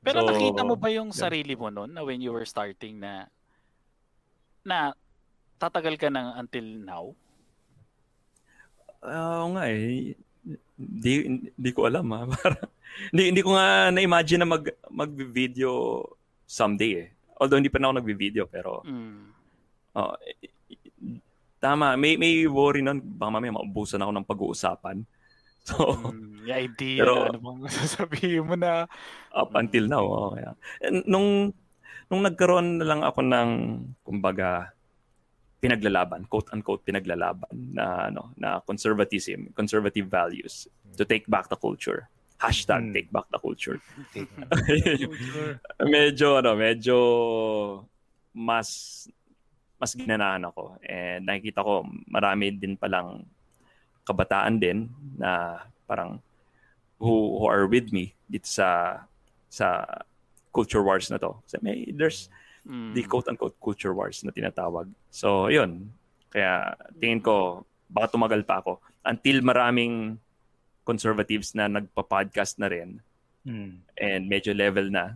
Pero 0.04 0.22
So, 0.22 0.28
nakita 0.32 0.62
mo 0.62 0.76
ba 0.76 0.92
yung 0.92 1.10
yeah. 1.10 1.20
sarili 1.28 1.56
mo 1.56 1.72
noon 1.72 1.96
na 1.96 2.04
when 2.04 2.20
you 2.20 2.30
were 2.30 2.44
starting 2.44 3.00
na 3.00 3.26
na 4.66 4.92
tatagal 5.56 5.94
ka 5.94 6.10
ng 6.10 6.28
until 6.36 6.66
now? 6.82 7.04
Ah, 9.00 9.40
Oo 9.40 9.54
nga 9.54 9.70
eh. 9.70 10.18
Di, 10.76 11.12
di 11.48 11.70
ko 11.70 11.86
alam 11.86 12.06
ha. 12.12 12.26
Parang, 12.34 12.68
hindi, 13.08 13.22
hindi 13.30 13.40
ko 13.40 13.54
nga 13.54 13.88
na-imagine 13.88 14.42
na 14.42 14.48
mag, 14.48 14.64
mag-video 14.90 16.02
someday 16.44 16.92
eh. 16.98 17.08
Although 17.36 17.56
hindi 17.56 17.70
pa 17.70 17.78
na 17.78 17.88
ako 17.88 17.94
nag-video 17.96 18.44
pero 18.46 18.80
Mm. 18.82 19.24
oh, 19.94 20.14
eh, 20.20 20.50
tama. 21.56 21.94
May, 21.94 22.16
may 22.16 22.44
worry 22.44 22.80
nun. 22.80 23.00
Baka 23.00 23.30
mamaya 23.30 23.52
maubusan 23.52 24.00
ako 24.00 24.12
ng 24.12 24.28
pag-uusapan. 24.28 24.98
So, 25.66 25.98
Mm, 25.98 26.46
idea, 26.46 27.02
Pero- 27.02 27.26
ano 27.26 27.38
bang 27.42 27.60
sasabihin 27.74 28.46
mo 28.46 28.54
na 28.54 28.86
up 29.34 29.50
until 29.52 29.90
now. 29.90 30.04
Oh. 30.06 30.30
And 30.78 31.02
Nung, 31.04 31.50
nung 32.10 32.22
nagkaroon 32.22 32.78
na 32.78 32.86
lang 32.86 33.00
ako 33.02 33.20
ng, 33.22 33.50
kumbaga, 34.06 34.70
pinaglalaban, 35.58 36.28
quote-unquote 36.28 36.84
pinaglalaban 36.86 37.74
na, 37.74 38.12
ano, 38.12 38.30
na 38.38 38.60
conservatism, 38.62 39.50
conservative 39.56 40.06
values 40.06 40.68
to 40.94 41.02
take 41.02 41.26
back 41.26 41.48
the 41.50 41.58
culture. 41.58 42.06
Hashtag 42.36 42.92
Hmm. 42.92 42.94
take 42.94 43.08
back 43.08 43.26
the 43.32 43.40
culture. 43.40 43.80
Take 44.12 44.28
medyo, 45.96 46.36
ano, 46.36 46.52
medyo 46.52 46.96
mas 48.36 48.68
mas 49.80 49.92
ginanahan 49.96 50.44
ako. 50.44 50.76
And 50.84 51.24
nakikita 51.24 51.64
ko 51.64 51.84
marami 52.08 52.52
din 52.52 52.76
palang 52.76 53.24
kabataan 54.04 54.60
din 54.60 54.92
na 55.16 55.64
parang 55.88 56.20
who, 57.00 57.40
who 57.40 57.48
are 57.48 57.64
with 57.68 57.92
me 57.92 58.12
dito 58.28 58.48
sa 58.48 59.00
sa 59.48 59.84
culture 60.56 60.80
wars 60.80 61.12
na 61.12 61.20
to. 61.20 61.36
Kasi 61.44 61.60
may, 61.60 61.92
there's 61.92 62.32
mm, 62.64 62.96
the 62.96 63.04
quote-unquote 63.04 63.60
culture 63.60 63.92
wars 63.92 64.24
na 64.24 64.32
tinatawag. 64.32 64.88
So, 65.12 65.52
yun. 65.52 65.92
Kaya 66.32 66.72
tingin 66.96 67.20
ko, 67.20 67.68
baka 67.86 68.16
tumagal 68.16 68.40
pa 68.42 68.64
ako 68.64 68.80
until 69.04 69.44
maraming 69.44 70.16
conservatives 70.82 71.52
na 71.52 71.68
nagpa-podcast 71.68 72.56
na 72.56 72.72
rin 72.72 73.04
Mm. 73.46 73.78
and 73.94 74.26
medyo 74.26 74.50
level 74.50 74.90
na 74.90 75.14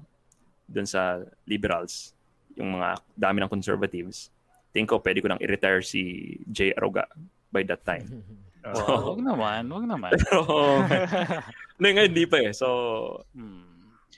dun 0.70 0.86
sa 0.86 1.18
liberals, 1.50 2.14
yung 2.54 2.78
mga 2.78 3.02
dami 3.18 3.42
ng 3.42 3.50
conservatives. 3.50 4.30
Tingin 4.70 4.86
ko, 4.86 5.02
pwede 5.02 5.18
ko 5.18 5.26
nang 5.26 5.42
i-retire 5.42 5.82
si 5.82 6.38
Jay 6.46 6.70
Aruga 6.70 7.10
by 7.50 7.66
that 7.66 7.82
time. 7.82 8.22
Uh, 8.62 8.70
Wow, 8.86 9.18
wag 9.18 9.22
naman, 9.26 9.62
wag 9.66 9.86
naman. 9.88 10.10
Pero, 10.22 10.46
no, 11.82 11.90
ngayon 11.90 12.14
hindi 12.14 12.22
pa 12.30 12.38
eh. 12.38 12.54
So, 12.54 12.68
Hmm. 13.34 13.66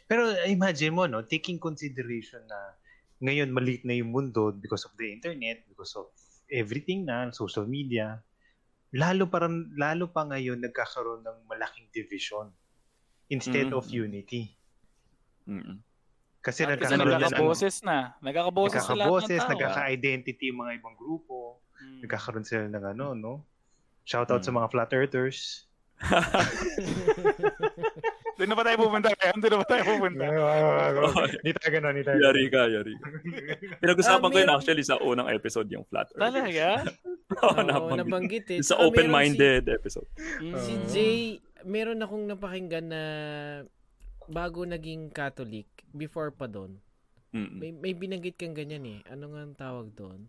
Pero 0.07 0.29
imagine 0.45 0.93
mo, 0.93 1.07
no, 1.07 1.23
taking 1.23 1.57
consideration 1.57 2.43
na 2.45 2.59
ngayon 3.21 3.51
maliit 3.51 3.85
na 3.85 3.95
yung 3.95 4.11
mundo 4.11 4.51
because 4.51 4.85
of 4.85 4.93
the 4.97 5.09
internet, 5.09 5.63
because 5.67 5.95
of 5.95 6.07
everything 6.49 7.05
na, 7.05 7.31
social 7.31 7.65
media, 7.65 8.21
lalo 8.93 9.27
parang 9.27 9.71
lalo 9.75 10.09
pa 10.09 10.27
ngayon 10.27 10.61
nagkakaroon 10.61 11.23
ng 11.23 11.47
malaking 11.47 11.89
division 11.91 12.51
instead 13.29 13.71
Mm. 13.71 13.75
of 13.75 13.87
unity. 13.89 14.59
mm, 15.47 15.81
Kasi 16.43 16.67
Kasi 16.67 16.67
nagkakaroon 16.67 17.07
na 17.07 17.17
ng 17.17 17.23
nagkakaboses 17.23 17.75
na. 17.81 17.97
Nagkakaboses 18.19 18.83
sa 18.83 18.93
lahat 18.93 18.99
ng 18.99 18.99
nagkakaboses, 18.99 19.39
tao. 19.39 19.47
ah. 19.47 19.51
nagkaka-identity 19.55 20.45
yung 20.51 20.59
mga 20.61 20.73
ibang 20.77 20.97
grupo, 20.99 21.63
Mm. 21.79 22.01
nagkakaroon 22.05 22.45
sila 22.45 22.67
ng 22.69 22.85
ano, 22.93 23.07
no? 23.15 23.33
Shout 24.03 24.29
out 24.29 24.43
sa 24.43 24.51
Mm. 24.51 24.59
mga 24.59 24.69
flat 24.69 24.91
earthers. 24.93 25.39
Doon 28.43 28.51
na 28.51 28.59
ba 28.59 28.67
tayo 28.67 28.77
pupunta 28.77 29.07
ngayon? 29.09 29.37
Doon 29.39 29.53
na 29.55 29.59
ba 29.63 29.67
tayo 29.69 29.83
pupunta? 29.87 30.25
Hindi 31.31 31.51
tayo 31.55 31.71
ganun, 31.71 31.93
hindi 31.95 32.03
tayo 32.03 32.19
yari 32.19 32.45
ka, 32.49 32.63
yari 32.67 32.93
ka. 32.93 33.07
Pinag-usapan 33.79 34.19
Ah, 34.19 34.19
ko 34.25 34.35
yun 34.35 34.43
meron- 34.43 34.59
actually 34.59 34.83
sa 34.83 34.99
unang 34.99 35.31
episode 35.31 35.71
yung 35.71 35.87
flat 35.87 36.11
earth. 36.11 36.19
Talaga? 36.19 36.67
Oo, 37.47 37.61
nabanggit. 37.63 37.99
nabanggit 38.03 38.47
eh. 38.51 38.61
Sa 38.61 38.83
open-minded 38.83 39.71
episode. 39.71 40.11
Mm. 40.43 40.59
Si. 40.59 40.73
Jay, 40.91 41.19
meron 41.63 42.03
akong 42.03 42.27
napakinggan 42.27 42.91
na 42.91 43.03
bago 44.27 44.63
naging 44.65 45.07
Catholic, 45.09 45.71
before 45.89 46.31
pa 46.31 46.45
doon, 46.45 46.83
Mm. 47.31 47.49
may, 47.57 47.71
may 47.71 47.95
binanggit 47.95 48.35
kang 48.35 48.53
ganyan 48.53 48.83
eh. 48.85 49.01
Ano 49.07 49.31
nga 49.31 49.41
ang 49.41 49.55
tawag 49.55 49.95
doon? 49.95 50.27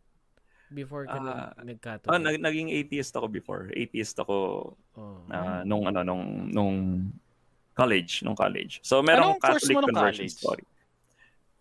Before 0.69 1.03
ka 1.03 1.13
Ah, 1.13 1.25
nag, 1.51 1.67
nag-Catholic. 1.67 2.07
Oh, 2.07 2.15
nag- 2.15 2.39
naging 2.39 2.69
atheist 2.69 3.11
ako 3.11 3.25
before. 3.27 3.67
Atheist 3.69 4.15
ako 4.15 4.37
Oh. 4.93 5.19
ah, 5.27 5.61
nung 5.63 5.83
ano 5.83 5.99
nung 5.99 6.23
nung 6.47 6.73
college, 7.73 8.21
nung 8.21 8.35
college. 8.35 8.79
So 8.81 9.01
merong 9.01 9.37
Anong 9.37 9.41
Catholic 9.41 9.77
conversion 9.81 10.25
college? 10.25 10.33
story. 10.33 10.63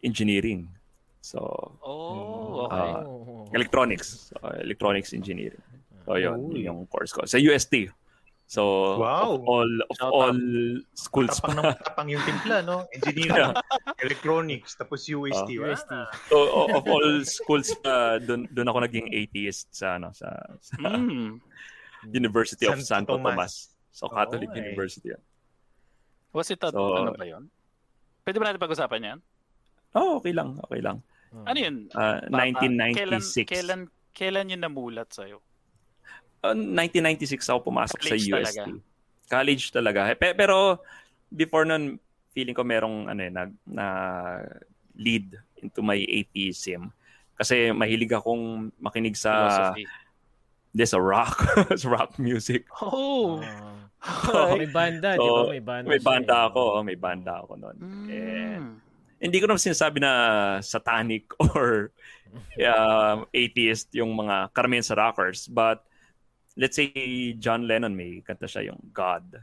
Engineering. 0.01 0.69
So 1.21 1.41
Oh, 1.81 2.67
okay. 2.67 2.91
Ah, 2.93 3.03
Oh. 3.03 3.47
electronics, 3.53 4.29
So, 4.29 4.37
electronics 4.59 5.13
engineering. 5.13 5.63
So 6.05 6.17
yun, 6.17 6.51
yun 6.51 6.63
yung 6.69 6.81
course 6.87 7.13
ko 7.13 7.23
sa 7.25 7.39
UST. 7.39 7.89
So, 8.45 9.01
Wow. 9.01 9.33
of 9.33 9.41
all 9.49 9.71
of 9.89 9.97
Shout 9.97 10.13
all 10.13 10.37
schools 10.93 11.41
Matapang 11.41 11.57
na 11.57 11.63
matapang 11.73 12.09
yung 12.13 12.21
timpla, 12.21 12.57
no? 12.61 12.85
Engineering, 12.97 13.57
electronics, 13.97 14.77
tapos 14.77 15.09
UST. 15.09 15.49
Oh. 15.57 15.65
Wala 15.65 15.73
UST. 15.73 15.91
So, 16.29 16.37
of 16.69 16.85
all 16.85 17.09
schools 17.25 17.73
uh, 17.81 18.21
doon 18.21 18.45
doon 18.53 18.69
ako 18.69 18.79
naging 18.85 19.09
atheist 19.09 19.73
sa 19.73 19.97
ano 19.97 20.13
sa, 20.13 20.29
sa 20.61 20.77
Hmm. 20.85 21.41
University 22.05 22.67
of 22.69 22.77
Santo 22.77 22.85
Santo 22.85 23.13
Tomas. 23.17 23.33
Tomas. 23.33 23.53
So 23.89 24.11
Catholic 24.11 24.51
Oo, 24.51 24.57
eh. 24.59 24.61
University. 24.69 25.09
yan. 25.15 25.23
Was 26.33 26.49
it 26.51 26.61
a, 26.65 26.73
So- 26.73 26.97
ano 26.97 27.13
ba 27.13 27.25
yun? 27.25 27.49
Pwede 28.23 28.39
ba 28.39 28.49
natin 28.49 28.63
pag-usapan 28.63 29.03
yan? 29.03 29.19
Oh, 29.93 30.17
okay 30.17 30.33
lang, 30.33 30.57
okay 30.63 30.81
lang. 30.81 31.03
Oh. 31.35 31.45
Ano 31.45 31.59
yun? 31.59 31.77
Uh, 31.93 32.23
Bata. 32.29 32.65
1996. 32.65 32.97
Kailan, 32.97 33.21
kailan, 33.49 33.81
kailan 34.13 34.53
yun 34.53 34.63
namulat 34.63 35.09
sa'yo? 35.11 35.41
Uh, 36.41 36.57
1996 36.57 37.45
ako 37.47 37.69
pumasok 37.69 37.99
sa 37.99 38.09
College 38.09 38.27
UST. 38.27 38.35
talaga. 38.35 38.63
College 39.29 39.65
talaga. 39.71 40.01
Pe- 40.15 40.35
pero 40.35 40.81
before 41.29 41.65
nun, 41.65 41.97
feeling 42.33 42.57
ko 42.57 42.65
merong 42.65 43.09
ano 43.09 43.21
eh, 43.21 43.31
nag 43.31 43.51
na 43.65 43.87
lead 44.97 45.33
into 45.59 45.81
my 45.81 45.97
atheism. 45.99 46.89
Kasi 47.37 47.73
mahilig 47.73 48.13
akong 48.13 48.71
makinig 48.79 49.17
sa 49.17 49.33
Philosophy. 49.73 49.85
this 50.73 50.93
rock, 50.95 51.37
sa 51.81 51.87
rock 51.89 52.17
music. 52.17 52.65
Oh! 52.81 53.41
Oh, 54.35 54.59
may 54.59 54.67
banda, 54.67 55.15
di 55.15 55.23
ba? 55.23 55.43
So, 55.47 55.51
May 55.51 55.63
banda. 55.63 55.87
May 55.87 56.01
siya 56.03 56.09
banda 56.11 56.35
eh. 56.35 56.47
ako, 56.51 56.61
oh, 56.75 56.83
may 56.83 56.99
banda 56.99 57.33
ako 57.39 57.53
noon. 57.55 57.77
Eh, 58.11 58.59
Mm. 58.59 58.75
hindi 59.23 59.37
ko 59.39 59.47
naman 59.47 59.63
sinasabi 59.63 60.03
na 60.03 60.13
satanic 60.59 61.31
or 61.55 61.95
um, 62.59 63.23
atheist 63.31 63.95
yung 63.95 64.11
mga 64.19 64.51
karamihan 64.51 64.83
sa 64.83 64.99
rockers. 64.99 65.47
But 65.47 65.87
let's 66.59 66.75
say 66.75 66.91
John 67.39 67.71
Lennon 67.71 67.95
may 67.95 68.19
kanta 68.27 68.51
siya 68.51 68.75
yung 68.75 68.83
God. 68.91 69.39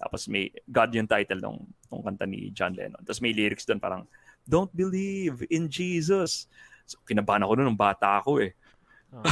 Tapos 0.00 0.24
may 0.32 0.48
God 0.64 0.94
yung 0.96 1.10
title 1.10 1.44
ng, 1.44 1.58
ng 1.92 2.02
kanta 2.02 2.24
ni 2.24 2.48
John 2.56 2.72
Lennon. 2.72 3.04
Tapos 3.04 3.20
may 3.20 3.36
lyrics 3.36 3.68
doon 3.68 3.78
parang 3.78 4.08
Don't 4.48 4.72
believe 4.72 5.44
in 5.52 5.68
Jesus. 5.68 6.48
So, 6.88 6.96
kinabahan 7.04 7.44
ako 7.44 7.60
noon 7.60 7.68
nung 7.68 7.76
bata 7.76 8.24
ako 8.24 8.40
eh. 8.40 8.56
Oh. 9.08 9.24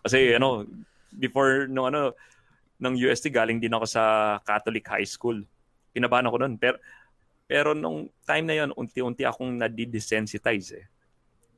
Kasi 0.00 0.32
ano, 0.32 0.64
before 1.12 1.68
no 1.68 1.84
ano 1.84 2.16
ng 2.80 2.94
UST 2.98 3.30
galing 3.30 3.62
din 3.62 3.72
ako 3.72 3.86
sa 3.86 4.02
Catholic 4.42 4.84
High 4.86 5.06
School. 5.06 5.42
Kinabahan 5.94 6.26
ako 6.26 6.36
noon. 6.42 6.54
Pero 6.58 6.76
pero 7.44 7.76
nung 7.76 8.08
time 8.24 8.44
na 8.48 8.56
yon, 8.56 8.70
unti-unti 8.72 9.22
akong 9.28 9.52
nadidesensitize 9.60 10.68
eh. 10.80 10.86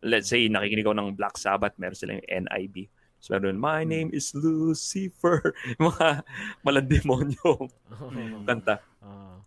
Let's 0.02 0.28
say, 0.30 0.50
nakikinig 0.50 0.86
ako 0.86 0.96
ng 0.98 1.10
Black 1.14 1.38
Sabbath, 1.38 1.78
meron 1.78 1.96
silang 1.96 2.22
NIB. 2.26 2.90
So, 3.22 3.38
meron, 3.38 3.58
my 3.58 3.86
name 3.86 4.10
is 4.12 4.34
Lucifer. 4.34 5.54
mga 5.80 6.26
malandemonyong 6.66 7.70
Oh. 7.96 8.10
kanta. 8.44 8.82
Oh. 9.00 9.40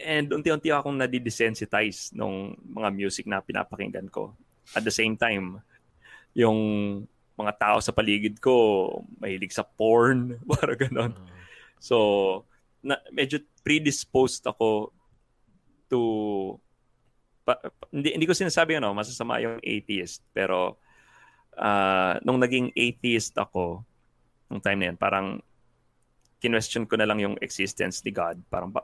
And 0.00 0.28
unti-unti 0.32 0.72
akong 0.74 0.98
nadidesensitize 0.98 2.10
nung 2.12 2.58
mga 2.66 2.88
music 2.90 3.24
na 3.30 3.40
pinapakinggan 3.40 4.10
ko. 4.10 4.34
At 4.74 4.82
the 4.82 4.92
same 4.92 5.14
time, 5.14 5.62
yung 6.34 6.58
mga 7.40 7.56
tao 7.56 7.78
sa 7.80 7.94
paligid 7.94 8.38
ko, 8.38 8.88
mahilig 9.18 9.56
sa 9.56 9.64
porn, 9.64 10.36
para 10.52 10.76
ganon. 10.76 11.16
Oh. 11.16 11.26
So, 11.80 11.96
na, 12.84 13.00
medyo 13.12 13.40
predisposed 13.64 14.44
ako 14.44 14.92
to 15.90 16.00
pa, 17.44 17.56
pa- 17.56 17.90
hindi 17.90 18.14
hindi 18.14 18.28
ko 18.28 18.36
sinasabi 18.36 18.78
ano, 18.78 18.92
masasama 18.92 19.40
yung 19.42 19.58
atheist, 19.64 20.22
pero 20.30 20.78
ah, 21.56 22.20
nung 22.22 22.38
naging 22.40 22.72
atheist 22.76 23.36
ako 23.36 23.84
nung 24.50 24.62
time 24.62 24.78
na 24.82 24.86
yun, 24.92 24.98
parang 24.98 25.38
kinwestiyon 26.42 26.88
ko 26.88 26.98
na 26.98 27.06
lang 27.06 27.20
yung 27.22 27.36
existence 27.38 28.02
ni 28.02 28.10
God. 28.10 28.40
Parang 28.50 28.72
ba, 28.72 28.82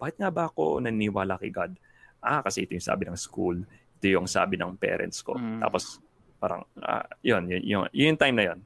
bakit 0.00 0.18
nga 0.18 0.32
ba 0.32 0.50
ako 0.50 0.82
naniniwala 0.82 1.38
kay 1.38 1.52
God? 1.52 1.76
Ah, 2.18 2.40
kasi 2.40 2.64
ito 2.64 2.74
yung 2.74 2.82
sabi 2.82 3.06
ng 3.06 3.14
school, 3.14 3.62
ito 4.00 4.06
yung 4.08 4.26
sabi 4.26 4.58
ng 4.58 4.74
parents 4.74 5.20
ko. 5.22 5.36
Mm. 5.36 5.60
Tapos 5.62 6.00
parang 6.36 6.62
ah, 6.78 7.04
yun, 7.20 7.46
yun, 7.46 7.62
yun, 7.62 7.82
yun 7.90 8.08
yung 8.10 8.20
time 8.20 8.36
na 8.36 8.44
yun. 8.46 8.60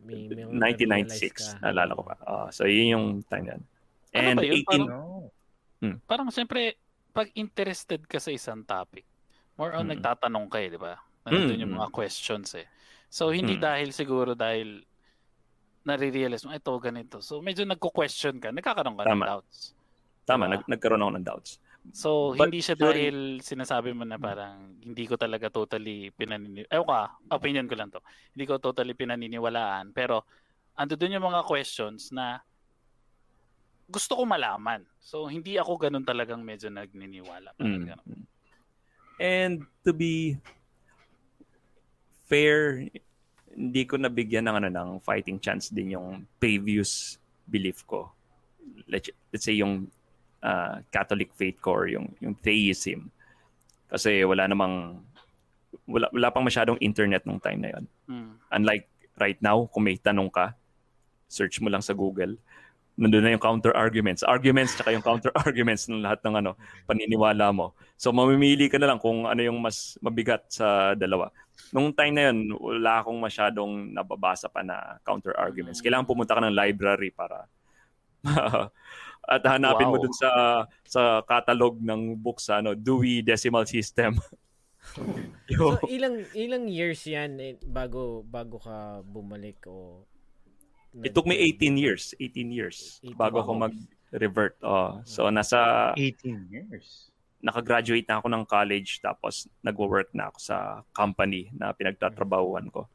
May, 0.00 0.28
may 0.28 0.46
na-realize 0.46 1.18
1996. 1.18 1.34
ka. 1.34 1.60
Naalala 1.60 1.92
ko 1.92 2.02
pa. 2.02 2.14
Ah, 2.22 2.48
so, 2.48 2.62
yun 2.64 2.86
yung 2.88 3.06
time 3.24 3.44
na 3.44 3.52
yun. 3.54 3.62
Ano 4.12 4.22
And 4.24 4.38
ba 4.38 4.42
yun? 4.42 4.54
18... 4.54 4.64
Parang- 4.64 4.90
No. 5.76 6.00
Parang 6.08 6.28
siyempre, 6.30 6.80
pag 7.12 7.28
interested 7.34 8.00
ka 8.02 8.16
sa 8.16 8.32
isang 8.32 8.64
topic, 8.64 9.04
more 9.54 9.72
on 9.72 9.86
Mm. 9.86 9.92
nagtatanong 9.94 10.48
ka 10.48 10.58
eh, 10.58 10.68
di 10.68 10.80
ba? 10.80 10.96
Nandun 11.22 11.52
Mm, 11.52 11.62
yung 11.62 11.74
mga 11.76 11.90
questions 11.90 12.56
eh. 12.56 12.64
So, 13.08 13.28
hindi 13.28 13.54
Mm. 13.54 13.62
dahil 13.62 13.88
siguro 13.92 14.32
dahil 14.32 14.82
nare-realize 15.82 16.42
mo, 16.42 16.52
ito, 16.52 16.72
ganito. 16.80 17.20
So, 17.20 17.38
medyo 17.38 17.62
nagko-question 17.62 18.40
ka, 18.40 18.50
nagkakaroon 18.50 18.96
ka 18.96 19.04
ng 19.04 19.10
Tama. 19.10 19.26
doubts. 19.28 19.76
Tama, 20.24 20.44
Diba? 20.44 20.52
nag- 20.58 20.68
nagkaroon 20.68 20.98
ako 20.98 21.12
ng 21.14 21.26
doubts. 21.26 21.50
So, 21.92 22.34
But 22.34 22.50
hindi 22.50 22.64
siya 22.64 22.74
dahil 22.78 23.38
sinasabi 23.42 23.94
mo 23.94 24.02
na 24.02 24.18
parang 24.18 24.74
hindi 24.82 25.04
ko 25.06 25.14
talaga 25.14 25.50
totally 25.52 26.10
pinaniniwalaan. 26.14 26.72
Ewan 26.72 26.88
ka, 26.88 27.02
opinion 27.30 27.66
ko 27.68 27.74
lang 27.78 27.90
to. 27.92 28.00
Hindi 28.34 28.44
ko 28.48 28.58
totally 28.58 28.94
pinaniniwalaan. 28.96 29.94
Pero, 29.94 30.26
ando 30.76 30.94
dun 30.98 31.14
yung 31.14 31.26
mga 31.26 31.46
questions 31.46 32.10
na 32.10 32.42
gusto 33.86 34.18
ko 34.18 34.22
malaman. 34.26 34.82
So, 34.98 35.30
hindi 35.30 35.56
ako 35.56 35.78
ganun 35.78 36.02
talagang 36.02 36.42
medyo 36.42 36.66
nagniniwala. 36.68 37.54
Parang 37.54 37.86
Mm. 37.86 37.90
ganun. 37.94 38.20
And 39.16 39.56
to 39.86 39.94
be 39.96 40.36
fair, 42.28 42.84
hindi 43.56 43.82
ko 43.88 43.96
nabigyan 43.96 44.44
ng 44.50 44.56
ano 44.60 44.68
ng 44.68 44.90
fighting 45.00 45.40
chance 45.40 45.72
din 45.72 45.96
yung 45.96 46.28
previous 46.36 47.16
belief 47.48 47.86
ko. 47.88 48.12
Let's, 48.84 49.08
let's 49.32 49.46
say 49.46 49.56
yung 49.56 49.88
ah, 50.46 50.78
Catholic 50.94 51.34
faith 51.34 51.58
ko 51.58 51.82
or 51.82 51.86
yung 51.90 52.14
yung 52.22 52.38
theism. 52.38 53.10
Kasi 53.90 54.22
wala 54.22 54.46
namang 54.46 55.02
wala, 55.86 56.06
wala 56.14 56.28
pang 56.30 56.46
masyadong 56.46 56.78
internet 56.78 57.26
nung 57.26 57.42
time 57.42 57.60
na 57.62 57.70
yon. 57.74 57.84
Mm. 58.06 58.32
Unlike 58.62 58.86
right 59.18 59.40
now, 59.42 59.66
kung 59.70 59.84
may 59.86 59.98
tanong 59.98 60.30
ka, 60.30 60.54
search 61.26 61.58
mo 61.62 61.70
lang 61.70 61.82
sa 61.82 61.94
Google. 61.94 62.38
Nandun 62.96 63.28
na 63.28 63.36
yung 63.36 63.42
counter 63.42 63.76
arguments. 63.76 64.24
Arguments 64.24 64.72
tsaka 64.72 64.96
yung 64.96 65.04
counter 65.04 65.28
arguments 65.44 65.84
ng 65.86 66.00
lahat 66.00 66.24
ng 66.24 66.34
ano, 66.40 66.56
paniniwala 66.88 67.52
mo. 67.52 67.76
So 68.00 68.08
mamimili 68.10 68.72
ka 68.72 68.80
na 68.80 68.94
lang 68.94 68.98
kung 68.98 69.28
ano 69.28 69.40
yung 69.40 69.60
mas 69.60 70.00
mabigat 70.00 70.48
sa 70.48 70.96
dalawa. 70.96 71.28
Nung 71.76 71.92
time 71.92 72.14
na 72.14 72.22
yun, 72.30 72.56
wala 72.56 73.04
akong 73.04 73.18
masyadong 73.20 73.92
nababasa 73.92 74.48
pa 74.48 74.64
na 74.64 74.96
counter 75.04 75.36
arguments. 75.36 75.84
Kailangan 75.84 76.08
pumunta 76.08 76.32
ka 76.36 76.40
ng 76.40 76.56
library 76.56 77.12
para 77.12 77.44
at 79.26 79.42
hanapin 79.44 79.90
mo 79.90 79.98
Wow. 79.98 80.04
dun 80.06 80.14
sa 80.14 80.30
sa 80.86 81.02
catalog 81.22 81.76
ng 81.78 82.14
books 82.14 82.46
ano 82.48 82.72
Dewey 82.72 83.20
Decimal 83.20 83.66
System. 83.66 84.16
So 85.50 85.82
ilang 85.90 86.22
ilang 86.30 86.70
years 86.70 87.02
'yan 87.04 87.34
eh, 87.42 87.58
bago 87.58 88.22
bago 88.22 88.62
ka 88.62 89.02
bumalik 89.02 89.58
o 89.66 90.06
It 90.96 91.12
took 91.12 91.28
me 91.28 91.36
18 91.36 91.76
years, 91.76 92.14
18 92.16 92.48
years 92.48 93.02
18 93.04 93.18
bago 93.18 93.44
ako 93.44 93.52
mag-revert. 93.68 94.56
Oh, 94.64 95.02
so 95.04 95.28
nasa 95.28 95.92
18 95.92 96.48
years. 96.48 97.10
nakagraduate 97.36 98.08
na 98.08 98.16
ako 98.16 98.32
ng 98.32 98.44
college 98.48 99.02
tapos 99.04 99.44
nagwo-work 99.60 100.08
na 100.16 100.32
ako 100.32 100.38
sa 100.40 100.56
company 100.90 101.52
na 101.52 101.74
pinagtatrabahuan 101.76 102.72
ko. 102.72 102.88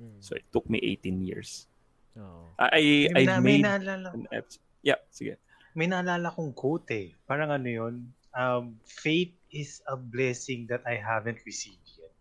Hmm. 0.00 0.18
So 0.18 0.34
it 0.34 0.48
took 0.50 0.66
me 0.66 0.82
18 0.82 1.22
years. 1.22 1.70
Oo. 2.18 2.50
I 2.58 3.06
I 3.14 3.22
na, 3.24 3.38
may 3.38 3.62
made 3.62 3.68
naalala, 3.68 4.08
an 4.12 4.26
ep- 4.32 4.58
Yeah, 4.82 5.00
sige. 5.08 5.38
May 5.74 5.90
naalala 5.90 6.30
kong 6.30 6.54
quote 6.54 6.90
eh. 6.94 7.08
Parang 7.26 7.50
ano 7.50 7.66
yun, 7.66 7.94
um, 8.34 8.78
faith 8.86 9.34
is 9.50 9.82
a 9.90 9.98
blessing 9.98 10.66
that 10.70 10.82
I 10.86 10.98
haven't 10.98 11.42
received 11.42 11.82
yet. 11.98 12.14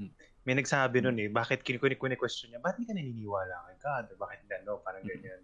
Hmm. 0.00 0.12
May 0.48 0.56
nagsabi 0.56 1.04
nun 1.04 1.20
eh, 1.20 1.28
bakit 1.28 1.64
kini-question 1.64 2.52
niya, 2.52 2.60
bakit 2.64 2.82
hindi 2.82 2.88
ka 2.88 2.94
naniniwala 2.96 3.54
kay 3.68 3.76
God? 3.80 4.04
Or 4.12 4.16
bakit 4.18 4.40
gano? 4.48 4.80
Parang 4.80 5.04
ganyan. 5.04 5.40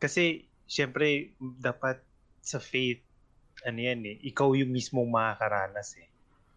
Kasi, 0.00 0.48
syempre, 0.64 1.36
dapat 1.40 2.00
sa 2.40 2.56
faith, 2.56 3.04
ano 3.68 3.76
yan 3.76 4.00
eh, 4.08 4.16
ikaw 4.24 4.56
yung 4.56 4.72
mismong 4.72 5.12
makakaranas 5.12 6.00
eh. 6.00 6.08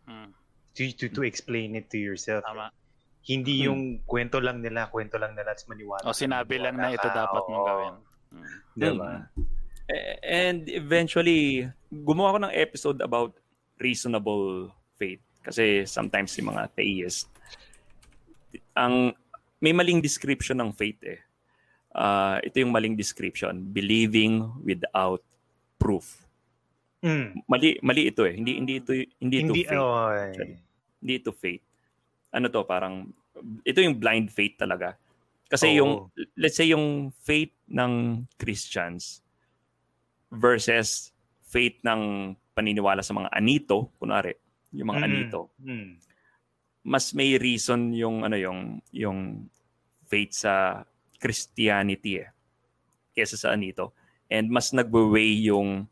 Mm. 0.07 0.31
To, 0.73 0.81
to, 0.95 1.05
to 1.11 1.21
explain 1.27 1.75
it 1.75 1.91
to 1.91 1.99
yourself. 1.99 2.41
Tama. 2.47 2.71
Hindi 3.23 3.63
Hmm. 3.63 3.65
yung 3.67 3.81
kwento 4.03 4.43
lang 4.43 4.59
nila, 4.59 4.91
kwento 4.91 5.15
lang 5.15 5.35
nila, 5.35 5.55
at 5.55 5.63
maniwala. 5.67 6.03
O 6.07 6.15
sinabi 6.15 6.59
lang 6.59 6.75
na 6.75 6.91
ito 6.91 7.07
dapat 7.07 7.43
mong 7.47 7.67
gawin. 7.67 7.95
Mm. 8.33 8.47
Diba? 8.73 9.11
Eh, 9.37 9.52
And 10.23 10.69
eventually, 10.71 11.67
gumawa 11.91 12.35
ko 12.35 12.39
ng 12.47 12.55
episode 12.55 12.99
about 13.03 13.35
reasonable 13.79 14.71
faith. 14.95 15.19
Kasi 15.43 15.83
sometimes 15.83 16.31
yung 16.39 16.55
mga 16.55 16.71
theist, 16.71 17.27
ang 18.73 19.11
may 19.59 19.75
maling 19.75 19.99
description 19.99 20.59
ng 20.63 20.71
faith 20.71 20.99
eh. 21.03 21.19
Ah, 21.93 22.39
ito 22.41 22.63
yung 22.63 22.71
maling 22.71 22.95
description, 22.95 23.59
believing 23.69 24.49
without 24.63 25.21
proof. 25.77 26.23
Mm. 27.03 27.43
Mali 27.47 27.75
mali 27.83 28.07
ito 28.07 28.23
eh. 28.23 28.39
Hindi 28.39 28.59
hindi 28.59 28.73
ito 28.79 28.91
hindi, 28.95 29.35
ito 29.43 29.51
Hindi, 29.51 29.63
faith. 29.67 29.79
oh. 29.79 30.09
Hindi 31.03 31.13
ito 31.19 31.31
faith. 31.35 31.63
Ano 32.31 32.47
to 32.47 32.63
parang 32.63 33.11
ito 33.67 33.79
yung 33.83 33.99
blind 33.99 34.31
faith 34.31 34.55
talaga. 34.55 34.95
Kasi 35.51 35.75
Oo. 35.75 35.77
yung, 35.77 35.91
let's 36.39 36.57
say 36.57 36.71
yung 36.71 37.11
faith 37.13 37.53
ng 37.69 38.25
Christians 38.39 39.22
versus 40.33 41.13
faith 41.45 41.77
ng 41.85 42.33
paniniwala 42.53 43.05
sa 43.05 43.13
mga 43.13 43.29
anito, 43.29 43.93
kunwari, 44.01 44.33
yung 44.73 44.89
mga 44.89 45.01
Mm. 45.01 45.07
anito, 45.07 45.41
Mm. 45.61 45.91
mas 46.83 47.13
may 47.13 47.37
reason 47.37 47.93
yung 47.93 48.25
ano 48.25 48.35
yung 48.35 48.81
yung 48.91 49.47
faith 50.09 50.33
sa 50.35 50.83
Christianity 51.17 52.19
eh 52.19 52.29
kaysa 53.13 53.37
sa 53.37 53.53
anito. 53.53 53.93
And 54.27 54.49
mas 54.49 54.73
nagwe-weigh 54.73 55.47
yung 55.53 55.85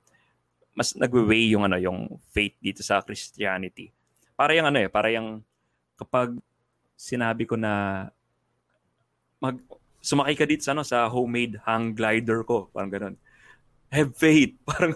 mas 0.73 0.97
nagwe-weigh 0.97 1.53
yung 1.53 1.63
ano 1.63 1.77
yung 1.77 2.19
faith 2.33 2.57
dito 2.59 2.81
sa 2.81 2.99
Christianity. 3.05 3.93
Para 4.35 4.57
yung 4.57 4.67
ano 4.67 4.81
eh 4.81 4.89
para 4.89 5.13
yung 5.13 5.45
kapag 5.95 6.33
sinabi 6.97 7.45
ko 7.45 7.55
na 7.55 8.09
mag 9.39 9.57
sumakay 10.01 10.33
ka 10.33 10.45
dito 10.49 10.65
sa 10.65 10.73
ano 10.73 10.81
sa 10.81 11.05
homemade 11.05 11.61
hang 11.65 11.93
glider 11.93 12.41
ko 12.41 12.69
parang 12.73 12.89
ganun 12.89 13.15
have 13.91 14.15
faith 14.15 14.55
parang 14.69 14.95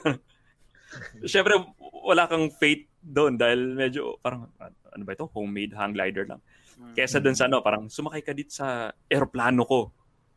Siyempre, 1.28 1.60
wala 2.08 2.24
kang 2.32 2.48
faith 2.56 2.88
doon 3.04 3.36
dahil 3.36 3.76
medyo 3.76 4.16
parang 4.24 4.48
ano 4.64 5.04
ba 5.04 5.12
ito 5.12 5.28
homemade 5.36 5.76
hang 5.76 5.91
glider 5.91 6.24
lang 6.24 6.39
Mm. 6.76 6.93
Kesa 6.96 7.24
dun 7.24 7.36
sa 7.36 7.48
ano, 7.48 7.64
parang 7.64 7.88
sumakay 7.88 8.22
ka 8.24 8.36
dito 8.36 8.52
sa 8.52 8.91
eroplano 9.08 9.64
ko. 9.64 9.80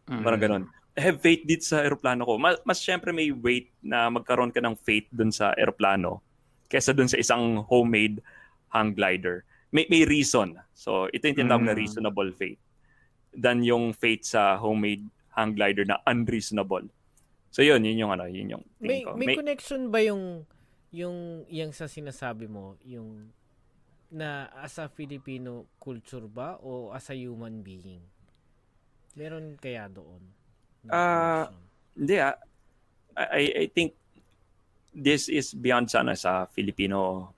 Mm. 0.06 0.22
Parang 0.22 0.40
ganun. 0.40 0.64
Have 0.98 1.22
faith 1.22 1.46
dito 1.46 1.62
sa 1.66 1.82
eroplano 1.82 2.26
ko. 2.26 2.38
Mas, 2.38 2.58
mas 2.66 2.78
syempre 2.82 3.14
may 3.14 3.30
weight 3.30 3.70
na 3.82 4.10
magkaroon 4.10 4.50
ka 4.50 4.62
ng 4.62 4.74
faith 4.78 5.06
dun 5.14 5.30
sa 5.30 5.54
eroplano 5.54 6.22
kesa 6.68 6.92
dun 6.92 7.08
sa 7.08 7.16
isang 7.16 7.64
homemade 7.64 8.20
hang 8.68 8.92
glider. 8.92 9.48
May, 9.72 9.88
may 9.88 10.04
reason. 10.04 10.56
So, 10.76 11.08
ito 11.12 11.28
yung 11.28 11.38
tinatawag 11.44 11.64
na 11.64 11.74
Mm. 11.76 11.80
reasonable 11.80 12.30
faith 12.36 12.60
than 13.32 13.64
yung 13.64 13.96
faith 13.96 14.28
sa 14.28 14.60
homemade 14.60 15.04
hang 15.32 15.56
glider 15.56 15.88
na 15.88 15.96
unreasonable. 16.04 16.84
So, 17.50 17.64
yun. 17.64 17.84
Yun 17.84 18.06
yung 18.06 18.12
ano, 18.12 18.24
yun 18.28 18.58
yung 18.58 18.64
May, 18.80 19.02
ko. 19.02 19.16
may 19.16 19.34
connection 19.34 19.90
ba 19.90 20.00
yung 20.04 20.44
yung 20.88 21.44
yung 21.52 21.72
sa 21.76 21.84
sinasabi 21.84 22.48
mo, 22.48 22.80
yung 22.84 23.32
na 24.08 24.48
as 24.56 24.80
a 24.80 24.88
Filipino 24.88 25.68
culture 25.76 26.24
ba 26.24 26.56
o 26.64 26.92
as 26.96 27.12
a 27.12 27.16
human 27.16 27.60
being? 27.60 28.00
Meron 29.12 29.60
kaya 29.60 29.88
doon? 29.90 30.22
Ah, 30.88 31.48
connection? 31.48 31.60
Hindi 31.98 32.16
ah. 32.20 32.36
I, 33.18 33.66
I 33.66 33.70
think 33.74 33.98
this 34.94 35.26
is 35.28 35.50
beyond 35.50 35.90
sana 35.90 36.14
sa 36.14 36.46
Filipino 36.46 37.34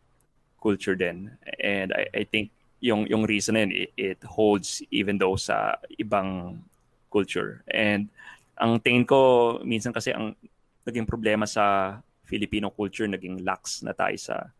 culture 0.61 0.95
din. 0.95 1.33
And 1.59 1.93
I, 1.97 2.21
I 2.21 2.25
think 2.29 2.53
yung 2.81 3.09
yung 3.09 3.25
reason 3.25 3.57
it, 3.57 3.93
it 3.97 4.21
holds 4.25 4.85
even 4.93 5.19
though 5.19 5.37
sa 5.37 5.81
ibang 5.97 6.61
culture. 7.13 7.65
And 7.73 8.09
ang 8.61 8.77
tingin 8.77 9.09
ko, 9.09 9.57
minsan 9.65 9.89
kasi 9.89 10.13
ang 10.13 10.37
naging 10.85 11.09
problema 11.09 11.49
sa 11.49 11.97
Filipino 12.29 12.69
culture, 12.69 13.09
naging 13.09 13.41
lax 13.41 13.81
na 13.81 13.97
tayo 13.97 14.15
sa 14.21 14.53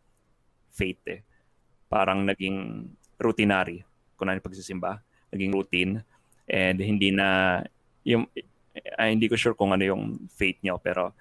faith 0.73 1.05
eh. 1.05 1.21
Parang 1.87 2.25
naging 2.25 2.89
routinary. 3.21 3.85
Kung 4.17 4.33
ano 4.33 4.41
yung 4.41 4.49
pagsisimba, 4.49 5.05
naging 5.29 5.53
routine. 5.53 5.93
And 6.49 6.81
hindi 6.81 7.13
na, 7.13 7.61
yung, 8.03 8.25
ay, 8.97 9.13
hindi 9.13 9.29
ko 9.29 9.37
sure 9.37 9.53
kung 9.53 9.77
ano 9.77 9.85
yung 9.85 10.17
faith 10.33 10.57
nyo, 10.65 10.81
pero 10.81 11.13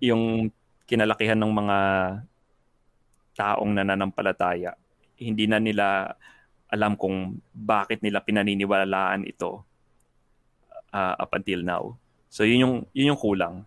yung 0.00 0.48
kinalakihan 0.88 1.36
ng 1.36 1.52
mga 1.52 1.78
taong 3.36 3.70
nananampalataya, 3.76 4.72
hindi 5.20 5.44
na 5.44 5.60
nila 5.60 6.16
alam 6.72 6.96
kung 6.96 7.36
bakit 7.52 8.00
nila 8.00 8.24
pinaniniwalaan 8.24 9.28
ito 9.28 9.67
uh, 10.92 11.14
up 11.18 11.32
until 11.34 11.60
now. 11.62 11.96
So 12.28 12.44
yun 12.44 12.60
yung 12.64 12.74
yun 12.92 13.14
yung 13.14 13.20
kulang. 13.20 13.64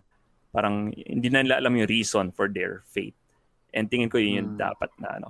Parang 0.52 0.92
hindi 0.92 1.28
na 1.32 1.42
nila 1.42 1.58
alam 1.58 1.74
yung 1.74 1.88
reason 1.90 2.30
for 2.30 2.46
their 2.46 2.84
faith. 2.88 3.16
And 3.72 3.88
tingin 3.88 4.12
ko 4.12 4.20
yun 4.20 4.36
yung 4.38 4.50
Hmm. 4.56 4.60
dapat 4.60 4.90
na 5.00 5.08
ano 5.18 5.28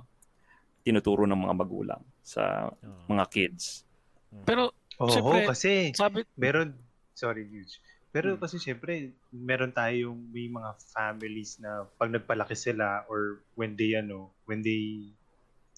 tinuturo 0.83 1.23
ng 1.23 1.39
mga 1.47 1.55
magulang 1.55 2.03
sa 2.19 2.67
Oo. 2.69 3.07
mga 3.07 3.25
kids. 3.31 3.87
Pero 4.43 4.75
Oo, 5.01 5.09
Siyempre, 5.09 5.49
kasi 5.49 5.89
sabi, 5.97 6.21
meron, 6.37 6.77
sorry, 7.17 7.49
huge. 7.49 7.81
Pero 8.13 8.37
Hmm. 8.37 8.45
kasi 8.45 8.61
syempre, 8.61 9.17
meron 9.33 9.73
tayong 9.73 10.29
may 10.29 10.45
mga 10.45 10.69
families 10.93 11.57
na 11.57 11.89
pag 11.97 12.13
nagpalaki 12.13 12.53
sila 12.53 13.01
or 13.09 13.41
when 13.57 13.73
they, 13.73 13.97
ano, 13.97 14.29
when 14.45 14.61
they 14.61 15.09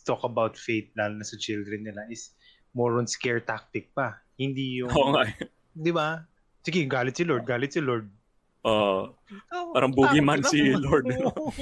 talk 0.03 0.27
about 0.27 0.59
faith, 0.59 0.91
lalo 0.99 1.15
na 1.15 1.23
sa 1.23 1.39
children 1.39 1.87
nila, 1.87 2.03
is 2.11 2.35
more 2.75 2.99
on 2.99 3.07
scare 3.07 3.39
tactic 3.39 3.87
pa. 3.95 4.19
Hindi 4.35 4.83
yung, 4.83 4.91
Oo 4.91 5.15
nga. 5.15 5.23
Di 5.75 5.91
ba? 5.91 6.23
Sige, 6.63 6.87
galit 6.87 7.13
si 7.19 7.27
Lord, 7.27 7.43
galit 7.43 7.75
si 7.75 7.83
Lord. 7.83 8.07
Oo. 8.65 9.13
Oh, 9.53 9.73
Parang 9.77 9.93
boogeyman 9.93 10.41
si. 10.41 10.73
Lord, 10.73 11.05
no? 11.05 11.29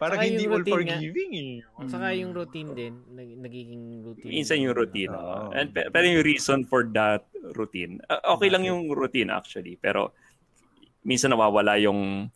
Parang 0.00 0.18
Saka 0.22 0.28
hindi 0.30 0.46
yung 0.46 0.54
all 0.54 0.62
routine 0.62 0.76
forgiving 0.78 1.32
eh. 1.34 1.54
Saka 1.90 2.06
yung 2.14 2.30
routine 2.30 2.70
din, 2.70 2.94
nag- 3.10 3.38
nagiging 3.42 3.82
routine. 4.06 4.30
Minsan 4.30 4.62
yung 4.62 4.78
routine. 4.78 5.10
Oo. 5.10 5.50
And, 5.50 5.74
pe- 5.74 5.90
pero 5.90 6.06
yung 6.06 6.22
reason 6.22 6.62
for 6.62 6.86
that 6.94 7.26
routine, 7.58 7.98
uh, 8.06 8.38
okay 8.38 8.46
lang 8.46 8.62
yung 8.62 8.94
routine 8.94 9.34
actually, 9.34 9.74
pero 9.74 10.14
minsan 11.02 11.34
nawawala 11.34 11.82
yung 11.82 12.30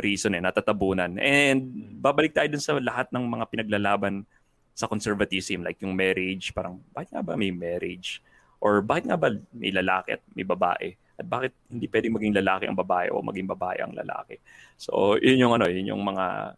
reason 0.00 0.32
eh, 0.32 0.40
natatabunan. 0.40 1.20
And 1.20 1.60
babalik 2.00 2.32
tayo 2.32 2.48
dun 2.48 2.64
sa 2.64 2.72
lahat 2.80 3.12
ng 3.12 3.20
mga 3.20 3.44
pinaglalaban 3.52 4.24
sa 4.72 4.88
conservatism, 4.88 5.60
like 5.66 5.76
yung 5.84 5.92
marriage, 5.92 6.56
parang 6.56 6.80
bakit 6.96 7.12
nga 7.12 7.20
ba 7.20 7.36
may 7.36 7.52
marriage? 7.52 8.24
Or 8.58 8.82
bakit 8.82 9.06
nga 9.06 9.18
ba 9.18 9.30
may 9.54 9.70
lalaki 9.70 10.18
at 10.18 10.22
may 10.34 10.42
babae? 10.42 10.94
At 11.18 11.26
bakit 11.26 11.54
hindi 11.70 11.86
pwedeng 11.90 12.14
maging 12.14 12.34
lalaki 12.38 12.64
ang 12.66 12.78
babae 12.78 13.10
o 13.10 13.22
maging 13.22 13.50
babae 13.50 13.78
ang 13.82 13.94
lalaki? 13.94 14.38
So, 14.78 15.18
yun 15.18 15.38
yung 15.38 15.52
ano, 15.54 15.66
yun 15.66 15.90
yung 15.94 16.02
mga 16.02 16.54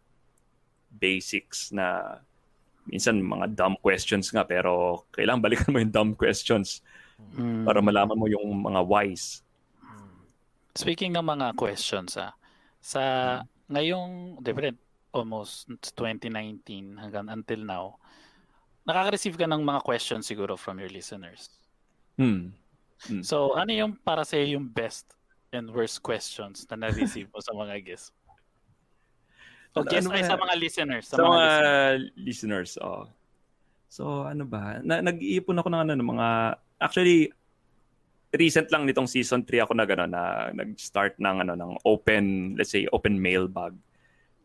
basics 0.91 1.73
na 1.73 2.19
minsan 2.89 3.21
mga 3.23 3.55
dumb 3.55 3.77
questions 3.79 4.33
nga 4.35 4.43
pero 4.43 5.05
kailangan 5.15 5.45
balikan 5.45 5.71
mo 5.71 5.79
yung 5.79 5.95
dumb 5.95 6.13
questions 6.19 6.83
mm, 7.37 7.63
para 7.69 7.79
malaman 7.79 8.17
mo 8.19 8.27
yung 8.27 8.65
mga 8.65 8.81
whys. 8.83 9.45
speaking 10.75 11.13
ng 11.13 11.27
mga 11.27 11.59
questions, 11.59 12.17
ah, 12.17 12.33
sa 12.81 13.03
ngayong, 13.69 14.41
different, 14.41 14.79
almost 15.13 15.67
2019 15.99 16.97
hanggang 16.97 17.27
until 17.29 17.61
now, 17.67 17.85
nakaka-receive 18.87 19.37
ka 19.37 19.47
ng 19.51 19.63
mga 19.63 19.83
questions 19.83 20.25
siguro 20.25 20.55
from 20.55 20.79
your 20.79 20.89
listeners. 20.89 21.60
Hmm. 22.21 22.53
So, 23.25 23.57
ano 23.57 23.73
yung 23.73 23.97
para 23.97 24.29
sa 24.29 24.37
yung 24.37 24.69
best 24.69 25.17
and 25.57 25.73
worst 25.73 26.05
questions 26.05 26.69
na 26.69 26.77
na-receive 26.77 27.33
mo 27.33 27.41
sa 27.41 27.57
mga 27.57 27.81
guests? 27.81 28.13
O 29.73 29.81
Ano- 29.81 29.89
guests 29.89 30.05
ano 30.05 30.21
ay 30.21 30.23
ba- 30.23 30.31
sa 30.31 30.37
mga 30.37 30.55
listeners. 30.61 31.05
Sa, 31.09 31.17
Sa 31.17 31.25
mga, 31.25 31.33
mga 31.33 31.73
listeners. 32.21 32.71
oh. 32.77 33.09
So, 33.89 34.29
ano 34.29 34.45
ba? 34.45 34.85
Na, 34.85 35.01
nag-iipon 35.01 35.57
ako 35.57 35.69
ng 35.73 35.81
ano, 35.89 35.93
ng 35.97 36.11
mga... 36.13 36.29
Actually, 36.77 37.33
recent 38.31 38.71
lang 38.71 38.87
nitong 38.87 39.09
season 39.11 39.43
3 39.43 39.65
ako 39.65 39.73
na 39.75 39.89
gano'n, 39.89 40.11
na 40.13 40.23
nag-start 40.55 41.19
ng, 41.19 41.37
ano, 41.43 41.57
ng 41.59 41.73
open, 41.83 42.55
let's 42.55 42.71
say, 42.71 42.87
open 42.93 43.17
mailbag 43.19 43.75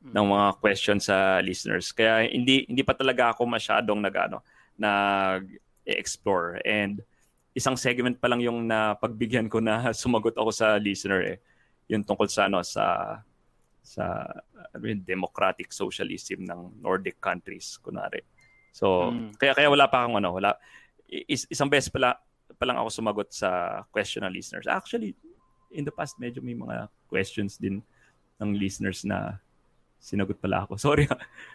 ng 0.06 0.26
mga 0.26 0.48
questions 0.62 1.10
sa 1.10 1.42
listeners. 1.42 1.90
Kaya 1.90 2.30
hindi 2.30 2.66
hindi 2.70 2.86
pa 2.86 2.94
talaga 2.94 3.34
ako 3.34 3.50
masyadong 3.50 4.06
nag 4.06 4.14
ano, 4.14 4.38
nag-explore 4.78 6.62
and 6.62 7.02
isang 7.56 7.80
segment 7.80 8.20
pa 8.20 8.28
lang 8.28 8.44
yung 8.44 8.68
napagbigyan 8.68 9.48
ko 9.48 9.64
na 9.64 9.90
sumagot 9.96 10.36
ako 10.36 10.52
sa 10.52 10.76
listener 10.76 11.24
eh. 11.24 11.38
Yung 11.88 12.04
tungkol 12.04 12.28
sa 12.28 12.52
ano 12.52 12.60
sa 12.62 13.18
sa 13.86 14.28
ano 14.74 14.84
democratic 15.06 15.70
socialism 15.72 16.44
ng 16.44 16.82
Nordic 16.84 17.22
countries 17.24 17.80
kunwari. 17.80 18.22
So 18.76 19.10
Mm. 19.14 19.40
kaya 19.40 19.54
kaya 19.56 19.70
wala 19.72 19.88
pa 19.88 20.04
akong 20.04 20.20
ano, 20.20 20.36
wala 20.36 20.60
is, 21.08 21.48
isang 21.48 21.70
beses 21.72 21.88
pala 21.88 22.18
pa 22.60 22.64
lang 22.68 22.76
ako 22.76 22.90
sumagot 22.92 23.30
sa 23.32 23.82
question 23.94 24.26
ng 24.28 24.34
listeners. 24.34 24.68
Actually, 24.68 25.16
in 25.72 25.86
the 25.88 25.94
past 25.94 26.18
medyo 26.20 26.44
may 26.44 26.58
mga 26.58 26.90
questions 27.08 27.56
din 27.56 27.80
ng 28.42 28.52
listeners 28.58 29.06
na 29.08 29.40
sinagot 30.02 30.38
pala 30.42 30.66
ako. 30.68 30.76
Sorry, 30.92 31.08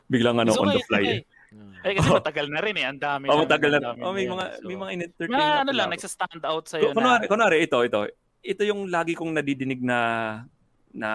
biglang 0.09 0.41
ano 0.41 0.55
It's 0.55 0.61
on 0.63 0.73
the 0.73 0.83
fly. 0.89 1.03
okay. 1.05 1.19
eh. 1.21 1.23
Eh, 1.83 1.99
kasi 1.99 2.09
Oh. 2.09 2.17
matagal 2.17 2.47
na 2.47 2.61
rin 2.63 2.77
eh. 2.79 2.87
Ang 2.87 2.99
dami. 2.99 3.27
Oh, 3.27 3.43
matagal 3.43 3.71
na. 3.77 3.91
Oh, 3.99 4.15
may 4.15 4.25
mga 4.25 4.45
So, 4.57 4.67
may 4.67 4.77
mga 4.79 4.91
in-entertain 4.95 5.31
mga 5.35 5.43
na 5.51 5.61
ano 5.61 5.73
lang, 5.75 5.89
nagsa-stand 5.91 6.43
out 6.45 6.65
sa'yo 6.67 6.91
Ku- 6.91 6.97
Kunwari, 6.97 7.25
na. 7.25 7.31
kunwari, 7.31 7.57
ito, 7.67 7.79
ito. 7.83 8.01
Ito 8.41 8.63
yung 8.63 8.87
lagi 8.87 9.13
kong 9.13 9.35
nadidinig 9.35 9.83
na 9.83 9.99
na 10.91 11.11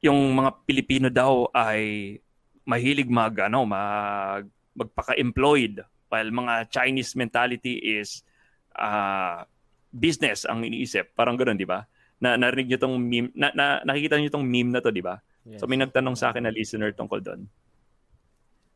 yung 0.00 0.32
mga 0.32 0.50
Pilipino 0.64 1.06
daw 1.08 1.46
ay 1.52 2.16
mahilig 2.64 3.06
mag 3.06 3.36
ano, 3.42 3.62
mag 3.62 4.44
magpaka-employed 4.72 5.84
while 6.08 6.30
mga 6.30 6.68
Chinese 6.68 7.12
mentality 7.12 7.76
is 7.78 8.24
ah 8.72 9.44
business 9.88 10.48
ang 10.48 10.64
iniisip. 10.64 11.12
Parang 11.12 11.36
ganoon, 11.36 11.54
di 11.54 11.68
ba? 11.68 11.84
Na 12.16 12.40
narinig 12.40 12.72
niyo 12.72 12.78
tong 12.80 12.96
meme, 12.96 13.28
na, 13.36 13.52
na 13.52 13.64
nakikita 13.84 14.16
niyo 14.16 14.32
tong 14.32 14.46
meme 14.46 14.72
na 14.72 14.80
to, 14.80 14.88
di 14.88 15.04
ba? 15.04 15.20
Yes. 15.44 15.60
So 15.60 15.68
may 15.68 15.76
nagtanong 15.76 16.16
sa 16.16 16.32
akin 16.32 16.48
na 16.48 16.54
listener 16.54 16.90
tungkol 16.90 17.20
doon. 17.20 17.44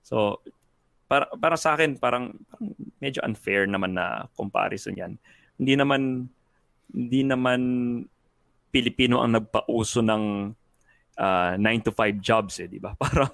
So 0.06 0.38
para 1.10 1.26
para 1.34 1.58
sa 1.58 1.74
akin 1.74 1.98
parang, 1.98 2.30
parang 2.46 2.74
medyo 3.02 3.18
unfair 3.26 3.66
naman 3.66 3.98
na 3.98 4.30
comparison 4.38 4.94
'yan. 4.94 5.18
Hindi 5.58 5.74
naman 5.74 6.30
hindi 6.94 7.20
naman 7.26 7.60
Pilipino 8.70 9.18
ang 9.24 9.34
nagpauso 9.34 9.98
ng 10.06 10.54
uh, 11.18 11.54
9 11.58 11.86
to 11.88 11.92
5 11.92 12.20
jobs 12.20 12.60
eh, 12.60 12.68
di 12.68 12.78
ba? 12.78 12.92
Parang 13.02 13.32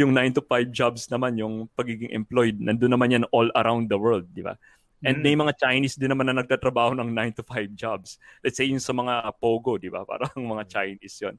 yung 0.00 0.10
9 0.16 0.40
to 0.40 0.42
5 0.42 0.72
jobs 0.72 1.06
naman, 1.12 1.36
yung 1.36 1.68
pagiging 1.76 2.10
employed, 2.10 2.56
nandun 2.56 2.96
naman 2.96 3.12
yan 3.12 3.24
all 3.30 3.52
around 3.54 3.92
the 3.92 3.98
world, 4.00 4.24
di 4.32 4.40
ba? 4.40 4.56
And 5.04 5.22
mm. 5.22 5.24
may 5.24 5.36
mga 5.38 5.52
Chinese 5.60 5.94
din 5.94 6.10
naman 6.10 6.26
na 6.26 6.42
nagtatrabaho 6.42 6.96
ng 6.98 7.10
9 7.12 7.38
to 7.38 7.44
5 7.46 7.76
jobs. 7.76 8.18
Let's 8.42 8.58
say 8.58 8.66
yung 8.66 8.82
sa 8.82 8.96
mga 8.96 9.30
Pogo, 9.38 9.78
di 9.78 9.92
ba? 9.92 10.02
Parang 10.08 10.34
mga 10.34 10.64
Chinese 10.66 11.16
yon 11.22 11.36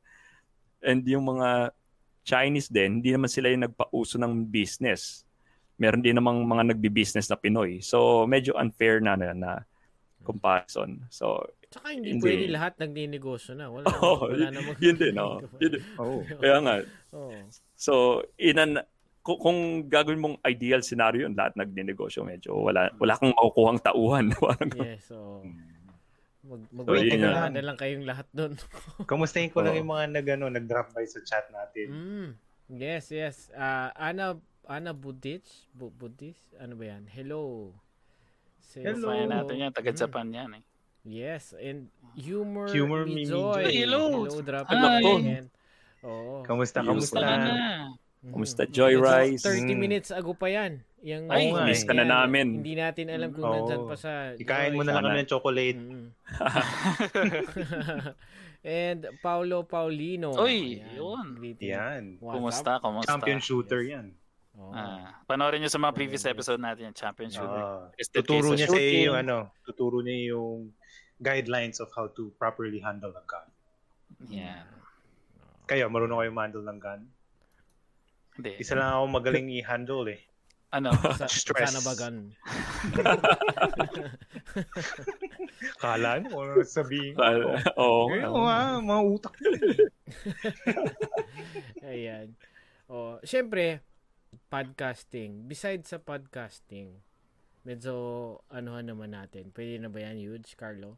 And 0.79 1.03
yung 1.03 1.27
mga 1.27 1.75
Chinese 2.29 2.69
din, 2.69 3.01
hindi 3.01 3.09
naman 3.09 3.25
sila 3.25 3.49
yung 3.49 3.65
nagpauso 3.65 4.21
ng 4.21 4.45
business. 4.45 5.25
Meron 5.81 6.05
din 6.05 6.13
namang 6.13 6.45
mga 6.45 6.75
nagbi-business 6.75 7.25
na 7.33 7.39
Pinoy. 7.41 7.81
So, 7.81 8.29
medyo 8.29 8.53
unfair 8.53 9.01
na 9.01 9.17
na, 9.17 9.33
na 9.33 9.51
comparison. 10.21 11.01
So, 11.09 11.49
Tsaka 11.69 11.93
hindi, 11.93 12.17
hindi 12.17 12.25
pwede 12.25 12.45
lahat 12.49 12.81
nagninegosyo 12.81 13.53
na. 13.53 13.69
Wala, 13.69 13.85
oh, 14.05 14.25
wala 14.25 14.49
namang... 14.49 14.77
Yun 14.81 14.97
din, 14.97 15.13
no? 15.13 15.37
Yun 15.61 15.71
din. 15.77 15.83
Oh. 16.01 16.21
Kaya 16.25 16.57
nga. 16.65 16.75
Oh. 17.13 17.33
So, 17.77 18.25
inan, 18.41 18.81
kung, 19.21 19.37
kung 19.37 19.59
gagawin 19.85 20.21
mong 20.21 20.35
ideal 20.49 20.81
scenario 20.81 21.29
yun, 21.29 21.37
lahat 21.37 21.53
nagninegosyo, 21.53 22.25
medyo 22.25 22.57
wala, 22.57 22.89
wala 22.97 23.13
kang 23.21 23.33
makukuhang 23.37 23.79
tauhan. 23.85 24.25
yes, 24.81 25.13
so... 25.13 25.45
Mag, 26.39 26.61
mag 26.71 26.85
so, 26.87 26.95
na, 26.95 27.51
na 27.51 27.61
lang 27.63 27.75
kayong 27.75 28.07
lahat 28.07 28.27
doon. 28.31 28.55
Kamustahin 29.11 29.51
ko 29.51 29.59
oh. 29.59 29.63
lang 29.67 29.75
yung 29.75 29.91
mga 29.91 30.05
nag, 30.07 30.27
ano, 30.39 30.45
nag-drop 30.47 30.95
by 30.95 31.03
sa 31.03 31.19
chat 31.27 31.51
natin. 31.51 31.87
Mm. 31.91 32.29
Yes, 32.79 33.11
yes. 33.11 33.51
Uh, 33.51 33.91
Ana 33.97 34.39
Ana 34.69 34.93
Budich, 34.93 35.67
Bu 35.73 35.89
Budis, 35.89 36.37
ano 36.61 36.77
ba 36.77 36.85
yan? 36.95 37.09
Hello. 37.09 37.73
Say, 38.61 38.85
Hello. 38.85 39.09
Fire 39.09 39.25
natin 39.25 39.55
yan, 39.57 39.71
taga 39.73 39.91
Japan 39.91 40.29
yan 40.29 40.61
eh. 40.61 40.63
Yes, 41.01 41.57
and 41.57 41.89
humor, 42.13 42.69
humor 42.69 43.01
me, 43.09 43.25
Joy. 43.25 43.65
Hello. 43.65 44.29
Hello, 44.29 44.45
drop 44.45 44.69
Hi. 44.69 45.41
Oh. 46.05 46.45
Kamusta, 46.45 46.85
kamusta? 46.85 47.19
Na. 47.19 47.91
Kamusta, 48.19 48.67
Joy 48.67 48.99
Rice? 48.99 49.47
30 49.47 49.63
mm. 49.63 49.79
minutes 49.79 50.09
ago 50.11 50.35
pa 50.35 50.51
yan. 50.51 50.83
Yung, 50.99 51.31
Ay, 51.31 51.55
oh, 51.55 51.63
miss 51.63 51.87
ka 51.87 51.95
na 51.95 52.03
namin. 52.03 52.59
Hindi 52.59 52.75
natin 52.75 53.07
alam 53.07 53.31
kung 53.31 53.47
oh. 53.47 53.55
nandyan 53.55 53.87
pa 53.87 53.95
sa... 53.95 54.35
Ikain 54.35 54.75
mo 54.75 54.83
na 54.83 54.99
lang 54.99 55.07
kami 55.07 55.23
ng 55.23 55.31
chocolate. 55.31 55.79
Mm. 55.79 56.07
And 58.59 59.07
Paulo 59.23 59.63
Paulino. 59.63 60.35
Oy, 60.35 60.83
yun. 60.91 61.39
Yan. 61.63 62.19
Kumusta, 62.19 62.83
kumusta? 62.83 63.15
Champion 63.15 63.39
shooter 63.39 63.79
yes. 63.79 63.91
yan. 63.95 64.07
Oh. 64.59 64.75
Ah, 64.75 65.23
panoorin 65.23 65.63
niyo 65.63 65.71
sa 65.71 65.79
mga 65.79 65.95
previous 65.95 66.27
episode 66.27 66.59
natin 66.59 66.91
yung 66.91 66.97
champion 66.97 67.31
shooter. 67.31 67.87
Uh, 67.87 67.87
tuturo 68.11 68.51
niya 68.51 68.67
sa 68.67 68.75
iyo 68.75 69.15
yung 69.15 69.17
ano, 69.23 69.55
tuturo 69.63 70.03
niya 70.03 70.35
yung 70.35 70.75
guidelines 71.23 71.79
of 71.79 71.87
how 71.95 72.11
to 72.11 72.35
properly 72.35 72.83
handle 72.83 73.15
a 73.15 73.23
gun. 73.23 73.47
Yeah. 74.27 74.67
Kayo, 75.63 75.87
marunong 75.87 76.19
kayo 76.19 76.35
handle 76.35 76.65
ng 76.67 76.79
gun? 76.83 77.07
Hindi. 78.39 78.55
Isa 78.55 78.79
lang 78.79 78.95
ako 78.95 79.05
magaling 79.11 79.51
i-handle 79.51 80.15
eh. 80.15 80.23
Ano? 80.71 80.95
Sa, 81.19 81.27
Stress. 81.27 81.75
Sana 81.75 81.83
ba 81.83 81.93
gun? 81.99 82.15
Kala 85.83 86.23
mo, 86.23 86.47
ano 86.47 86.63
sabihin 86.63 87.19
ko. 87.19 87.21
Oo. 87.75 88.15
Eh, 88.15 88.23
oh, 88.23 88.47
nga, 88.47 88.79
mga 88.79 89.01
utak 89.11 89.35
Ayan. 91.91 92.31
Oh, 92.87 93.19
syempre, 93.27 93.83
podcasting. 94.47 95.43
Besides 95.43 95.91
sa 95.91 95.99
podcasting, 95.99 96.95
medyo 97.67 97.91
anuhan 98.47 98.87
naman 98.87 99.19
natin. 99.19 99.51
Pwede 99.51 99.83
na 99.83 99.91
ba 99.91 99.99
yan, 99.99 100.15
huge, 100.15 100.55
Carlo? 100.55 100.95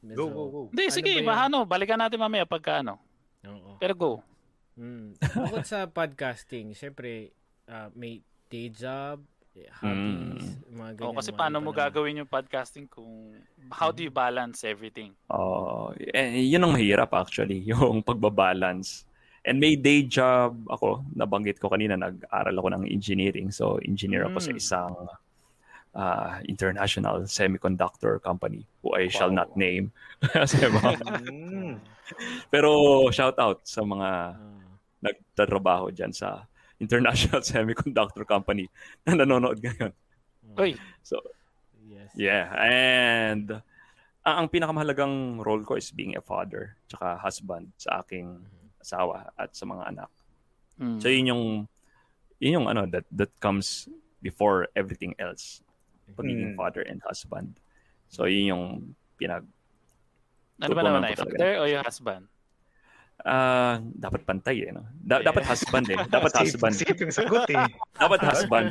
Medyo, 0.00 0.16
go, 0.16 0.32
go, 0.32 0.44
go. 0.48 0.60
Hindi, 0.72 0.88
ano 0.88 0.96
sige, 0.96 1.12
ba 1.20 1.44
ano, 1.44 1.68
balikan 1.68 2.00
natin 2.00 2.16
mamaya 2.16 2.48
pagka 2.48 2.80
ano. 2.80 2.96
Oo. 3.44 3.76
Pero 3.76 3.92
go. 3.92 4.24
Mm. 4.74 5.14
Bukod 5.18 5.64
sa 5.66 5.86
podcasting, 5.86 6.74
syempre, 6.74 7.30
uh, 7.70 7.88
may 7.94 8.22
day 8.50 8.70
job, 8.70 9.22
hobbies, 9.78 10.58
mm. 10.66 10.74
mga 10.74 10.90
ganyan. 10.98 11.06
Oh, 11.06 11.14
kasi 11.14 11.30
paano 11.30 11.62
mo 11.62 11.70
gagawin 11.70 12.18
yung 12.22 12.30
podcasting 12.30 12.90
kung 12.90 13.38
how 13.70 13.94
do 13.94 14.02
you 14.02 14.10
balance 14.10 14.66
everything? 14.66 15.14
Oh, 15.30 15.94
eh, 15.94 16.42
yun 16.42 16.66
ang 16.66 16.74
mahirap 16.74 17.14
actually, 17.14 17.62
yung 17.70 18.02
pagbabalance. 18.02 19.06
And 19.44 19.60
may 19.60 19.76
day 19.76 20.08
job 20.08 20.56
ako, 20.66 21.04
nabanggit 21.12 21.60
ko 21.60 21.68
kanina, 21.68 22.00
nag-aral 22.00 22.56
ako 22.56 22.68
ng 22.74 22.84
engineering. 22.88 23.52
So, 23.52 23.76
engineer 23.84 24.26
ako 24.26 24.40
mm. 24.40 24.46
sa 24.48 24.52
isang 24.56 24.94
uh, 25.94 26.40
international 26.48 27.28
semiconductor 27.28 28.18
company 28.24 28.66
who 28.82 28.96
I 28.96 29.06
wow. 29.06 29.12
shall 29.12 29.30
not 29.30 29.52
name. 29.54 29.92
mm. 30.24 31.76
Pero 32.48 32.70
shout 33.12 33.36
out 33.38 33.62
sa 33.68 33.84
mga 33.84 34.10
uh. 34.34 34.63
Nagtatrabaho 35.04 35.92
dyan 35.92 36.10
sa 36.16 36.48
international 36.80 37.44
semiconductor 37.46 38.24
company 38.24 38.72
na 39.04 39.20
nanonood 39.20 39.60
ngayon. 39.60 39.92
Uy. 40.56 40.80
So, 41.04 41.20
yes. 41.84 42.10
yeah. 42.16 42.48
And 42.56 43.60
uh, 44.24 44.34
ang 44.40 44.48
pinakamahalagang 44.48 45.44
role 45.44 45.62
ko 45.62 45.76
is 45.76 45.92
being 45.92 46.16
a 46.16 46.24
father 46.24 46.80
tsaka 46.88 47.20
husband 47.20 47.68
sa 47.76 48.00
aking 48.00 48.40
mm 48.40 48.64
asawa 48.84 49.32
at 49.40 49.56
sa 49.56 49.64
mga 49.64 49.82
anak. 49.96 50.10
Mm. 50.76 51.00
So 51.00 51.08
yun 51.08 51.26
yung 51.32 51.44
yun 52.36 52.60
yung 52.60 52.68
ano 52.68 52.84
that 52.92 53.08
that 53.08 53.32
comes 53.40 53.88
before 54.20 54.68
everything 54.76 55.16
else. 55.16 55.64
Pagiging 56.12 56.52
mm. 56.52 56.58
father 56.60 56.84
and 56.84 57.00
husband. 57.00 57.56
So 58.12 58.28
yun 58.28 58.52
yung 58.52 58.64
pinag 59.16 59.48
Ano 60.60 60.76
ba 60.76 60.84
naman 60.84 61.08
ay 61.08 61.16
father 61.16 61.64
o 61.64 61.66
yung 61.66 61.82
husband? 61.82 62.28
Ah, 63.22 63.78
uh, 63.78 63.94
dapat 63.94 64.26
pantay 64.26 64.68
eh, 64.68 64.74
no? 64.74 64.84
Da- 64.98 65.22
yeah. 65.22 65.30
dapat 65.30 65.46
husband 65.46 65.86
eh. 65.86 65.96
Dapat 66.10 66.32
husband. 66.34 66.74
Safe 66.74 66.98
yung 66.98 67.14
sagot 67.14 67.46
eh. 67.46 67.64
dapat 68.02 68.20
husband. 68.26 68.68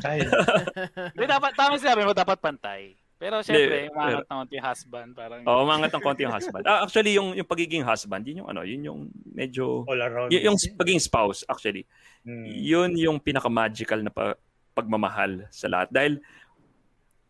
Hindi 1.16 1.26
dapat 1.26 1.52
tama 1.56 1.80
sinabi 1.80 2.04
mo 2.04 2.12
dapat 2.12 2.38
pantay. 2.44 2.94
Pero 3.24 3.40
syempre, 3.40 3.88
yeah, 3.88 3.96
umangat 3.96 4.28
ng 4.28 4.36
konti 4.36 4.54
yung 4.60 4.68
husband. 4.68 5.10
Parang... 5.16 5.40
Oo, 5.48 5.56
oh, 5.56 5.64
umangat 5.64 5.90
ng 5.96 6.04
konti 6.04 6.22
yung 6.28 6.36
husband. 6.36 6.64
Ah, 6.68 6.84
actually, 6.84 7.16
yung, 7.16 7.32
yung 7.40 7.48
pagiging 7.48 7.80
husband, 7.80 8.28
yun 8.28 8.44
yung 8.44 8.50
ano, 8.52 8.68
yun 8.68 8.82
yung 8.84 9.00
medyo... 9.32 9.88
All 9.88 10.04
around. 10.04 10.28
Y- 10.28 10.44
yung 10.44 10.60
pagiging 10.76 11.00
spouse, 11.00 11.48
actually. 11.48 11.88
Hmm. 12.28 12.44
Yun 12.44 13.00
yung 13.00 13.18
pinaka-magical 13.24 14.04
na 14.04 14.12
pa- 14.12 14.36
pagmamahal 14.76 15.48
sa 15.48 15.72
lahat. 15.72 15.88
Dahil, 15.88 16.20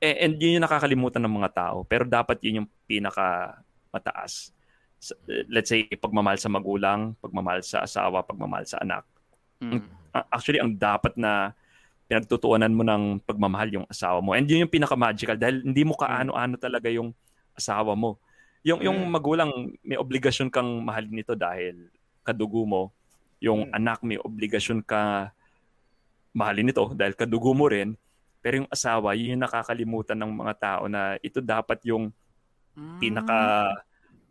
eh, 0.01 0.25
and 0.25 0.39
yun 0.41 0.57
yung 0.57 0.65
nakakalimutan 0.65 1.21
ng 1.21 1.35
mga 1.37 1.51
tao. 1.53 1.85
Pero 1.85 2.09
dapat 2.09 2.41
yun 2.41 2.65
yung 2.65 2.69
pinaka-mataas. 2.89 4.52
Let's 5.51 5.67
say, 5.67 5.89
pagmamahal 5.89 6.39
sa 6.39 6.47
magulang, 6.47 7.17
pagmamahal 7.19 7.59
sa 7.65 7.83
asawa, 7.83 8.23
pagmamahal 8.23 8.63
sa 8.63 8.79
anak. 8.79 9.03
Hmm. 9.59 9.83
Actually, 10.31 10.63
ang 10.63 10.77
dapat 10.77 11.17
na 11.19 11.51
pinagtutuunan 12.07 12.69
mo 12.69 12.83
ng 12.85 13.03
pagmamahal 13.23 13.69
yung 13.81 13.87
asawa 13.89 14.21
mo. 14.21 14.37
And 14.37 14.45
yun 14.45 14.67
yung 14.67 14.73
pinaka-magical 14.73 15.39
dahil 15.39 15.63
hindi 15.63 15.81
mo 15.81 15.97
kaano-ano 15.97 16.59
talaga 16.59 16.91
yung 16.91 17.15
asawa 17.57 17.97
mo. 17.97 18.19
Yung 18.63 18.79
yung 18.85 19.07
mm. 19.07 19.09
magulang 19.11 19.51
may 19.83 19.99
obligasyon 19.99 20.53
kang 20.53 20.83
mahalin 20.85 21.19
nito 21.19 21.33
dahil 21.35 21.89
kadugo 22.21 22.63
mo. 22.63 22.83
Yung 23.41 23.67
mm. 23.67 23.75
anak 23.75 23.99
may 24.05 24.21
obligasyon 24.21 24.85
ka 24.85 25.33
mahalin 26.37 26.69
nito 26.69 26.85
dahil 26.93 27.17
kadugo 27.17 27.51
mo 27.57 27.65
rin. 27.65 27.97
Pero 28.43 28.63
yung 28.63 28.69
asawa, 28.69 29.15
yun 29.15 29.39
yung 29.39 29.43
nakakalimutan 29.47 30.19
ng 30.19 30.31
mga 30.37 30.53
tao 30.59 30.83
na 30.91 31.15
ito 31.23 31.39
dapat 31.39 31.81
yung 31.87 32.11
mm. 32.75 32.99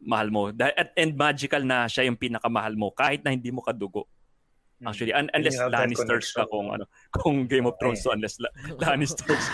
Mahal 0.03 0.29
mo. 0.35 0.51
At, 0.51 0.91
and 0.99 1.15
magical 1.15 1.63
na 1.63 1.87
siya 1.87 2.11
yung 2.11 2.19
pinakamahal 2.19 2.75
mo 2.75 2.91
kahit 2.91 3.23
na 3.23 3.31
hindi 3.31 3.55
mo 3.55 3.63
kadugo. 3.63 4.11
Mm. 4.83 4.91
Actually, 4.91 5.15
un- 5.15 5.31
unless 5.31 5.59
Lannisters 5.63 6.35
ka 6.35 6.43
kung 6.51 6.75
ano, 6.75 6.91
kung 7.15 7.47
Game 7.47 7.71
of 7.71 7.79
Thrones, 7.79 8.03
so 8.03 8.11
unless 8.11 8.43
La- 8.43 8.51
Lannisters. 8.83 9.39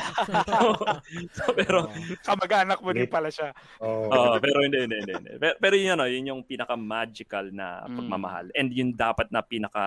so, 1.36 1.52
pero 1.52 1.92
kamag-anak 2.24 2.80
mo 2.80 2.96
din 2.96 3.04
pala 3.12 3.28
siya. 3.28 3.52
Oh. 3.76 4.08
Uh, 4.08 4.40
pero 4.40 4.64
hindi, 4.64 4.88
hindi, 4.88 4.96
hindi. 5.04 5.12
hindi. 5.20 5.32
Pero, 5.36 5.54
pero 5.60 5.74
yun, 5.76 6.00
ano, 6.00 6.08
yun 6.08 6.32
yung 6.32 6.42
pinaka-magical 6.48 7.52
na 7.52 7.84
mm. 7.84 7.96
pagmamahal. 8.00 8.46
Mm. 8.48 8.56
And 8.56 8.68
yun 8.72 8.90
dapat 8.96 9.28
na 9.28 9.44
pinaka 9.44 9.84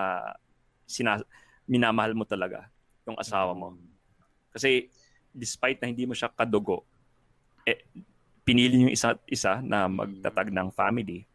sina- 0.86 1.26
minamahal 1.66 2.14
mo 2.14 2.22
talaga 2.22 2.70
yung 3.10 3.18
asawa 3.18 3.58
mo. 3.58 3.74
Mm. 3.74 3.90
Kasi 4.54 4.94
despite 5.34 5.82
na 5.82 5.90
hindi 5.90 6.06
mo 6.06 6.14
siya 6.14 6.30
kadugo, 6.30 6.86
eh, 7.66 7.82
pinili 8.42 8.88
yung 8.88 8.94
isa 8.94 9.18
isa 9.30 9.62
na 9.62 9.86
magtatag 9.86 10.50
ng 10.50 10.70
family. 10.74 11.26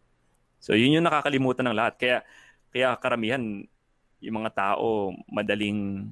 So 0.59 0.75
yun 0.75 0.99
yung 0.99 1.07
nakakalimutan 1.07 1.71
ng 1.71 1.77
lahat. 1.77 1.95
Kaya 1.99 2.17
kaya 2.75 2.93
karamihan 2.99 3.43
yung 4.21 4.37
mga 4.43 4.53
tao 4.53 5.15
madaling 5.31 6.11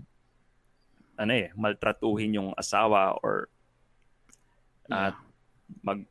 ano 1.15 1.33
eh, 1.33 1.51
maltratuhin 1.55 2.39
yung 2.39 2.51
asawa 2.55 3.15
or 3.23 3.49
at 4.91 5.17
uh, 5.17 5.23
mag 5.81 6.05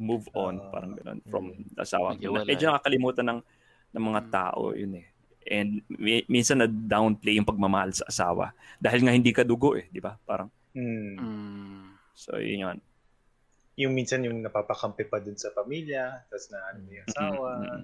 move 0.00 0.26
on 0.32 0.56
uh, 0.56 0.72
parang 0.72 0.96
ganoon 0.96 1.20
from 1.28 1.44
uh, 1.76 1.84
asawa. 1.84 2.16
Medyo 2.16 2.72
nakakalimutan 2.72 3.26
ng 3.28 3.40
ng 3.90 4.04
mga 4.04 4.20
hmm. 4.24 4.32
tao 4.32 4.62
yun 4.72 4.92
eh. 5.00 5.06
And 5.50 5.80
mi- 5.88 6.28
minsan 6.28 6.60
na 6.60 6.68
downplay 6.68 7.40
yung 7.40 7.48
pagmamahal 7.48 7.96
sa 7.96 8.04
asawa 8.08 8.52
dahil 8.76 9.04
nga 9.04 9.16
hindi 9.16 9.32
ka 9.32 9.40
dugo 9.40 9.72
eh, 9.76 9.88
di 9.88 9.98
ba? 9.98 10.16
Parang 10.24 10.52
Mm. 10.70 11.18
Mm. 11.18 11.82
so 12.14 12.38
yun 12.38 12.62
yun. 12.62 12.78
Yung 13.80 13.92
minsan 13.92 14.20
yung 14.20 14.44
napapakampi 14.44 15.08
pa 15.08 15.18
dun 15.18 15.34
sa 15.34 15.48
pamilya, 15.50 16.28
tapos 16.28 16.46
na 16.52 16.58
ano 16.68 16.78
yung 16.84 17.06
asawa. 17.08 17.50
Mm-mm. 17.58 17.82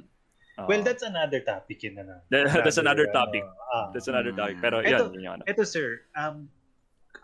Oo. 0.56 0.68
Well, 0.68 0.80
that's 0.80 1.04
another 1.04 1.40
topic 1.40 1.84
yun 1.84 2.00
na. 2.00 2.20
That- 2.28 2.64
that's 2.64 2.76
another 2.76 3.08
ano, 3.08 3.16
topic. 3.16 3.44
ah. 3.44 3.92
That's 3.92 4.08
another 4.08 4.32
topic. 4.32 4.56
Pero 4.58 4.80
Ito- 4.80 5.12
yun, 5.12 5.20
yun, 5.20 5.22
yun. 5.36 5.38
Eto 5.44 5.64
sir, 5.64 6.04
um, 6.16 6.48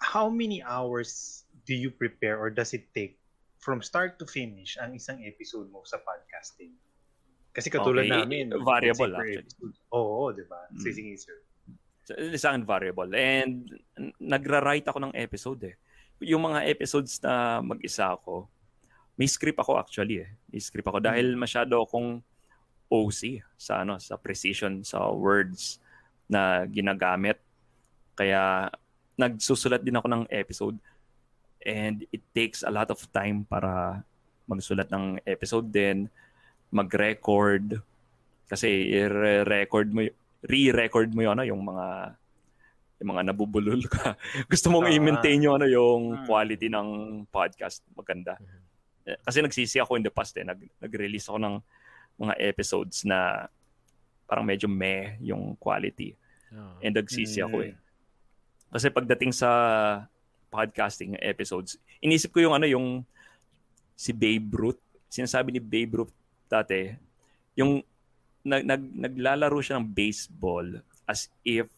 how 0.01 0.29
many 0.29 0.61
hours 0.61 1.41
do 1.65 1.73
you 1.73 1.89
prepare 1.89 2.37
or 2.37 2.49
does 2.49 2.73
it 2.73 2.89
take 2.93 3.17
from 3.57 3.81
start 3.81 4.19
to 4.19 4.27
finish 4.27 4.77
ang 4.77 4.93
isang 4.93 5.23
episode 5.25 5.71
mo 5.71 5.81
sa 5.85 5.97
podcasting? 6.01 6.77
Kasi 7.53 7.69
katulad 7.69 8.05
Okay, 8.05 8.13
namin, 8.13 8.53
variable 8.65 9.13
say 9.13 9.17
per 9.17 9.25
actually. 9.29 9.45
episode. 9.45 9.75
Oo, 9.93 10.33
di 10.33 10.45
ba? 10.45 10.61
Mm. 10.69 10.81
Sige, 10.81 10.93
sige, 10.97 11.13
sir. 11.17 11.37
So, 12.03 12.13
Sa 12.35 12.53
akin 12.53 12.65
variable. 12.67 13.09
And 13.15 13.69
nagra-write 14.19 14.89
ako 14.89 14.99
ng 15.09 15.15
episode 15.15 15.61
eh. 15.69 15.75
Yung 16.21 16.43
mga 16.43 16.67
episodes 16.67 17.17
na 17.23 17.61
mag-isa 17.61 18.13
ako, 18.13 18.51
may 19.15 19.27
script 19.27 19.59
ako 19.59 19.77
actually 19.77 20.25
eh. 20.25 20.31
May 20.49 20.59
script 20.59 20.87
ako 20.87 20.99
dahil 20.99 21.37
masyado 21.37 21.81
akong 21.81 22.21
OC 22.89 23.41
sa 23.57 23.81
ano 23.81 23.97
sa 23.97 24.17
precision 24.17 24.81
sa 24.83 25.09
words 25.09 25.81
na 26.27 26.65
ginagamit. 26.65 27.41
Kaya 28.13 28.69
nagsusulat 29.15 29.81
din 29.81 29.97
ako 29.97 30.07
ng 30.09 30.25
episode 30.29 30.77
and 31.63 32.05
it 32.11 32.21
takes 32.33 32.61
a 32.61 32.73
lot 32.73 32.89
of 32.89 33.01
time 33.13 33.45
para 33.45 34.03
magsulat 34.45 34.89
ng 34.91 35.23
episode 35.25 35.71
din, 35.71 36.09
mag-record 36.69 37.79
kasi 38.49 38.91
i-record 38.93 39.89
mo 39.89 40.05
re-record 40.43 41.09
mo 41.13 41.23
'yung 41.23 41.35
ano 41.39 41.45
yung 41.47 41.63
mga 41.63 42.17
yung 42.99 43.11
mga 43.15 43.23
nabubulol 43.31 43.83
ka. 43.87 44.15
Gusto 44.53 44.71
mong 44.71 44.91
Ah. 44.91 44.95
i-maintain 44.95 45.43
yung 45.43 45.57
ano 45.57 45.67
yung 45.67 46.03
Hmm. 46.17 46.25
quality 46.27 46.67
ng 46.67 46.89
podcast 47.29 47.83
maganda. 47.95 48.39
Eh, 48.39 48.62
Kasi 49.03 49.43
nagsisi 49.43 49.77
ako 49.79 49.99
in 49.99 50.05
the 50.05 50.13
past 50.13 50.35
eh. 50.37 50.47
Nag, 50.47 50.59
nag-release 50.79 51.27
ako 51.27 51.39
ng 51.39 51.55
mga 52.19 52.35
episodes 52.39 53.03
na 53.03 53.49
parang 54.25 54.47
medyo 54.47 54.71
meh 54.71 55.19
yung 55.21 55.59
quality. 55.59 56.15
Oo. 56.55 56.79
And 56.81 56.95
nagsisi 56.95 57.43
ako 57.43 57.57
Mm. 57.61 57.67
eh. 57.69 57.75
Kasi 58.73 58.87
pagdating 58.89 59.33
sa 59.33 59.51
podcasting 60.49 61.17
episodes, 61.19 61.77
inisip 61.99 62.33
ko 62.33 62.41
yung 62.41 62.55
ano 62.55 62.65
yung 62.65 63.05
si 63.93 64.13
Babe 64.13 64.49
Ruth. 64.53 64.81
Sinasabi 65.09 65.53
ni 65.53 65.61
Babe 65.61 66.05
Ruth 66.05 66.15
dati, 66.49 66.93
yung 67.53 67.81
nag, 68.43 68.65
nag, 68.65 68.83
naglalaro 68.83 69.61
siya 69.61 69.77
ng 69.79 69.87
baseball 69.87 70.81
as 71.05 71.29
if 71.43 71.69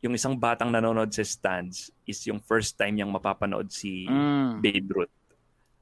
yung 0.00 0.12
isang 0.12 0.36
batang 0.36 0.68
nanonood 0.68 1.08
sa 1.10 1.24
stands 1.24 1.88
is 2.04 2.20
yung 2.28 2.38
first 2.38 2.76
time 2.76 2.94
niyang 2.94 3.10
mapapanood 3.10 3.72
si 3.72 4.04
Mm. 4.06 4.60
Babe 4.60 4.88
Ruth. 4.92 5.14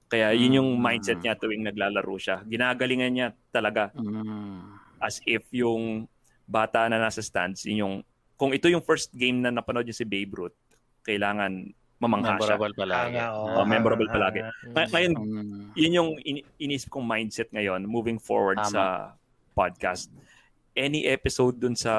Kaya 0.07 0.31
yun 0.33 0.61
yung 0.61 0.71
Mm. 0.77 0.83
mindset 0.83 1.19
niya 1.19 1.35
tuwing 1.35 1.65
naglalaro 1.65 2.15
siya. 2.17 2.45
Ginagalingan 2.45 3.13
niya 3.13 3.29
talaga 3.49 3.91
Mm. 3.97 4.61
as 5.01 5.19
if 5.25 5.43
yung 5.51 6.07
bata 6.45 6.87
na 6.87 7.01
nasa 7.01 7.25
stands, 7.25 7.65
yun 7.65 7.79
yung, 7.81 7.95
kung 8.37 8.53
ito 8.53 8.69
yung 8.69 8.85
first 8.85 9.11
game 9.11 9.41
na 9.41 9.49
napanood 9.49 9.85
niya 9.85 9.97
si 9.97 10.07
Babe 10.07 10.31
Ruth, 10.31 10.57
kailangan 11.03 11.73
mamangha 11.97 12.37
siya. 12.37 12.57
Memorable 12.61 12.75
palagi. 12.77 13.17
Hanga, 13.17 13.27
oo. 13.33 13.49
Oh, 13.55 13.65
memorable 13.65 14.09
palagi. 14.09 14.41
Hanga. 14.45 14.73
Ngay- 14.77 14.91
Ngayon, 14.93 15.13
Mm. 15.17 15.65
yun 15.73 15.93
yung 15.93 16.11
in- 16.21 16.47
inisip 16.61 16.93
kong 16.93 17.07
mindset 17.07 17.49
ngayon 17.49 17.89
moving 17.89 18.21
forward 18.21 18.61
Tama. 18.61 18.69
sa 18.71 18.85
podcast. 19.53 20.13
Any 20.75 21.07
episode 21.07 21.57
dun 21.57 21.73
sa 21.73 21.95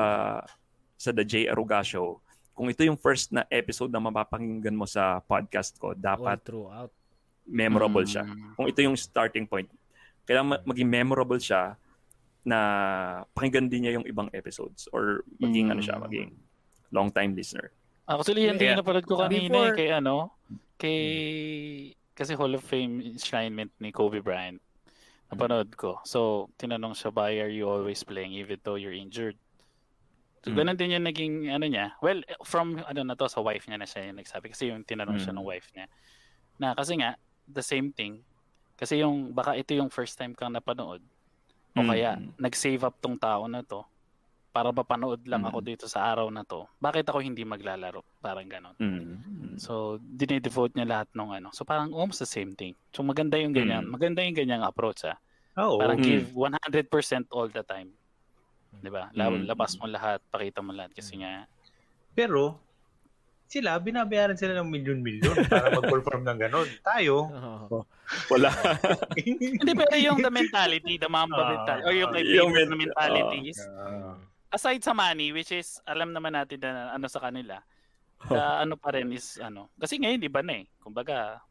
sa 0.95 1.09
The 1.11 1.23
J. 1.23 1.33
Aruga 1.47 1.79
Show, 1.81 2.19
kung 2.51 2.67
ito 2.67 2.79
yung 2.81 2.95
first 2.95 3.31
na 3.31 3.43
episode 3.49 3.91
na 3.91 3.99
mapapakinggan 3.99 4.71
mo 4.71 4.83
sa 4.83 5.19
podcast 5.19 5.75
ko, 5.75 5.91
All 5.91 5.99
dapat 5.99 6.39
throughout. 6.43 6.91
Memorable 7.45 8.03
siya. 8.03 8.25
Mm. 8.25 8.53
Kung 8.53 8.67
ito 8.67 8.79
yung 8.81 8.97
starting 8.97 9.45
point, 9.45 9.69
kailangan 10.25 10.47
ma- 10.49 10.63
maging 10.65 10.89
memorable 10.89 11.37
siya 11.37 11.77
na 12.41 12.59
pakinggan 13.31 13.69
din 13.69 13.85
niya 13.85 13.97
yung 13.97 14.05
ibang 14.05 14.29
episodes 14.31 14.85
or 14.89 15.21
maging 15.37 15.69
ano 15.69 15.81
siya, 15.81 15.97
Mm. 15.97 16.03
maging 16.03 16.29
long 16.91 17.09
time 17.09 17.33
listener. 17.33 17.69
Actually, 18.05 18.45
yan 18.45 18.57
din 18.57 18.69
Yeah. 18.69 18.77
yung 18.77 18.85
napanood 18.85 19.05
ko 19.05 19.17
kanina 19.17 19.49
Before- 19.49 19.73
eh, 19.73 19.77
kay 19.77 19.89
ano, 19.91 20.15
kay 20.77 20.99
kasi 22.13 22.31
Hall 22.33 22.53
of 22.53 22.63
Fame 22.63 23.01
enshrinement 23.03 23.73
ni 23.77 23.89
Kobe 23.91 24.21
Bryant. 24.21 24.61
Napanood 25.27 25.73
ko. 25.73 25.99
So, 26.05 26.47
tinanong 26.55 26.93
siya, 26.93 27.09
why 27.11 27.41
are 27.41 27.49
you 27.49 27.65
always 27.65 28.05
playing 28.05 28.31
even 28.31 28.61
though 28.61 28.77
you're 28.77 28.93
injured? 28.95 29.35
So, 30.45 30.53
Mm. 30.53 30.57
ganun 30.61 30.77
din 30.77 30.93
yung 30.93 31.05
naging 31.09 31.33
ano 31.49 31.65
niya. 31.65 31.97
Well, 31.99 32.21
from 32.45 32.77
ano 32.79 33.01
na 33.01 33.17
to, 33.17 33.25
sa 33.25 33.41
wife 33.41 33.65
niya 33.65 33.81
na 33.81 33.89
siya 33.89 34.05
yung 34.05 34.21
nagsabi. 34.21 34.53
Kasi 34.53 34.69
yung 34.69 34.85
tinanong 34.85 35.17
siya 35.17 35.33
Mm. 35.33 35.41
ng 35.41 35.47
wife 35.49 35.67
niya. 35.73 35.85
Na 36.61 36.77
kasi 36.77 36.93
nga, 36.95 37.17
the 37.47 37.61
same 37.61 37.89
thing. 37.89 38.21
Kasi 38.75 38.99
yung, 38.99 39.31
baka 39.31 39.55
ito 39.55 39.71
yung 39.71 39.87
first 39.87 40.15
time 40.15 40.33
kang 40.33 40.51
napanood. 40.51 40.99
O 41.73 41.81
Mm. 41.81 41.89
kaya, 41.89 42.11
nag-save 42.37 42.83
up 42.83 42.95
tong 42.99 43.15
tao 43.15 43.47
na 43.47 43.61
to 43.61 43.83
para 44.51 44.71
mapanood 44.71 45.19
lang 45.27 45.43
Mm. 45.43 45.49
ako 45.51 45.57
dito 45.59 45.85
sa 45.85 46.07
araw 46.07 46.31
na 46.31 46.43
to. 46.43 46.63
Bakit 46.79 47.07
ako 47.07 47.19
hindi 47.19 47.43
maglalaro? 47.43 48.03
Parang 48.19 48.47
ganon. 48.47 48.75
Mm. 48.79 49.59
So, 49.59 49.99
dinedevote 49.99 50.75
niya 50.75 50.87
lahat 50.87 51.09
ng 51.11 51.29
ano. 51.29 51.49
So, 51.51 51.63
parang 51.63 51.91
almost 51.91 52.19
the 52.19 52.27
same 52.27 52.55
thing. 52.55 52.71
So, 52.91 53.03
maganda 53.03 53.35
yung 53.35 53.51
ganyan. 53.51 53.87
Mm. 53.87 53.91
Maganda 53.91 54.23
yung 54.23 54.35
ganyang 54.35 54.63
approach, 54.63 55.03
ah. 55.03 55.19
Oo. 55.59 55.79
Parang 55.79 55.99
Mm. 55.99 56.03
give 56.03 56.27
100% 56.31 57.27
all 57.31 57.47
the 57.47 57.63
time. 57.63 57.91
'Di 58.75 58.91
ba? 58.91 59.07
Mm. 59.11 59.47
Labas 59.47 59.79
mo 59.79 59.87
lahat, 59.87 60.19
pakita 60.27 60.59
mo 60.59 60.75
lahat 60.75 60.91
kasi 60.91 61.15
nga 61.19 61.47
Pero, 62.15 62.55
sila, 63.45 63.77
binabayaran 63.77 64.33
sila 64.33 64.57
ng 64.57 64.67
milyon-milyon 64.67 65.45
para 65.45 65.69
mag-perform 65.77 66.23
ng 66.23 66.39
ganon. 66.39 66.67
Tayo, 66.81 67.29
Oo. 67.29 67.85
Wala. 68.29 68.49
Hindi 69.17 69.71
pero 69.71 69.95
yung 69.95 70.19
the 70.19 70.29
mentality, 70.29 70.97
the 70.97 71.07
Mamba 71.07 71.37
Ah, 71.37 71.49
mentality 71.51 71.83
or 71.83 71.93
yung 71.93 72.11
kay 72.11 72.23
yung 72.27 72.51
men- 72.51 72.67
na 72.67 72.75
mentality 72.75 73.49
is 73.49 73.59
Ah. 73.61 74.17
aside 74.51 74.79
sa 74.79 74.91
money 74.91 75.29
which 75.29 75.51
is 75.51 75.77
alam 75.83 76.09
naman 76.09 76.31
natin 76.31 76.57
na 76.59 76.91
ano 76.91 77.05
sa 77.05 77.19
kanila. 77.19 77.61
The, 78.25 78.37
ano 78.61 78.73
pa 78.75 78.89
rin 78.91 79.11
is 79.11 79.37
ano. 79.37 79.69
Kasi 79.75 79.97
ngayon 79.97 80.21
iba 80.21 80.41
na 80.41 80.61
eh. 80.61 80.65
Kumbaga 80.79 81.41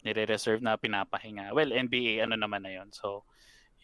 nire-reserve 0.00 0.60
na 0.60 0.76
pinapahinga. 0.76 1.50
Well, 1.50 1.70
NBA 1.70 2.22
ano 2.22 2.36
naman 2.36 2.62
na 2.62 2.70
'yon. 2.70 2.92
So 2.92 3.24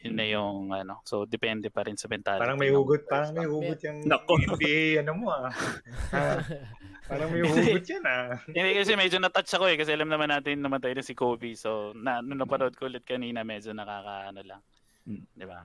yun 0.01 0.15
na 0.17 0.25
yung 0.25 0.73
ano. 0.73 1.05
So 1.05 1.29
depende 1.29 1.69
pa 1.69 1.85
rin 1.85 1.97
sa 1.97 2.09
mentality. 2.09 2.41
parang 2.41 2.61
may 2.61 2.73
hugot, 2.73 3.05
parang 3.05 3.37
may 3.37 3.45
hugot 3.45 3.81
yung 3.85 3.99
Nako. 4.09 4.41
NBA, 4.41 5.05
ano 5.05 5.13
mo 5.17 5.29
ah. 5.29 5.53
Ah, 6.11 6.41
parang 7.07 7.29
may 7.31 7.45
hugot 7.45 7.85
yan 7.85 8.05
ah. 8.09 8.39
Hindi 8.49 8.81
kasi 8.81 8.97
medyo 8.97 9.19
na-touch 9.21 9.51
ako 9.57 9.69
eh 9.69 9.77
kasi 9.77 9.93
alam 9.93 10.09
naman 10.09 10.33
natin 10.33 10.63
namatay 10.63 10.97
na 10.97 11.05
si 11.05 11.13
Kobe. 11.13 11.53
So 11.53 11.93
na 11.93 12.25
nung 12.25 12.41
napanood 12.41 12.75
ko 12.79 12.89
ulit 12.89 13.05
kanina 13.05 13.45
medyo 13.45 13.77
nakakaano 13.77 14.41
lang. 14.41 14.63
Mm. 15.05 15.25
'Di 15.37 15.47
ba? 15.47 15.61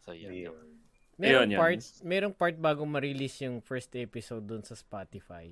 So 0.00 0.16
yun. 0.16 0.32
yun. 0.32 0.54
Ayun. 0.54 0.78
Merong 1.18 1.50
yun. 1.50 1.58
part, 1.58 1.80
merong 2.06 2.34
part 2.34 2.56
bago 2.56 2.86
ma-release 2.86 3.42
yung 3.42 3.58
first 3.58 3.90
episode 3.98 4.46
dun 4.46 4.62
sa 4.62 4.78
Spotify. 4.78 5.50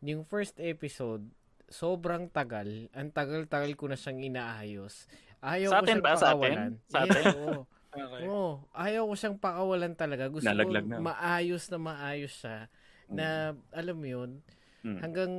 Yung 0.00 0.24
first 0.24 0.56
episode, 0.56 1.28
sobrang 1.68 2.32
tagal. 2.32 2.88
Ang 2.96 3.12
tagal-tagal 3.12 3.76
ko 3.76 3.84
na 3.92 4.00
siyang 4.00 4.24
inaayos. 4.32 5.04
Ayaw 5.38 5.70
Sa 5.70 5.78
atin 5.80 5.98
ba? 5.98 6.12
Sa 6.14 6.28
atin? 6.32 6.56
Sa 6.86 6.98
atin? 7.04 7.22
oo. 7.38 7.62
Okay. 7.88 8.22
Oo. 8.28 8.62
Ayaw 8.70 9.02
ko 9.04 9.14
siyang 9.14 9.38
pakawalan 9.38 9.94
talaga. 9.94 10.28
Gusto 10.28 10.46
Nalaglag 10.46 10.84
ko 10.84 10.92
na. 10.92 11.00
maayos 11.00 11.64
na 11.68 11.78
maayos 11.78 12.34
siya. 12.36 12.68
Na, 13.08 13.26
alam 13.72 13.96
mo 13.96 14.06
yun, 14.06 14.32
Mm. 14.78 15.02
hanggang 15.02 15.34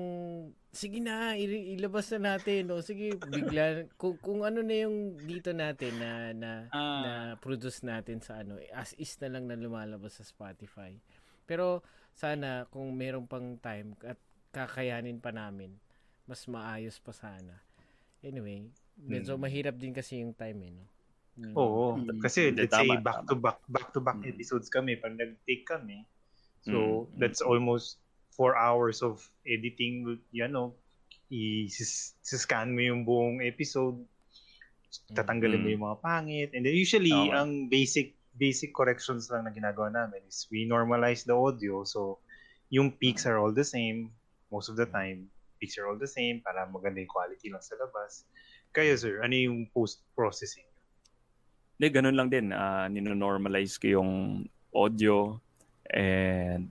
sige 0.69 0.99
na 0.99 1.31
ilabas 1.39 2.11
na 2.11 2.35
natin 2.35 2.67
o 2.69 2.83
sige 2.83 3.15
bigla 3.15 3.63
kung, 3.99 4.19
kung 4.19 4.43
ano 4.43 4.59
na 4.59 4.83
yung 4.83 5.15
dito 5.15 5.55
natin 5.55 5.95
na 5.95 6.11
na 6.35 6.51
Ah. 6.69 6.99
na 6.99 7.11
produce 7.39 7.79
natin 7.81 8.19
sa 8.19 8.43
ano 8.43 8.59
as 8.75 8.91
is 8.99 9.15
na 9.23 9.31
lang 9.31 9.47
na 9.47 9.55
lumalabas 9.55 10.19
sa 10.19 10.27
Spotify 10.27 10.91
pero 11.47 11.79
sana 12.11 12.67
kung 12.67 12.91
merong 12.91 13.31
pang 13.31 13.55
time 13.55 13.95
at 14.03 14.19
kakayanin 14.51 15.23
pa 15.23 15.31
namin 15.31 15.71
mas 16.27 16.43
maayos 16.43 16.99
pa 16.99 17.15
sana 17.15 17.63
anyway 18.19 18.67
medyo 18.99 19.35
Mm. 19.35 19.41
mahirap 19.41 19.75
din 19.79 19.95
kasi 19.95 20.19
yung 20.19 20.35
time 20.35 20.59
eh 20.67 20.73
no 20.75 20.85
Mm. 21.39 21.55
Oo. 21.55 21.95
Mm. 21.95 22.19
Kasi 22.19 22.51
let's 22.51 22.75
say 22.75 22.83
back 22.99 23.23
tama. 23.23 23.29
to 23.31 23.35
back, 23.39 23.59
back 23.71 23.87
to 23.95 24.03
back 24.03 24.19
Mm. 24.19 24.27
episodes 24.35 24.67
kami 24.67 24.99
pag 24.99 25.15
nag-take 25.15 25.63
kami. 25.63 26.03
So 26.67 27.07
Mm. 27.07 27.15
that's 27.15 27.39
almost 27.39 28.03
four 28.35 28.59
hours 28.59 28.99
of 28.99 29.23
editing, 29.47 30.19
you 30.35 30.47
know, 30.51 30.75
i-scan 31.31 32.75
mo 32.75 32.81
yung 32.83 33.07
buong 33.07 33.39
episode, 33.39 34.03
tatanggalin 35.15 35.63
mo 35.63 35.67
Mm. 35.71 35.75
yung 35.79 35.85
mga 35.87 35.99
pangit. 36.03 36.49
And 36.51 36.67
then 36.67 36.75
usually, 36.75 37.13
Tama. 37.13 37.31
ang 37.39 37.51
basic 37.71 38.19
basic 38.35 38.71
corrections 38.71 39.27
lang 39.27 39.43
na 39.43 39.51
ginagawa 39.51 39.91
namin 39.91 40.23
is 40.23 40.47
we 40.47 40.63
normalize 40.63 41.23
the 41.23 41.35
audio. 41.35 41.83
So 41.83 42.23
yung 42.71 42.95
peaks 42.95 43.27
are 43.27 43.35
all 43.35 43.51
the 43.51 43.67
same 43.67 44.11
most 44.47 44.67
of 44.67 44.75
the 44.75 44.87
time. 44.87 45.27
Peaks 45.59 45.75
are 45.75 45.87
all 45.87 45.99
the 45.99 46.07
same 46.07 46.39
para 46.39 46.63
maganda 46.67 46.99
yung 46.99 47.11
quality 47.11 47.51
lang 47.51 47.59
sa 47.59 47.75
labas. 47.75 48.23
Kayo 48.69 48.93
sir, 48.95 49.25
ano 49.25 49.33
yung 49.33 49.65
post-processing? 49.73 50.65
Hindi, 51.79 51.87
ganun 51.89 52.15
lang 52.17 52.29
din. 52.29 52.51
Uh, 52.51 52.85
ninonormalize 52.91 53.79
ko 53.79 53.99
yung 54.01 54.11
audio. 54.69 55.39
And 55.89 56.69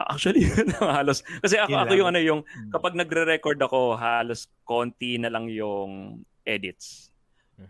actually 0.00 0.48
halos 0.80 1.20
kasi 1.44 1.60
ako, 1.60 1.76
Yun 1.76 1.80
ako 1.84 1.92
yung 1.92 2.08
ano 2.08 2.20
yung 2.24 2.40
kapag 2.72 2.96
nagre-record 2.96 3.60
ako 3.60 4.00
halos 4.00 4.48
konti 4.64 5.20
na 5.20 5.28
lang 5.28 5.44
yung 5.52 6.24
edits. 6.46 7.12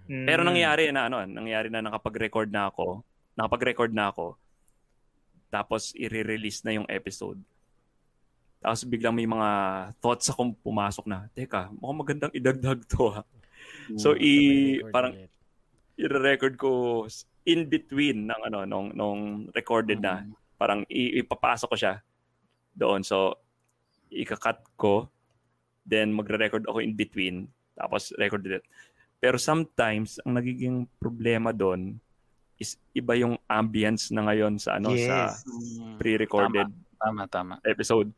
Pero 0.06 0.47
Mm. 0.47 0.55
nangyari 0.55 0.82
na 0.94 1.10
ano, 1.10 1.26
nangyari 1.26 1.66
na 1.66 1.82
nakapag-record 1.82 2.47
na 2.55 2.70
ako, 2.70 3.02
nakapag-record 3.34 3.90
na 3.90 4.14
ako. 4.14 4.38
Tapos 5.51 5.90
i-release 5.98 6.62
na 6.62 6.78
yung 6.78 6.86
episode. 6.86 7.42
Tapos 8.60 8.84
biglang 8.84 9.16
may 9.16 9.24
mga 9.24 9.50
thoughts 10.04 10.28
akong 10.28 10.52
pumasok 10.60 11.08
na, 11.08 11.26
teka, 11.32 11.72
mukhang 11.72 12.00
magandang 12.04 12.32
idagdag 12.36 12.80
to 12.84 13.08
ha. 13.08 13.22
So 13.96 14.12
i 14.14 14.32
Record 14.78 14.92
parang 14.92 15.12
i-record 15.96 16.54
ko 16.60 16.70
in 17.44 17.66
between 17.66 18.28
ng 18.28 18.40
ano 18.52 18.68
nung 18.68 18.92
nung 18.92 19.20
recorded 19.56 19.98
na. 19.98 20.28
Parang 20.60 20.84
i- 20.92 21.24
ipapasok 21.24 21.68
ko 21.72 21.76
siya 21.76 21.94
doon. 22.76 23.00
So 23.00 23.40
ika-cut 24.12 24.60
ko 24.76 25.08
then 25.88 26.12
magre-record 26.12 26.68
ako 26.68 26.84
in 26.84 26.92
between 26.92 27.48
tapos 27.74 28.12
record 28.20 28.44
ulit. 28.44 28.60
Pero 29.16 29.40
sometimes 29.40 30.20
ang 30.22 30.36
nagiging 30.36 30.84
problema 31.00 31.50
doon 31.50 31.96
is 32.60 32.76
iba 32.92 33.16
yung 33.16 33.40
ambience 33.48 34.12
na 34.12 34.28
ngayon 34.28 34.60
sa 34.60 34.76
ano 34.76 34.92
sa 34.92 35.32
Yes. 35.32 35.48
Mm, 35.48 35.96
pre-recorded 35.96 36.68
Tama, 37.00 37.24
tama. 37.24 37.54
episode. 37.64 38.12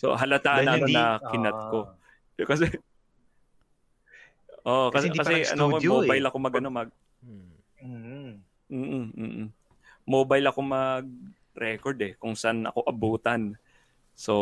So 0.00 0.16
halata 0.16 0.64
na 0.64 0.80
hindi- 0.80 0.96
na 0.96 1.20
kinat 1.28 1.52
ah. 1.52 1.68
ko. 1.68 1.78
Kasi 2.48 2.72
Oh, 4.60 4.88
kasi 4.92 5.08
Kasi 5.08 5.44
kasi, 5.44 5.56
ano 5.56 5.72
ko 5.72 5.80
studio 5.80 6.04
mobile 6.04 6.24
eh. 6.24 6.28
ako 6.28 6.36
mag 6.40 6.54
ano 6.56 6.68
mag 6.72 6.88
Hmm. 7.20 7.52
Mm. 7.84 8.32
mm 8.72 9.06
mm 9.12 9.46
Mobile 10.08 10.46
ako 10.48 10.60
mag-record 10.64 11.98
eh 12.00 12.12
kung 12.16 12.32
saan 12.32 12.64
ako 12.64 12.84
abutan. 12.88 13.56
So 14.16 14.32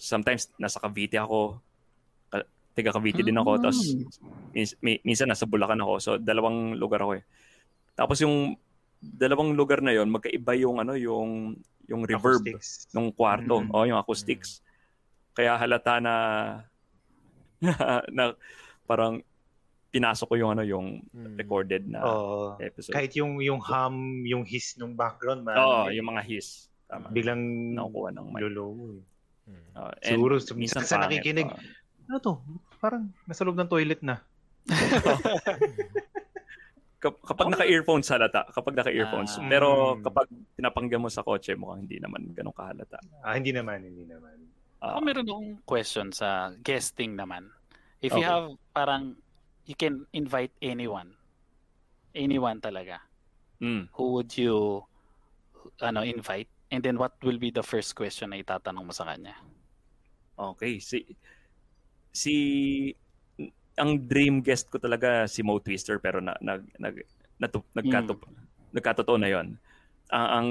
sometimes 0.00 0.48
nasa 0.56 0.80
Cavite 0.80 1.20
ako. 1.20 1.60
Taga 2.72 2.96
Cavite 2.96 3.20
din 3.20 3.36
ako 3.36 3.60
tapos 3.60 3.80
mi- 4.80 5.02
minsan 5.04 5.28
nasa 5.28 5.44
Bulacan 5.44 5.80
ako. 5.80 5.94
So 6.00 6.10
dalawang 6.16 6.76
lugar 6.76 7.04
ako 7.04 7.20
eh. 7.20 7.24
Tapos 7.92 8.16
yung 8.24 8.56
dalawang 9.00 9.52
lugar 9.52 9.84
na 9.84 9.92
yon 9.92 10.08
magkaiba 10.08 10.56
yung 10.56 10.80
ano 10.80 10.96
yung 10.96 11.56
yung 11.84 12.02
reverb 12.04 12.44
Acoustics. 12.44 12.88
nung 12.92 13.12
kwarto. 13.12 13.60
Mm. 13.60 13.68
O, 13.72 13.84
yung 13.84 14.00
acoustics. 14.00 14.60
Kaya 15.32 15.56
halata 15.56 15.96
na, 15.96 16.14
na, 18.10 18.34
parang 18.84 19.22
pinasok 19.88 20.26
ko 20.26 20.36
yung 20.36 20.50
ano 20.50 20.62
yung 20.62 21.04
Hmm. 21.08 21.36
recorded 21.36 21.84
na 21.84 22.00
Oo. 22.00 22.56
episode. 22.58 22.92
Kahit 22.92 23.12
yung 23.14 23.38
yung 23.38 23.60
hum, 23.60 23.96
yung 24.24 24.42
hiss 24.42 24.74
nung 24.74 24.92
background, 24.92 25.42
man, 25.42 25.54
Oo, 25.54 25.88
yung 25.88 26.08
mga 26.08 26.22
hiss. 26.22 26.68
Tama. 26.86 27.08
biglang 27.08 27.40
Nakukuha 27.72 28.08
ng 28.10 28.26
mic. 28.28 28.40
lolo. 28.42 28.64
eh. 28.90 29.00
Hmm. 29.42 29.64
Oo, 29.74 29.90
and 29.98 30.12
Siguro, 30.12 30.34
minsan 30.36 30.56
minsan 30.56 30.82
sa 30.82 30.96
nakikinig, 30.98 31.48
ano 32.02 32.16
to? 32.18 32.32
Parang 32.78 33.08
nasa 33.24 33.42
loob 33.42 33.54
ng 33.54 33.66
toilet 33.66 34.00
na. 34.00 34.20
Kap- 36.98 37.18
kapag 37.20 37.50
naka-earphones 37.50 38.06
halata, 38.06 38.46
kapag 38.48 38.78
naka-earphones. 38.78 39.34
Ah. 39.34 39.42
Pero 39.44 39.68
Mm. 39.92 40.06
kapag 40.06 40.26
pinapanggan 40.54 41.02
mo 41.02 41.10
sa 41.10 41.20
kotse, 41.20 41.50
mukhang 41.52 41.82
hindi 41.82 41.98
naman 41.98 42.30
ganun 42.30 42.54
kahalata. 42.54 43.02
Ah, 43.20 43.34
hindi 43.34 43.50
naman, 43.50 43.82
hindi 43.82 44.06
naman. 44.06 44.38
Ah, 44.82 44.98
Ako 44.98 45.06
meron 45.06 45.26
akong 45.30 45.50
question 45.62 46.10
sa 46.10 46.50
guesting 46.58 47.14
naman. 47.14 47.54
If 48.02 48.10
you 48.18 48.26
Okay. 48.26 48.26
have 48.26 48.50
parang 48.74 49.14
you 49.62 49.78
can 49.78 50.10
invite 50.10 50.50
anyone. 50.58 51.14
Anyone 52.18 52.58
talaga. 52.58 52.98
mm. 53.62 53.86
Who 53.94 54.18
would 54.18 54.34
you 54.34 54.82
ano 55.78 56.02
invite? 56.02 56.50
And 56.74 56.82
then 56.82 56.98
what 56.98 57.14
will 57.22 57.38
be 57.38 57.54
the 57.54 57.62
first 57.62 57.94
question 57.94 58.34
na 58.34 58.42
itatanong 58.42 58.90
mo 58.90 58.92
sa 58.92 59.06
kanya? 59.06 59.38
Okay, 60.34 60.82
si 60.82 61.04
si 62.10 62.34
ang 63.78 63.96
dream 64.04 64.42
guest 64.42 64.66
ko 64.68 64.76
talaga 64.82 65.24
si 65.30 65.40
Mo 65.46 65.56
Twister 65.62 65.96
pero 66.02 66.18
na, 66.20 66.34
nag 66.42 66.66
nag 66.76 67.06
natu, 67.38 67.62
nagkato, 67.72 68.18
nagkatotoo 68.74 69.16
na 69.20 69.28
'yon. 69.30 69.46
Ang, 70.12 70.26
ang 70.28 70.48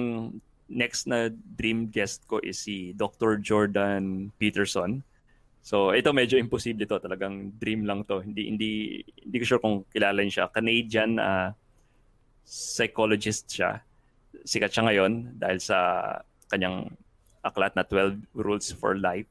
next 0.71 1.05
na 1.05 1.27
dream 1.29 1.91
guest 1.91 2.23
ko 2.25 2.39
is 2.39 2.63
si 2.63 2.95
Dr. 2.95 3.37
Jordan 3.43 4.31
Peterson. 4.39 5.03
So 5.61 5.93
ito 5.93 6.09
medyo 6.15 6.39
imposible 6.41 6.87
to, 6.87 6.97
talagang 6.97 7.53
dream 7.59 7.85
lang 7.85 8.07
to. 8.07 8.23
Hindi 8.23 8.49
hindi 8.49 8.71
hindi 9.21 9.37
ko 9.37 9.45
sure 9.45 9.61
kung 9.61 9.83
kilala 9.91 10.23
niyo 10.23 10.41
siya. 10.41 10.47
Canadian 10.49 11.19
ah, 11.21 11.53
psychologist 12.47 13.51
siya. 13.51 13.83
Sikat 14.41 14.73
siya 14.73 14.87
ngayon 14.89 15.37
dahil 15.37 15.59
sa 15.61 15.77
kanyang 16.49 16.89
aklat 17.45 17.73
na 17.77 17.83
12 17.85 18.25
Rules 18.33 18.73
for 18.73 18.97
Life. 18.97 19.29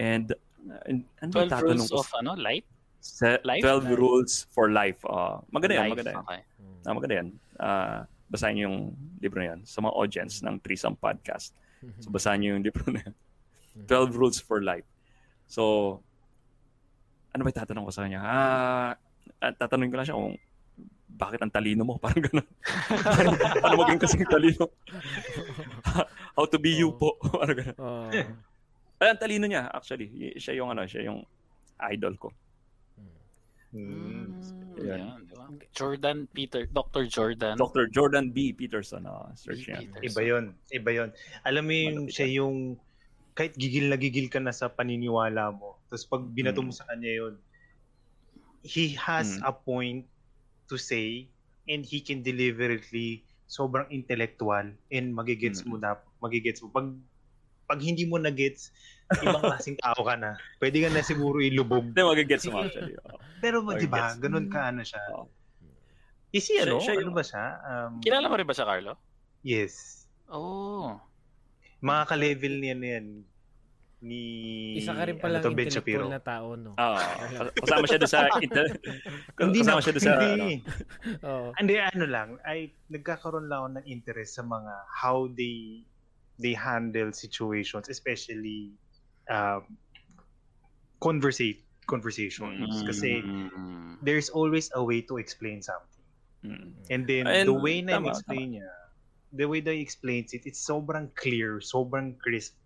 And 0.00 0.32
uh, 0.66 1.02
ano 1.20 1.30
ba 1.30 1.44
12 1.48 1.52
tatanong 1.52 1.88
rules 1.88 1.92
ko? 1.92 2.00
of 2.00 2.10
ano, 2.16 2.32
light? 2.36 2.66
Sa 3.04 3.36
Life? 3.44 3.62
12 3.62 3.84
Life. 3.84 3.98
Rules 4.00 4.32
for 4.52 4.66
Life. 4.72 5.00
Uh, 5.04 5.40
maganda 5.52 5.76
yan, 5.76 5.82
Life, 5.84 5.92
maganda 5.92 6.10
yan. 6.10 6.22
Okay. 6.24 6.40
Ah, 6.84 6.92
maganda 6.92 7.14
yan. 7.14 7.28
Ah, 7.60 7.98
basahin 8.30 8.54
niyo 8.56 8.64
yung 8.70 8.78
libro 9.20 9.38
na 9.40 9.54
yan 9.54 9.60
sa 9.64 9.84
mga 9.84 9.94
audience 9.94 10.40
ng 10.42 10.56
Threesome 10.60 10.96
Podcast. 10.96 11.52
So 12.00 12.08
basahin 12.08 12.40
niyo 12.44 12.50
yung 12.56 12.64
libro 12.64 12.84
na 12.88 13.00
yan. 13.04 13.14
12 13.86 14.14
Rules 14.14 14.38
for 14.38 14.62
Life. 14.62 14.86
So, 15.50 15.98
ano 17.34 17.42
ba 17.42 17.50
tatanong 17.50 17.84
ko 17.90 17.92
sa 17.92 18.06
kanya? 18.06 18.22
Ah, 18.22 18.92
ah, 19.42 19.52
tatanungin 19.52 19.90
ko 19.90 19.96
lang 19.98 20.06
siya 20.06 20.16
kung 20.16 20.38
bakit 21.14 21.38
ang 21.42 21.52
talino 21.52 21.82
mo? 21.86 21.94
Parang 22.02 22.22
gano'n. 22.22 22.46
ano 23.66 23.74
maging 23.86 24.00
kasing 24.02 24.26
talino? 24.26 24.70
How 26.38 26.46
to 26.50 26.58
be 26.58 26.74
you 26.74 26.90
Oo. 26.90 26.98
po. 26.98 27.08
Parang 27.34 27.58
gano'n. 27.58 27.78
Oo. 27.78 28.10
Ay, 28.98 29.08
ang 29.10 29.20
talino 29.20 29.46
niya, 29.46 29.70
actually. 29.70 30.10
Siya 30.38 30.58
yung, 30.58 30.70
ano, 30.70 30.86
siya 30.86 31.10
yung 31.10 31.22
idol 31.90 32.14
ko. 32.18 32.28
Mm. 33.74 34.30
Mm, 34.78 35.33
Jordan 35.72 36.26
Peter, 36.30 36.66
Dr. 36.66 37.06
Jordan. 37.06 37.56
Dr. 37.56 37.88
Jordan 37.88 38.30
B. 38.30 38.52
Peterson. 38.52 39.04
ah 39.04 39.30
search 39.34 39.66
niya. 39.66 39.82
Peterson. 39.84 40.04
Iba 40.04 40.20
yon 40.22 40.44
iba 40.70 40.90
yon 40.92 41.08
Alam 41.44 41.64
mo 41.64 41.72
yung 41.74 41.98
siya 42.08 42.28
yung 42.28 42.76
kahit 43.34 43.58
gigil 43.58 43.90
na 43.90 43.98
gigil 43.98 44.30
ka 44.30 44.38
na 44.38 44.54
sa 44.54 44.70
paniniwala 44.70 45.50
mo. 45.50 45.76
Tapos 45.90 46.06
pag 46.06 46.22
binato 46.30 46.62
mo 46.62 46.70
Mm. 46.70 46.78
sa 46.78 46.86
kanya 46.86 47.10
yun, 47.10 47.34
he 48.62 48.94
has 48.94 49.36
Mm. 49.36 49.42
a 49.44 49.52
point 49.52 50.02
to 50.70 50.78
say 50.78 51.28
and 51.66 51.84
he 51.84 51.98
can 52.00 52.22
deliberately 52.22 53.24
sobrang 53.44 53.90
intellectual 53.90 54.64
and 54.88 55.06
magigets 55.12 55.66
mo 55.66 55.76
Mm. 55.76 55.82
na 55.82 55.90
magigets 56.18 56.62
mo 56.62 56.70
pag 56.70 56.88
pag 57.64 57.80
hindi 57.80 58.04
mo 58.04 58.20
na 58.20 58.28
gets 58.28 58.68
ibang 59.14 59.42
klaseng 59.42 59.76
tao 59.76 60.00
ka 60.00 60.14
na 60.14 60.30
pwede 60.58 60.80
ka 60.80 60.88
na 60.88 61.00
siguro 61.00 61.38
ilubog 61.38 61.84
Hindi, 61.86 62.00
magigets 62.00 62.46
mo 62.46 62.62
actually. 62.62 62.96
Oo. 62.98 63.18
pero 63.38 63.60
di 63.70 63.84
ba 63.84 64.16
ganun 64.16 64.48
ka 64.48 64.70
ano 64.70 64.80
siya 64.80 65.00
Oo. 65.12 65.28
is 66.30 66.44
he 66.44 66.56
Siya- 66.56 66.64
ano 66.66 66.80
siya 66.80 66.94
ano 66.96 67.12
ba 67.12 67.22
siya 67.22 67.44
um, 67.62 67.92
Kilala 68.00 68.26
mo 68.26 68.34
rin 68.34 68.44
ba 68.44 68.52
siya, 68.52 68.64
Carlo? 68.64 68.96
yes 69.42 70.06
Oh. 70.24 70.96
mga 71.78 72.02
ka-level 72.08 72.54
niya 72.58 72.74
na 72.74 72.88
yan 72.90 73.06
ni 74.00 74.22
Isa 74.76 74.92
ka 74.92 75.04
rin 75.04 75.16
ano 75.16 75.22
palang 75.22 75.40
to, 75.40 75.48
Ben 75.50 75.68
Shapiro. 75.68 76.04
intellectual 76.04 76.12
na 76.12 76.20
tao, 76.20 76.48
no? 76.54 76.72
Ah, 76.76 77.48
kasama 77.56 77.84
siya 77.84 77.96
doon 77.98 78.10
sa 78.10 78.20
inter- 78.44 78.76
Hindi 79.34 79.58
kasama 79.60 79.80
na, 79.80 79.84
siya 79.84 79.92
doon 79.92 80.04
sa 80.04 80.12
ano, 80.12 80.24
hindi. 80.26 80.52
Oo. 81.24 81.48
Hindi, 81.56 81.74
ano 81.78 82.04
lang, 82.04 82.28
ay 82.42 82.58
nagkakaroon 82.90 83.48
lang 83.48 83.58
ako 83.58 83.68
ng 83.74 83.86
interest 83.86 84.36
sa 84.36 84.44
mga 84.44 84.72
how 84.90 85.24
they 85.30 85.84
they 86.36 86.52
handle 86.52 87.16
situations, 87.16 87.88
especially 87.88 88.76
um, 89.28 89.64
conversate 91.00 91.60
conversations. 91.86 92.82
Kasi 92.82 93.20
Mm. 93.20 94.00
there's 94.00 94.32
always 94.32 94.72
a 94.72 94.82
way 94.82 95.04
to 95.04 95.20
explain 95.20 95.60
something. 95.60 96.04
Mm. 96.44 96.72
And 96.88 97.02
then 97.04 97.24
And 97.28 97.48
the 97.48 97.56
way 97.56 97.80
na 97.80 98.00
tama, 98.00 98.12
explain 98.12 98.60
niya, 98.60 98.68
the 99.32 99.48
way 99.48 99.60
they 99.60 99.80
explains 99.80 100.32
it, 100.32 100.44
it's 100.44 100.60
sobrang 100.60 101.12
clear, 101.16 101.60
sobrang 101.60 102.16
crisp, 102.20 102.56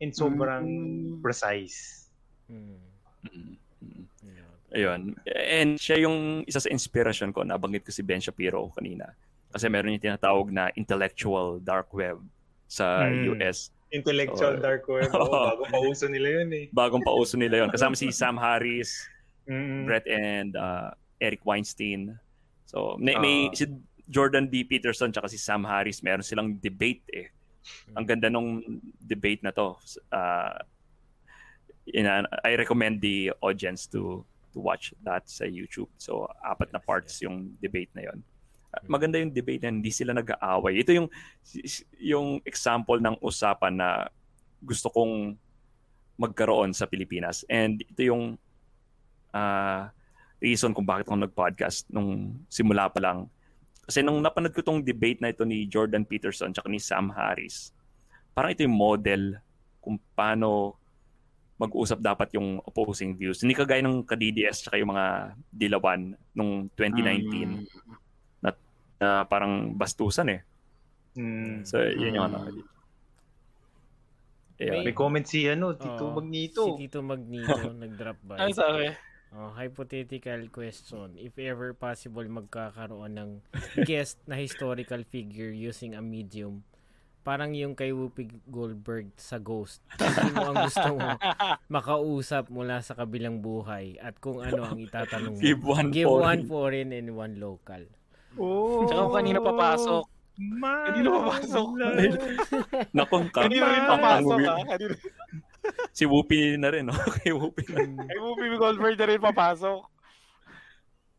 and 0.00 0.10
sobrang 0.10 0.66
Mm. 0.66 1.22
precise. 1.22 2.10
Hmm. 2.46 2.78
Mm. 3.26 3.54
Mm. 3.82 4.04
Yun. 4.22 4.50
Ayun. 4.74 5.00
And 5.34 5.70
siya 5.78 6.02
yung 6.02 6.42
isa 6.46 6.62
sa 6.62 6.70
inspiration 6.70 7.30
ko, 7.30 7.42
nabanggit 7.42 7.86
ko 7.86 7.90
si 7.94 8.02
Ben 8.02 8.18
Shapiro 8.18 8.70
kanina. 8.74 9.14
Kasi 9.54 9.70
meron 9.70 9.94
yung 9.94 10.02
tinatawag 10.02 10.50
na 10.50 10.70
intellectual 10.74 11.62
dark 11.62 11.94
web 11.94 12.18
sa 12.66 13.06
Mm. 13.06 13.38
US. 13.38 13.70
Intellectual 13.94 14.58
Oh. 14.58 14.60
dark 14.60 14.82
web. 14.90 15.06
Oh, 15.14 15.54
bago 15.54 15.64
pauso 15.70 16.10
nila 16.10 16.42
yun 16.42 16.50
eh. 16.50 16.64
Bagong 16.74 17.00
pauso 17.00 17.38
nila 17.38 17.62
yon 17.62 17.70
Kasama 17.70 17.94
si 17.94 18.10
Sam 18.20 18.34
Harris, 18.36 19.06
Mm. 19.44 19.84
Brett 19.84 20.08
and 20.08 20.56
uh, 20.56 20.88
Eric 21.20 21.44
Weinstein. 21.44 22.16
So, 22.64 22.96
may, 22.98 23.12
may 23.14 23.36
Ah. 23.48 23.54
si 23.54 23.68
Jordan 24.08 24.48
B. 24.48 24.64
Peterson 24.64 25.12
tsaka 25.12 25.28
si 25.28 25.36
Sam 25.36 25.62
Harris, 25.62 26.00
meron 26.00 26.24
silang 26.24 26.56
debate 26.58 27.04
eh. 27.12 27.28
Ang 27.92 28.08
ganda 28.08 28.32
nung 28.32 28.60
debate 28.98 29.44
na 29.44 29.52
to. 29.52 29.76
Uh, 30.08 30.56
ina- 31.86 32.24
I 32.42 32.56
recommend 32.56 33.00
the 33.00 33.32
audience 33.40 33.84
to 33.92 34.24
to 34.52 34.58
watch 34.60 34.96
that 35.04 35.28
sa 35.28 35.44
YouTube. 35.44 35.92
So, 35.98 36.24
apat 36.40 36.72
na 36.72 36.80
parts 36.80 37.20
yung 37.20 37.52
debate 37.60 37.92
na 37.92 38.08
yon. 38.08 38.24
Maganda 38.86 39.20
yung 39.20 39.34
debate 39.34 39.66
na 39.66 39.72
hindi 39.74 39.92
sila 39.92 40.16
nag-aaway. 40.16 40.80
Ito 40.80 40.90
yung 40.94 41.08
yung 42.00 42.28
example 42.42 42.98
ng 43.00 43.20
usapan 43.20 43.74
na 43.78 44.08
gusto 44.64 44.88
kong 44.90 45.36
magkaroon 46.16 46.72
sa 46.72 46.86
Pilipinas. 46.86 47.42
And 47.50 47.82
ito 47.82 48.02
yung 48.06 48.38
uh, 49.34 49.82
reason 50.38 50.72
kung 50.72 50.86
bakit 50.86 51.10
ako 51.10 51.26
nag-podcast 51.26 51.90
nung 51.90 52.38
simula 52.46 52.86
pa 52.90 53.02
lang. 53.02 53.26
Kasi 53.84 54.00
nung 54.00 54.22
napanood 54.24 54.56
ko 54.56 54.64
tong 54.64 54.80
debate 54.80 55.20
na 55.20 55.34
ito 55.34 55.44
ni 55.44 55.68
Jordan 55.68 56.08
Peterson 56.08 56.54
at 56.54 56.64
ni 56.70 56.80
Sam 56.80 57.12
Harris, 57.12 57.74
parang 58.32 58.54
ito 58.54 58.64
yung 58.64 58.78
model 58.78 59.36
kung 59.84 60.00
paano 60.16 60.80
mag-usap 61.54 62.02
dapat 62.02 62.34
yung 62.34 62.58
opposing 62.66 63.14
views. 63.14 63.44
Hindi 63.44 63.54
kagaya 63.54 63.84
ng 63.84 64.02
ka-DDS 64.02 64.66
tsaka 64.66 64.80
yung 64.80 64.90
mga 64.90 65.38
dilawan 65.54 66.18
nung 66.34 66.66
2019 66.74 67.30
mm. 67.30 67.54
Na, 69.00 69.26
parang 69.26 69.74
bastusan 69.74 70.28
eh. 70.30 70.40
Mm. 71.14 71.62
So, 71.66 71.78
yun 71.78 72.18
yung 72.18 72.26
ano. 72.30 72.50
Yeah. 74.58 74.86
May 74.86 74.94
comment 74.94 75.26
si 75.26 75.46
ano, 75.50 75.74
Tito 75.74 76.10
oh, 76.10 76.14
Magnito. 76.14 76.78
Si 76.78 76.86
Tito 76.86 77.02
Magnito 77.02 77.74
nag-drop 77.74 78.18
by. 78.22 78.38
Ano 78.42 78.54
sabi? 78.54 78.90
Oh, 79.34 79.50
hypothetical 79.50 80.46
question. 80.54 81.18
If 81.18 81.34
ever 81.42 81.74
possible 81.74 82.22
magkakaroon 82.22 83.18
ng 83.18 83.30
guest 83.88 84.22
na 84.30 84.38
historical 84.38 85.02
figure 85.02 85.50
using 85.50 85.98
a 85.98 86.02
medium 86.02 86.62
parang 87.24 87.56
yung 87.56 87.72
kay 87.72 87.90
Whoopi 87.90 88.28
Goldberg 88.52 89.08
sa 89.16 89.40
Ghost. 89.40 89.80
Sino 89.98 90.52
ang 90.52 90.68
gusto 90.68 90.90
mo 90.92 91.08
makausap 91.72 92.52
mula 92.52 92.84
sa 92.84 92.92
kabilang 92.92 93.40
buhay 93.40 93.96
at 93.96 94.20
kung 94.20 94.44
ano 94.44 94.68
ang 94.68 94.76
itatanong 94.76 95.32
mo. 95.32 95.40
Give 95.40 95.64
one 95.64 95.88
Give 95.88 96.06
foreign. 96.06 96.28
one 96.28 96.42
foreign 96.44 96.88
and 96.92 97.08
one 97.16 97.34
local. 97.40 97.82
Oh. 98.38 98.86
Tsaka 98.86 99.00
kung 99.06 99.16
kanino 99.16 99.40
papasok. 99.42 100.04
Man. 100.34 100.84
Kanino 100.90 101.08
papasok? 101.22 101.68
Nakong 102.96 103.28
ka. 103.30 103.46
Kanino 103.46 103.66
rin 103.70 103.84
papasok 103.86 104.38
ha? 104.42 104.54
Kanino... 104.66 104.94
si 105.96 106.04
Whoopi 106.04 106.58
na 106.58 106.68
rin, 106.74 106.90
no? 106.90 106.94
kay 107.22 107.30
Whoopi 107.30 107.62
na. 107.70 108.02
kay 108.04 108.18
Whoopi 108.18 108.44
Goldberg 108.58 108.98
na 108.98 109.06
rin 109.06 109.22
papasok. 109.22 109.80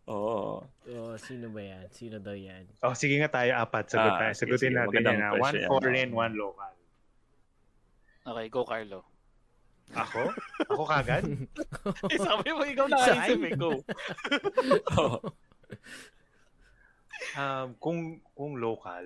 Oo. 0.05 0.61
Oh, 0.67 1.15
sino 1.17 1.49
ba 1.49 1.61
yan? 1.65 1.85
Sino 1.89 2.21
daw 2.21 2.37
yan? 2.37 2.69
Oh, 2.85 2.93
sige 2.93 3.17
nga 3.17 3.31
tayo, 3.31 3.57
apat. 3.57 3.89
Sagot 3.89 4.11
ah, 4.13 4.19
tayo. 4.21 4.33
Sagutin 4.37 4.75
sige, 4.75 4.77
natin 4.77 5.01
yan. 5.01 5.19
Ha? 5.23 5.29
One 5.39 5.57
foreign, 5.65 6.09
one 6.13 6.33
local. 6.37 6.73
Okay, 8.25 8.45
go 8.49 8.61
Carlo. 8.65 9.01
Ako? 9.93 10.33
Ako 10.73 10.83
kagad? 10.89 11.23
eh, 12.13 12.17
sabi 12.17 12.49
mo, 12.53 12.65
ikaw 12.65 12.85
nakaisip 12.89 13.41
eh. 13.45 13.53
Go. 13.53 13.69
oh. 14.97 15.21
Um, 17.37 17.67
kung, 17.79 17.99
kung 18.33 18.53
local, 18.57 19.05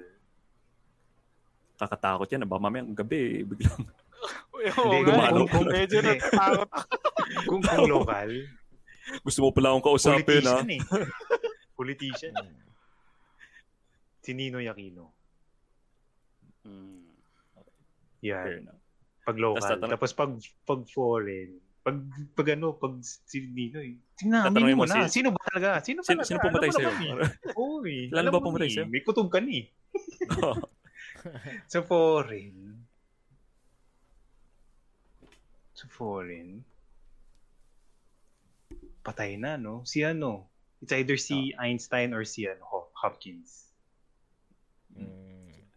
kakatakot 1.79 2.27
yan. 2.27 2.43
Aba, 2.43 2.59
mamayang 2.59 2.91
gabi, 2.91 3.47
biglang 3.47 3.87
hindi, 4.75 4.97
gumano. 5.07 5.47
Kung, 5.47 5.63
kung 5.63 5.67
medyo 5.71 6.03
natatakot 6.03 6.67
kung, 7.47 7.61
kung 7.63 7.87
local, 7.87 8.31
gusto 9.23 9.39
mo 9.39 9.49
pala 9.55 9.71
akong 9.71 9.85
kausapin, 9.87 10.43
ha? 10.43 10.59
Politician, 10.59 10.69
eh. 10.75 10.81
Politician. 11.79 12.33
si 14.19 14.31
Nino 14.35 14.59
Aquino. 14.59 15.15
Mm. 16.67 17.07
Yan. 18.27 18.67
Pag 19.23 19.37
local. 19.39 19.63
Tapos, 19.63 19.89
Tapos 19.95 20.11
pag, 20.11 20.31
pag 20.67 20.81
foreign, 20.91 21.55
pag, 21.89 21.97
pag 22.37 22.47
ano, 22.53 22.77
pag 22.77 23.01
si 23.01 23.49
Nino, 23.49 23.81
eh. 23.81 23.97
Tingnan, 24.13 24.53
mo 24.77 24.85
na. 24.85 25.09
Si... 25.09 25.19
Sino 25.19 25.33
ba 25.33 25.41
talaga? 25.49 25.81
Sino 25.81 26.05
talaga? 26.05 26.21
Sino, 26.21 26.37
sino 26.37 26.45
pumatay 26.45 26.69
sa'yo? 26.69 26.91
Oo 27.57 27.81
eh. 27.89 28.13
Lalo 28.13 28.29
ba 28.29 28.45
pumatay 28.45 28.69
sa'yo? 28.69 28.85
May 28.85 29.01
kutob 29.01 29.33
ka 29.33 29.41
ni. 29.41 29.65
so 31.71 31.81
foreign. 31.81 32.85
So 35.73 35.89
foreign 35.89 36.61
patay 39.09 39.39
na, 39.39 39.57
no? 39.57 39.81
Si 39.89 40.05
ano? 40.05 40.45
It's 40.79 40.93
either 40.93 41.17
si 41.17 41.57
oh. 41.57 41.61
Einstein 41.65 42.13
or 42.13 42.23
si 42.23 42.47
ano, 42.47 42.63
Hopkins. 42.93 43.73
Mm. 44.93 45.28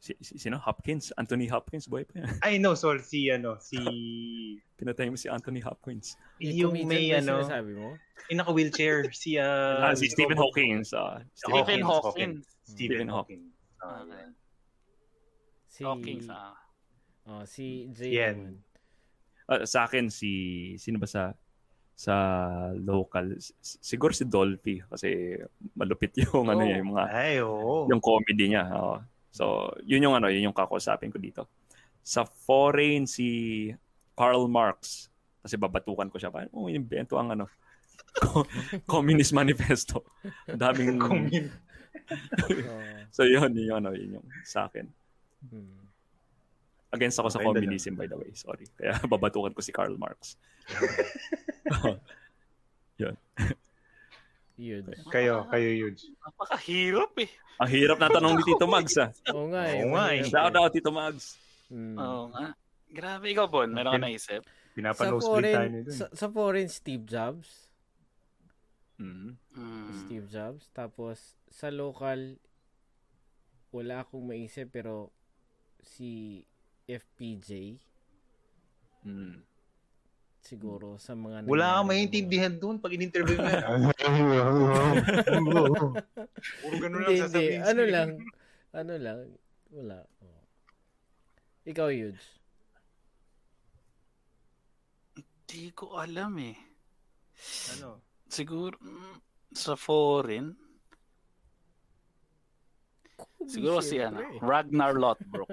Si, 0.03 0.19
si, 0.19 0.35
sino? 0.35 0.59
Hopkins? 0.59 1.15
Anthony 1.15 1.47
Hopkins? 1.47 1.87
Boy 1.87 2.03
pa 2.03 2.27
yan. 2.27 2.27
Ay, 2.43 2.59
no. 2.59 2.75
Sorry. 2.75 2.99
Si, 3.07 3.31
ano, 3.31 3.55
si... 3.63 3.79
Pinatay 4.83 5.07
mo 5.07 5.15
si 5.15 5.31
Anthony 5.31 5.63
Hopkins. 5.63 6.19
Yung, 6.43 6.75
yung 6.75 6.91
may, 6.91 7.15
ano... 7.15 7.47
Sabi 7.47 7.79
mo? 7.79 7.95
Yung 8.27 8.39
naka-wheelchair. 8.43 9.07
si, 9.15 9.39
uh, 9.39 9.79
ah, 9.79 9.95
si 9.95 10.11
Stephen 10.11 10.35
Hawking. 10.35 10.83
Uh, 10.91 11.23
Stephen 11.39 11.87
Hawking. 11.87 12.43
Stephen 12.67 13.07
Hawking. 13.07 13.47
Okay. 13.79 14.27
Si... 15.71 15.87
Hawking, 15.87 16.27
ah. 16.35 16.59
Oh, 17.23 17.47
si 17.47 17.87
Jay 17.95 18.19
Yan. 18.19 18.59
Uh, 19.47 19.63
sa 19.63 19.87
akin, 19.87 20.11
si... 20.11 20.75
Sino 20.83 20.99
ba 20.99 21.07
sa 21.07 21.31
sa 21.93 22.17
local 22.73 23.37
siguro 23.61 24.17
si 24.17 24.25
Dolphy 24.25 24.81
kasi 24.81 25.37
malupit 25.77 26.17
yung 26.25 26.49
ano 26.49 26.65
oh. 26.65 26.67
ano 26.67 26.73
yung 26.73 26.91
mga 26.97 27.05
Ay, 27.13 27.35
oh. 27.45 27.85
yung 27.87 28.01
comedy 28.01 28.51
niya 28.51 28.65
oh. 28.75 28.99
So 29.33 29.73
yun 29.83 30.05
yung 30.05 30.15
ano 30.15 30.29
yun 30.29 30.53
yung 30.53 30.57
kakausapin 30.57 31.11
ko 31.11 31.19
dito 31.19 31.49
sa 32.05 32.23
foreign 32.23 33.09
si 33.09 33.71
Karl 34.13 34.47
Marx 34.47 35.09
kasi 35.43 35.57
babatukan 35.59 36.13
ko 36.13 36.21
siya 36.21 36.31
pa 36.31 36.47
oh 36.53 36.69
invento 36.69 37.17
ang 37.17 37.35
ano 37.35 37.49
Communist 38.93 39.33
Manifesto 39.33 40.05
daming 40.47 41.01
so 43.17 43.25
yun 43.25 43.51
yun 43.57 43.73
yung 43.73 43.79
ano 43.83 43.91
yun 43.97 44.21
yung 44.21 44.27
sa 44.45 44.69
akin 44.69 44.87
hmm. 45.49 45.83
Against 46.93 47.17
ako 47.17 47.29
sa 47.33 47.41
okay, 47.41 47.49
communism, 47.49 47.97
by 47.97 48.05
the 48.05 48.21
way. 48.21 48.29
Sorry. 48.37 48.69
Kaya 48.77 49.01
babatukan 49.09 49.57
ko 49.57 49.65
si 49.65 49.73
Karl 49.73 49.97
Marx. 49.97 50.37
Yun. 53.01 53.17
Yun. 54.63 54.85
Kayo, 55.11 55.43
kayo 55.51 55.71
Yuj. 55.75 56.07
Napakahirap 56.23 57.13
eh. 57.19 57.31
Ang 57.59 57.71
hirap 57.75 57.99
na 57.99 58.07
tanong 58.07 58.39
ni 58.39 58.43
Tito 58.47 58.67
Mags 58.71 58.95
ah. 58.95 59.11
Oo 59.35 59.51
nga 59.51 59.63
eh. 59.67 59.83
Oo 59.83 59.91
nga 59.99 60.07
eh. 60.15 60.23
Shout 60.23 60.55
out 60.55 60.71
Tito 60.71 60.95
Mags. 60.95 61.35
Hmm. 61.67 61.99
Oo 61.99 62.31
nga. 62.31 62.55
Grabe 62.95 63.27
ikaw, 63.35 63.51
Bon. 63.51 63.67
Meron 63.67 63.99
ka 63.99 64.07
naisip? 64.07 64.47
Pinapanos 64.73 65.21
sa 65.21 65.29
foreign, 65.29 65.73
sa, 65.91 66.07
sa 66.15 66.27
foreign 66.31 66.71
Steve 66.71 67.05
Jobs. 67.05 67.69
Mm. 69.03 69.35
Mm. 69.59 69.91
Steve 70.07 70.27
Jobs. 70.31 70.71
Tapos 70.71 71.35
sa 71.51 71.69
local, 71.75 72.39
wala 73.75 74.07
akong 74.07 74.25
maisip 74.31 74.71
pero 74.71 75.11
si 75.83 76.41
FPJ. 76.87 77.83
Mm. 79.03 79.43
Siguro 80.43 80.99
sa 80.99 81.15
mga 81.15 81.47
Wala 81.47 81.79
kang 81.79 81.89
maintindihan 81.95 82.51
doon 82.51 82.83
pag 82.83 82.91
in-interview 82.99 83.39
mo 83.39 83.47
yan. 83.47 83.63
Puro 86.59 86.75
ganun 86.83 87.01
lang 87.07 87.15
sasabihin. 87.15 87.63
Ano 87.63 87.83
lang, 87.87 88.09
ano 88.75 88.95
lang, 88.99 89.19
wala. 89.71 90.03
Oh. 90.19 90.43
Ikaw, 91.63 91.95
Yudes. 91.95 92.27
Hindi 95.15 95.71
ko 95.79 95.95
alam 95.95 96.35
eh. 96.43 96.59
Ano? 97.79 98.03
Siguro, 98.27 98.75
mm, 98.83 99.15
sa 99.55 99.79
foreign, 99.79 100.59
Siguro 103.47 103.83
si 103.83 103.99
ano, 103.99 104.23
Ragnar 104.39 104.95
Lothbrok. 104.95 105.51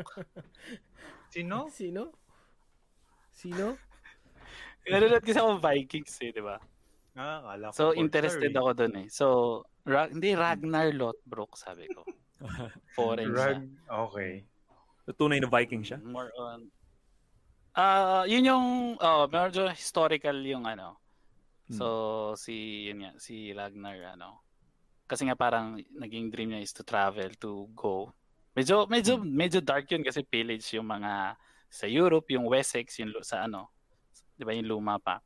Sino? 1.34 1.70
Sino? 1.74 2.14
Sino? 3.34 3.78
Nanonood 4.90 5.24
kasi 5.24 5.38
ako 5.38 5.62
Vikings 5.62 6.14
eh, 6.26 6.32
di 6.34 6.44
ba? 6.44 6.58
Ah, 7.18 7.40
kala 7.46 7.70
ko. 7.70 7.76
So, 7.76 7.84
interested 7.94 8.54
ako 8.54 8.70
dun 8.74 8.94
eh. 9.06 9.08
So, 9.10 9.26
Ra- 9.86 10.10
hindi, 10.10 10.34
Ragnar 10.34 10.94
Lothbrok, 10.94 11.58
sabi 11.58 11.90
ko. 11.90 12.06
Foreign 12.98 13.34
Rag- 13.34 13.66
siya. 13.66 13.94
Okay. 14.10 14.32
So, 15.06 15.14
tunay 15.16 15.40
na 15.42 15.50
Viking 15.50 15.84
siya? 15.86 16.00
More 16.02 16.32
on... 16.38 16.70
Ah, 17.78 18.22
uh, 18.22 18.24
yun 18.26 18.50
yung 18.50 18.68
oh, 18.98 19.30
medyo 19.30 19.70
historical 19.70 20.36
yung 20.42 20.66
ano. 20.66 20.98
So 21.70 21.86
hmm. 22.34 22.38
si 22.42 22.90
yun 22.90 23.06
nga, 23.06 23.14
si 23.22 23.54
Ragnar 23.54 24.18
ano. 24.18 24.42
Kasi 25.06 25.30
nga 25.30 25.38
parang 25.38 25.78
naging 25.94 26.34
dream 26.34 26.50
niya 26.50 26.66
is 26.66 26.74
to 26.74 26.82
travel 26.82 27.30
to 27.38 27.70
go 27.78 28.10
Medyo 28.58 28.90
medyo 28.90 29.22
hmm. 29.22 29.30
medyo 29.30 29.60
dark 29.62 29.88
yun 29.88 30.04
kasi 30.04 30.26
pillage 30.26 30.66
yung 30.74 30.90
mga 30.90 31.38
sa 31.70 31.86
Europe, 31.86 32.34
yung 32.34 32.50
Wessex, 32.50 32.98
yung 33.00 33.14
sa 33.22 33.46
ano, 33.46 33.70
'di 34.40 34.48
ba, 34.48 34.56
yung 34.56 34.72
luma 34.72 34.96
pa. 35.04 35.20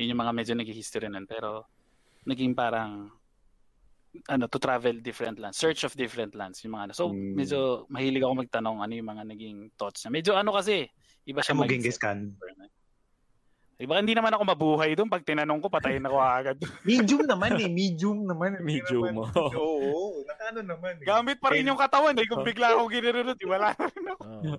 Yun 0.00 0.16
yung 0.16 0.20
mga 0.24 0.32
medyo 0.32 0.52
nag-history 0.56 1.12
nun 1.12 1.28
pero 1.28 1.68
naging 2.24 2.56
parang 2.56 3.12
ano 4.32 4.48
to 4.48 4.56
travel 4.56 4.96
different 5.04 5.36
lands, 5.36 5.60
search 5.60 5.84
of 5.84 5.92
different 5.92 6.32
lands 6.32 6.64
yung 6.64 6.72
mga 6.72 6.90
ano. 6.90 6.94
So 6.96 7.12
hmm. 7.12 7.36
medyo 7.36 7.84
mahilig 7.92 8.24
ako 8.24 8.34
magtanong 8.48 8.80
ano 8.80 8.92
yung 8.96 9.08
mga 9.12 9.24
naging 9.28 9.56
thoughts 9.76 10.00
niya. 10.04 10.10
Medyo 10.16 10.32
ano 10.40 10.56
kasi 10.56 10.88
iba 11.28 11.44
siya 11.44 11.52
mag 11.52 11.68
Genghis 11.68 12.00
Khan. 12.00 12.32
Diba, 13.76 14.00
hindi 14.00 14.16
naman 14.16 14.32
ako 14.32 14.42
mabuhay 14.56 14.96
doon. 14.96 15.12
Pag 15.12 15.20
tinanong 15.20 15.60
ko, 15.60 15.68
patayin 15.68 16.08
ako 16.08 16.16
agad. 16.16 16.56
medium 16.88 17.28
naman 17.28 17.60
eh. 17.60 17.68
Medium 17.68 18.24
naman. 18.24 18.56
Medium 18.64 19.04
mo. 19.12 19.28
Oo. 19.36 20.24
Naka, 20.24 20.48
ano 20.48 20.60
naman 20.64 20.96
eh. 20.96 21.04
Gamit 21.04 21.36
pa 21.36 21.52
rin 21.52 21.68
yung 21.68 21.76
katawan 21.76 22.16
eh. 22.16 22.24
Kung 22.24 22.40
bigla 22.40 22.72
akong 22.72 22.88
ginirunod, 22.88 23.36
di 23.36 23.44
wala 23.44 23.76
na 23.76 23.84
rin 23.92 24.06
ako. 24.16 24.22
Oo. 24.24 24.56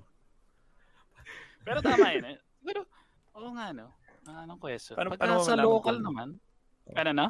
Pero 1.66 1.80
tama 1.82 2.14
yun 2.14 2.26
eh. 2.30 2.38
Pero, 2.62 2.86
oo 3.38 3.50
nga 3.54 3.70
no. 3.72 3.88
Ah, 4.26 4.44
anong 4.44 4.60
question? 4.60 4.94
Paano- 4.94 5.14
Pagka 5.14 5.24
paano 5.24 5.34
mo 5.34 5.42
sa 5.42 5.54
malaman 5.54 5.66
local 5.70 5.94
kung- 5.94 6.04
naman, 6.04 6.28
ano 6.92 7.12
na? 7.14 7.28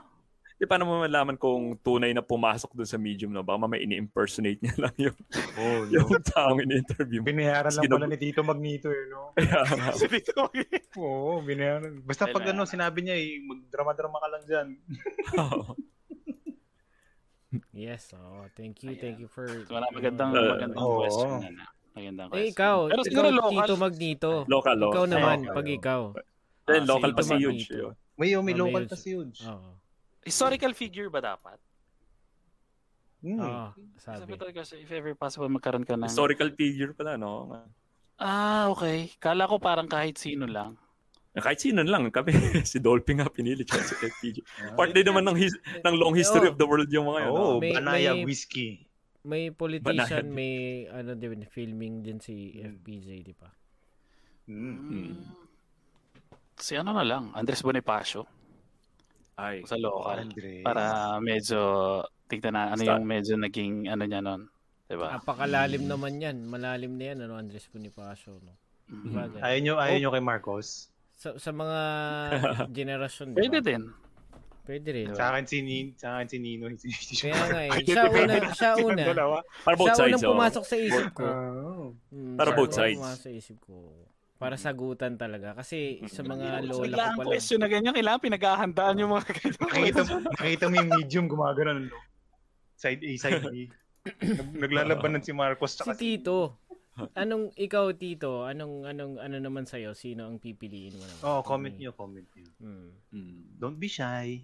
Di 0.58 0.66
paano 0.66 0.84
mo 0.84 0.94
malaman 0.98 1.38
kung 1.38 1.78
tunay 1.78 2.10
na 2.10 2.26
pumasok 2.26 2.74
doon 2.74 2.90
sa 2.90 2.98
medium, 2.98 3.30
no? 3.30 3.46
Baka 3.46 3.60
mamaya 3.60 3.78
ini-impersonate 3.80 4.58
niya 4.58 4.74
lang 4.82 4.96
yung, 4.98 5.18
Oh, 5.54 5.86
yung 5.86 6.10
taong 6.26 6.58
in-interview 6.60 7.22
mo. 7.22 7.30
Binayaran 7.30 7.70
lang 7.70 7.84
Sinab- 7.86 8.02
pala 8.02 8.10
ni 8.10 8.18
Tito 8.18 8.42
Magneto 8.42 8.90
eh, 8.90 9.06
no? 9.06 9.38
Kaya 9.38 9.62
nga. 9.62 9.86
Kasi 9.94 10.10
dito, 10.10 10.34
Oo, 10.98 11.46
binayaran. 11.46 12.02
Basta 12.02 12.26
pag 12.26 12.42
Kailangan. 12.42 12.58
ano, 12.58 12.66
sinabi 12.66 13.00
niya 13.06 13.16
eh, 13.16 13.38
magdrama-drama 13.40 14.18
ka 14.18 14.28
lang 14.28 14.44
dyan. 14.44 14.68
Yes, 17.72 18.12
oh, 18.12 18.44
thank 18.54 18.84
you, 18.84 18.92
Ayan. 18.92 19.00
thank 19.00 19.18
you 19.20 19.30
for... 19.30 19.46
wala 19.70 19.88
magandang, 19.90 20.36
Uh, 20.36 20.52
magandang 20.52 20.84
oo. 20.84 21.00
question 21.00 21.32
yan. 21.40 21.56
ah. 21.58 21.70
Magandang 21.98 22.28
Eh, 22.28 22.32
question. 22.32 22.54
ikaw, 22.54 22.78
Pero 22.86 22.94
ikaw, 22.96 23.08
siguro 23.10 23.28
local. 23.32 23.52
Tito 23.52 23.74
Magnito. 23.76 24.32
local, 24.48 24.76
Ikaw 24.76 24.86
local. 24.86 25.06
naman, 25.08 25.38
local. 25.42 25.56
pag 25.56 25.68
ikaw. 25.68 26.02
Then, 26.64 26.82
Ah, 26.82 26.88
local 26.88 27.10
si 27.10 27.16
pa 27.16 27.22
si 27.24 27.36
Huge. 27.36 27.64
Yun. 27.72 27.94
May, 28.16 28.30
may 28.36 28.54
Ah, 28.54 28.60
local 28.60 28.84
pa 28.86 28.96
si 28.96 29.10
Huge. 29.12 29.40
Oo. 29.44 29.70
Historical 30.22 30.74
figure 30.74 31.08
ba 31.08 31.20
dapat? 31.26 31.58
Hmm. 33.18 33.40
Oo, 33.40 33.66
Sabi 33.98 34.30
sabi. 34.30 34.38
talaga 34.38 34.62
kasi 34.62 34.78
if 34.78 34.90
ever 34.90 35.16
possible 35.16 35.50
magkaroon 35.50 35.82
ka 35.82 35.98
ng... 35.98 36.06
Historical 36.06 36.54
figure 36.54 36.94
pala, 36.94 37.18
no? 37.18 37.50
Ah, 38.16 38.70
okay. 38.70 39.10
Kala 39.18 39.46
ko 39.46 39.58
parang 39.58 39.86
kahit 39.86 40.18
sino 40.18 40.46
lang. 40.46 40.78
Kahit 41.34 41.62
sino 41.62 41.82
lang, 41.82 42.10
kami, 42.10 42.34
si 42.66 42.78
Dolphy 42.78 43.14
nga 43.14 43.30
pinili 43.30 43.62
siya 43.62 43.78
si 43.80 43.94
FPG. 43.96 44.38
Ah. 44.60 44.74
Part 44.74 44.90
din 44.90 45.06
naman 45.06 45.22
ng, 45.24 45.38
his- 45.38 45.54
ng 45.80 45.96
long 45.96 46.14
history 46.14 46.46
of 46.46 46.58
the 46.58 46.66
world 46.66 46.90
yung 46.90 47.06
mga 47.06 47.20
yun. 47.24 47.32
Oo, 47.32 47.38
no? 47.54 47.62
May- 47.62 47.74
Banaya 47.74 48.12
may- 48.12 48.26
Whiskey. 48.26 48.87
May 49.28 49.52
politician, 49.52 50.32
may 50.32 50.54
ano 50.88 51.12
din, 51.14 51.44
filming 51.46 52.00
din 52.00 52.18
si 52.18 52.56
Hmm. 52.56 52.72
FPJ, 52.74 53.08
di 53.22 53.36
ba? 53.36 53.50
Hmm. 54.48 55.20
Si 56.56 56.74
ano 56.74 56.96
na 56.96 57.04
lang, 57.04 57.36
Andres 57.36 57.60
Bonifacio 57.60 58.24
Ay. 59.36 59.68
sa 59.68 59.76
local. 59.76 60.24
Andres. 60.24 60.64
Para 60.64 60.84
medyo, 61.20 61.60
tignan 62.26 62.56
na 62.56 62.64
ano 62.72 62.82
Start. 62.82 62.96
yung 62.96 63.06
medyo 63.06 63.34
naging 63.36 63.74
ano 63.86 64.04
niya 64.08 64.24
nun. 64.24 64.48
Diba? 64.88 65.12
Napakalalim 65.12 65.84
naman 65.84 66.24
yan. 66.24 66.48
Malalim 66.48 66.96
na 66.96 67.04
yan, 67.12 67.20
ano, 67.28 67.36
Andres 67.36 67.68
Bonifacio, 67.68 68.40
no? 68.40 68.56
Mm. 68.88 69.04
Diba, 69.04 69.24
ganun? 69.28 69.44
Ayaw 69.44 69.60
nyo, 69.60 69.74
ayaw 69.78 69.92
Oh. 69.92 70.00
nyo 70.00 70.12
kay 70.16 70.24
Marcos? 70.24 70.68
Sa, 71.20 71.36
sa 71.36 71.52
mga 71.52 71.80
generasyon, 72.80 73.36
di 73.36 73.44
Pwede 73.44 73.60
ba? 73.60 73.68
din. 73.68 73.84
Pwede 74.68 74.90
rin. 74.92 75.16
Sa 75.16 75.32
akin 75.32 75.48
si, 75.48 75.64
Nin, 75.64 75.96
sa 75.96 76.20
akin 76.20 76.28
si 76.28 76.38
Nino. 76.44 76.68
Si, 76.76 76.92
Kaya 77.24 77.40
nga 77.40 77.62
eh. 77.64 77.72
Siya 77.88 78.04
una, 78.12 78.36
siya 78.52 78.72
una. 78.76 79.04
Para 79.64 79.76
both 79.80 79.88
Siya 79.88 79.96
sides. 79.96 80.12
unang 80.12 80.24
oh. 80.28 80.32
pumasok 80.36 80.64
sa 80.68 80.76
isip 80.76 81.08
ko. 81.16 81.24
Oh. 81.24 81.88
Mm, 82.12 82.36
Para 82.36 82.50
siya 82.52 82.60
both 82.60 82.74
sides. 82.76 83.00
Pumasok 83.00 83.22
sa 83.24 83.32
isip 83.32 83.58
ko. 83.64 83.76
Para 84.36 84.56
sagutan 84.60 85.16
talaga. 85.16 85.56
Kasi 85.56 86.04
sa 86.12 86.20
mga 86.22 86.68
So, 86.68 86.84
lola 86.84 87.16
ko 87.16 87.24
pala. 87.24 87.30
question 87.32 87.60
na 87.64 87.72
ganyan, 87.72 87.96
kailangan 87.96 88.22
pinaghahandaan 88.28 89.00
yung 89.00 89.12
mga 89.16 89.28
ganyan. 89.32 89.56
Nakita, 89.64 90.02
nakita 90.38 90.64
mo 90.68 90.74
yung 90.76 90.92
medium 90.92 91.26
gumagano 91.32 91.72
no? 91.88 91.98
Side 92.76 93.02
A, 93.08 93.12
side 93.16 93.42
B. 93.48 93.72
Nag- 94.20 94.52
Naglalabanan 94.68 95.24
si 95.24 95.32
Marcos 95.32 95.80
Si 95.80 95.92
Tito. 95.96 96.60
Anong 97.16 97.54
ikaw 97.56 97.94
Tito? 97.96 98.44
Anong 98.44 98.84
anong 98.84 99.16
ano 99.22 99.38
naman 99.38 99.64
sa 99.64 99.78
Sino 99.94 100.26
ang 100.28 100.42
pipiliin 100.42 100.98
mo 100.98 101.06
naman? 101.06 101.24
Oh, 101.24 101.42
comment 101.46 101.74
nyo, 101.74 101.94
comment 101.94 102.26
nyo. 102.36 102.50
Hmm. 102.60 102.90
Mm. 103.14 103.38
Don't 103.62 103.78
be 103.78 103.88
shy. 103.88 104.42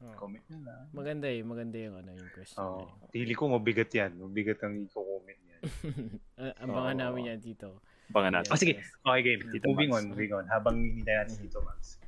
Oh. 0.00 0.16
Comment 0.16 0.40
nyo 0.48 0.58
na. 0.60 0.74
Maganda 0.90 1.28
eh, 1.28 1.44
maganda 1.44 1.76
yung 1.76 1.92
ano 1.94 2.10
yung 2.10 2.30
question. 2.32 2.56
Oh, 2.58 2.88
na 2.88 3.12
tili 3.12 3.36
ko 3.36 3.46
mabigat 3.46 3.90
yan. 3.90 4.16
Mabigat 4.16 4.56
ang 4.62 4.80
i-comment 4.80 5.36
yan. 5.38 5.60
yun. 5.60 5.62
Ah, 6.40 6.56
Abangan 6.58 6.96
Oo. 6.96 7.00
namin 7.04 7.22
yan 7.28 7.38
Tito. 7.38 7.84
Bangan 8.08 8.32
natin. 8.34 8.48
Oh, 8.48 8.56
sige. 8.56 8.80
Yes. 8.80 8.88
Okay, 8.98 9.20
game. 9.22 9.40
Tito 9.46 9.68
moving 9.68 9.92
Max. 9.92 9.98
on, 9.98 10.08
moving 10.08 10.32
on. 10.32 10.44
Habang 10.48 10.76
hinintay 10.80 11.14
natin 11.20 11.36
dito, 11.38 11.60
Max. 11.60 12.00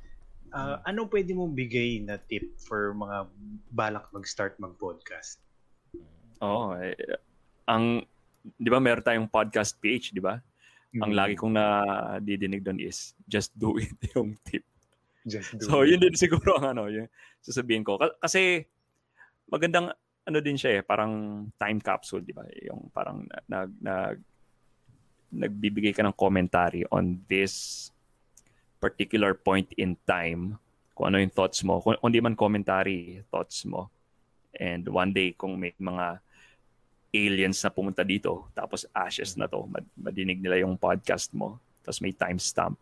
Ah, 0.49 0.81
ano 0.83 1.05
pwede 1.05 1.31
mong 1.31 1.53
bigay 1.53 2.01
na 2.01 2.17
tip 2.19 2.57
for 2.59 2.93
mga 2.93 3.29
balak 3.69 4.09
mag-start 4.09 4.57
mag-podcast? 4.57 5.37
Oo. 6.39 6.73
eh, 6.75 6.97
ang, 7.63 8.01
di 8.55 8.69
ba 8.69 8.77
meron 8.77 9.01
tayong 9.01 9.25
podcast 9.27 9.77
page, 9.77 10.09
di 10.09 10.19
ba? 10.19 10.41
Ang 10.95 11.09
Mm. 11.09 11.15
lagi 11.15 11.33
kong 11.33 11.53
nadidinig 11.53 12.61
doon 12.61 12.77
is, 12.77 13.13
just 13.23 13.53
do 13.53 13.77
it 13.77 13.89
yung 14.13 14.33
tip. 14.41 14.65
Just 15.23 15.55
do 15.55 15.63
So, 15.63 15.81
it. 15.83 15.95
yun 15.95 16.03
din 16.03 16.15
siguro 16.15 16.59
ang 16.59 16.75
ano, 16.75 16.91
yung 16.91 17.07
sasabihin 17.39 17.83
ko. 17.83 17.95
Ka- 17.95 18.19
Kasi, 18.19 18.63
magandang, 19.47 19.91
ano 20.23 20.37
din 20.39 20.55
siya 20.55 20.79
eh, 20.79 20.81
parang 20.83 21.45
time 21.55 21.79
capsule, 21.83 22.23
di 22.23 22.31
ba? 22.31 22.43
Yung 22.67 22.87
parang 22.91 23.27
nag, 23.47 23.71
nag, 23.79 24.17
nagbibigay 25.33 25.91
ka 25.91 26.05
ng 26.05 26.15
commentary 26.15 26.85
on 26.93 27.17
this 27.25 27.89
particular 28.77 29.33
point 29.33 29.71
in 29.79 29.95
time, 30.05 30.59
kung 30.93 31.09
ano 31.09 31.17
yung 31.17 31.33
thoughts 31.33 31.63
mo, 31.65 31.81
kung, 31.81 31.97
kung 31.97 32.11
di 32.13 32.21
man 32.21 32.37
commentary, 32.37 33.23
thoughts 33.31 33.65
mo. 33.65 33.89
And 34.53 34.85
one 34.85 35.09
day, 35.09 35.33
kung 35.33 35.57
may 35.57 35.73
mga 35.73 36.21
aliens 37.13 37.61
na 37.61 37.73
pumunta 37.73 38.05
dito, 38.05 38.45
tapos 38.53 38.85
ashes 38.93 39.33
na 39.33 39.49
to, 39.49 39.65
mad- 39.65 39.89
madinig 39.97 40.37
nila 40.37 40.61
yung 40.61 40.77
podcast 40.77 41.33
mo, 41.33 41.57
tapos 41.81 41.99
may 42.01 42.13
timestamp, 42.13 42.77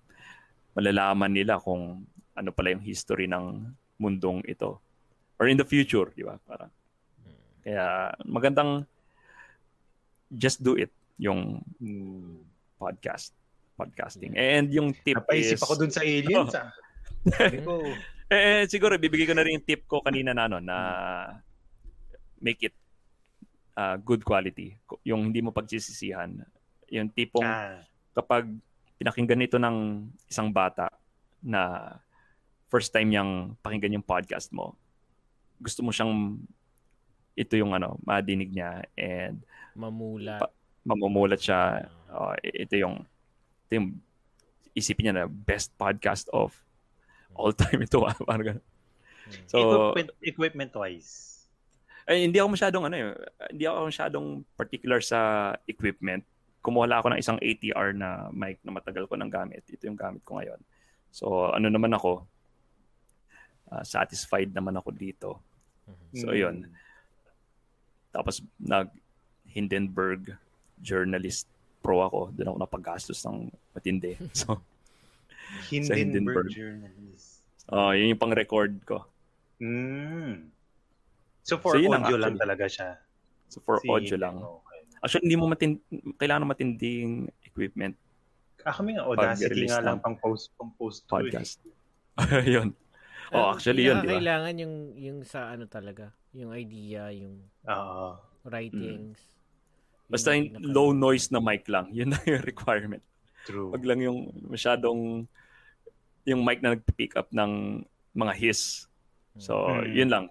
malalaman 0.76 1.32
nila 1.32 1.60
kung 1.60 2.04
ano 2.36 2.50
pala 2.56 2.74
yung 2.74 2.84
history 2.84 3.28
ng 3.28 3.68
mundong 4.02 4.42
ito. 4.48 4.80
Or 5.42 5.50
in 5.50 5.58
the 5.58 5.68
future, 5.68 6.10
di 6.14 6.26
ba? 6.26 6.38
Para. 6.46 6.70
Kaya 7.62 8.14
magandang 8.26 8.86
just 10.32 10.64
do 10.64 10.80
it 10.80 10.90
yung 11.22 11.62
podcast 12.80 13.36
podcasting. 13.78 14.38
And 14.38 14.70
yung 14.70 14.94
tip 14.94 15.18
Napaisip 15.18 15.58
is 15.58 15.64
ako 15.66 15.74
dun 15.82 15.92
sa 15.94 16.06
aliens, 16.06 16.54
ah. 16.54 16.70
Sabi 17.26 17.62
ko, 17.62 17.82
eh, 18.30 18.38
eh, 18.62 18.64
siguro 18.66 18.98
bibigay 18.98 19.30
ko 19.30 19.34
na 19.38 19.46
rin 19.46 19.62
yung 19.62 19.68
tip 19.68 19.86
ko 19.86 20.02
kanina 20.02 20.34
na 20.34 20.50
ano 20.50 20.58
na 20.58 20.78
make 22.42 22.66
it 22.66 22.76
uh, 23.78 23.98
good 24.02 24.26
quality. 24.26 24.78
Yung 25.06 25.30
hindi 25.30 25.42
mo 25.42 25.54
pagsisisihan. 25.54 26.34
Yung 26.90 27.10
tipong 27.14 27.46
ah, 27.46 27.82
kapag 28.14 28.50
pinakinggan 29.02 29.46
ito 29.46 29.58
ng 29.58 30.10
isang 30.30 30.54
bata 30.54 30.90
na 31.42 31.94
first 32.72 32.96
time 32.96 33.12
niyang 33.12 33.60
pakinggan 33.60 34.00
yung 34.00 34.08
podcast 34.08 34.56
mo, 34.56 34.80
gusto 35.60 35.84
mo 35.84 35.92
siyang 35.92 36.40
ito 37.36 37.54
yung 37.60 37.76
ano, 37.76 38.00
madinig 38.08 38.56
niya 38.56 38.88
and 38.96 39.44
Mamula. 39.76 40.40
Pa- 40.40 40.56
mamumulat 40.84 41.40
siya. 41.40 41.88
Uh, 42.12 42.36
ito 42.44 42.76
yung 42.76 43.04
ito 43.68 43.72
yung 43.76 43.88
isipin 44.76 45.12
niya 45.12 45.24
na 45.24 45.26
best 45.28 45.76
podcast 45.76 46.28
of 46.32 46.56
all 47.36 47.52
time 47.56 47.84
ito. 47.84 48.04
ah. 48.04 48.16
Parang 48.28 48.56
ganun. 48.56 48.66
So, 49.48 49.60
equipment, 49.64 50.10
equipment-wise. 50.20 51.12
ay, 52.10 52.28
hindi 52.28 52.42
ako 52.42 52.58
masyadong 52.58 52.84
ano 52.92 52.96
eh, 53.00 53.08
hindi 53.54 53.64
ako 53.64 53.88
masyadong 53.88 54.28
particular 54.60 55.00
sa 55.00 55.54
equipment. 55.70 56.28
Kumuha 56.60 56.86
lang 56.90 57.00
ako 57.00 57.08
ng 57.16 57.22
isang 57.22 57.40
ATR 57.40 57.96
na 57.96 58.28
mic 58.36 58.60
na 58.68 58.76
matagal 58.76 59.08
ko 59.08 59.16
nang 59.16 59.32
gamit. 59.32 59.64
Ito 59.72 59.88
yung 59.88 59.96
gamit 59.96 60.22
ko 60.28 60.36
ngayon. 60.36 60.60
So, 61.16 61.56
ano 61.56 61.72
naman 61.72 61.96
ako, 61.96 62.28
ah, 63.72 63.82
satisfied 63.82 64.52
naman 64.52 64.76
ako 64.76 64.92
dito. 64.92 65.30
So, 66.14 66.30
Hmm. 66.30 66.38
yun. 66.38 66.56
Tapos, 68.12 68.44
nag 68.58 68.92
Hindenburg 69.46 70.36
journalist 70.78 71.48
pro 71.80 72.00
ako. 72.02 72.32
Doon 72.32 72.48
ako 72.48 72.58
napaggastos 72.60 73.20
ng 73.24 73.48
matindi. 73.72 74.16
So, 74.32 74.60
Hindenburg, 75.68 76.48
Hindenburg. 76.48 76.48
journalist. 76.50 77.44
oh 77.68 77.92
yun 77.92 78.16
yung 78.16 78.22
pang-record 78.22 78.72
ko. 78.84 79.04
Mm. 79.60 80.48
So 81.44 81.60
for 81.60 81.76
So, 81.76 81.84
lang 81.84 82.02
audio 82.02 82.16
lang 82.16 82.34
actually. 82.34 82.40
talaga 82.40 82.66
siya. 82.66 82.90
So, 83.48 83.60
for 83.60 83.76
Si 83.78 83.88
audio 83.88 84.16
lang. 84.16 84.40
Okay. 84.40 84.80
Actually, 85.04 85.24
hindi 85.28 85.36
mo 85.36 85.46
matin 85.46 85.76
kailangan 86.16 86.48
ng 86.48 86.52
matinding 86.52 87.12
equipment 87.44 88.00
Ah, 88.62 88.72
kami 88.72 88.94
nga, 88.94 89.04
Audacity 89.04 89.66
nga 89.66 89.82
lang 89.82 89.98
ng 89.98 90.00
pang 90.00 90.16
post, 90.16 90.54
pang 90.56 90.72
post 90.72 91.02
eh. 91.02 91.10
podcast. 91.10 91.58
yun. 92.48 92.72
Oh, 93.32 93.40
Ah, 93.42 93.56
actually 93.56 93.88
yun, 93.88 94.00
di 94.00 94.08
ba? 94.08 94.14
Kailangan 94.14 94.54
yung, 94.60 94.76
yung 94.94 95.20
sa 95.24 95.50
ano 95.50 95.64
talaga, 95.66 96.12
yung 96.32 96.52
idea, 96.52 97.08
yung 97.10 97.40
Oo. 97.64 98.20
writings. 98.44 99.20
Basta 100.06 100.36
yung 100.36 100.52
yung 100.52 100.56
pinaka- 100.60 100.74
low 100.74 100.90
noise 100.92 101.32
na 101.32 101.40
mic 101.40 101.64
lang. 101.66 101.88
Yun 101.96 102.12
na 102.12 102.20
yung 102.22 102.44
requirement. 102.44 103.04
true. 103.42 103.72
Wag 103.72 103.82
lang 103.82 104.00
yung 104.00 104.20
masyadong 104.46 105.26
yung 106.24 106.42
mic 106.44 106.60
na 106.60 106.76
nag-pick 106.76 107.16
up 107.16 107.32
ng 107.32 107.82
mga 108.14 108.34
hiss. 108.36 108.86
So, 109.36 109.66
Hmm. 109.66 109.88
yun 109.90 110.10
lang. 110.10 110.26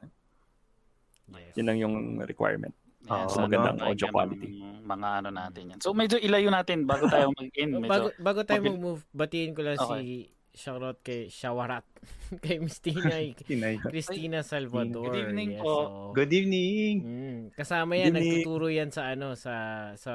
Yes. 1.27 1.57
Yun 1.57 1.67
lang 1.67 1.79
yung 1.79 1.95
requirement. 2.21 2.75
Yan, 3.03 3.25
Oo, 3.25 3.27
so 3.27 3.41
magandang 3.41 3.81
like, 3.81 3.89
audio 3.89 4.07
ano, 4.07 4.15
quality. 4.15 4.51
Mga 4.85 5.09
ano 5.17 5.29
natin 5.33 5.63
yan. 5.67 5.79
So 5.81 5.91
medyo 5.91 6.21
ilayo 6.21 6.53
natin 6.53 6.85
bago 6.85 7.09
tayo 7.09 7.33
mag-in. 7.33 7.71
Oh, 7.75 7.81
Medyo, 7.81 7.89
bago, 7.89 8.07
bago 8.21 8.41
tayo 8.45 8.61
mag-move, 8.63 9.01
batiin 9.11 9.53
ko 9.53 9.61
lang 9.65 9.75
Okay. 9.75 9.89
si 9.97 10.05
shoutout 10.53 10.99
kay 11.01 11.27
Shawarat. 11.27 11.87
kay 12.45 12.59
Miss 12.59 12.79
Tinay. 12.79 13.33
Tinay. 13.49 13.79
Christina 13.79 14.43
Salvador. 14.43 15.09
Good 15.09 15.19
evening 15.29 15.51
yes, 15.55 15.61
po. 15.61 15.71
oo. 15.71 16.03
Good 16.13 16.33
evening. 16.33 16.95
Mm, 17.01 17.39
kasama 17.53 17.95
yan, 17.95 18.13
evening. 18.13 18.43
nagtuturo 18.43 18.67
yan 18.67 18.91
sa 18.91 19.09
ano, 19.09 19.35
sa 19.35 19.55
sa 19.95 20.13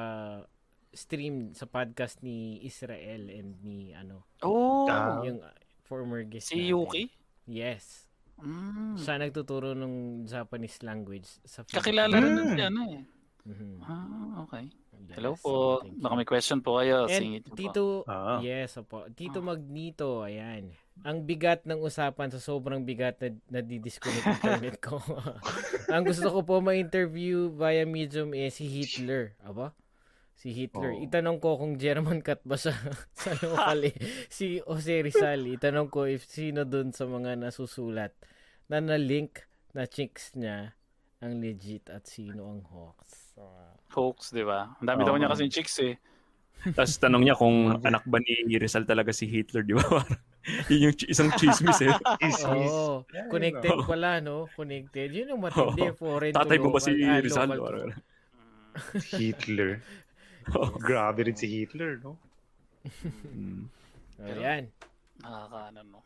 stream, 0.89 1.51
sa 1.51 1.65
podcast 1.65 2.19
ni 2.21 2.61
Israel 2.61 3.27
and 3.27 3.59
ni 3.59 3.91
ano, 3.91 4.23
Oh, 4.39 4.87
Ah. 4.87 5.19
yung 5.21 5.39
uh, 5.39 5.51
former 5.83 6.23
guest 6.23 6.49
si 6.49 6.63
natin. 6.63 6.71
Yuki? 6.71 7.03
Yes. 7.45 8.07
Mm. 8.35 8.95
Siya 8.95 9.15
nagtuturo 9.17 9.71
ng 9.71 10.23
Japanese 10.23 10.79
language 10.81 11.27
sa 11.43 11.63
Kakilala 11.63 12.15
rin 12.15 12.31
Mm. 12.31 12.39
natin 12.41 12.59
ano 12.69 12.81
eh. 12.89 13.03
Mhm. 13.45 13.73
Ah, 13.83 14.41
okay. 14.41 14.65
Yes, 15.05 15.15
Hello 15.15 15.31
po. 15.35 15.79
Baka 15.99 16.13
may 16.15 16.25
question 16.25 16.59
po 16.59 16.79
kayo. 16.79 17.05
And 17.05 17.19
Singit 17.19 17.43
po. 17.45 17.55
Tito, 17.55 17.83
Ah. 18.05 18.39
yes, 18.39 18.75
opo. 18.75 19.05
Tito 19.11 19.39
Ah. 19.39 19.47
Magnito, 19.51 20.23
ayan. 20.23 20.71
Ang 21.03 21.27
bigat 21.27 21.67
ng 21.67 21.79
usapan 21.79 22.31
sa 22.31 22.39
sobrang 22.39 22.81
bigat 22.81 23.19
na 23.19 23.29
nadidisconnect 23.51 24.27
internet 24.39 24.75
ko. 24.79 24.97
Ang 25.93 26.07
gusto 26.07 26.31
ko 26.31 26.39
po 26.41 26.63
ma-interview 26.63 27.51
via 27.51 27.83
medium 27.83 28.31
eh 28.31 28.47
si 28.47 28.63
Hitler. 28.65 29.35
Aba? 29.43 29.75
Si 30.35 30.55
Hitler. 30.55 30.95
Oh. 30.95 31.03
Itanong 31.03 31.39
ko 31.39 31.59
kung 31.59 31.75
German 31.75 32.23
cut 32.23 32.39
ba 32.47 32.55
siya 32.55 32.75
sa 33.11 33.35
local 33.39 33.91
eh. 33.91 33.95
Si 34.31 34.63
Jose 34.63 35.03
Rizal. 35.03 35.43
Itanong 35.51 35.91
ko 35.91 36.07
if 36.07 36.23
sino 36.25 36.63
dun 36.63 36.95
sa 36.95 37.03
mga 37.03 37.35
nasusulat 37.39 38.15
na 38.71 38.79
na-link 38.79 39.43
na 39.75 39.87
chicks 39.87 40.31
niya 40.33 40.79
ang 41.19 41.43
legit 41.43 41.91
at 41.91 42.07
sino 42.07 42.47
ang 42.49 42.63
hoax. 42.71 43.35
So, 43.35 43.43
Hoax, 43.93 44.33
di 44.33 44.43
ba? 44.43 44.73
Ang 44.81 44.87
dami 44.87 45.01
daw 45.03 45.13
Oo. 45.15 45.19
niya 45.19 45.31
kasing 45.31 45.51
chicks 45.53 45.77
eh. 45.83 45.95
Tapos 46.73 46.97
tanong 46.97 47.21
niya 47.21 47.35
kung 47.37 47.55
anak 47.87 48.03
ba 48.09 48.17
ni 48.17 48.57
Rizal 48.57 48.87
talaga 48.89 49.13
si 49.13 49.29
Hitler, 49.29 49.61
di 49.61 49.75
ba? 49.77 49.85
Yun 50.69 50.89
yung 50.89 50.95
isang 51.09 51.29
chismis 51.37 51.81
eh. 51.81 51.93
Chismis. 52.21 52.69
Oo. 52.69 53.05
Yeah, 53.09 53.27
connected 53.29 53.71
Oo. 53.73 53.85
pala, 53.85 54.21
no? 54.21 54.45
Connected. 54.53 55.09
Yun 55.09 55.33
ang 55.33 55.41
matindi. 55.41 55.89
Foreign 55.97 56.33
to 56.33 56.37
Tatay 56.37 56.57
mo 56.61 56.69
ba 56.69 56.79
si. 56.81 56.91
Ah, 57.01 57.17
Rizal? 57.21 57.49
to- 57.49 57.97
Hitler. 59.15 59.81
Grabe 60.77 61.25
rin 61.25 61.37
si 61.37 61.47
Hitler, 61.49 61.97
no? 62.03 62.19
Mm. 63.33 63.65
Ayan. 64.21 64.63
Nakaka 65.25 65.59
ano 65.73 65.81
no. 65.81 65.99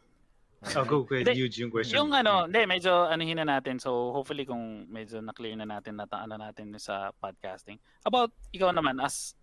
Oh, 0.60 0.84
go, 0.84 1.08
ahead, 1.08 1.32
Huge 1.32 1.64
yung 1.64 1.72
question. 1.72 1.96
Yung 1.96 2.12
ano, 2.12 2.44
hindi, 2.44 2.68
medyo 2.68 3.08
anuhin 3.08 3.40
na 3.40 3.48
natin. 3.48 3.80
So, 3.80 4.12
hopefully 4.12 4.44
kung 4.44 4.92
medyo 4.92 5.24
na-clear 5.24 5.56
na 5.56 5.64
natin, 5.64 5.96
na 5.96 6.04
ano 6.04 6.36
natin 6.36 6.76
sa 6.76 7.16
podcasting. 7.16 7.80
About, 8.04 8.36
ikaw 8.52 8.76
naman, 8.76 9.00
as 9.00 9.40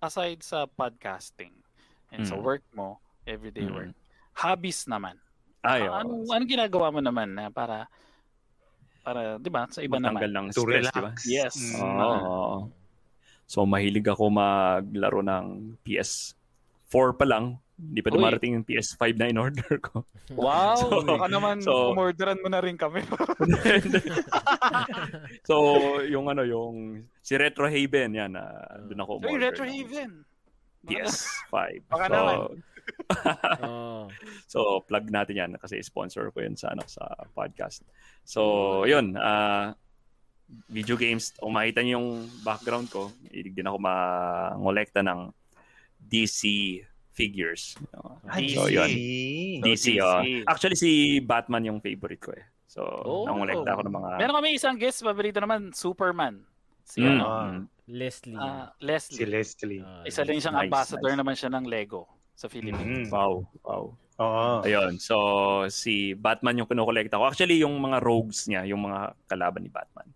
aside 0.00 0.40
sa 0.40 0.64
podcasting 0.64 1.52
and 2.08 2.24
sa 2.24 2.36
Mm. 2.36 2.44
work 2.44 2.64
mo, 2.72 2.96
everyday 3.24 3.68
Mm. 3.68 3.74
work, 3.76 3.92
hobbies 4.40 4.88
naman. 4.88 5.20
Ay, 5.60 5.84
oo. 5.84 5.92
ano, 5.92 6.24
anong 6.28 6.48
ginagawa 6.48 6.88
mo 6.88 7.00
naman 7.00 7.32
na 7.32 7.48
para, 7.48 7.88
para, 9.00 9.36
di 9.36 9.48
ba, 9.48 9.68
sa 9.68 9.80
iba 9.80 10.00
Matanggal 10.00 10.28
naman? 10.32 10.48
ng 10.48 10.56
to 10.56 10.64
stress, 10.64 10.84
di 10.84 10.92
ba? 10.92 10.92
relax. 11.12 11.16
Yes. 11.24 11.56
Mm. 11.76 12.00
Oo. 12.00 12.72
So 13.44 13.68
mahilig 13.68 14.08
ako 14.08 14.32
maglaro 14.32 15.20
ng 15.20 15.76
PS4 15.84 17.12
pa 17.12 17.24
lang. 17.28 17.60
Hindi 17.74 18.00
pa 18.06 18.10
dumarating 18.14 18.54
yung 18.54 18.66
PS5 18.66 19.02
na 19.18 19.26
in-order 19.30 19.72
ko. 19.82 20.06
Wow, 20.32 20.80
So- 20.80 21.04
baka 21.04 21.28
naman 21.28 21.60
so- 21.60 21.92
umorderan 21.92 22.40
mo 22.40 22.48
na 22.48 22.64
rin 22.64 22.80
kami. 22.80 23.04
so 25.48 25.54
yung 26.06 26.32
ano, 26.32 26.48
yung 26.48 27.04
si 27.20 27.36
Retro 27.36 27.68
Haven, 27.68 28.16
yan. 28.16 28.32
Uh, 28.32 28.88
doon 28.88 29.04
ako 29.04 29.10
umorder 29.20 29.52
Retro 29.52 29.68
ng 29.68 29.74
Haven. 29.74 30.10
PS5. 30.88 31.54
Baka 31.92 32.06
so, 32.08 32.14
naman. 32.14 32.36
Oo. 33.64 34.08
so 34.48 34.58
plug 34.84 35.08
natin 35.08 35.40
yan 35.40 35.52
kasi 35.56 35.80
sponsor 35.84 36.32
ko 36.32 36.40
yun 36.40 36.56
sa, 36.56 36.72
ano, 36.72 36.88
sa 36.88 37.04
podcast. 37.36 37.84
So 38.24 38.84
yun, 38.88 39.18
ah 39.20 39.76
video 40.68 40.96
games, 40.96 41.32
kung 41.36 41.56
makita 41.56 41.80
niyo 41.80 42.00
yung 42.00 42.08
background 42.44 42.88
ko, 42.92 43.10
hilig 43.32 43.56
din 43.56 43.68
ako 43.68 43.80
mangolekta 43.80 45.00
ng 45.00 45.32
DC 46.04 46.40
figures. 47.14 47.78
Ah, 47.94 48.18
So, 48.34 48.66
DC. 48.66 48.74
yun. 48.74 48.90
DC, 49.62 49.86
oh. 49.98 50.20
DC. 50.20 50.42
Actually, 50.44 50.74
si 50.74 50.90
Batman 51.18 51.64
yung 51.64 51.78
favorite 51.78 52.18
ko 52.18 52.34
eh. 52.34 52.44
So, 52.66 52.82
Oh. 52.82 53.22
nangolekta 53.24 53.70
ako 53.70 53.86
ng 53.86 53.94
mga... 53.94 54.08
Meron 54.18 54.36
kami 54.36 54.48
isang 54.52 54.74
guest, 54.74 55.00
paborito 55.00 55.38
naman, 55.38 55.70
Superman. 55.70 56.42
Si 56.82 56.98
Mm, 56.98 57.08
ano, 57.08 57.24
Ah. 57.24 57.46
mm. 57.48 57.62
Leslie. 57.86 58.34
Si 58.34 58.82
Leslie. 58.82 59.26
Leslie. 59.26 59.80
Ah, 59.80 60.02
Isa 60.02 60.20
din 60.20 60.36
siyang 60.36 60.58
Nice, 60.58 60.66
ambassador 60.66 61.10
nice. 61.10 61.20
naman 61.20 61.34
siya 61.34 61.50
ng 61.50 61.64
Lego 61.64 62.02
sa 62.34 62.48
Philippines. 62.48 63.08
Mm. 63.08 63.12
Wow, 63.12 63.32
wow. 63.62 63.84
Oo. 64.14 64.62
Ayun, 64.62 64.98
so 64.98 65.16
si 65.68 66.14
Batman 66.14 66.54
yung 66.56 66.68
kinokolekta 66.68 67.14
ko. 67.14 67.26
Actually, 67.26 67.58
yung 67.58 67.74
mga 67.76 67.98
rogues 67.98 68.46
niya, 68.46 68.62
yung 68.64 68.82
mga 68.82 69.14
kalaban 69.26 69.62
ni 69.62 69.70
Batman, 69.70 70.06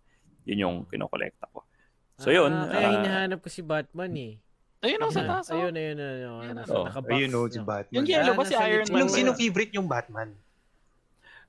yun 0.43 0.59
yung 0.59 0.75
kinokolekta 0.85 1.47
ko. 1.51 1.63
So 2.17 2.31
yun, 2.31 2.51
Ah, 2.51 2.67
kaya 2.67 2.85
ah, 2.85 2.93
hinahanap 2.97 3.39
ko 3.39 3.47
si 3.47 3.61
Batman 3.61 4.11
eh. 4.15 4.33
Ayun 4.79 4.99
ang 5.01 5.11
sa 5.11 5.23
taas. 5.23 5.51
oh. 5.51 5.59
Ayun, 5.59 5.75
ayun, 5.75 5.97
ayun. 5.97 6.39
ayun, 6.39 6.57
oh. 6.71 6.87
Ayun 6.87 7.31
o, 7.33 7.39
si. 7.45 7.59
Batman. 7.59 7.95
Yung 7.99 8.07
yellow 8.07 8.33
ba 8.33 8.43
si 8.43 8.55
Iron. 8.55 8.85
Man? 8.87 8.99
Yung 8.99 9.11
sino 9.11 9.29
favorite 9.33 9.73
yung 9.73 9.87
Batman? 9.87 10.31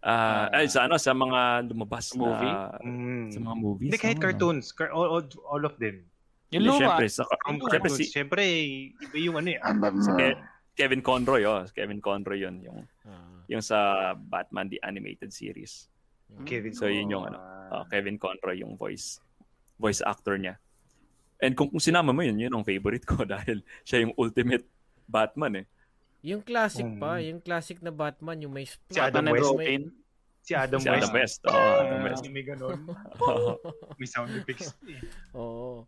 ah, 0.01 0.49
ay, 0.51 0.65
sa 0.67 0.89
ano, 0.89 0.97
sa 0.97 1.13
mga 1.13 1.69
lumabas 1.69 2.11
Movie? 2.17 2.49
na, 2.49 2.73
Mm. 2.81 3.27
sa 3.31 3.39
mga 3.39 3.57
movies. 3.57 3.89
Hindi, 3.93 4.01
kahit 4.01 4.17
no? 4.17 4.25
cartoons. 4.25 4.67
Car- 4.73 4.91
all, 4.91 5.09
all, 5.13 5.25
all 5.47 5.63
of 5.63 5.77
them. 5.77 6.03
Yung 6.51 6.67
luma. 6.67 6.79
Siyempre, 6.99 7.07
sa, 7.07 7.23
From 7.29 7.61
siyempre 7.61 7.71
cartoons. 7.71 7.99
si 8.01 8.05
Siyempre, 8.09 8.43
iba 8.97 9.17
yung 9.21 9.37
ano 9.39 9.49
eh. 9.49 9.59
si 10.03 10.11
Ke- 10.11 10.39
Kevin 10.75 11.03
Conroy, 11.05 11.45
oh. 11.45 11.63
Kevin 11.71 12.01
Conroy 12.01 12.41
yun, 12.41 12.59
yung, 12.65 12.81
Ah. 13.05 13.45
yung 13.47 13.61
sa 13.61 13.79
Batman 14.17 14.67
the 14.67 14.81
Animated 14.83 15.31
Series. 15.31 15.87
Kevin 16.43 16.71
So, 16.73 16.87
yun 16.87 17.11
yung 17.11 17.27
ano. 17.27 17.39
Uh, 17.71 17.85
Kevin 17.87 18.15
Conroy 18.15 18.59
yung 18.59 18.75
voice 18.75 19.19
voice 19.77 19.99
actor 20.01 20.35
niya. 20.35 20.59
And 21.41 21.53
kung, 21.53 21.69
kung 21.69 21.81
sinama 21.81 22.11
mo 22.11 22.21
yun, 22.21 22.37
yun 22.39 22.53
ang 22.53 22.63
favorite 22.63 23.03
ko 23.03 23.25
dahil 23.27 23.59
siya 23.83 24.05
yung 24.05 24.13
ultimate 24.15 24.65
Batman 25.05 25.55
eh. 25.57 25.67
Yung 26.23 26.41
classic 26.41 26.85
Mm. 26.85 26.99
pa, 26.99 27.17
yung 27.17 27.41
classic 27.41 27.81
na 27.81 27.89
Batman, 27.89 28.37
yung 28.39 28.53
may 28.53 28.65
Si 28.65 28.77
splat, 28.77 29.09
Adam 29.09 29.25
Batman 29.25 29.33
and 29.33 29.35
West. 29.35 29.51
Robin. 29.51 29.83
Si 30.41 30.53
Adam 30.55 30.79
si 30.79 30.87
West. 30.87 31.01
Adam 31.01 31.13
West. 31.15 31.39
Oh, 31.43 31.53
Adam 31.53 31.89
Ah, 31.91 32.05
West. 32.07 32.23
May 32.27 32.45
ganon. 32.45 32.79
May 33.99 34.07
sound 34.07 34.31
effects. 34.35 34.77
eh. 34.87 35.01
Oo. 35.35 35.85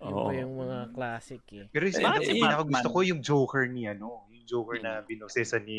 Yun 0.00 0.06
Oo. 0.08 0.24
pa 0.24 0.32
yung 0.32 0.54
mga 0.56 0.78
classic 0.90 1.42
eh. 1.52 1.66
Pero 1.68 1.82
yung 1.84 1.92
Eh, 1.92 2.00
pinaka- 2.00 2.22
eh, 2.22 2.32
pinaka 2.32 2.56
Batman. 2.56 2.72
gusto 2.72 2.88
ko 2.88 2.98
yung 3.04 3.20
Joker 3.20 3.64
ni 3.66 3.84
ano, 3.84 4.24
yung 4.30 4.46
Joker 4.48 4.78
na 4.78 5.02
binosesa 5.02 5.58
ni 5.58 5.78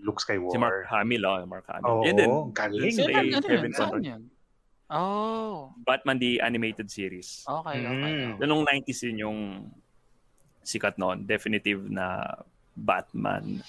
Luke 0.00 0.20
Skywalker. 0.20 0.54
Si 0.54 0.60
Mark 0.60 0.86
Hamill, 0.86 1.24
oh, 1.24 1.42
Mark 1.44 1.66
Hamill. 1.66 1.88
Oo, 1.90 2.02
Yan 2.02 2.14
din. 2.14 2.30
galing. 2.52 2.92
Si? 2.92 3.02
Kevin 3.42 3.72
Saan 3.72 3.98
Conroy. 3.98 4.20
Oh, 4.88 5.68
Batman 5.78 6.16
the 6.16 6.40
Animated 6.40 6.88
Series. 6.88 7.44
okay, 7.44 7.76
okay. 7.78 8.12
Mm. 8.32 8.40
Noong 8.40 8.64
90s 8.64 9.04
yun 9.04 9.18
yung 9.18 9.38
sikat 10.62 10.96
noon. 10.96 11.24
Definitive 11.24 11.84
na 11.86 12.24
Batman. 12.72 13.60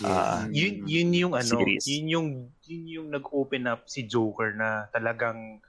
Ah, 0.00 0.48
yun 0.48 0.84
yun 0.84 1.08
yung 1.12 1.32
ano, 1.32 1.44
series. 1.46 1.84
yun 1.84 2.06
yung 2.08 2.28
yun 2.64 2.84
yung 2.90 3.08
nag-open 3.10 3.64
up 3.66 3.84
si 3.84 4.04
Joker 4.04 4.52
na 4.52 4.88
talagang 4.90 5.60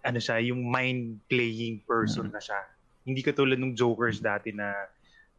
ano 0.00 0.18
siya, 0.18 0.38
yung 0.40 0.62
mind 0.64 1.18
playing 1.26 1.82
person 1.84 2.26
Mm. 2.26 2.34
na 2.34 2.40
siya. 2.40 2.60
Hindi 3.02 3.20
katulad 3.20 3.56
ng 3.56 3.74
Jokers 3.74 4.18
dati 4.18 4.50
na 4.50 4.72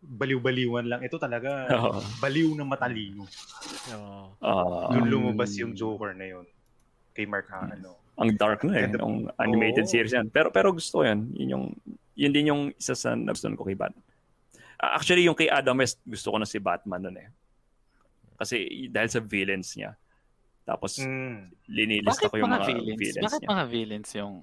baliw-baliwan 0.01 0.85
lang. 0.85 0.99
Ito 0.99 1.15
talaga 1.15 1.67
Oo. 1.69 1.99
baliw 2.17 2.51
na 2.53 2.63
matalino. 2.63 3.23
Oo. 3.91 4.35
Ah, 4.37 4.87
Doon 4.89 5.07
lumabas 5.07 5.55
yung 5.55 5.71
Joker 5.71 6.11
na 6.11 6.27
yun. 6.27 6.45
Kay 7.11 7.23
Mark 7.23 7.47
ha, 7.49 7.65
Mm. 7.65 7.75
ano. 7.75 8.00
Ang 8.15 8.31
dark 8.35 8.63
na 8.63 8.75
eh, 8.77 8.87
yung 8.91 9.31
animated 9.37 9.87
Oo. 9.87 9.91
series 9.91 10.13
yan. 10.13 10.27
Pero 10.29 10.51
pero 10.51 10.69
gusto 10.71 11.01
ko 11.01 11.03
yan. 11.07 11.31
Yun 11.33 11.49
yung 11.49 11.65
yun 12.13 12.31
din 12.31 12.51
yung 12.51 12.61
isa 12.75 12.93
sa 12.93 13.15
nagustuhan 13.15 13.55
ko 13.55 13.63
kay 13.63 13.73
Batman. 13.73 14.03
Ah, 14.77 14.97
actually 14.97 15.23
yung 15.23 15.37
kay 15.37 15.47
Adam 15.47 15.77
West 15.77 16.01
gusto 16.03 16.29
ko 16.29 16.37
na 16.37 16.45
si 16.45 16.57
Batman 16.57 17.01
nun 17.01 17.17
eh. 17.17 17.29
Kasi 18.35 18.89
dahil 18.89 19.09
sa 19.09 19.21
villains 19.21 19.73
niya. 19.73 19.93
Tapos 20.61 20.97
Mm. 20.97 21.49
linilista 21.65 22.25
Bakit 22.25 22.29
ko 22.29 22.37
yung 22.37 22.49
mga 22.49 22.57
mga 22.57 22.67
villains? 22.67 22.99
villains, 22.99 23.25
Bakit 23.25 23.41
niya. 23.41 23.49
mga 23.49 23.65
villains 23.67 24.09
yung 24.15 24.33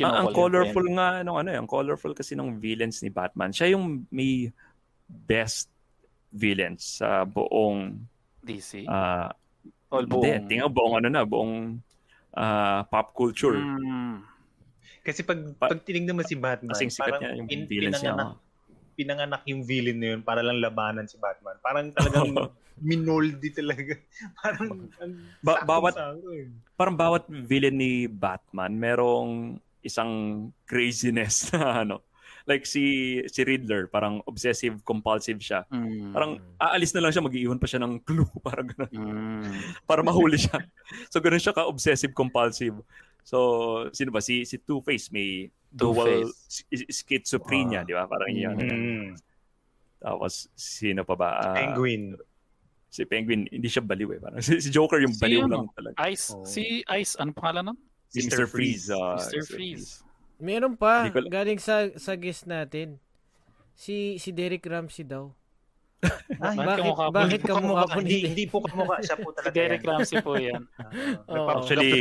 Ang, 0.00 0.06
ang 0.06 0.28
kinukulit 0.32 0.36
colorful 0.38 0.86
nga 0.96 1.08
nung 1.20 1.36
ano, 1.36 1.48
eh, 1.50 1.58
ang 1.60 1.68
colorful 1.68 2.14
kasi 2.14 2.32
ng 2.32 2.56
villains 2.56 3.02
ni 3.04 3.10
Batman. 3.10 3.52
Siya 3.52 3.74
yung 3.74 4.06
may 4.08 4.48
best 5.04 5.68
villains 6.30 7.02
sa 7.02 7.26
buong 7.26 8.00
DC? 8.40 8.86
ah 8.86 9.28
All 9.90 10.06
hindi, 10.06 10.14
buong... 10.14 10.46
tingnan 10.48 10.70
buong 10.70 10.94
ano 10.96 11.08
na, 11.10 11.22
buong 11.26 11.82
ah, 12.32 12.82
pop 12.84 13.10
culture. 13.10 13.54
Mm. 13.54 14.22
Kasi 15.00 15.22
pag, 15.22 15.40
Pa- 15.56 15.68
pag 15.68 15.80
tinignan 15.80 16.12
mo 16.12 16.22
si 16.22 16.34
Batman, 16.34 16.70
Kasing 16.70 16.92
sikat 16.92 17.08
parang 17.08 17.22
niya 17.24 17.38
yung 17.38 17.48
pin- 17.48 17.64
villains 17.64 17.96
niya. 17.96 18.12
pinanganak, 18.12 18.30
pinanganak 18.94 19.42
yung 19.46 19.62
villain 19.62 19.96
na 19.96 20.06
yun 20.12 20.20
para 20.20 20.40
lang 20.40 20.58
labanan 20.58 21.04
si 21.04 21.16
Batman. 21.16 21.56
Parang 21.58 21.88
talagang 21.90 22.30
minoldi 22.80 23.48
talaga. 23.50 23.92
Parang 24.40 24.88
ang 24.96 25.12
Ba- 25.40 25.64
bawat- 25.64 25.96
eh. 26.30 26.48
parang 26.74 26.96
bawat 26.96 27.24
villain 27.28 27.74
ni 27.74 28.04
Batman 28.06 28.72
merong 28.72 29.30
isang 29.80 30.12
craziness 30.64 31.48
na 31.52 31.82
ano. 31.82 32.00
Like 32.50 32.66
si 32.66 32.82
si 33.30 33.46
Riddler, 33.46 33.86
parang 33.86 34.18
obsessive 34.26 34.82
compulsive 34.82 35.38
siya. 35.38 35.62
Mm. 35.70 36.10
Parang 36.10 36.30
aalis 36.58 36.90
na 36.90 37.06
lang 37.06 37.14
siya, 37.14 37.22
mag-iiwan 37.22 37.56
pa 37.56 37.70
siya 37.70 37.78
ng 37.78 38.02
clue 38.02 38.26
parang 38.42 38.66
ganun. 38.66 38.90
Mm. 38.90 39.54
Para 39.88 40.02
mahuli 40.02 40.34
siya. 40.34 40.58
so 41.06 41.22
ganun 41.22 41.38
siya 41.38 41.54
ka 41.54 41.64
obsessive 41.64 42.10
compulsive. 42.10 42.74
So 43.22 43.38
sino 43.94 44.10
ba 44.10 44.18
si 44.18 44.42
si 44.42 44.58
Two-Face 44.58 45.14
may 45.14 45.46
dual 45.70 46.26
schizophrenia, 46.90 47.82
Ah. 47.82 47.86
di 47.86 47.94
ba? 47.94 48.10
Parang 48.10 48.28
yun. 48.28 48.58
Mm. 48.58 49.08
Tapos 50.00 50.50
sino 50.52 51.06
pa 51.06 51.14
ba? 51.14 51.28
Ah, 51.38 51.54
Penguin. 51.54 52.18
Si 52.90 53.06
Penguin, 53.06 53.46
hindi 53.46 53.70
siya 53.70 53.86
baliw 53.86 54.10
eh. 54.12 54.18
Parang 54.18 54.42
si, 54.46 54.58
si 54.58 54.68
Joker 54.68 54.98
yung 54.98 55.14
Si 55.14 55.22
baliw 55.22 55.46
ano? 55.46 55.54
lang 55.54 55.66
talaga. 55.72 55.94
Ice, 56.10 56.34
Oo. 56.34 56.42
si 56.42 56.82
Ice, 56.98 57.14
ano 57.16 57.30
pangalan 57.30 57.70
nun? 57.70 57.78
Si 58.10 58.26
Mr. 58.26 58.42
Mr. 58.42 58.46
Freeze. 58.50 58.86
ah, 58.90 59.14
Mr. 59.14 59.42
Freeze. 59.46 60.02
Meron 60.40 60.74
pa, 60.74 61.06
ko- 61.12 61.28
galing 61.28 61.60
sa, 61.60 61.92
sa 61.94 62.16
guest 62.16 62.48
natin. 62.48 62.96
Si 63.76 64.16
si 64.20 64.32
Derek 64.32 64.64
Ramsey 64.64 65.04
daw. 65.04 65.32
Ay, 66.40 66.56
bakit, 66.56 66.80
kamukha 66.80 67.04
po? 67.04 67.12
bakit 67.12 67.40
kamukha 67.44 67.84
po 67.84 67.98
hindi, 68.00 68.24
hindi 68.24 68.44
po 68.48 68.64
kamukha. 68.64 69.04
Siya 69.04 69.20
po 69.20 69.28
Si 69.32 69.36
talaga 69.36 69.52
Derek 69.52 69.82
yan. 69.84 69.88
Ramsey 69.92 70.16
po 70.24 70.32
yan. 70.40 70.62
Oo. 71.32 71.48
Actually, 71.60 71.92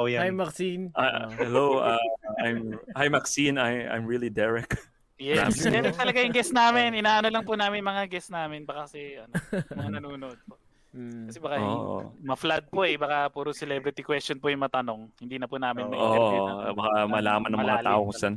oh, 0.00 0.08
yan. 0.08 0.20
Hi 0.24 0.30
Maxine. 0.32 0.88
Ah, 0.96 1.28
hello, 1.36 1.84
uh, 1.84 2.00
I'm 2.40 2.80
hi 2.96 3.08
Maxine. 3.12 3.60
I 3.60 3.84
I'm 3.84 4.08
really 4.08 4.32
Derek. 4.32 4.72
Yes, 5.20 5.60
si 5.60 5.68
Derek 5.70 5.94
talaga 5.94 6.24
yung 6.24 6.34
guest 6.34 6.50
namin. 6.50 6.96
Inaano 6.96 7.28
lang 7.30 7.44
po 7.44 7.54
namin 7.54 7.84
mga 7.84 8.08
guest 8.10 8.32
namin. 8.32 8.64
Baka 8.66 8.88
kasi, 8.90 9.20
ano, 9.20 9.32
mga 9.76 9.90
nanonood 10.00 10.40
po. 10.48 10.58
Mm. 10.94 11.26
Kasi 11.26 11.38
baka 11.42 11.58
Oo. 11.58 12.14
ma-flood 12.22 12.70
po 12.70 12.86
eh. 12.86 12.94
Baka 12.94 13.26
puro 13.34 13.50
celebrity 13.50 14.06
question 14.06 14.38
po 14.38 14.46
yung 14.46 14.62
matanong. 14.62 15.10
Hindi 15.18 15.42
na 15.42 15.50
po 15.50 15.58
namin 15.58 15.90
may 15.90 15.98
Oo, 15.98 16.06
interview. 16.06 16.42
oh, 16.46 16.74
baka 16.78 16.90
malaman 17.10 17.50
ng 17.50 17.62
mga 17.66 17.82
tao 17.82 18.00
kung 18.06 18.14
saan, 18.14 18.34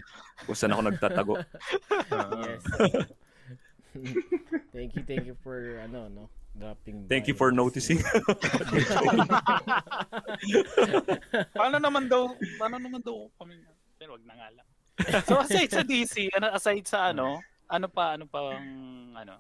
kung 0.50 0.58
saan 0.58 0.74
ako 0.74 0.82
nagtatago. 0.90 1.34
Yes. 2.38 2.64
thank 4.76 4.94
you, 4.94 5.02
thank 5.10 5.26
you 5.26 5.34
for 5.42 5.82
ano 5.82 6.06
no, 6.06 6.30
dropping 6.54 7.10
Thank 7.10 7.26
you 7.26 7.34
for 7.34 7.50
noticing. 7.50 7.98
paano 11.58 11.78
naman 11.82 12.06
daw, 12.06 12.30
paano 12.62 12.78
naman 12.78 13.02
daw 13.02 13.26
kami, 13.42 13.58
pero 13.98 14.18
wag 14.18 14.26
na 14.26 14.34
nga 14.38 14.50
lang. 14.54 14.68
So 15.26 15.42
aside 15.42 15.72
sa 15.74 15.82
DC, 15.86 16.30
ano, 16.34 16.54
aside 16.54 16.86
sa 16.86 17.10
ano, 17.14 17.42
ano 17.70 17.88
pa, 17.90 18.18
ano 18.18 18.26
pa 18.30 18.54
ang, 18.54 18.70
ano, 19.18 19.34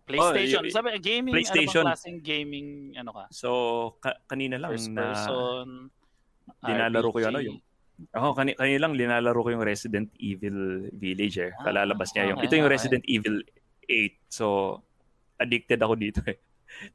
PlayStation. 0.00 0.62
Oh, 0.62 0.66
y- 0.66 0.72
Sabi, 0.72 0.88
gaming, 0.98 1.34
PlayStation. 1.34 1.82
ano 1.82 1.90
bang 1.90 1.96
klaseng 1.96 2.18
gaming, 2.20 2.68
ano 2.94 3.10
ka? 3.12 3.24
so, 3.30 3.48
ka- 3.98 4.18
kanina 4.24 4.56
lang 4.56 4.72
First 4.72 4.90
na 4.90 5.02
person, 5.12 5.66
dinalaro 6.60 7.08
ko 7.08 7.18
RPG. 7.18 7.22
yung 7.22 7.30
ano, 7.30 7.40
yung 7.40 7.58
Ako, 8.10 8.34
kani, 8.34 8.58
kanina 8.58 8.78
lang 8.80 8.98
linalaro 8.98 9.38
ko 9.38 9.48
yung 9.50 9.62
Resident 9.62 10.10
Evil 10.18 10.58
Village 10.90 11.38
eh. 11.38 11.54
Ah, 11.54 11.70
Kalalabas 11.70 12.10
niya 12.10 12.26
yung, 12.26 12.38
okay, 12.38 12.46
ito 12.48 12.54
yung 12.56 12.66
okay. 12.66 12.74
Resident 12.74 13.04
Evil 13.06 13.36
8. 13.86 14.18
So, 14.26 14.46
addicted 15.36 15.78
ako 15.78 15.94
dito 15.94 16.18
eh. 16.26 16.42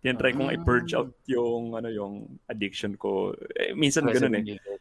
Tinatry 0.04 0.36
kong 0.36 0.52
Ah. 0.52 0.58
i-purge 0.60 0.92
out 0.92 1.16
yung, 1.26 1.72
ano, 1.72 1.88
yung 1.88 2.14
addiction 2.46 3.00
ko. 3.00 3.32
Eh, 3.56 3.72
minsan 3.72 4.04
ganun 4.04 4.36
eh. 4.36 4.44
Resident 4.44 4.48
Evil. 4.60 4.78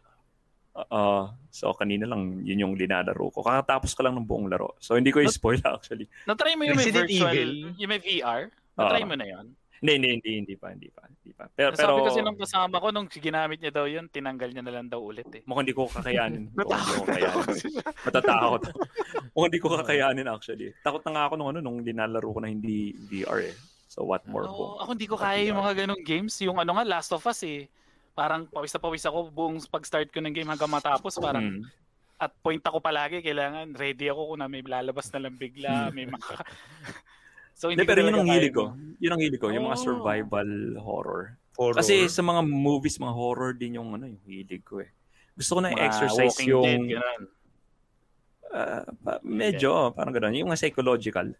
Uh, 0.86 1.34
so, 1.50 1.74
kanina 1.74 2.06
lang 2.06 2.46
yun 2.46 2.62
yung 2.62 2.74
linalaro 2.78 3.34
ko. 3.34 3.42
Kakatapos 3.42 3.98
ko 3.98 4.06
lang 4.06 4.14
ng 4.14 4.26
buong 4.26 4.46
laro. 4.46 4.78
So, 4.78 4.94
hindi 4.94 5.10
ko 5.10 5.18
i-spoil 5.18 5.58
actually. 5.74 6.06
Na-try 6.22 6.54
mo 6.54 6.62
yung 6.62 6.78
may 6.78 6.86
Resident 6.86 7.10
virtual, 7.10 7.34
Evil? 7.34 7.52
yung 7.74 7.90
may 7.90 7.98
VR? 7.98 8.40
Na-try 8.78 9.02
Ah. 9.02 9.08
mo 9.10 9.14
na 9.18 9.26
yun? 9.26 9.46
Hindi, 9.78 9.92
hindi, 9.94 10.08
hindi, 10.18 10.30
hindi 10.42 10.54
pa, 10.58 10.74
hindi 10.74 10.90
pa, 10.90 11.06
hindi 11.06 11.30
pa. 11.30 11.46
Pero, 11.54 11.70
Sabi 11.78 11.86
pero 11.86 12.10
kasi 12.10 12.18
nung 12.18 12.34
kasama 12.34 12.82
ko, 12.82 12.90
nung 12.90 13.06
ginamit 13.06 13.62
niya 13.62 13.70
daw 13.70 13.86
yun, 13.86 14.10
tinanggal 14.10 14.50
niya 14.50 14.64
na 14.66 14.74
lang 14.74 14.90
daw 14.90 14.98
ulit 14.98 15.30
eh. 15.30 15.42
mukhang 15.46 15.70
hindi 15.70 15.76
ko 15.78 15.86
kakayanin. 15.86 16.50
hindi 16.50 16.66
ko 16.66 17.06
kakayanin. 17.06 17.58
Matatakot 18.02 18.62
ako. 18.74 18.78
mukhang 19.34 19.48
hindi 19.54 19.62
ko 19.62 19.68
kakayanin 19.78 20.26
actually. 20.26 20.74
Takot 20.82 21.02
na 21.06 21.10
nga 21.14 21.22
ako 21.30 21.34
nung 21.38 21.50
ano, 21.54 21.58
nung 21.62 21.78
linalaro 21.86 22.26
ko 22.26 22.42
na 22.42 22.50
hindi 22.50 22.90
VR 23.06 23.54
eh. 23.54 23.54
So, 23.86 24.02
what 24.02 24.26
more 24.26 24.44
kung 24.50 24.82
ako 24.82 24.90
hindi 24.98 25.08
ko 25.08 25.16
kaya 25.16 25.46
yung 25.46 25.58
mga 25.62 25.86
ganong 25.86 26.02
games. 26.02 26.34
Yung 26.42 26.58
ano 26.58 26.74
nga, 26.74 26.84
Last 26.84 27.14
of 27.14 27.22
Us 27.22 27.40
eh. 27.46 27.70
Parang 28.18 28.50
pawis 28.50 28.74
na 28.74 28.82
pawis 28.82 29.06
ako 29.06 29.30
buong 29.30 29.62
pag-start 29.64 30.10
ko 30.10 30.18
ng 30.18 30.34
game 30.34 30.50
hanggang 30.50 30.66
matapos. 30.68 31.14
Parang 31.16 31.62
Mm. 31.62 31.62
at 32.18 32.34
point 32.42 32.58
ako 32.58 32.82
palagi, 32.82 33.22
kailangan 33.22 33.78
ready 33.78 34.10
ako 34.10 34.34
kung 34.34 34.42
na 34.42 34.50
may 34.50 34.58
lalabas 34.58 35.06
na 35.14 35.22
lang 35.22 35.38
bigla, 35.38 35.94
may 35.94 36.02
mga... 36.02 36.18
so 37.54 37.70
Hindi, 37.70 37.78
hindi 37.78 37.86
pero 37.86 38.02
yun 38.02 38.18
ang 38.18 38.26
hilig 38.26 38.50
ko. 38.50 38.74
Yun 38.98 39.12
ang 39.14 39.22
hilig 39.22 39.38
ko, 39.38 39.54
yung 39.54 39.70
mga 39.70 39.78
Oh. 39.78 39.84
survival 39.86 40.50
horror. 40.82 41.38
Horror. 41.54 41.78
Kasi 41.78 42.10
sa 42.10 42.22
mga 42.22 42.42
movies, 42.42 42.98
mga 42.98 43.14
horror 43.14 43.54
din 43.54 43.78
yung 43.78 43.94
ano, 43.94 44.10
yung 44.10 44.22
hilig 44.26 44.66
ko 44.66 44.82
eh. 44.82 44.90
Gusto 45.38 45.54
ko 45.54 45.60
na 45.62 45.70
Mga 45.70 45.86
exercise 45.86 46.34
yung 46.42 46.66
Dead, 46.66 46.98
ganun. 46.98 47.22
ah, 48.50 48.82
pa- 48.98 49.22
medyo 49.22 49.68
oh, 49.70 49.88
parang 49.94 50.10
gano'n, 50.10 50.34
yung 50.34 50.50
mga 50.50 50.58
psychological. 50.58 51.30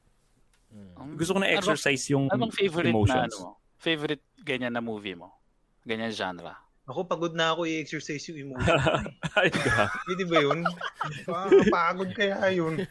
Mm. 0.70 1.18
Gusto 1.18 1.34
ko 1.34 1.38
na 1.42 1.50
Ano 1.50 1.58
exercise 1.58 2.06
yung 2.14 2.30
Ano 2.30 2.46
bang 2.46 2.54
favorite 2.54 2.94
na 2.94 3.26
ano? 3.26 3.58
Favorite 3.74 4.22
ganyan 4.38 4.70
na 4.70 4.78
movie 4.78 5.18
mo? 5.18 5.34
Ganyan 5.82 6.14
genre? 6.14 6.54
Ako, 6.88 7.04
pagod 7.04 7.36
na 7.36 7.52
ako 7.52 7.68
i-exercise 7.68 8.24
yung 8.32 8.48
emotion. 8.48 8.80
Ay, 9.38 9.52
ga. 9.52 9.92
Hindi 10.08 10.24
ba 10.24 10.40
yun? 10.40 10.64
Ah, 11.28 11.48
pagod 11.68 12.08
kaya 12.16 12.48
yun. 12.48 12.80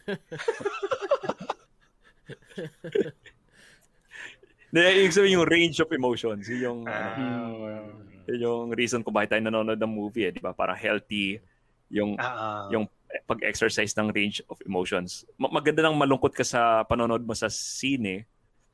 Hindi, 4.68 4.80
ibig 5.02 5.16
sabihin 5.16 5.42
yung 5.42 5.50
range 5.50 5.82
of 5.82 5.90
emotions. 5.90 6.46
Yun 6.46 6.60
yung, 6.62 6.80
ano, 6.86 7.24
Ah, 7.66 7.90
yun 8.30 8.40
yung 8.44 8.70
reason 8.76 9.02
kung 9.02 9.16
bakit 9.18 9.34
tayo 9.34 9.42
nanonood 9.42 9.80
ng 9.82 9.90
movie 9.90 10.30
eh, 10.30 10.32
di 10.36 10.44
ba? 10.44 10.54
Para 10.54 10.78
healthy 10.78 11.42
yung 11.88 12.20
ah, 12.20 12.28
ah. 12.28 12.68
yung 12.70 12.86
pag-exercise 13.26 13.96
ng 13.96 14.12
range 14.12 14.44
of 14.52 14.60
emotions. 14.68 15.24
Ma- 15.40 15.50
maganda 15.50 15.82
nang 15.82 15.96
malungkot 15.96 16.36
ka 16.36 16.44
sa 16.44 16.84
panonood 16.84 17.24
mo 17.24 17.32
sa 17.32 17.48
sine 17.48 18.28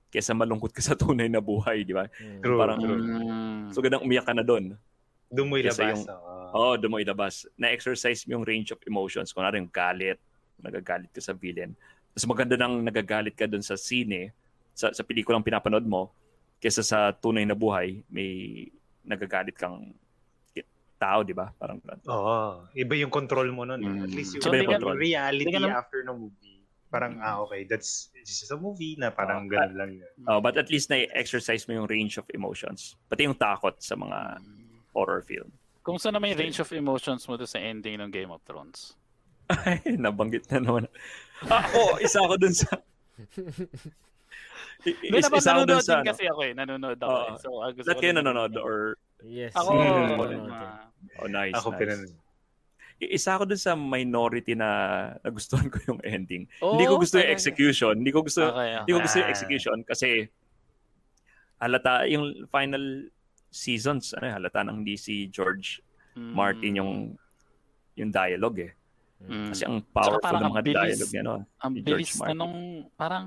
kaysa 0.09 0.33
malungkot 0.33 0.73
ka 0.73 0.81
sa 0.81 0.97
tunay 0.97 1.29
na 1.29 1.39
buhay, 1.39 1.85
di 1.85 1.93
ba? 1.93 2.09
Mm. 2.09 2.41
True, 2.41 2.57
parang- 2.57 2.81
true. 2.81 2.97
Mm. 2.97 3.69
So, 3.71 3.81
gandang 3.81 4.03
umiyak 4.03 4.25
ka 4.25 4.33
na 4.33 4.41
doon. 4.45 4.73
Doon 5.33 5.47
mo 5.47 5.55
Kasi 5.57 5.65
ilabas. 5.81 5.97
yung- 5.97 6.07
oo. 6.07 6.31
Oo, 6.53 6.67
oh, 6.69 6.75
doon 6.77 6.91
mo 6.91 6.97
ilabas. 6.97 7.49
Na-exercise 7.55 8.21
mo 8.23 8.37
yung 8.37 8.45
range 8.45 8.69
of 8.69 8.79
emotions. 8.83 9.33
Kung 9.33 9.41
ano 9.41 9.57
yung 9.57 9.67
galit, 9.67 10.21
nagagalit 10.61 11.09
ka 11.09 11.17
sa 11.19 11.33
villain. 11.33 11.73
Mas 12.13 12.23
maganda 12.23 12.53
nang 12.53 12.77
nagagalit 12.79 13.33
ka 13.33 13.49
doon 13.49 13.65
sa 13.65 13.73
sine, 13.73 14.29
sa, 14.71 14.93
sa 14.93 15.01
pelikulang 15.01 15.41
pinapanood 15.41 15.83
mo, 15.83 16.13
kaysa 16.59 16.79
sa 16.79 17.09
tunay 17.11 17.43
na 17.43 17.53
buhay, 17.53 18.05
may 18.07 18.69
nagagalit 19.03 19.53
kang 19.53 19.91
tao, 20.95 21.19
di 21.19 21.33
ba? 21.33 21.51
Parang 21.51 21.81
ganun. 21.81 21.99
Oo. 22.05 22.63
Iba 22.71 22.93
yung 22.95 23.11
control 23.11 23.51
mo 23.51 23.65
nun. 23.65 23.81
eh. 23.81 23.91
At 23.99 24.07
Mm. 24.07 24.15
least 24.15 24.31
yung, 24.37 24.41
So, 24.41 24.53
di 24.53 24.63
ka- 24.63 24.79
yung 24.79 24.95
reality 24.95 25.43
di 25.43 25.51
ka 25.51 25.59
na- 25.59 25.75
after 25.75 25.99
ng 25.99 26.15
movie. 26.15 26.63
Parang, 26.87 27.17
ah, 27.19 27.41
okay, 27.41 27.65
that's 27.65 28.13
this 28.15 28.39
is 28.39 28.47
a 28.47 28.55
movie 28.55 28.95
na 28.95 29.09
parang 29.09 29.43
Ah, 29.43 29.49
ganun 29.49 29.75
lang 29.75 29.91
yun. 29.97 30.13
Oh, 30.23 30.39
but 30.39 30.55
at 30.55 30.69
least 30.69 30.87
na-exercise 30.87 31.65
mo 31.65 31.73
yung 31.73 31.89
range 31.89 32.15
of 32.15 32.25
emotions. 32.29 32.95
Pati 33.03 33.25
yung 33.25 33.35
takot 33.35 33.75
sa 33.79 33.97
mga 33.97 34.39
horror 34.93 35.21
film. 35.21 35.49
Kumusta 35.81 36.09
naman 36.09 36.31
yung 36.31 36.39
range 36.39 36.57
of 36.57 36.71
emotions 36.71 37.27
mo 37.27 37.35
sa 37.39 37.59
ending 37.59 37.99
ng 37.99 38.07
Game 38.07 38.31
of 38.31 38.39
Thrones? 38.41 38.95
Ay, 39.51 39.83
nabanggit 39.93 40.47
na 40.47 40.63
naman. 40.63 40.87
Ako, 41.43 41.99
isa 41.99 42.23
ako 42.23 42.39
dun 42.39 42.55
sa... 42.55 42.71
I- 44.83 44.95
Doon 45.11 45.19
is- 45.19 45.27
naman 45.27 45.39
isa 45.39 45.51
ako 45.51 45.61
dun 45.61 45.67
nanonood 45.67 45.83
sa... 45.83 45.93
din 45.93 46.07
kasi 46.07 46.23
ako 46.25 46.39
eh. 46.41 46.53
Nanonood 46.53 46.99
ako 46.99 47.15
eh. 47.19 47.31
So, 47.37 47.47
ah, 47.59 47.71
gusto 47.71 47.91
kayo 47.93 48.13
nanonood 48.13 48.53
or... 48.57 48.95
Yes. 49.21 49.51
Ako, 49.53 49.69
Mm. 49.75 50.19
Oh, 51.19 51.27
nice, 51.27 51.51
Ako 51.53 51.67
nice. 51.71 51.79
pinanood. 51.79 52.11
I- 53.03 53.11
Isa 53.13 53.35
ako 53.35 53.43
dun 53.45 53.59
sa 53.59 53.75
minority 53.75 54.55
na 54.55 54.69
nagustuhan 55.19 55.67
ko 55.67 55.83
yung 55.85 55.99
ending. 56.01 56.47
Oo, 56.59 56.73
hindi 56.73 56.87
ko 56.87 56.95
gusto 56.95 57.19
yung 57.19 57.27
talaga. 57.27 57.35
execution. 57.35 57.93
Hindi 57.99 58.11
ko 58.11 58.23
gusto, 58.23 58.41
Okay, 58.45 58.79
hindi 58.79 58.91
ko 58.91 58.99
gusto 59.01 59.17
yung 59.19 59.27
Ah. 59.27 59.33
execution 59.35 59.77
kasi 59.83 60.09
halata 61.59 62.07
yung 62.07 62.25
final 62.47 63.07
seasons, 63.53 64.11
ano, 64.11 64.25
eh, 64.25 64.33
halata 64.33 64.59
nang 64.61 64.81
hindi 64.81 64.97
si 64.97 65.29
George 65.29 65.79
Mm. 66.13 66.29
Martin 66.31 66.73
yung 66.75 66.93
yung 67.93 68.09
dialogue 68.09 68.59
eh. 68.59 68.73
Mm. 69.23 69.49
Kasi 69.49 69.63
ang 69.63 69.81
powerful 69.83 70.19
parang 70.19 70.41
ng 70.41 70.49
mga 70.51 70.61
bilis. 70.63 70.77
dialogue 70.89 71.09
niya, 71.11 71.23
no? 71.23 71.35
ang 71.57 71.71
si 71.71 71.79
George 71.79 71.89
bilis 72.03 72.11
na 72.11 72.19
Martin. 72.19 72.37
nung 72.37 72.57
parang 72.93 73.25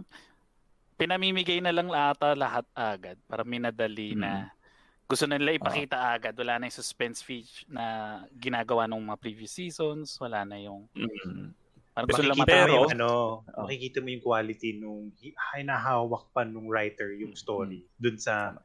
pinamimigay 0.97 1.59
na 1.59 1.71
lang 1.71 1.89
ata 1.89 2.33
lahat 2.33 2.65
agad 2.73 3.17
para 3.25 3.43
minadali 3.43 4.13
Mm. 4.13 4.19
na 4.19 4.31
gusto 5.05 5.25
na 5.25 5.37
nila 5.37 5.55
ipakita 5.55 5.97
agad 6.09 6.35
wala 6.35 6.57
na 6.57 6.67
yung 6.67 6.75
suspense 6.75 7.21
feature 7.21 7.63
na 7.69 7.85
ginagawa 8.33 8.87
nung 8.87 9.03
mga 9.03 9.21
previous 9.21 9.53
seasons 9.53 10.17
wala 10.17 10.43
na 10.43 10.57
yung 10.57 10.89
Mm. 10.93 11.53
parang 11.93 12.07
gusto 12.07 12.23
nila 12.23 12.35
Pero- 12.41 12.67
mo 12.67 12.81
yung 12.83 12.93
ano, 12.93 13.11
Oh. 13.47 13.65
makikita 13.65 13.99
mo 13.99 14.09
yung 14.09 14.21
quality 14.21 14.71
nung 14.75 15.13
hi- 15.17 15.37
hinahawak 15.55 16.29
pa 16.31 16.43
nung 16.43 16.67
writer 16.67 17.13
yung 17.15 17.35
story 17.35 17.85
dun 17.95 18.17
sa 18.17 18.57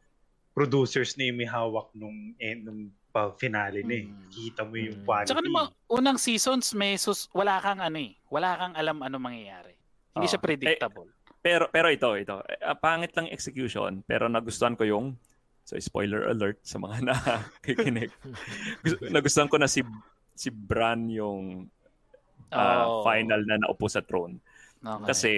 producers 0.51 1.15
na 1.15 1.25
yung 1.25 1.37
may 1.37 1.45
hawak 1.45 1.87
nung 1.93 2.35
eh, 2.35 2.55
nung 2.55 2.89
pa 3.07 3.31
finale 3.33 3.81
na 3.81 3.93
eh. 3.93 4.05
Mm. 4.05 4.27
Kita 4.29 4.61
mo 4.63 4.75
yung 4.75 4.99
Mm. 4.99 5.05
quality. 5.05 5.27
Tsaka 5.27 5.41
naman, 5.41 5.65
unang 5.89 6.17
seasons 6.17 6.71
may 6.71 6.95
sus 6.95 7.27
wala 7.31 7.59
kang 7.59 7.79
ano 7.79 7.97
eh 7.97 8.15
wala 8.27 8.55
kang 8.55 8.73
alam 8.73 8.97
ano 8.99 9.15
mangyayari 9.17 9.75
hindi 10.11 10.25
Oo. 10.25 10.31
siya 10.31 10.39
predictable 10.39 11.11
Pero 11.39 11.67
pero 11.67 11.87
ito, 11.87 12.13
ito. 12.13 12.37
Eh, 12.45 12.61
ah, 12.61 12.71
pangit 12.73 13.11
lang 13.11 13.25
execution, 13.27 13.99
pero 14.01 14.27
nagustuhan 14.27 14.75
ko 14.75 14.85
yung 14.85 15.17
so 15.61 15.73
spoiler 15.75 16.27
alert 16.27 16.61
sa 16.61 16.77
mga 16.77 17.01
nakikinig. 17.07 18.13
Gusto- 18.79 19.09
nagustuhan 19.09 19.47
ko 19.47 19.57
na 19.57 19.65
si 19.65 19.81
si 20.31 20.47
Bran 20.47 21.09
yung 21.09 21.65
ah, 22.49 22.85
Oh. 22.85 23.01
final 23.01 23.41
na 23.41 23.57
naupo 23.57 23.87
sa 23.87 23.99
throne. 23.99 24.37
Okay. 24.77 25.05
Kasi, 25.05 25.31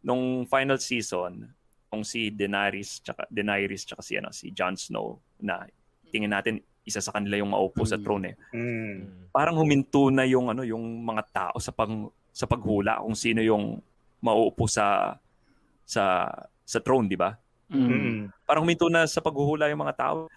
nung 0.00 0.44
final 0.44 0.78
season, 0.78 1.52
kung 1.90 2.06
si 2.06 2.30
Daenerys 2.30 3.02
tsaka, 3.02 3.26
Daenerys 3.26 3.82
tsaka 3.82 4.00
si, 4.00 4.14
ano, 4.14 4.30
si 4.30 4.54
Jon 4.54 4.78
Snow, 4.78 5.18
na 5.42 5.66
tingin 6.14 6.30
natin 6.30 6.62
isa 6.86 7.02
sa 7.02 7.10
kanila 7.10 7.36
yung 7.36 7.50
maupo 7.50 7.82
sa 7.82 7.98
Mm. 7.98 8.02
throne 8.06 8.24
eh. 8.30 8.34
Mm. 8.54 8.96
Parang 9.34 9.58
huminto 9.58 10.08
na 10.08 10.22
yung 10.24 10.48
ano 10.48 10.62
yung 10.62 10.80
mga 11.02 11.22
tao 11.28 11.56
sa 11.58 11.74
pag 11.74 11.90
sa 12.30 12.46
paghula 12.46 13.02
kung 13.02 13.18
sino 13.18 13.42
yung 13.42 13.82
mauupo 14.22 14.70
sa 14.70 15.18
sa 15.84 16.30
sa 16.62 16.78
throne, 16.78 17.10
di 17.10 17.18
ba? 17.18 17.34
Mm. 17.68 17.90
Mm. 17.90 18.20
Parang 18.46 18.62
huminto 18.62 18.86
na 18.86 19.04
sa 19.04 19.18
paghuhula 19.18 19.66
yung 19.66 19.82
mga 19.82 19.98
tao. 19.98 20.30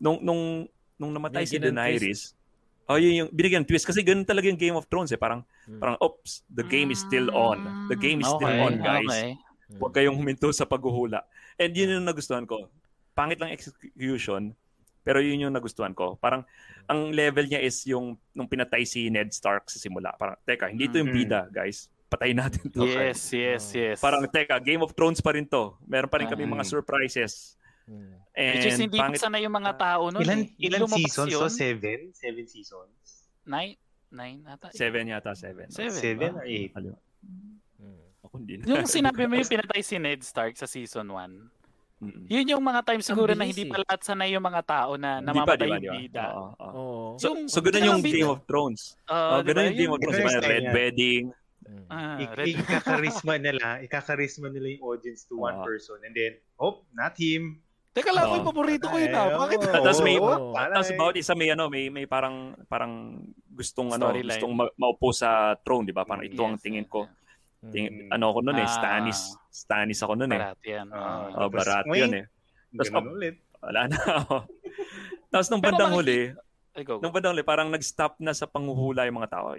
Nung 0.00 0.18
nung 0.24 0.42
nung 0.96 1.12
namatay 1.14 1.44
si 1.44 1.60
Daenerys, 1.60 2.32
oh 2.88 2.96
yun 2.96 3.24
yung 3.24 3.30
binigyan 3.30 3.62
ng 3.62 3.68
twist 3.68 3.84
kasi 3.86 4.00
ganun 4.00 4.24
talaga 4.26 4.48
yung 4.48 4.58
Game 4.58 4.76
of 4.76 4.88
Thrones 4.88 5.12
eh. 5.12 5.20
Parang 5.20 5.44
Mm. 5.68 5.78
parang 5.78 5.96
oops, 6.00 6.48
the 6.48 6.64
game 6.64 6.88
is 6.88 6.98
still 6.98 7.28
on. 7.36 7.60
The 7.92 7.96
game 7.96 8.20
is 8.20 8.28
still 8.28 8.40
Okay, 8.48 8.60
on, 8.60 8.80
guys. 8.80 9.04
Okay. 9.04 9.30
Mm. 9.68 9.78
Huwag 9.78 9.92
kayong 9.92 10.16
huminto 10.16 10.48
sa 10.50 10.64
paghuhula. 10.64 11.24
And 11.60 11.76
yun 11.76 12.00
yung 12.00 12.08
nagustuhan 12.08 12.48
ko. 12.48 12.72
Pangit 13.12 13.36
lang 13.36 13.52
execution, 13.52 14.56
pero 15.04 15.20
yun 15.20 15.44
yung 15.44 15.52
nagustuhan 15.52 15.92
ko. 15.92 16.16
Parang 16.16 16.44
ang 16.88 17.12
level 17.12 17.44
niya 17.44 17.60
is 17.60 17.84
yung 17.84 18.16
nung 18.32 18.48
pinatay 18.48 18.88
si 18.88 19.12
Ned 19.12 19.28
Stark 19.32 19.68
sa 19.68 19.76
simula. 19.76 20.16
Parang, 20.16 20.40
teka, 20.42 20.72
hindi 20.72 20.88
to 20.88 21.04
yung 21.04 21.12
Mm. 21.12 21.18
bida, 21.20 21.40
guys. 21.52 21.92
Patayin 22.08 22.40
natin 22.40 22.72
to. 22.72 22.88
Yes, 22.88 23.28
yes, 23.28 23.64
yes. 23.76 23.96
Parang, 24.00 24.24
teka, 24.24 24.56
Game 24.56 24.80
of 24.80 24.96
Thrones 24.96 25.20
pa 25.20 25.36
rin 25.36 25.44
to. 25.44 25.76
Meron 25.84 26.08
pa 26.08 26.16
rin 26.16 26.28
kami 26.32 26.48
Mm. 26.48 26.56
mga 26.56 26.64
surprises. 26.64 27.60
Mm. 27.84 28.12
And 28.32 28.54
Which 28.56 28.68
is 28.72 28.80
hindi 28.80 28.96
pangit, 28.96 29.20
pa 29.20 29.28
sana 29.28 29.36
yung 29.36 29.52
mga 29.52 29.72
tao 29.76 30.08
nun. 30.08 30.22
Ilan, 30.24 30.48
eh. 30.48 30.64
ilan 30.64 30.88
seasons? 30.88 31.28
yun. 31.28 31.40
So, 31.44 31.52
seven? 31.52 31.98
Seven 32.16 32.44
seasons? 32.48 33.28
Nine? 33.44 33.76
Nine 34.08 34.40
ata. 34.48 34.72
seven 34.72 35.04
yata, 35.12 35.36
seven. 35.36 35.68
Seven. 35.68 35.92
Seven 35.92 36.30
or 36.40 36.44
eight? 36.48 36.72
Ako 38.28 38.34
hindi. 38.36 38.60
Yung 38.62 38.84
sinabi 39.00 39.24
mo 39.24 39.34
yung 39.34 39.48
pinatay 39.48 39.80
si 39.80 39.96
Ned 39.96 40.20
Stark 40.20 40.52
sa 40.54 40.68
season 40.68 41.08
1. 41.08 41.58
Mm-mm. 41.98 42.30
Yun 42.30 42.46
yung 42.46 42.62
mga 42.62 42.86
times 42.86 43.02
siguro 43.02 43.34
na 43.34 43.42
hindi 43.42 43.66
eh. 43.66 43.66
pa 43.66 43.82
lahat 43.82 44.00
sanay 44.06 44.30
yung 44.30 44.44
mga 44.44 44.62
tao 44.62 44.94
na 44.94 45.18
namamatay 45.18 45.58
di 45.58 45.66
ba, 45.66 45.78
yung 45.82 45.94
bida. 45.98 46.24
Oo. 46.62 47.18
So, 47.18 47.34
Yung- 47.34 47.50
so 47.50 47.58
ganun 47.58 47.82
Kailangan 47.82 47.98
yung. 47.98 48.14
Game 48.14 48.30
of 48.30 48.40
Thrones. 48.46 48.80
Uh, 49.02 49.14
Oh, 49.18 49.40
ganun 49.42 49.64
yung 49.66 49.78
Game 49.80 49.90
of 49.90 49.98
Thrones. 49.98 50.14
Diba? 50.14 50.30
yung 50.30 50.46
Red. 50.46 50.66
Wedding. 50.70 51.24
Ah, 51.90 52.16
Ik- 52.16 52.32
red. 52.32 52.46
ikakarisma 52.54 53.34
nila, 53.36 53.82
ikakarisma 53.82 54.48
nila 54.48 54.72
yung 54.72 54.84
audience 54.86 55.26
to 55.26 55.36
one 55.36 55.58
person 55.60 56.00
and 56.00 56.14
then, 56.14 56.38
oh, 56.56 56.86
not 56.92 57.12
him. 57.12 57.60
Teka 57.90 58.08
lang, 58.08 58.30
may 58.30 58.40
paborito 58.40 58.86
ko 58.86 58.96
yun 58.96 59.10
ah. 59.10 59.34
Bakit? 59.36 59.58
Oo, 59.58 59.74
Tapos 59.82 60.00
may- 60.00 60.16
parang- 60.16 60.54
Tapos 60.54 60.90
about 60.94 61.14
isa 61.18 61.34
may 61.34 61.50
ano, 61.50 61.66
may 61.66 61.90
may 61.90 62.06
parang 62.06 62.36
parang 62.64 63.20
gustong 63.50 63.90
ano, 63.90 64.14
gustong 64.14 64.54
ma- 64.54 64.70
maupo 64.78 65.10
sa 65.10 65.58
throne, 65.58 65.82
'di 65.82 65.90
ba? 65.90 66.06
Parang 66.06 66.22
ito 66.22 66.38
ang 66.38 66.54
tingin 66.56 66.86
ko. 66.86 67.10
Mm. 67.58 67.70
Ting, 67.70 67.86
ano 68.08 68.24
ako 68.28 68.38
noon 68.40 68.58
eh, 68.58 68.64
Ah. 68.64 68.70
Stanis. 68.70 69.20
Stanis 69.50 70.00
ako 70.00 70.14
noon 70.14 70.30
eh. 70.30 70.40
Barat 70.40 70.60
yan. 70.62 70.86
Ah, 70.88 71.26
Ah. 71.26 71.40
Oh, 71.40 71.50
barat 71.50 71.84
wait. 71.84 71.98
'yun 71.98 72.12
eh. 72.14 72.24
Tapos, 72.70 72.88
Ganun 72.88 73.10
ulit. 73.10 73.36
Wala 73.58 73.80
na. 73.84 73.96
Tapos 75.28 75.48
nung 75.48 75.60
bandang 75.60 75.92
huli, 75.92 76.32
Ay, 76.72 76.82
go, 76.82 76.96
go. 76.96 77.02
nung 77.02 77.10
bandang 77.10 77.34
huli 77.34 77.42
parang 77.42 77.68
nag-stop 77.68 78.16
na 78.18 78.30
sa 78.30 78.46
panghuhula 78.46 79.04
yung 79.04 79.18
mga 79.18 79.32
tao. 79.32 79.58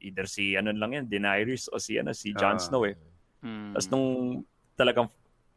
Either 0.00 0.24
si 0.24 0.54
ano 0.54 0.70
lang 0.70 0.94
yan, 0.94 1.04
Daenerys 1.04 1.66
o 1.66 1.76
si 1.76 1.98
ano 1.98 2.14
si 2.14 2.30
Jon 2.32 2.56
Ah. 2.56 2.62
Snow 2.62 2.86
eh. 2.86 2.94
Hmm. 3.42 3.74
Tapos 3.74 3.88
nung 3.88 4.06
talagang 4.74 5.08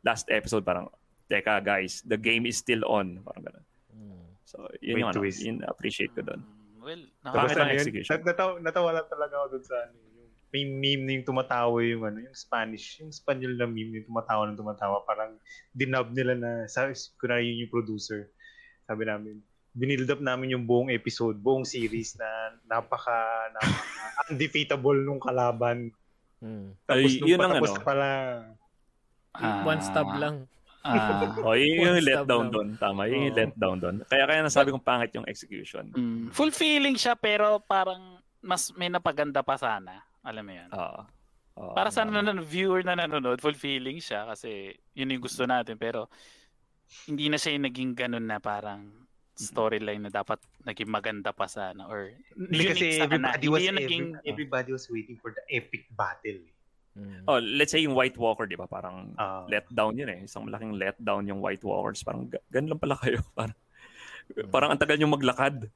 last 0.02 0.28
episode 0.28 0.64
parang 0.64 0.90
teka 1.26 1.62
guys, 1.62 2.02
the 2.04 2.18
game 2.18 2.44
is 2.44 2.58
still 2.58 2.84
on. 2.84 3.22
Parang 3.22 3.44
ganun. 3.46 3.66
Mm. 3.90 4.26
So, 4.44 4.58
yun 4.80 4.96
May 4.98 5.02
yung 5.02 5.10
ano, 5.10 5.22
yun 5.24 5.58
appreciate 5.64 6.12
ko 6.12 6.22
doon. 6.22 6.42
Hmm, 6.44 6.84
Well, 6.84 7.02
ano 7.24 7.72
yun, 7.72 7.80
execution. 7.80 8.12
nat- 8.20 8.60
natawa, 8.60 8.92
lang 8.92 9.08
talaga 9.08 9.40
ako 9.40 9.48
dun 9.50 9.64
sa 9.64 9.78
ano, 9.80 9.96
yung 9.96 10.13
may 10.54 10.64
meme 10.70 11.04
na 11.04 11.12
yung 11.18 11.26
tumatawa 11.26 11.82
yung 11.82 12.06
ano, 12.06 12.22
yung 12.22 12.38
Spanish, 12.38 13.02
yung 13.02 13.10
Spanyol 13.10 13.58
na 13.58 13.66
meme 13.66 14.00
yung 14.00 14.08
tumatawa 14.14 14.46
ng 14.48 14.60
tumatawa, 14.60 15.02
parang 15.02 15.34
dinub 15.74 16.14
nila 16.14 16.38
na, 16.38 16.52
sa, 16.70 16.94
kunwari 17.18 17.50
yun 17.50 17.66
yung 17.66 17.74
producer. 17.74 18.30
Sabi 18.86 19.10
namin, 19.10 19.42
binild 19.74 20.06
up 20.14 20.22
namin 20.22 20.54
yung 20.54 20.70
buong 20.70 20.94
episode, 20.94 21.42
buong 21.42 21.66
series 21.66 22.14
na 22.22 22.54
napaka, 22.70 23.50
napaka 23.58 23.82
undefeatable 24.30 25.02
nung 25.02 25.18
kalaban. 25.18 25.90
Mm. 26.38 26.78
Tapos 26.86 27.10
Ay, 27.10 27.18
nung 27.18 27.30
yun 27.34 27.40
ang 27.42 27.52
patapos 27.58 27.72
ano. 27.74 27.78
na 27.82 27.84
pala, 27.84 28.10
Ah. 29.34 29.66
One 29.66 29.82
stab 29.82 30.10
lang. 30.22 30.46
Ah. 30.86 31.26
Oh, 31.42 31.56
yun 31.58 31.80
yung 31.80 31.98
stab 32.06 32.30
lang. 32.30 32.54
doon. 32.54 32.68
Tama, 32.78 33.10
yun 33.10 33.32
yung 33.32 33.34
Oo. 33.34 33.40
letdown 33.42 33.78
doon. 33.82 33.96
Kaya 34.06 34.24
kaya 34.30 34.40
nasabi 34.46 34.70
kong 34.70 34.86
pangit 34.86 35.16
yung 35.18 35.26
execution. 35.26 35.90
Mm, 35.96 36.30
fulfilling 36.30 37.00
siya 37.00 37.18
pero 37.18 37.58
parang 37.64 38.20
mas 38.44 38.70
may 38.76 38.92
napaganda 38.92 39.42
pa 39.42 39.56
sana. 39.58 40.04
Alam 40.24 40.44
mo 40.44 40.54
yun. 40.54 40.70
Oo. 40.72 41.00
Oo, 41.54 41.74
Para 41.78 41.94
sa 41.94 42.02
nan- 42.02 42.42
viewer 42.42 42.82
na 42.82 42.98
nanonood, 42.98 43.38
fulfilling 43.38 44.02
siya 44.02 44.26
kasi 44.26 44.74
yun 44.92 45.12
yung 45.12 45.22
gusto 45.22 45.46
natin. 45.46 45.78
Pero 45.78 46.10
hindi 47.06 47.30
na 47.30 47.38
siya 47.38 47.54
yung 47.54 47.66
naging 47.66 47.92
ganun 47.94 48.26
na 48.26 48.40
parang 48.40 48.90
storyline 49.34 49.98
na 50.00 50.10
dapat 50.10 50.38
naging 50.64 50.90
maganda 50.90 51.30
pa 51.30 51.46
sana 51.46 51.86
or 51.86 52.10
hindi 52.32 52.70
kasi 52.70 52.98
everybody 52.98 53.50
was, 53.50 53.62
yun 53.62 53.76
naging 53.76 54.06
every- 54.16 54.30
everybody 54.30 54.70
was 54.72 54.86
waiting 54.88 55.14
for 55.16 55.30
the 55.30 55.42
epic 55.48 55.86
battle. 55.92 56.42
Mm. 56.94 57.26
Oh, 57.26 57.38
let's 57.38 57.70
say 57.70 57.82
yung 57.82 57.98
White 57.98 58.14
Walker, 58.16 58.46
di 58.46 58.54
ba? 58.54 58.66
Parang 58.66 59.14
Ah. 59.16 59.46
letdown 59.46 59.98
yun 59.98 60.10
eh. 60.10 60.20
Isang 60.24 60.46
malaking 60.46 60.74
letdown 60.74 61.26
yung 61.26 61.42
White 61.42 61.66
Walkers. 61.66 62.02
Parang 62.02 62.30
ga- 62.30 62.46
ganun 62.48 62.78
lang 62.78 62.82
pala 62.82 62.98
kayo. 62.98 63.18
Parang, 63.36 63.58
Hmm. 64.24 64.48
parang 64.50 64.70
ang 64.72 64.80
tagal 64.80 64.96
yung 64.96 65.12
maglakad. 65.12 65.68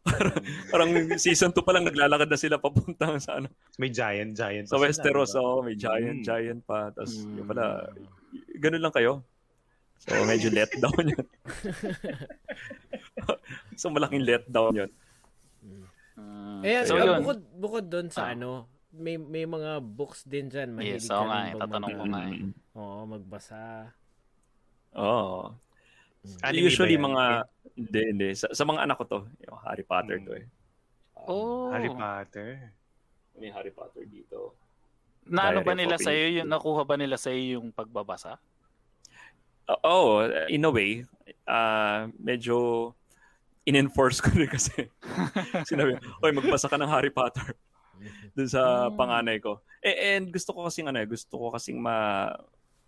Parang, 0.00 0.36
parang 0.70 0.90
season 1.16 1.50
2 1.50 1.60
pa 1.60 1.72
lang 1.72 1.84
naglalakad 1.84 2.26
na 2.26 2.36
sila 2.36 2.56
papunta 2.56 3.12
sa 3.18 3.36
ano. 3.36 3.48
May 3.76 3.88
giant, 3.88 4.32
giant. 4.32 4.66
Sa 4.66 4.74
pa 4.74 4.82
sila, 4.82 4.88
Westeros, 4.88 5.32
oh, 5.34 5.60
may 5.60 5.74
giant, 5.74 6.20
Mm. 6.20 6.26
giant 6.26 6.60
pa. 6.62 6.88
Tapos 6.90 7.20
Mm. 7.20 7.36
yun 7.36 7.46
pala, 7.46 7.64
ganun 8.56 8.82
lang 8.82 8.94
kayo. 8.94 9.12
So 9.98 10.16
medyo 10.24 10.48
letdown 10.48 11.04
yun. 11.06 11.26
so 13.76 13.92
malaking 13.92 14.24
letdown 14.24 14.72
yun. 14.74 14.90
Mm. 16.16 16.60
Eh, 16.64 16.80
so 16.84 16.94
ah, 16.94 17.04
yun. 17.06 17.20
bukod, 17.20 17.40
bukod 17.54 17.84
doon 17.86 18.08
sa 18.08 18.28
Ah. 18.28 18.32
ano, 18.32 18.64
may 18.90 19.14
may 19.14 19.44
mga 19.44 19.78
books 19.80 20.24
din 20.24 20.48
dyan. 20.48 20.72
Mahilig 20.72 20.98
Yes, 20.98 21.06
ka 21.06 21.14
oo 21.14 21.24
nga 21.24 21.38
rin 21.38 21.46
eh. 21.46 21.54
ba 21.54 21.60
Tatanong 21.62 21.92
ko 21.92 22.04
nga 22.06 22.22
eh. 22.26 22.40
Oo, 22.74 22.98
magbasa. 23.06 23.60
Oo. 24.92 25.54
Anime 26.44 26.68
Usually 26.68 26.96
mga, 26.96 27.24
hindi, 27.74 28.00
hindi. 28.12 28.28
Sa, 28.36 28.52
sa 28.52 28.62
mga 28.62 28.84
anak 28.84 28.96
ko 29.00 29.04
to, 29.08 29.20
yung 29.40 29.58
Harry 29.64 29.84
Potter 29.84 30.16
Mm. 30.20 30.24
to 30.26 30.32
eh. 30.36 30.46
Oh. 31.16 31.68
Harry 31.72 31.88
Potter. 31.88 32.48
May 33.36 33.48
Harry 33.48 33.72
Potter 33.72 34.04
dito. 34.04 34.52
Naano 35.24 35.60
ba 35.60 35.72
nila 35.72 35.96
sa 35.96 36.10
iyo 36.10 36.40
yung 36.42 36.48
nakuha 36.48 36.82
ba 36.84 36.96
nila 36.96 37.16
sa 37.16 37.30
yung 37.32 37.70
pagbabasa? 37.70 38.36
Uh, 39.64 39.80
oh, 39.84 40.08
in 40.50 40.64
a 40.64 40.72
way, 40.72 41.04
uh, 41.46 42.10
medyo 42.18 42.90
in-enforce 43.62 44.18
ko 44.18 44.32
rin 44.36 44.48
kasi. 44.50 44.88
Sinabi, 45.70 45.94
oy, 46.20 46.32
magbasa 46.32 46.66
ka 46.66 46.76
ng 46.76 46.90
Harry 46.90 47.12
Potter 47.12 47.54
dun 48.36 48.48
sa 48.48 48.88
Mm. 48.88 48.96
panganay 48.96 49.38
ko. 49.38 49.60
Eh, 49.80 50.16
and 50.16 50.28
gusto 50.28 50.52
ko 50.52 50.68
kasing 50.68 50.88
ano, 50.88 51.00
eh, 51.00 51.08
gusto 51.08 51.32
ko 51.36 51.52
kasing 51.52 51.80
ma, 51.80 52.28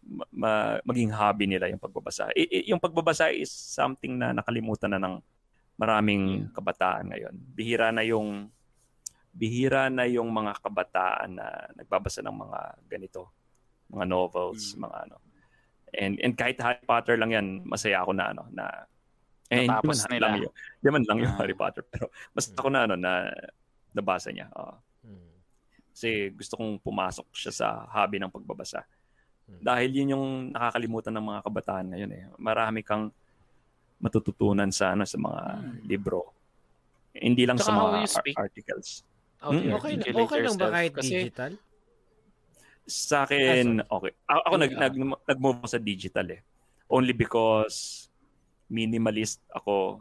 ma, 0.02 0.24
ma- 0.30 0.80
maging 0.82 1.10
hobby 1.10 1.46
nila 1.46 1.66
yung 1.66 1.78
pagbabasa. 1.78 2.28
I, 2.34 2.42
i- 2.44 2.66
yung 2.68 2.82
pagbabasa 2.82 3.30
is 3.30 3.50
something 3.50 4.18
na 4.18 4.32
nakalimutan 4.32 4.92
na 4.92 5.00
ng 5.00 5.22
maraming 5.74 6.50
kabataan 6.52 7.10
ngayon. 7.10 7.34
Bihira 7.54 7.90
na 7.90 8.02
yung 8.02 8.50
bihira 9.32 9.88
na 9.88 10.04
yung 10.04 10.28
mga 10.28 10.60
kabataan 10.60 11.40
na 11.40 11.46
nagbabasa 11.72 12.20
ng 12.20 12.36
mga 12.36 12.60
ganito, 12.86 13.32
mga 13.88 14.04
novels, 14.04 14.76
Mm. 14.76 14.80
mga 14.84 14.96
ano. 15.08 15.16
And 15.92 16.14
and 16.20 16.32
kahit 16.34 16.60
Harry 16.60 16.84
Potter 16.84 17.16
lang 17.16 17.32
yan, 17.32 17.46
masaya 17.64 18.00
ako 18.00 18.12
na 18.12 18.32
ano 18.32 18.44
na 18.50 18.68
eh, 19.48 19.68
Natapos 19.68 20.04
man 20.04 20.10
nila. 20.10 20.26
lang 20.28 20.34
man 20.82 21.04
lang 21.04 21.18
yung 21.20 21.32
Ah. 21.32 21.40
Harry 21.40 21.52
Potter 21.52 21.84
pero 21.84 22.08
basta 22.32 22.52
ako 22.56 22.68
na 22.68 22.84
ano 22.84 22.96
na 22.96 23.28
nabasa 23.92 24.32
niya. 24.32 24.48
Oo. 24.52 24.76
Mm. 25.04 25.32
Kasi 25.92 26.08
gusto 26.32 26.56
kong 26.56 26.80
pumasok 26.80 27.28
siya 27.32 27.52
sa 27.52 27.68
hobby 27.88 28.16
ng 28.16 28.32
pagbabasa. 28.32 28.84
Hmm. 29.42 29.60
Dahil 29.60 29.90
yun 29.92 30.12
yung 30.12 30.26
nakakalimutan 30.50 31.12
ng 31.12 31.26
mga 31.26 31.40
kabataan 31.42 31.86
ngayon 31.90 32.10
eh. 32.12 32.24
Marami 32.36 32.80
kang 32.80 33.10
matututunan 33.98 34.70
sa 34.70 34.92
ano 34.92 35.04
sa 35.04 35.16
mga 35.16 35.42
Hmm. 35.54 35.78
libro. 35.84 36.20
Hindi 37.12 37.44
lang 37.44 37.56
Tsaka 37.56 37.68
sa 37.68 37.76
mga 37.76 37.88
ar- 38.02 38.38
articles. 38.40 38.88
Mm. 39.42 39.50
do 39.50 39.58
you 39.58 39.74
Okay, 39.74 39.92
articulate 39.92 40.22
okay 40.22 40.40
lang 40.40 40.56
ba 40.56 40.68
kahit 40.70 40.92
Kasi, 40.94 41.14
digital? 41.18 41.52
Sa 42.84 43.16
akin, 43.22 43.82
okay. 43.84 44.12
Ako, 44.24 44.40
ako 44.40 44.54
nag, 44.56 44.72
Ah. 44.72 44.80
nag, 44.80 44.94
nag-move 45.28 45.60
sa 45.66 45.78
digital 45.78 46.26
eh. 46.30 46.40
Only 46.86 47.10
because 47.12 48.06
minimalist 48.66 49.42
ako 49.50 50.00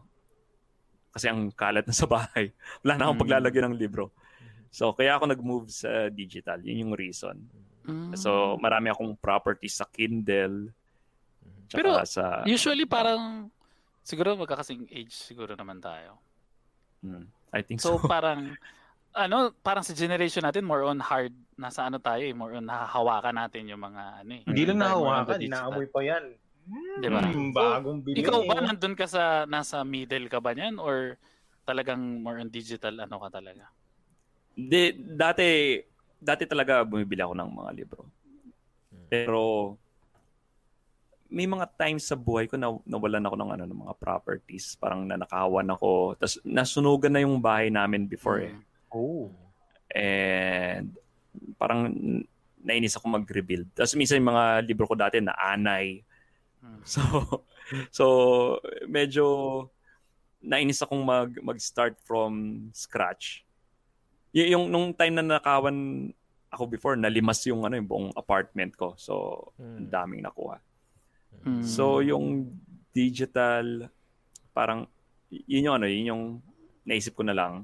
kasi 1.12 1.28
ang 1.28 1.52
kalat 1.52 1.84
na 1.84 1.92
sa 1.92 2.08
bahay. 2.08 2.54
Wala 2.82 2.94
na 2.96 3.02
akong 3.04 3.18
Mm. 3.18 3.24
paglalagyan 3.28 3.66
ng 3.68 3.78
libro. 3.78 4.14
So, 4.72 4.94
kaya 4.94 5.14
ako 5.14 5.28
nag-move 5.28 5.68
sa 5.68 6.08
digital. 6.08 6.62
Yun 6.62 6.88
yung 6.88 6.94
reason. 6.96 7.36
Mm. 7.88 8.14
So, 8.14 8.58
marami 8.62 8.94
akong 8.94 9.18
properties 9.18 9.80
sa 9.82 9.88
Kindle. 9.90 10.70
Pero, 11.72 11.96
sa... 12.04 12.44
usually 12.44 12.86
parang 12.86 13.48
siguro 14.04 14.36
magkakasing 14.36 14.90
age 14.92 15.14
siguro 15.14 15.56
naman 15.56 15.80
tayo. 15.80 16.20
Hmm, 17.02 17.26
I 17.54 17.62
think 17.64 17.82
So 17.82 17.98
so. 17.98 18.06
parang 18.12 18.54
ano, 19.12 19.52
parang 19.60 19.84
sa 19.84 19.92
generation 19.92 20.44
natin, 20.44 20.64
more 20.64 20.88
on 20.88 21.00
hard, 21.04 21.36
nasa 21.60 21.84
ano 21.84 22.00
tayo 22.00 22.24
eh, 22.24 22.32
more 22.32 22.56
on 22.56 22.64
nahahawakan 22.64 23.36
natin 23.44 23.68
yung 23.68 23.84
mga 23.84 24.24
ano 24.24 24.32
eh. 24.40 24.44
Hindi 24.48 24.64
lang 24.68 24.80
digital. 24.80 25.42
inaamoy 25.48 25.88
pa 25.92 26.02
yan. 26.04 26.26
Di 27.02 27.10
ba? 27.12 27.20
Hmm, 27.20 27.52
bagong 27.52 28.00
bili. 28.06 28.24
Ikaw 28.24 28.40
ba, 28.48 28.56
eh. 28.62 28.66
nandun 28.72 28.96
ka 28.96 29.06
sa, 29.10 29.44
nasa 29.50 29.84
middle 29.84 30.32
ka 30.32 30.40
ba 30.40 30.56
niyan? 30.56 30.80
Or 30.80 31.20
talagang 31.68 32.24
more 32.24 32.40
on 32.40 32.48
digital, 32.48 32.96
ano 33.04 33.16
ka 33.20 33.30
talaga? 33.42 33.68
Di, 34.56 34.96
dati, 34.96 35.80
dati 36.22 36.46
talaga 36.46 36.86
bumibili 36.86 37.26
ako 37.26 37.34
ng 37.34 37.50
mga 37.50 37.72
libro. 37.74 38.06
Pero, 39.10 39.76
may 41.32 41.48
mga 41.48 41.64
times 41.80 42.12
sa 42.12 42.20
buhay 42.20 42.46
ko 42.46 42.60
na 42.60 42.76
nawalan 42.84 43.24
ako 43.24 43.36
ng 43.40 43.52
ano 43.56 43.64
ng 43.64 43.82
mga 43.88 43.96
properties, 44.04 44.76
parang 44.76 45.08
nanakawan 45.08 45.72
ako. 45.72 46.20
Tapos 46.20 46.36
nasunugan 46.44 47.16
na 47.16 47.24
yung 47.24 47.40
bahay 47.40 47.72
namin 47.72 48.04
before 48.04 48.44
eh. 48.44 48.56
Oh. 48.92 49.32
And 49.96 50.92
parang 51.56 51.88
nainis 52.60 53.00
ako 53.00 53.16
mag-rebuild. 53.16 53.72
Tapos 53.72 53.96
minsan 53.96 54.20
yung 54.20 54.36
mga 54.36 54.68
libro 54.68 54.84
ko 54.84 54.94
dati 55.00 55.24
na 55.24 55.34
anay. 55.40 56.04
Hmm. 56.60 56.84
So 56.92 57.02
so 57.96 58.06
medyo 58.92 59.24
nainis 60.44 60.84
akong 60.84 61.00
mag 61.00 61.32
mag-start 61.40 61.96
from 62.04 62.68
scratch. 62.76 63.48
Y- 64.32 64.50
yung 64.50 64.68
nung 64.68 64.92
time 64.92 65.16
na 65.16 65.38
nakawan 65.38 66.10
ako 66.48 66.64
before, 66.68 66.96
nalimas 66.96 67.40
yung 67.44 67.64
ano 67.64 67.76
yung 67.76 67.88
buong 67.88 68.10
apartment 68.14 68.76
ko. 68.76 68.96
So 68.96 69.14
ang 69.56 69.88
Mm. 69.88 69.90
daming 69.90 70.24
nakuha. 70.24 70.58
Mm. 71.44 71.64
So 71.64 72.00
yung 72.00 72.52
digital 72.92 73.88
parang 74.52 74.84
yun 75.30 75.66
yung 75.66 75.76
ano, 75.78 75.88
yun 75.88 76.12
yung 76.12 76.24
naisip 76.84 77.14
ko 77.14 77.24
na 77.24 77.32
lang. 77.32 77.64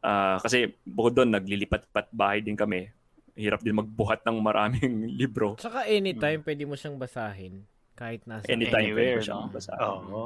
Ah, 0.00 0.40
kasi 0.40 0.72
bukod 0.82 1.12
doon 1.12 1.28
naglilipat-pat 1.30 2.08
bahay 2.10 2.40
din 2.40 2.56
kami. 2.56 2.88
Hirap 3.36 3.60
din 3.60 3.76
magbuhat 3.76 4.24
ng 4.24 4.40
maraming 4.40 5.04
libro. 5.20 5.56
Tsaka 5.56 5.84
anytime 5.84 6.40
pwede 6.40 6.64
mo 6.64 6.72
siyang 6.72 6.96
basahin 6.96 7.68
kahit 7.92 8.24
nasa 8.24 8.48
Anytime 8.48 8.88
Anywhere, 8.88 8.96
pwede 8.96 9.20
ko 9.20 9.26
siyang 9.28 9.44
no? 9.44 9.52
basahin. 9.52 9.84
Oo. 9.84 10.22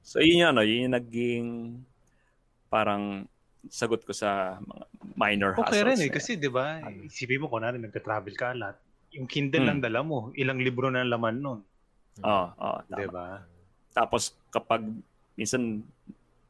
So 0.00 0.22
yun 0.22 0.40
yung 0.40 0.50
ano, 0.52 0.62
yun 0.62 0.82
yung 0.86 0.94
naging 0.94 1.46
parang 2.68 3.26
sagot 3.68 4.02
ko 4.02 4.10
sa 4.10 4.58
mga 4.58 4.84
minor 5.14 5.50
Okay 5.54 5.78
hassles. 5.78 5.88
rin 5.88 5.98
eh, 5.98 6.08
na- 6.08 6.14
kasi 6.14 6.30
di 6.34 6.48
ba, 6.48 6.80
Ano? 6.80 7.04
isipin 7.04 7.38
mo 7.38 7.46
kung 7.46 7.60
ano, 7.60 7.76
nagka-travel 7.76 8.34
ka 8.34 8.52
lahat. 8.52 8.76
Yung 9.10 9.24
Kindle 9.24 9.62
Hmm. 9.62 9.68
lang 9.68 9.80
dala 9.80 10.00
mo, 10.00 10.32
ilang 10.34 10.58
libro 10.58 10.88
na 10.88 11.00
laman 11.00 11.36
nun. 11.36 11.60
Oo, 12.18 12.46
oo, 12.50 12.78
tama. 12.84 12.96
Di 12.96 13.06
ba? 13.06 13.26
Tapos 13.90 14.22
kapag 14.48 14.84
minsan 15.34 15.80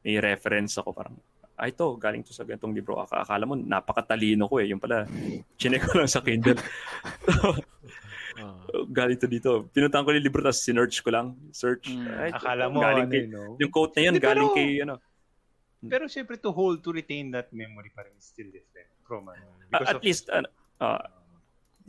may 0.00 0.16
reference 0.16 0.74
ako 0.74 0.90
parang 0.90 1.16
ay 1.56 1.70
to 1.70 1.94
galing 1.96 2.22
to 2.22 2.30
sa 2.30 2.42
ganitong 2.42 2.70
libro. 2.70 2.96
Aka- 2.96 3.20
Akala 3.20 3.42
mo 3.42 3.54
napakatalino 3.54 4.46
ko 4.46 4.58
eh. 4.58 4.66
Yung 4.66 4.78
pala, 4.78 5.04
chinek 5.58 5.82
ko 5.82 5.98
lang 5.98 6.06
sa 6.06 6.22
Kindle. 6.22 6.54
Oo. 7.42 7.58
galing 8.94 9.18
to 9.18 9.26
dito. 9.26 9.66
Pinuntahan 9.68 10.02
ko 10.02 10.10
yung 10.10 10.22
libro 10.22 10.38
tapos 10.38 10.62
sinearch 10.62 11.02
ko 11.02 11.10
lang. 11.10 11.34
Search. 11.50 11.90
Mm. 11.90 12.06
Ay, 12.08 12.30
Akala 12.30 12.70
mo, 12.70 12.78
galing 12.78 13.04
ano 13.04 13.12
kay, 13.12 13.20
yun, 13.20 13.30
no? 13.32 13.42
yung 13.58 13.70
quote 13.70 13.92
na 13.92 14.00
yun 14.00 14.12
Hindi, 14.12 14.22
galing 14.22 14.44
pero- 14.44 14.56
kay 14.56 14.68
ano. 14.80 14.94
Pero 15.86 16.10
syempre 16.10 16.34
to 16.34 16.50
hold, 16.50 16.82
to 16.82 16.90
retain 16.90 17.30
that 17.30 17.46
memory 17.54 17.94
pa 17.94 18.02
rin 18.02 18.10
is 18.18 18.26
still 18.26 18.50
different 18.50 18.90
from 19.06 19.30
ano. 19.30 19.46
Because 19.70 19.86
at 19.86 19.96
of- 19.96 20.02
least 20.02 20.26
ano, 20.26 20.48
ah, 20.82 21.06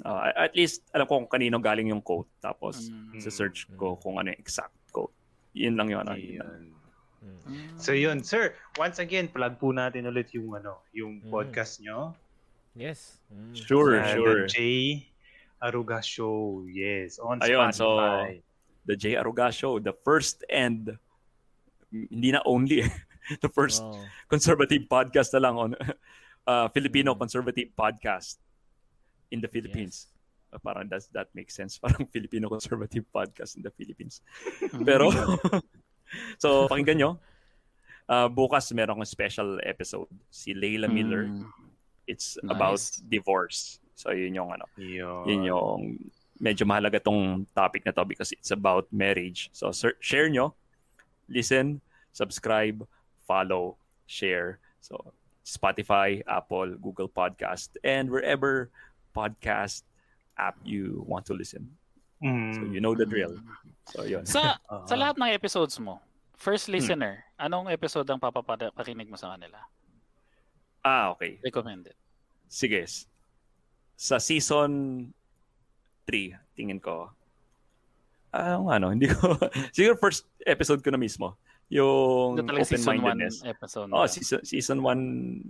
ah, 0.06 0.30
at 0.38 0.54
least 0.54 0.86
alam 0.94 1.10
ko 1.10 1.26
kung 1.26 1.32
kanino 1.32 1.58
galing 1.58 1.90
yung 1.90 2.04
quote 2.06 2.30
tapos 2.38 2.94
Mm. 2.94 3.18
sa 3.18 3.34
search 3.34 3.66
ko 3.74 3.98
kung 3.98 4.22
ano 4.22 4.30
yung 4.30 4.38
exact 4.38 4.78
quote. 4.94 5.14
Yun 5.58 5.74
lang 5.74 5.90
yun. 5.90 6.06
ano, 6.06 6.14
yun 6.14 6.38
lang. 6.38 6.46
Ayun. 6.54 6.64
Mm. 7.50 7.76
So 7.82 7.92
yun, 7.92 8.22
sir, 8.22 8.54
once 8.78 9.02
again, 9.02 9.26
plug 9.28 9.58
po 9.58 9.74
natin 9.74 10.06
ulit 10.06 10.30
yung 10.38 10.54
ano, 10.54 10.86
yung 10.94 11.26
Mm. 11.26 11.34
podcast 11.34 11.82
nyo. 11.82 12.14
Yes. 12.78 13.18
Mm. 13.34 13.58
Sure, 13.58 13.98
Na 13.98 14.14
sure. 14.14 14.46
The 14.46 14.54
J. 14.54 14.58
Aruga 15.60 16.00
Show. 16.00 16.64
Yes, 16.70 17.18
on 17.18 17.42
Ayun, 17.42 17.74
so- 17.74 17.98
Spotify. 17.98 18.40
The 18.86 18.96
J. 18.96 19.06
Aruga 19.18 19.50
Show, 19.50 19.82
the 19.82 19.92
first 19.92 20.46
and 20.48 20.96
hindi 21.92 22.30
na 22.32 22.40
only 22.46 22.86
the 23.44 23.50
first 23.50 23.82
Oo. 23.86 23.98
conservative 24.28 24.90
podcast 24.90 25.34
na 25.34 25.42
lang 25.46 25.56
on 25.56 25.72
uh, 26.50 26.68
Filipino 26.74 27.14
Mm. 27.14 27.20
conservative 27.20 27.70
podcast 27.78 28.38
in 29.30 29.40
the 29.40 29.48
Philippines. 29.48 30.10
Uh, 30.50 30.58
parang 30.58 30.90
does 30.90 31.06
that 31.14 31.30
make 31.38 31.54
sense? 31.54 31.78
Parang 31.84 32.10
Filipino 32.10 32.50
conservative 32.50 33.06
podcast 33.14 33.54
in 33.54 33.62
the 33.62 33.70
Philippines. 33.70 34.26
Pero 34.82 35.14
so 36.42 36.66
pakinggan 36.66 36.98
nyo. 36.98 37.12
Uh, 38.10 38.26
bukas 38.26 38.74
meron 38.74 38.98
akong 38.98 39.06
special 39.06 39.62
episode 39.62 40.10
si 40.34 40.58
Layla 40.58 40.90
Miller. 40.90 41.30
Mm. 41.30 41.46
It's 42.10 42.42
Nice. 42.42 42.50
about 42.50 42.82
divorce. 43.06 43.78
So 43.94 44.10
yun 44.10 44.34
yung 44.34 44.50
ano, 44.50 44.66
Yun. 44.82 45.30
yun 45.30 45.42
yung 45.46 45.80
medyo 46.42 46.66
mahalaga 46.66 46.98
tong 46.98 47.46
topic 47.54 47.86
na 47.86 47.94
to 47.94 48.02
because 48.02 48.34
it's 48.34 48.50
about 48.50 48.90
marriage. 48.90 49.54
So 49.54 49.70
sir, 49.70 49.94
share 50.02 50.26
nyo, 50.26 50.58
listen, 51.30 51.86
subscribe, 52.10 52.82
follow, 53.30 53.78
share. 54.10 54.58
So 54.82 55.14
Spotify, 55.46 56.26
Apple, 56.26 56.74
Google 56.82 57.06
Podcast, 57.06 57.78
and 57.86 58.10
wherever 58.10 58.74
podcast 59.14 59.86
app 60.42 60.58
you 60.66 61.06
want 61.06 61.30
to 61.30 61.38
listen. 61.38 61.70
Mm. 62.26 62.58
So 62.58 62.62
you 62.74 62.82
know 62.82 62.98
the 62.98 63.06
drill. 63.06 63.38
So 63.94 64.02
yun. 64.10 64.26
Sa, 64.26 64.58
Oo. 64.74 64.86
sa 64.90 64.98
lahat 64.98 65.22
ng 65.22 65.30
episodes 65.30 65.78
mo, 65.78 66.02
first 66.34 66.66
Hmm. 66.66 66.82
listener, 66.82 67.14
anong 67.38 67.70
episode 67.70 68.10
ang 68.10 68.18
papapakinig 68.18 69.06
mo 69.06 69.16
sa 69.16 69.38
kanila? 69.38 69.62
Ah, 70.82 71.14
okay. 71.14 71.38
Recommended. 71.46 71.94
Sige. 72.50 72.88
Sa 74.00 74.16
season 74.18 75.12
3, 76.08 76.34
tingin 76.56 76.80
ko. 76.80 77.12
Ah, 78.32 78.56
ano, 78.56 78.72
ano, 78.72 78.88
hindi 78.96 79.10
ko. 79.12 79.36
siguro 79.76 80.00
first 80.00 80.24
episode 80.48 80.80
ko 80.80 80.90
na 80.94 81.02
mismo. 81.02 81.36
Yung 81.70 82.34
Ito 82.34 82.44
talaga 82.44 82.66
season 82.66 82.98
1 82.98 82.98
open-mindedness. 82.98 83.36
episode. 83.46 83.90
Oh, 83.90 84.06
season, 84.06 84.40
season 84.42 84.80
1, 84.82 85.46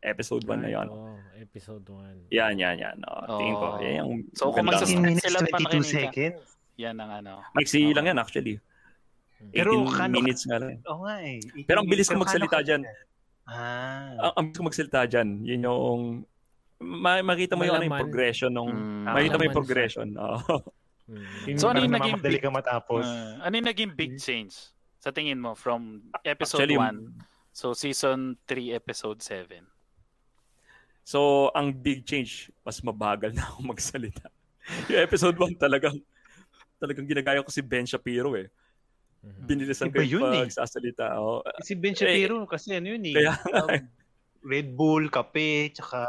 episode 0.00 0.44
1 0.44 0.62
na 0.62 0.70
yun. 0.70 0.86
Oo, 0.86 1.10
episode 1.36 1.82
1. 1.82 2.30
Yan, 2.30 2.54
yan, 2.54 2.76
yan. 2.78 2.96
Oh, 3.02 3.36
tingin 3.36 3.54
ko. 3.54 3.66
Oh. 3.68 3.80
Yan 3.80 3.94
yung 3.96 4.12
So, 4.32 4.48
kung 4.48 4.62
magandang- 4.64 4.86
15 4.86 4.94
magsas- 4.94 5.02
minutes, 5.02 5.24
sila 5.26 5.38
pa 5.40 5.48
22 5.52 5.58
nakinig 5.58 5.86
seconds. 5.90 6.42
Yan 6.76 6.96
ang 6.96 7.10
ano. 7.10 7.32
Maiksi 7.52 7.78
Okay. 7.80 7.94
lang 7.94 8.04
yan 8.06 8.18
actually. 8.20 8.54
Pero 9.48 9.70
18 9.74 9.90
kano- 9.92 10.14
minutes 10.14 10.42
nga 10.44 10.56
lang. 10.56 10.70
Oo 10.86 11.00
nga 11.02 11.16
eh. 11.20 11.38
Pero 11.64 11.78
ang 11.80 11.88
bilis 11.88 12.06
ko 12.06 12.16
magsalita 12.16 12.56
kano- 12.56 12.64
dyan. 12.64 12.82
Ah. 13.44 14.12
Ang, 14.20 14.32
ang 14.32 14.44
bilis 14.46 14.56
ko 14.56 14.64
magsalita 14.64 15.00
dyan. 15.04 15.28
Yun 15.42 15.60
yung... 15.62 16.00
Ma- 16.78 17.24
makita 17.24 17.56
mo 17.56 17.64
yung, 17.64 17.74
ano, 17.74 17.84
yung 17.84 17.96
progression 17.98 18.52
nung... 18.52 18.68
Mm. 18.68 19.04
makita 19.08 19.34
mo 19.34 19.42
yung 19.42 19.56
progression. 19.56 20.06
Mm. 20.12 21.24
Yung 21.48 21.58
So, 21.58 21.70
ano 21.70 21.78
yung 21.80 21.88
naging 21.88 22.18
namamadali 22.18 22.36
big- 22.36 22.44
ka 22.44 22.50
matapos. 22.50 23.02
Uh, 23.02 23.34
ano 23.40 23.52
yung 23.52 23.66
naging 23.66 23.90
big 23.92 24.12
change 24.18 24.54
sa 25.06 25.14
tingin 25.14 25.38
mo 25.38 25.54
from 25.54 26.02
episode 26.26 26.66
Actually, 26.66 26.82
1 26.82 27.54
so 27.54 27.70
season 27.78 28.34
3 28.50 28.74
episode 28.74 29.22
7? 29.22 29.62
So, 31.06 31.54
ang 31.54 31.70
big 31.70 32.02
change, 32.02 32.50
mas 32.66 32.82
mabagal 32.82 33.30
na 33.30 33.46
ako 33.46 33.70
magsalita. 33.70 34.26
yung 34.90 34.98
episode 34.98 35.38
1 35.38 35.54
talagang 35.54 35.94
talagang 36.82 37.06
ginagaya 37.06 37.46
ko 37.46 37.54
si 37.54 37.62
Ben 37.62 37.86
Shapiro 37.86 38.34
eh. 38.34 38.50
Mhm. 39.22 39.46
Binilisan 39.46 39.94
ko 39.94 40.02
yung 40.02 40.26
yun 40.26 40.42
eh. 40.42 40.42
pagsasalita. 40.50 41.14
Oh, 41.22 41.46
Si 41.62 41.78
Ben 41.78 41.94
Shapiro, 41.94 42.42
kasi 42.50 42.74
ano 42.74 42.90
yun 42.98 43.06
eh. 43.06 43.14
kaya 43.14 43.38
um, 43.62 43.86
Red 44.42 44.74
Bull, 44.74 45.06
kape, 45.06 45.70
tsaka 45.70 46.02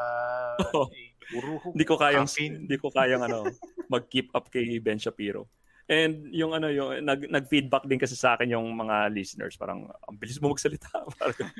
Oo. 0.73 0.89
eh, 0.89 1.13
puro 1.29 1.61
hindi 1.69 1.85
ko 1.85 2.01
kayang 2.01 2.25
hindi 2.33 2.75
ko 2.81 2.89
kayang 2.89 3.21
ano 3.21 3.45
mag-keep 3.93 4.33
up 4.33 4.49
kay 4.49 4.65
Ben 4.81 4.97
Shapiro. 4.97 5.45
And 5.87 6.27
yung 6.35 6.51
ano 6.51 6.67
yung 6.67 6.99
nag 6.99 7.31
nag-feedback 7.31 7.87
din 7.87 7.95
kasi 7.95 8.11
sa 8.11 8.35
akin 8.35 8.51
yung 8.51 8.67
mga 8.75 9.07
listeners 9.07 9.55
parang 9.55 9.87
ang 9.87 10.15
bilis 10.19 10.35
mo 10.43 10.51
magsalita. 10.51 10.91
Parang- 11.15 11.55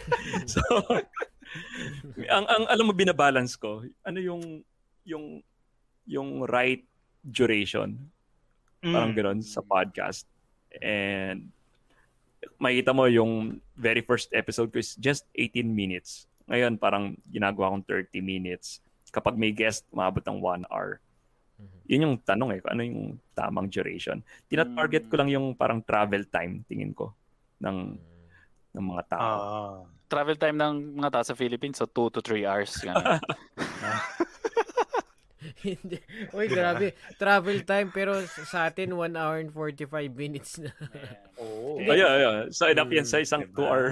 so 0.52 0.60
ang 2.28 2.44
ang 2.44 2.64
alam 2.68 2.84
mo 2.84 2.92
binabalance 2.92 3.56
ko, 3.56 3.80
ano 4.04 4.18
yung 4.20 4.60
yung 5.08 5.40
yung 6.04 6.44
right 6.44 6.84
duration 7.24 7.96
parang 8.80 9.12
Mm. 9.12 9.18
gano'n 9.20 9.40
sa 9.44 9.60
podcast. 9.60 10.24
And 10.80 11.52
makita 12.56 12.96
mo 12.96 13.04
yung 13.04 13.60
very 13.76 14.00
first 14.00 14.32
episode 14.32 14.72
ko 14.72 14.80
is 14.80 14.96
just 14.96 15.28
18 15.36 15.68
minutes. 15.68 16.24
Ngayon 16.48 16.80
parang 16.80 17.12
ginagawa 17.28 17.76
kong 17.76 17.84
30 17.84 18.20
minutes. 18.20 18.80
Kapag 19.12 19.36
may 19.36 19.52
guest, 19.52 19.84
umabot 19.92 20.24
ng 20.24 20.38
1 20.40 20.64
hour. 20.72 20.96
Mhm. 21.60 21.78
Yun 21.90 22.04
yung 22.06 22.16
tanong 22.24 22.50
eh, 22.56 22.58
kung 22.64 22.72
ano 22.72 22.82
yung 22.86 23.02
tamang 23.36 23.68
duration. 23.68 24.24
Tina-target 24.48 25.12
ko 25.12 25.14
lang 25.20 25.28
yung 25.28 25.52
parang 25.52 25.84
travel 25.84 26.24
time, 26.30 26.64
tingin 26.64 26.96
ko, 26.96 27.12
ng, 27.60 27.78
ng 28.72 28.84
mga 28.96 29.02
tao. 29.12 29.28
Ah. 29.28 29.78
Travel 30.10 30.40
time 30.40 30.56
ng 30.58 30.98
mga 30.98 31.10
tao 31.12 31.24
sa 31.26 31.38
Philippines 31.38 31.78
so 31.78 31.86
2 31.86 32.08
to 32.10 32.24
3 32.24 32.48
hours. 32.48 32.72
ganun. 32.80 33.04
Hindi. 35.64 35.98
Uy, 36.36 36.46
grabe. 36.48 36.92
Travel 37.16 37.64
time 37.64 37.88
pero 37.92 38.20
sa 38.28 38.68
atin 38.68 38.92
1 38.92 39.16
hour 39.16 39.40
and 39.40 39.52
45 39.52 40.12
minutes 40.12 40.60
na. 40.60 40.72
Oo. 41.40 41.80
Oh, 41.90 41.96
yeah, 41.96 42.12
yeah. 42.20 42.36
So 42.52 42.68
enough 42.68 42.92
yan 42.92 43.08
sa 43.08 43.24
isang 43.24 43.48
Diba? 43.48 43.64
2 43.64 43.70
hour 43.72 43.84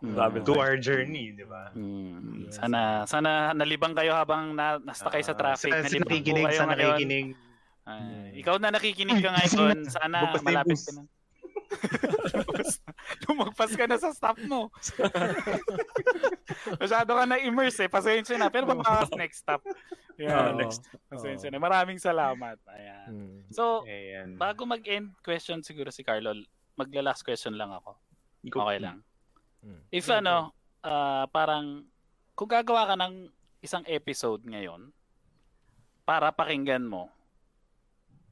Travel 0.00 0.40
To 0.42 0.52
time. 0.52 0.60
our 0.60 0.74
journey, 0.76 1.26
di 1.30 1.44
ba? 1.44 1.68
Mm. 1.70 2.48
Yes. 2.48 2.56
Sana 2.56 3.04
sana 3.04 3.30
nalibang 3.52 3.92
kayo 3.92 4.12
habang 4.12 4.52
na, 4.52 4.80
nasta 4.80 5.06
kayo 5.06 5.20
sa 5.20 5.34
traffic. 5.34 5.68
Sa 5.68 5.84
nalibang 5.84 6.08
nakikinig, 6.08 6.44
kayo 6.46 6.56
sa 6.56 6.64
ngayon. 6.66 6.78
nakikinig. 6.96 7.26
Ay, 7.80 8.00
Mm. 8.00 8.28
ikaw 8.38 8.54
na 8.56 8.68
nakikinig 8.70 9.18
ka 9.18 9.30
ngayon. 9.30 9.76
Sana 9.92 10.16
na 10.24 10.40
malapit 10.40 10.78
ka 10.78 10.92
na. 10.94 11.02
Lumagpas 13.26 13.72
ka 13.72 13.84
na 13.84 13.96
sa 13.96 14.10
stop 14.10 14.40
mo. 14.42 14.72
Masyado 16.80 17.10
ka 17.10 17.24
na-immerse 17.26 17.80
eh. 17.80 17.90
Pasensya 17.90 18.36
na. 18.36 18.48
Pero 18.48 18.66
baka 18.66 19.04
next 19.14 19.42
stop. 19.42 19.60
Ah, 19.62 19.74
Yeah, 20.16 20.52
next. 20.52 20.84
Pasensya 21.08 21.48
na. 21.48 21.56
Maraming 21.56 21.96
salamat. 21.96 22.60
Ayan. 22.66 23.08
Mm. 23.08 23.38
So, 23.50 23.84
Ayan. 23.84 24.36
bago 24.36 24.64
mag-end 24.64 25.16
question 25.20 25.60
siguro 25.60 25.88
si 25.88 26.00
Carlo, 26.00 26.36
magla-last 26.74 27.20
question 27.22 27.54
lang 27.54 27.72
ako. 27.72 27.96
Okay 28.42 28.78
lang. 28.78 29.00
Mm. 29.60 29.82
If 29.92 30.06
ano, 30.08 30.52
ah, 30.84 31.24
parang 31.28 31.84
kung 32.32 32.48
gagawa 32.48 32.88
ka 32.88 32.96
ng 32.96 33.28
isang 33.60 33.84
episode 33.84 34.40
ngayon 34.48 34.88
para 36.08 36.32
pakinggan 36.32 36.84
mo 36.88 37.12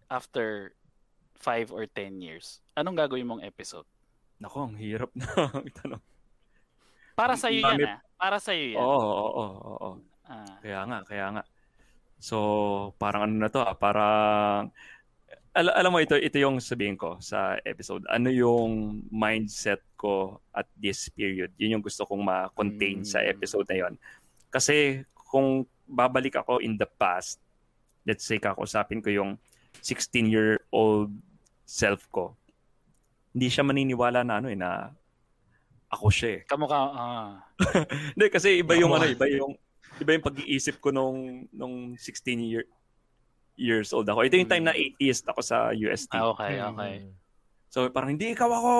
after 0.08 0.72
5 1.36 1.70
or 1.70 1.84
10 1.86 2.24
years, 2.24 2.64
anong 2.74 2.96
gagawin 2.96 3.28
mong 3.28 3.44
episode? 3.44 3.86
Nako, 4.40 4.72
ang 4.72 4.78
hirap 4.80 5.12
na 5.12 5.28
itanong. 5.70 6.02
Para 7.18 7.34
sa 7.34 7.50
iyo 7.50 7.66
yan 7.66 7.82
ah. 7.84 7.98
Para 8.14 8.38
sa 8.38 8.54
iyo 8.54 8.78
yan. 8.78 8.82
Oo, 8.82 8.98
oo, 9.02 9.30
oo, 9.34 9.58
oo. 9.74 9.90
Ah, 10.28 10.56
Kaya 10.62 10.80
nga, 10.86 10.98
kaya 11.02 11.26
nga. 11.34 11.42
So, 12.18 12.36
parang 12.98 13.30
ano 13.30 13.34
na 13.42 13.50
to 13.50 13.62
ah, 13.62 13.74
parang 13.74 14.70
al- 15.58 15.74
alam 15.74 15.90
mo 15.90 15.98
ito 15.98 16.14
ito 16.14 16.38
yung 16.38 16.62
sabihin 16.62 16.94
ko 16.94 17.18
sa 17.18 17.58
episode. 17.62 18.06
Ano 18.06 18.30
yung 18.30 19.02
mindset 19.10 19.82
ko 19.94 20.38
at 20.50 20.70
this 20.74 21.10
period? 21.10 21.50
Yun 21.58 21.78
yung 21.78 21.84
gusto 21.84 22.06
kong 22.06 22.22
ma-contain 22.22 23.02
sa 23.02 23.18
Mm. 23.18 23.30
episode 23.34 23.66
na 23.66 23.76
yon. 23.76 23.94
Kasi 24.48 25.02
kung 25.26 25.66
babalik 25.84 26.38
ako 26.38 26.62
in 26.62 26.78
the 26.78 26.86
past, 26.86 27.42
let's 28.06 28.22
say 28.22 28.38
kakausapin 28.38 29.02
ko 29.02 29.10
yung 29.10 29.30
16-year-old 29.82 31.12
self 31.64 32.08
ko. 32.08 32.32
Hindi 33.30 33.48
siya 33.48 33.62
maniniwala 33.62 34.22
na 34.22 34.38
ano 34.38 34.48
eh 34.48 34.56
na 34.56 34.88
ako 35.88 36.06
siya 36.08 36.30
eh. 36.30 36.40
kamukha 36.44 36.80
ah. 36.88 37.28
Hindi 38.14 38.26
kasi 38.28 38.60
iba 38.60 38.72
yung 38.74 38.92
ano, 38.92 39.04
iba 39.04 39.24
yung 39.26 39.56
iba 39.98 40.10
yung 40.12 40.24
pag-iisip 40.24 40.78
ko 40.78 40.92
nung 40.92 41.44
nung 41.50 41.96
16 41.96 42.38
year, 42.40 42.64
years 43.58 43.90
old 43.90 44.06
ako. 44.06 44.22
Ito 44.22 44.38
yung 44.38 44.48
time 44.48 44.64
na 44.64 44.72
atheist 44.72 45.26
ako 45.26 45.42
sa 45.42 45.74
UST. 45.74 46.14
Ah, 46.14 46.30
okay, 46.30 46.62
okay. 46.62 46.92
Mm. 47.02 47.12
So 47.68 47.90
parang 47.90 48.14
hindi 48.14 48.32
ikaw 48.32 48.48
ako. 48.48 48.76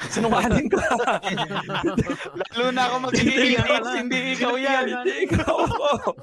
Sinungaling 0.00 0.68
ka. 0.72 0.80
Lalo 2.40 2.66
na 2.72 2.82
ako 2.88 2.96
magiging 3.06 3.60
Hindi, 4.00 4.18
ikaw 4.32 4.54
yan. 4.56 4.84
hindi 4.88 5.14
ikaw 5.28 5.54
ako. 5.62 5.88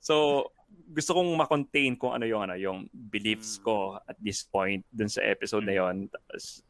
So 0.00 0.46
gusto 0.90 1.14
kong 1.14 1.30
ma-contain 1.38 1.94
kung 1.94 2.10
ano 2.18 2.26
yung 2.26 2.42
ano 2.42 2.58
yung 2.58 2.88
beliefs 2.90 3.60
Mm. 3.60 3.62
ko 3.62 3.74
at 4.00 4.16
this 4.18 4.42
point 4.42 4.82
dun 4.90 5.06
sa 5.06 5.22
episode 5.22 5.62
na 5.62 5.76
yon. 5.76 6.10
Tapos, 6.10 6.64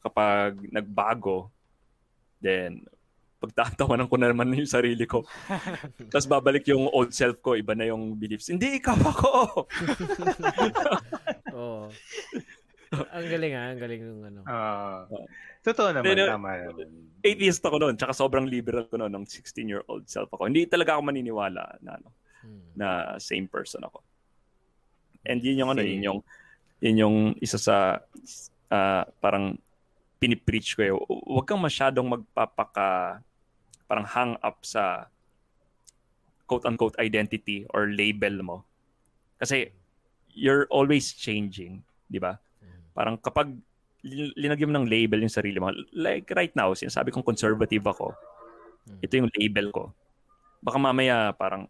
kapag 0.00 0.58
nagbago 0.72 1.52
then 2.40 2.82
pagtatawanan 3.40 4.04
ko 4.04 4.14
na 4.14 4.28
naman 4.28 4.52
yung 4.52 4.68
sarili 4.68 5.08
ko. 5.08 5.24
Tapos 6.12 6.28
babalik 6.28 6.68
yung 6.68 6.86
old 6.86 7.10
self 7.10 7.40
ko, 7.40 7.56
iba 7.56 7.72
na 7.72 7.88
yung 7.88 8.14
beliefs. 8.14 8.52
Hindi, 8.52 8.76
ikaw 8.76 9.00
ako! 9.00 9.30
Oo. 11.56 11.88
Ang 12.90 13.26
galing 13.30 13.54
ah, 13.54 13.70
ang 13.70 13.80
galing 13.80 14.02
ng 14.02 14.20
ano. 14.26 14.40
Ah, 14.44 15.06
totoo 15.62 15.94
naman, 15.94 16.04
Pero- 16.04 16.26
tama 16.28 16.50
naman. 16.52 16.90
Atheist 17.22 17.62
ako 17.62 17.76
noon, 17.78 17.94
tsaka 17.94 18.12
sobrang 18.12 18.44
liberal 18.44 18.84
ko 18.84 18.98
noon, 18.98 19.12
ng 19.12 19.24
16-year-old 19.24 20.04
self 20.04 20.26
ako. 20.28 20.50
Hindi 20.50 20.66
talaga 20.66 20.98
ako 20.98 21.02
maniniwala 21.06 21.78
na, 21.80 21.96
ano, 21.96 22.08
Mm. 22.40 22.72
na 22.72 22.88
same 23.16 23.44
person 23.44 23.84
ako. 23.84 24.00
And 25.22 25.38
yun 25.38 25.60
yung 25.60 25.70
ano, 25.70 25.84
Same. 25.84 25.92
yun 25.92 26.02
yung, 26.02 26.18
yun 26.80 26.96
yung 26.98 27.16
isa 27.36 27.60
sa 27.60 28.00
ah, 28.66 29.04
parang 29.20 29.60
pinipreach 30.16 30.72
ko 30.72 30.80
eh. 30.80 30.90
Hu- 30.90 31.04
Huwag 31.30 31.44
kang 31.44 31.60
masyadong 31.60 32.08
magpapaka 32.08 33.20
parang 33.90 34.06
hang 34.06 34.38
up 34.46 34.62
sa 34.62 35.10
quote-unquote 36.46 36.94
identity 37.02 37.66
or 37.74 37.90
label 37.90 38.38
mo. 38.38 38.56
Kasi 39.42 39.74
you're 40.30 40.70
always 40.70 41.10
changing, 41.10 41.82
di 42.06 42.22
ba? 42.22 42.38
Mm. 42.62 42.82
Parang 42.94 43.16
kapag 43.18 43.50
lin- 44.06 44.34
linagyan 44.38 44.70
mo 44.70 44.78
ng 44.78 44.86
label 44.86 45.26
yung 45.26 45.34
sarili 45.34 45.58
mo, 45.58 45.74
like 45.90 46.30
right 46.38 46.54
now, 46.54 46.70
sinasabi 46.70 47.10
kong 47.10 47.26
conservative 47.26 47.82
ako, 47.82 48.14
Mm. 48.86 48.98
ito 49.02 49.12
yung 49.18 49.30
label 49.34 49.66
ko. 49.74 49.90
Baka 50.62 50.78
mamaya 50.78 51.34
parang 51.34 51.66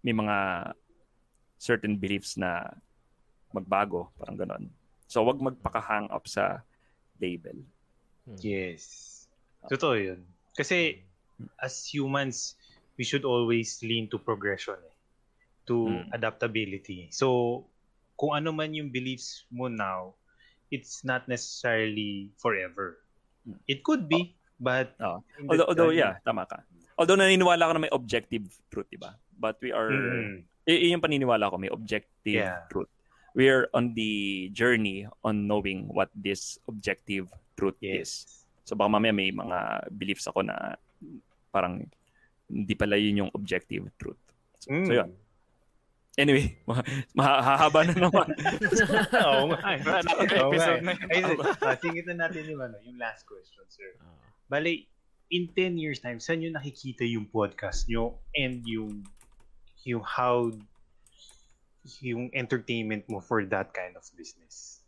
may 0.00 0.16
mga 0.16 0.72
certain 1.60 1.94
beliefs 1.94 2.40
na 2.40 2.72
magbago, 3.52 4.10
parang 4.16 4.34
ganon. 4.40 4.64
So, 5.06 5.22
wag 5.28 5.38
magpaka-hang 5.38 6.08
up 6.08 6.24
sa 6.24 6.64
label. 7.20 7.60
Yes. 8.40 9.10
Totoo 9.68 9.94
yun. 9.94 10.24
Kasi 10.52 11.00
as 11.58 11.86
humans, 11.86 12.56
we 12.96 13.04
should 13.04 13.24
always 13.24 13.80
lean 13.82 14.08
to 14.12 14.20
progression 14.20 14.76
eh. 14.78 14.96
To 15.66 15.86
Mm. 15.88 16.04
adaptability. 16.12 17.08
So, 17.14 17.64
kung 18.18 18.34
ano 18.36 18.52
man 18.52 18.74
yung 18.74 18.90
beliefs 18.90 19.46
mo 19.48 19.66
now, 19.66 20.14
it's 20.68 21.02
not 21.02 21.26
necessarily 21.26 22.30
forever. 22.36 23.00
It 23.66 23.82
could 23.82 24.06
be, 24.06 24.36
but 24.58 24.94
in 24.98 25.46
the- 25.46 25.50
Although, 25.50 25.68
although 25.68 25.92
yeah, 25.94 26.18
tama 26.22 26.46
ka. 26.46 26.62
Although 26.98 27.18
naniniwala 27.18 27.66
ko 27.66 27.72
na 27.74 27.82
may 27.82 27.92
objective 27.92 28.46
truth, 28.70 28.86
di 28.92 29.00
ba? 29.00 29.16
But 29.34 29.58
we 29.58 29.72
are, 29.72 29.90
Mm. 29.90 30.44
y- 30.68 30.80
yun 30.86 30.98
yung 30.98 31.04
paniniwala 31.04 31.50
ko, 31.50 31.58
may 31.58 31.72
objective 31.72 32.42
Yeah. 32.46 32.62
truth. 32.70 32.90
We 33.32 33.48
are 33.48 33.66
on 33.72 33.96
the 33.96 34.52
journey 34.52 35.08
on 35.24 35.48
knowing 35.48 35.88
what 35.88 36.12
this 36.12 36.60
objective 36.68 37.32
truth 37.56 37.80
is. 37.80 38.41
So 38.62 38.74
baka 38.74 38.88
mamaya 38.88 39.10
may 39.10 39.30
mga 39.30 39.58
beliefs 39.90 40.26
ako 40.26 40.42
na 40.42 40.78
parang 41.48 41.82
hindi 42.46 42.74
pala 42.74 42.94
yun 42.94 43.26
yung 43.26 43.32
objective 43.32 43.88
truth. 43.96 44.20
So, 44.58 44.70
Mm. 44.70 44.86
so 44.86 44.92
yun. 44.94 45.10
Anyway, 46.12 46.60
ma- 46.68 46.84
mahahaba 47.16 47.88
na 47.88 47.96
naman. 47.96 48.28
Oo 49.32 49.44
nga. 49.48 49.60
eh. 49.72 49.80
Oo 49.80 50.52
nga 50.52 50.76
episode 50.76 50.78
eh. 50.78 50.84
na 50.84 50.92
yun. 51.16 51.36
Ah, 51.58 51.74
singit 51.74 52.04
na 52.04 52.28
natin 52.28 52.44
yung, 52.44 52.60
ano, 52.60 52.76
yung 52.84 53.00
last 53.00 53.24
question, 53.24 53.64
sir. 53.66 53.96
Oo. 53.96 54.20
Bale, 54.44 54.84
in 55.32 55.48
10 55.48 55.80
years 55.80 55.98
time, 55.98 56.20
saan 56.20 56.44
nyo 56.44 56.52
nakikita 56.52 57.08
yung 57.08 57.24
podcast 57.26 57.88
nyo 57.88 58.20
and 58.36 58.60
yung 58.68 59.00
yung 59.82 60.04
how 60.04 60.52
yung 61.98 62.30
entertainment 62.30 63.02
mo 63.08 63.18
for 63.18 63.42
that 63.42 63.72
kind 63.72 63.96
of 63.96 64.04
business? 64.14 64.84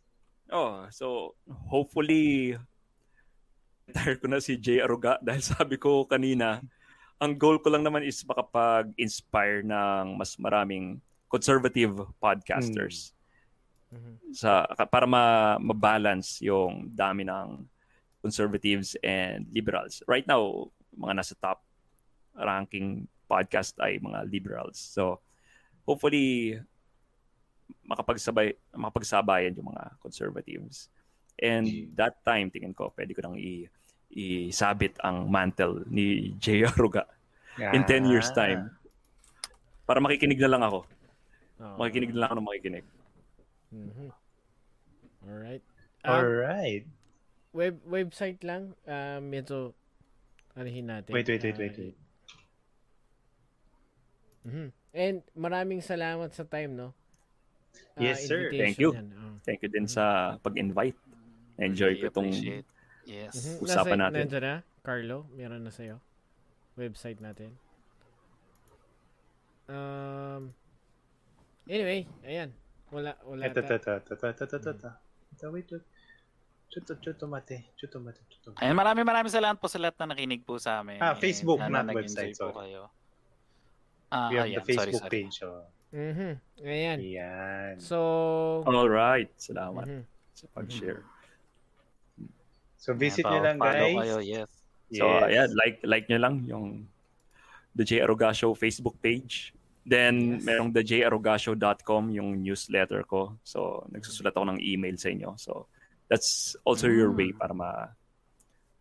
oh, 0.53 0.85
so 0.93 1.33
hopefully 1.67 2.53
retire 3.85 4.17
ko 4.17 4.25
na 4.27 4.41
si 4.41 4.57
Jay 4.57 4.81
Aruga 4.81 5.17
dahil 5.25 5.41
sabi 5.41 5.77
ko 5.77 6.03
kanina, 6.05 6.61
ang 7.21 7.33
goal 7.37 7.61
ko 7.61 7.71
lang 7.71 7.85
naman 7.85 8.03
is 8.03 8.19
makapag-inspire 8.27 9.63
ng 9.63 10.19
mas 10.19 10.35
maraming 10.35 10.99
conservative 11.31 11.95
podcasters. 12.19 13.15
Mhm. 13.95 14.35
sa 14.35 14.67
para 14.91 15.07
ma, 15.07 15.55
balance 15.71 16.43
yung 16.43 16.91
dami 16.91 17.23
ng 17.23 17.63
conservatives 18.19 18.97
and 18.99 19.47
liberals. 19.53 20.03
Right 20.03 20.25
now, 20.27 20.67
mga 20.91 21.13
nasa 21.15 21.37
top 21.39 21.63
ranking 22.35 23.07
podcast 23.29 23.77
ay 23.79 24.01
mga 24.01 24.27
liberals. 24.27 24.81
So, 24.81 25.23
hopefully 25.87 26.59
makapagsabay 27.85 28.57
makapagsabayan 28.73 29.55
yung 29.55 29.69
mga 29.71 29.95
conservatives. 30.01 30.89
And 31.35 31.67
that 31.95 32.23
time, 32.23 32.47
tingin 32.47 32.71
ko, 32.71 32.95
pwede 32.95 33.11
ko 33.11 33.19
nang 33.21 33.35
i 33.35 33.67
isabit 34.09 34.95
ang 35.03 35.27
mantle 35.27 35.83
ni 35.85 36.31
J. 36.39 36.63
Aruga 36.71 37.03
in 37.59 37.83
10 37.83 38.07
years 38.07 38.31
Ah. 38.31 38.35
time. 38.37 38.61
Para 39.83 39.99
makikinig 39.99 40.39
na 40.39 40.47
lang 40.47 40.63
ako. 40.63 40.87
Oo. 41.59 41.75
Makikinig 41.77 42.11
na 42.11 42.23
lang 42.23 42.27
ako 42.29 42.35
ng 42.37 42.47
makikinig. 42.47 42.85
Mhm. 43.69 44.07
Alright. 45.25 45.63
Um, 46.05 46.13
Alright. 46.13 46.85
web 47.51 47.75
website 47.83 48.39
lang 48.41 48.75
uh, 48.83 49.19
medyo 49.19 49.75
anahin 50.53 50.87
natin. 50.87 51.11
Wait, 51.11 51.27
wait, 51.27 51.41
wait, 51.41 51.51
Ah, 51.51 51.59
wait, 51.59 51.75
wait. 51.75 51.95
mhm. 54.45 54.67
And 54.95 55.17
maraming 55.35 55.83
salamat 55.83 56.31
sa 56.31 56.47
time, 56.47 56.71
no? 56.71 56.95
Ah, 57.95 58.07
Yes, 58.07 58.23
sir. 58.23 58.47
Thank 58.49 58.79
you. 58.79 58.95
yan, 58.95 59.11
oo. 59.11 59.35
Thank 59.43 59.59
you 59.59 59.67
din 59.67 59.83
sa 59.85 60.35
pag-invite. 60.39 60.95
Enjoy 61.57 61.95
ko 61.95 62.09
itong 62.09 62.29
Appreciate. 62.29 62.67
Yes. 63.05 63.33
Mhm. 63.37 63.55
Usapan 63.61 63.95
Nasa- 63.95 64.03
natin. 64.09 64.25
Nandiyan 64.27 64.43
na, 64.43 64.55
Carlo, 64.81 65.17
meron 65.31 65.61
na 65.61 65.71
sa'yo. 65.71 66.01
Website 66.75 67.21
natin. 67.21 67.55
Um, 69.65 70.53
anyway, 71.65 72.05
ayan. 72.21 72.53
Wala, 72.93 73.17
wala 73.25 73.41
Ito, 73.49 73.61
ta- 73.61 73.77
ito, 73.77 73.91
ito, 73.97 74.13
ito, 74.13 74.25
ito, 74.29 74.43
ito, 74.45 74.55
ito, 74.57 74.71
ito. 74.71 74.91
Ito, 75.35 75.45
wait, 75.49 75.67
wait. 75.71 75.85
Chuto, 76.69 76.93
chuto 76.99 77.25
mate. 77.25 77.71
Chuto 77.73 77.97
mate. 77.97 78.21
Chuto 78.27 78.51
mate. 78.53 78.61
Ayun, 78.61 78.75
maraming 78.75 79.07
maraming 79.07 79.31
salamat 79.31 79.57
po 79.57 79.71
sa 79.71 79.79
lahat 79.79 79.95
na 79.97 80.13
nakinig 80.13 80.43
po 80.43 80.59
sa 80.59 80.83
amin. 80.83 80.99
Ah, 80.99 81.15
Facebook, 81.15 81.57
sana 81.61 81.81
not 81.81 81.95
website, 81.95 82.35
po 82.35 82.51
sorry. 82.51 82.73
kayo. 82.73 82.81
Ah, 84.11 84.27
We 84.29 84.35
have 84.37 84.45
ayan, 84.45 84.59
the 84.59 84.65
Facebook 84.67 84.77
sorry, 84.77 84.93
sorry. 85.01 85.11
page. 85.13 85.35
Oh. 85.41 85.63
Mhm. 85.95 86.31
Ayan. 86.61 86.97
Yan. 87.01 87.73
So, 87.79 87.97
All 88.67 88.89
right. 88.91 89.31
Salamat 89.39 89.87
mhm. 89.87 90.03
sa 90.35 90.45
pag-share. 90.51 91.01
So 92.85 92.93
visit 92.93 93.25
Ayan, 93.25 93.33
nyo 93.33 93.41
lang 93.41 93.57
guys. 93.57 93.97
Kayo, 93.97 94.17
yes. 94.21 94.49
So, 94.93 95.09
ayan, 95.25 95.49
like 95.57 95.81
like 95.81 96.05
nyo 96.05 96.21
lang 96.21 96.45
yung 96.45 96.85
The 97.73 97.81
J. 97.81 98.05
Aruga 98.05 98.29
Show 98.29 98.53
Facebook 98.53 99.01
page. 99.01 99.49
Then, 99.81 100.37
Yes. 100.37 100.45
merong 100.45 100.69
thejArugashow.com 100.69 102.09
yung 102.09 102.41
newsletter 102.41 103.05
ko. 103.05 103.37
So, 103.41 103.85
nagsusulat 103.89 104.33
ako 104.33 104.45
ng 104.53 104.59
email 104.61 104.97
sa 104.97 105.09
inyo. 105.09 105.33
So, 105.37 105.65
that's 106.05 106.53
also 106.61 106.85
your 106.85 107.09
Mm. 107.09 107.17
way 107.17 107.29
para 107.33 107.53
ma 107.53 107.89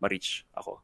ma-reach 0.01 0.45
ako. 0.53 0.81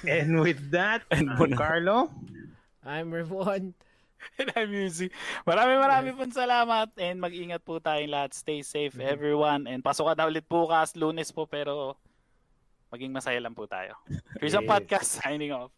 And 0.05 0.41
with 0.41 0.73
that, 0.73 1.05
And 1.13 1.33
I'm. 1.33 1.53
Carlo. 1.53 2.09
I'm 2.81 3.13
Revon. 3.13 3.73
And 4.41 4.49
I'm 4.55 4.71
Yuzi. 4.73 5.13
Maraming 5.45 5.79
maraming 5.79 6.15
pong 6.17 6.33
salamat 6.33 6.89
and 6.97 7.21
mag-ingat 7.21 7.61
po 7.61 7.77
tayong 7.77 8.09
lahat. 8.09 8.33
Stay 8.33 8.65
safe 8.65 8.97
Mhm. 8.97 9.05
everyone 9.05 9.61
and 9.69 9.85
pasukan 9.85 10.17
na 10.17 10.25
ulit 10.25 10.45
bukas, 10.45 10.97
lunes 10.97 11.29
po 11.29 11.45
pero 11.45 11.93
maging 12.89 13.13
masaya 13.13 13.37
lang 13.37 13.53
po 13.53 13.69
tayo. 13.69 13.93
Here's 14.41 14.57
a 14.57 14.63
Yes. 14.63 14.69
podcast 14.69 15.07
signing 15.21 15.53
off. 15.53 15.69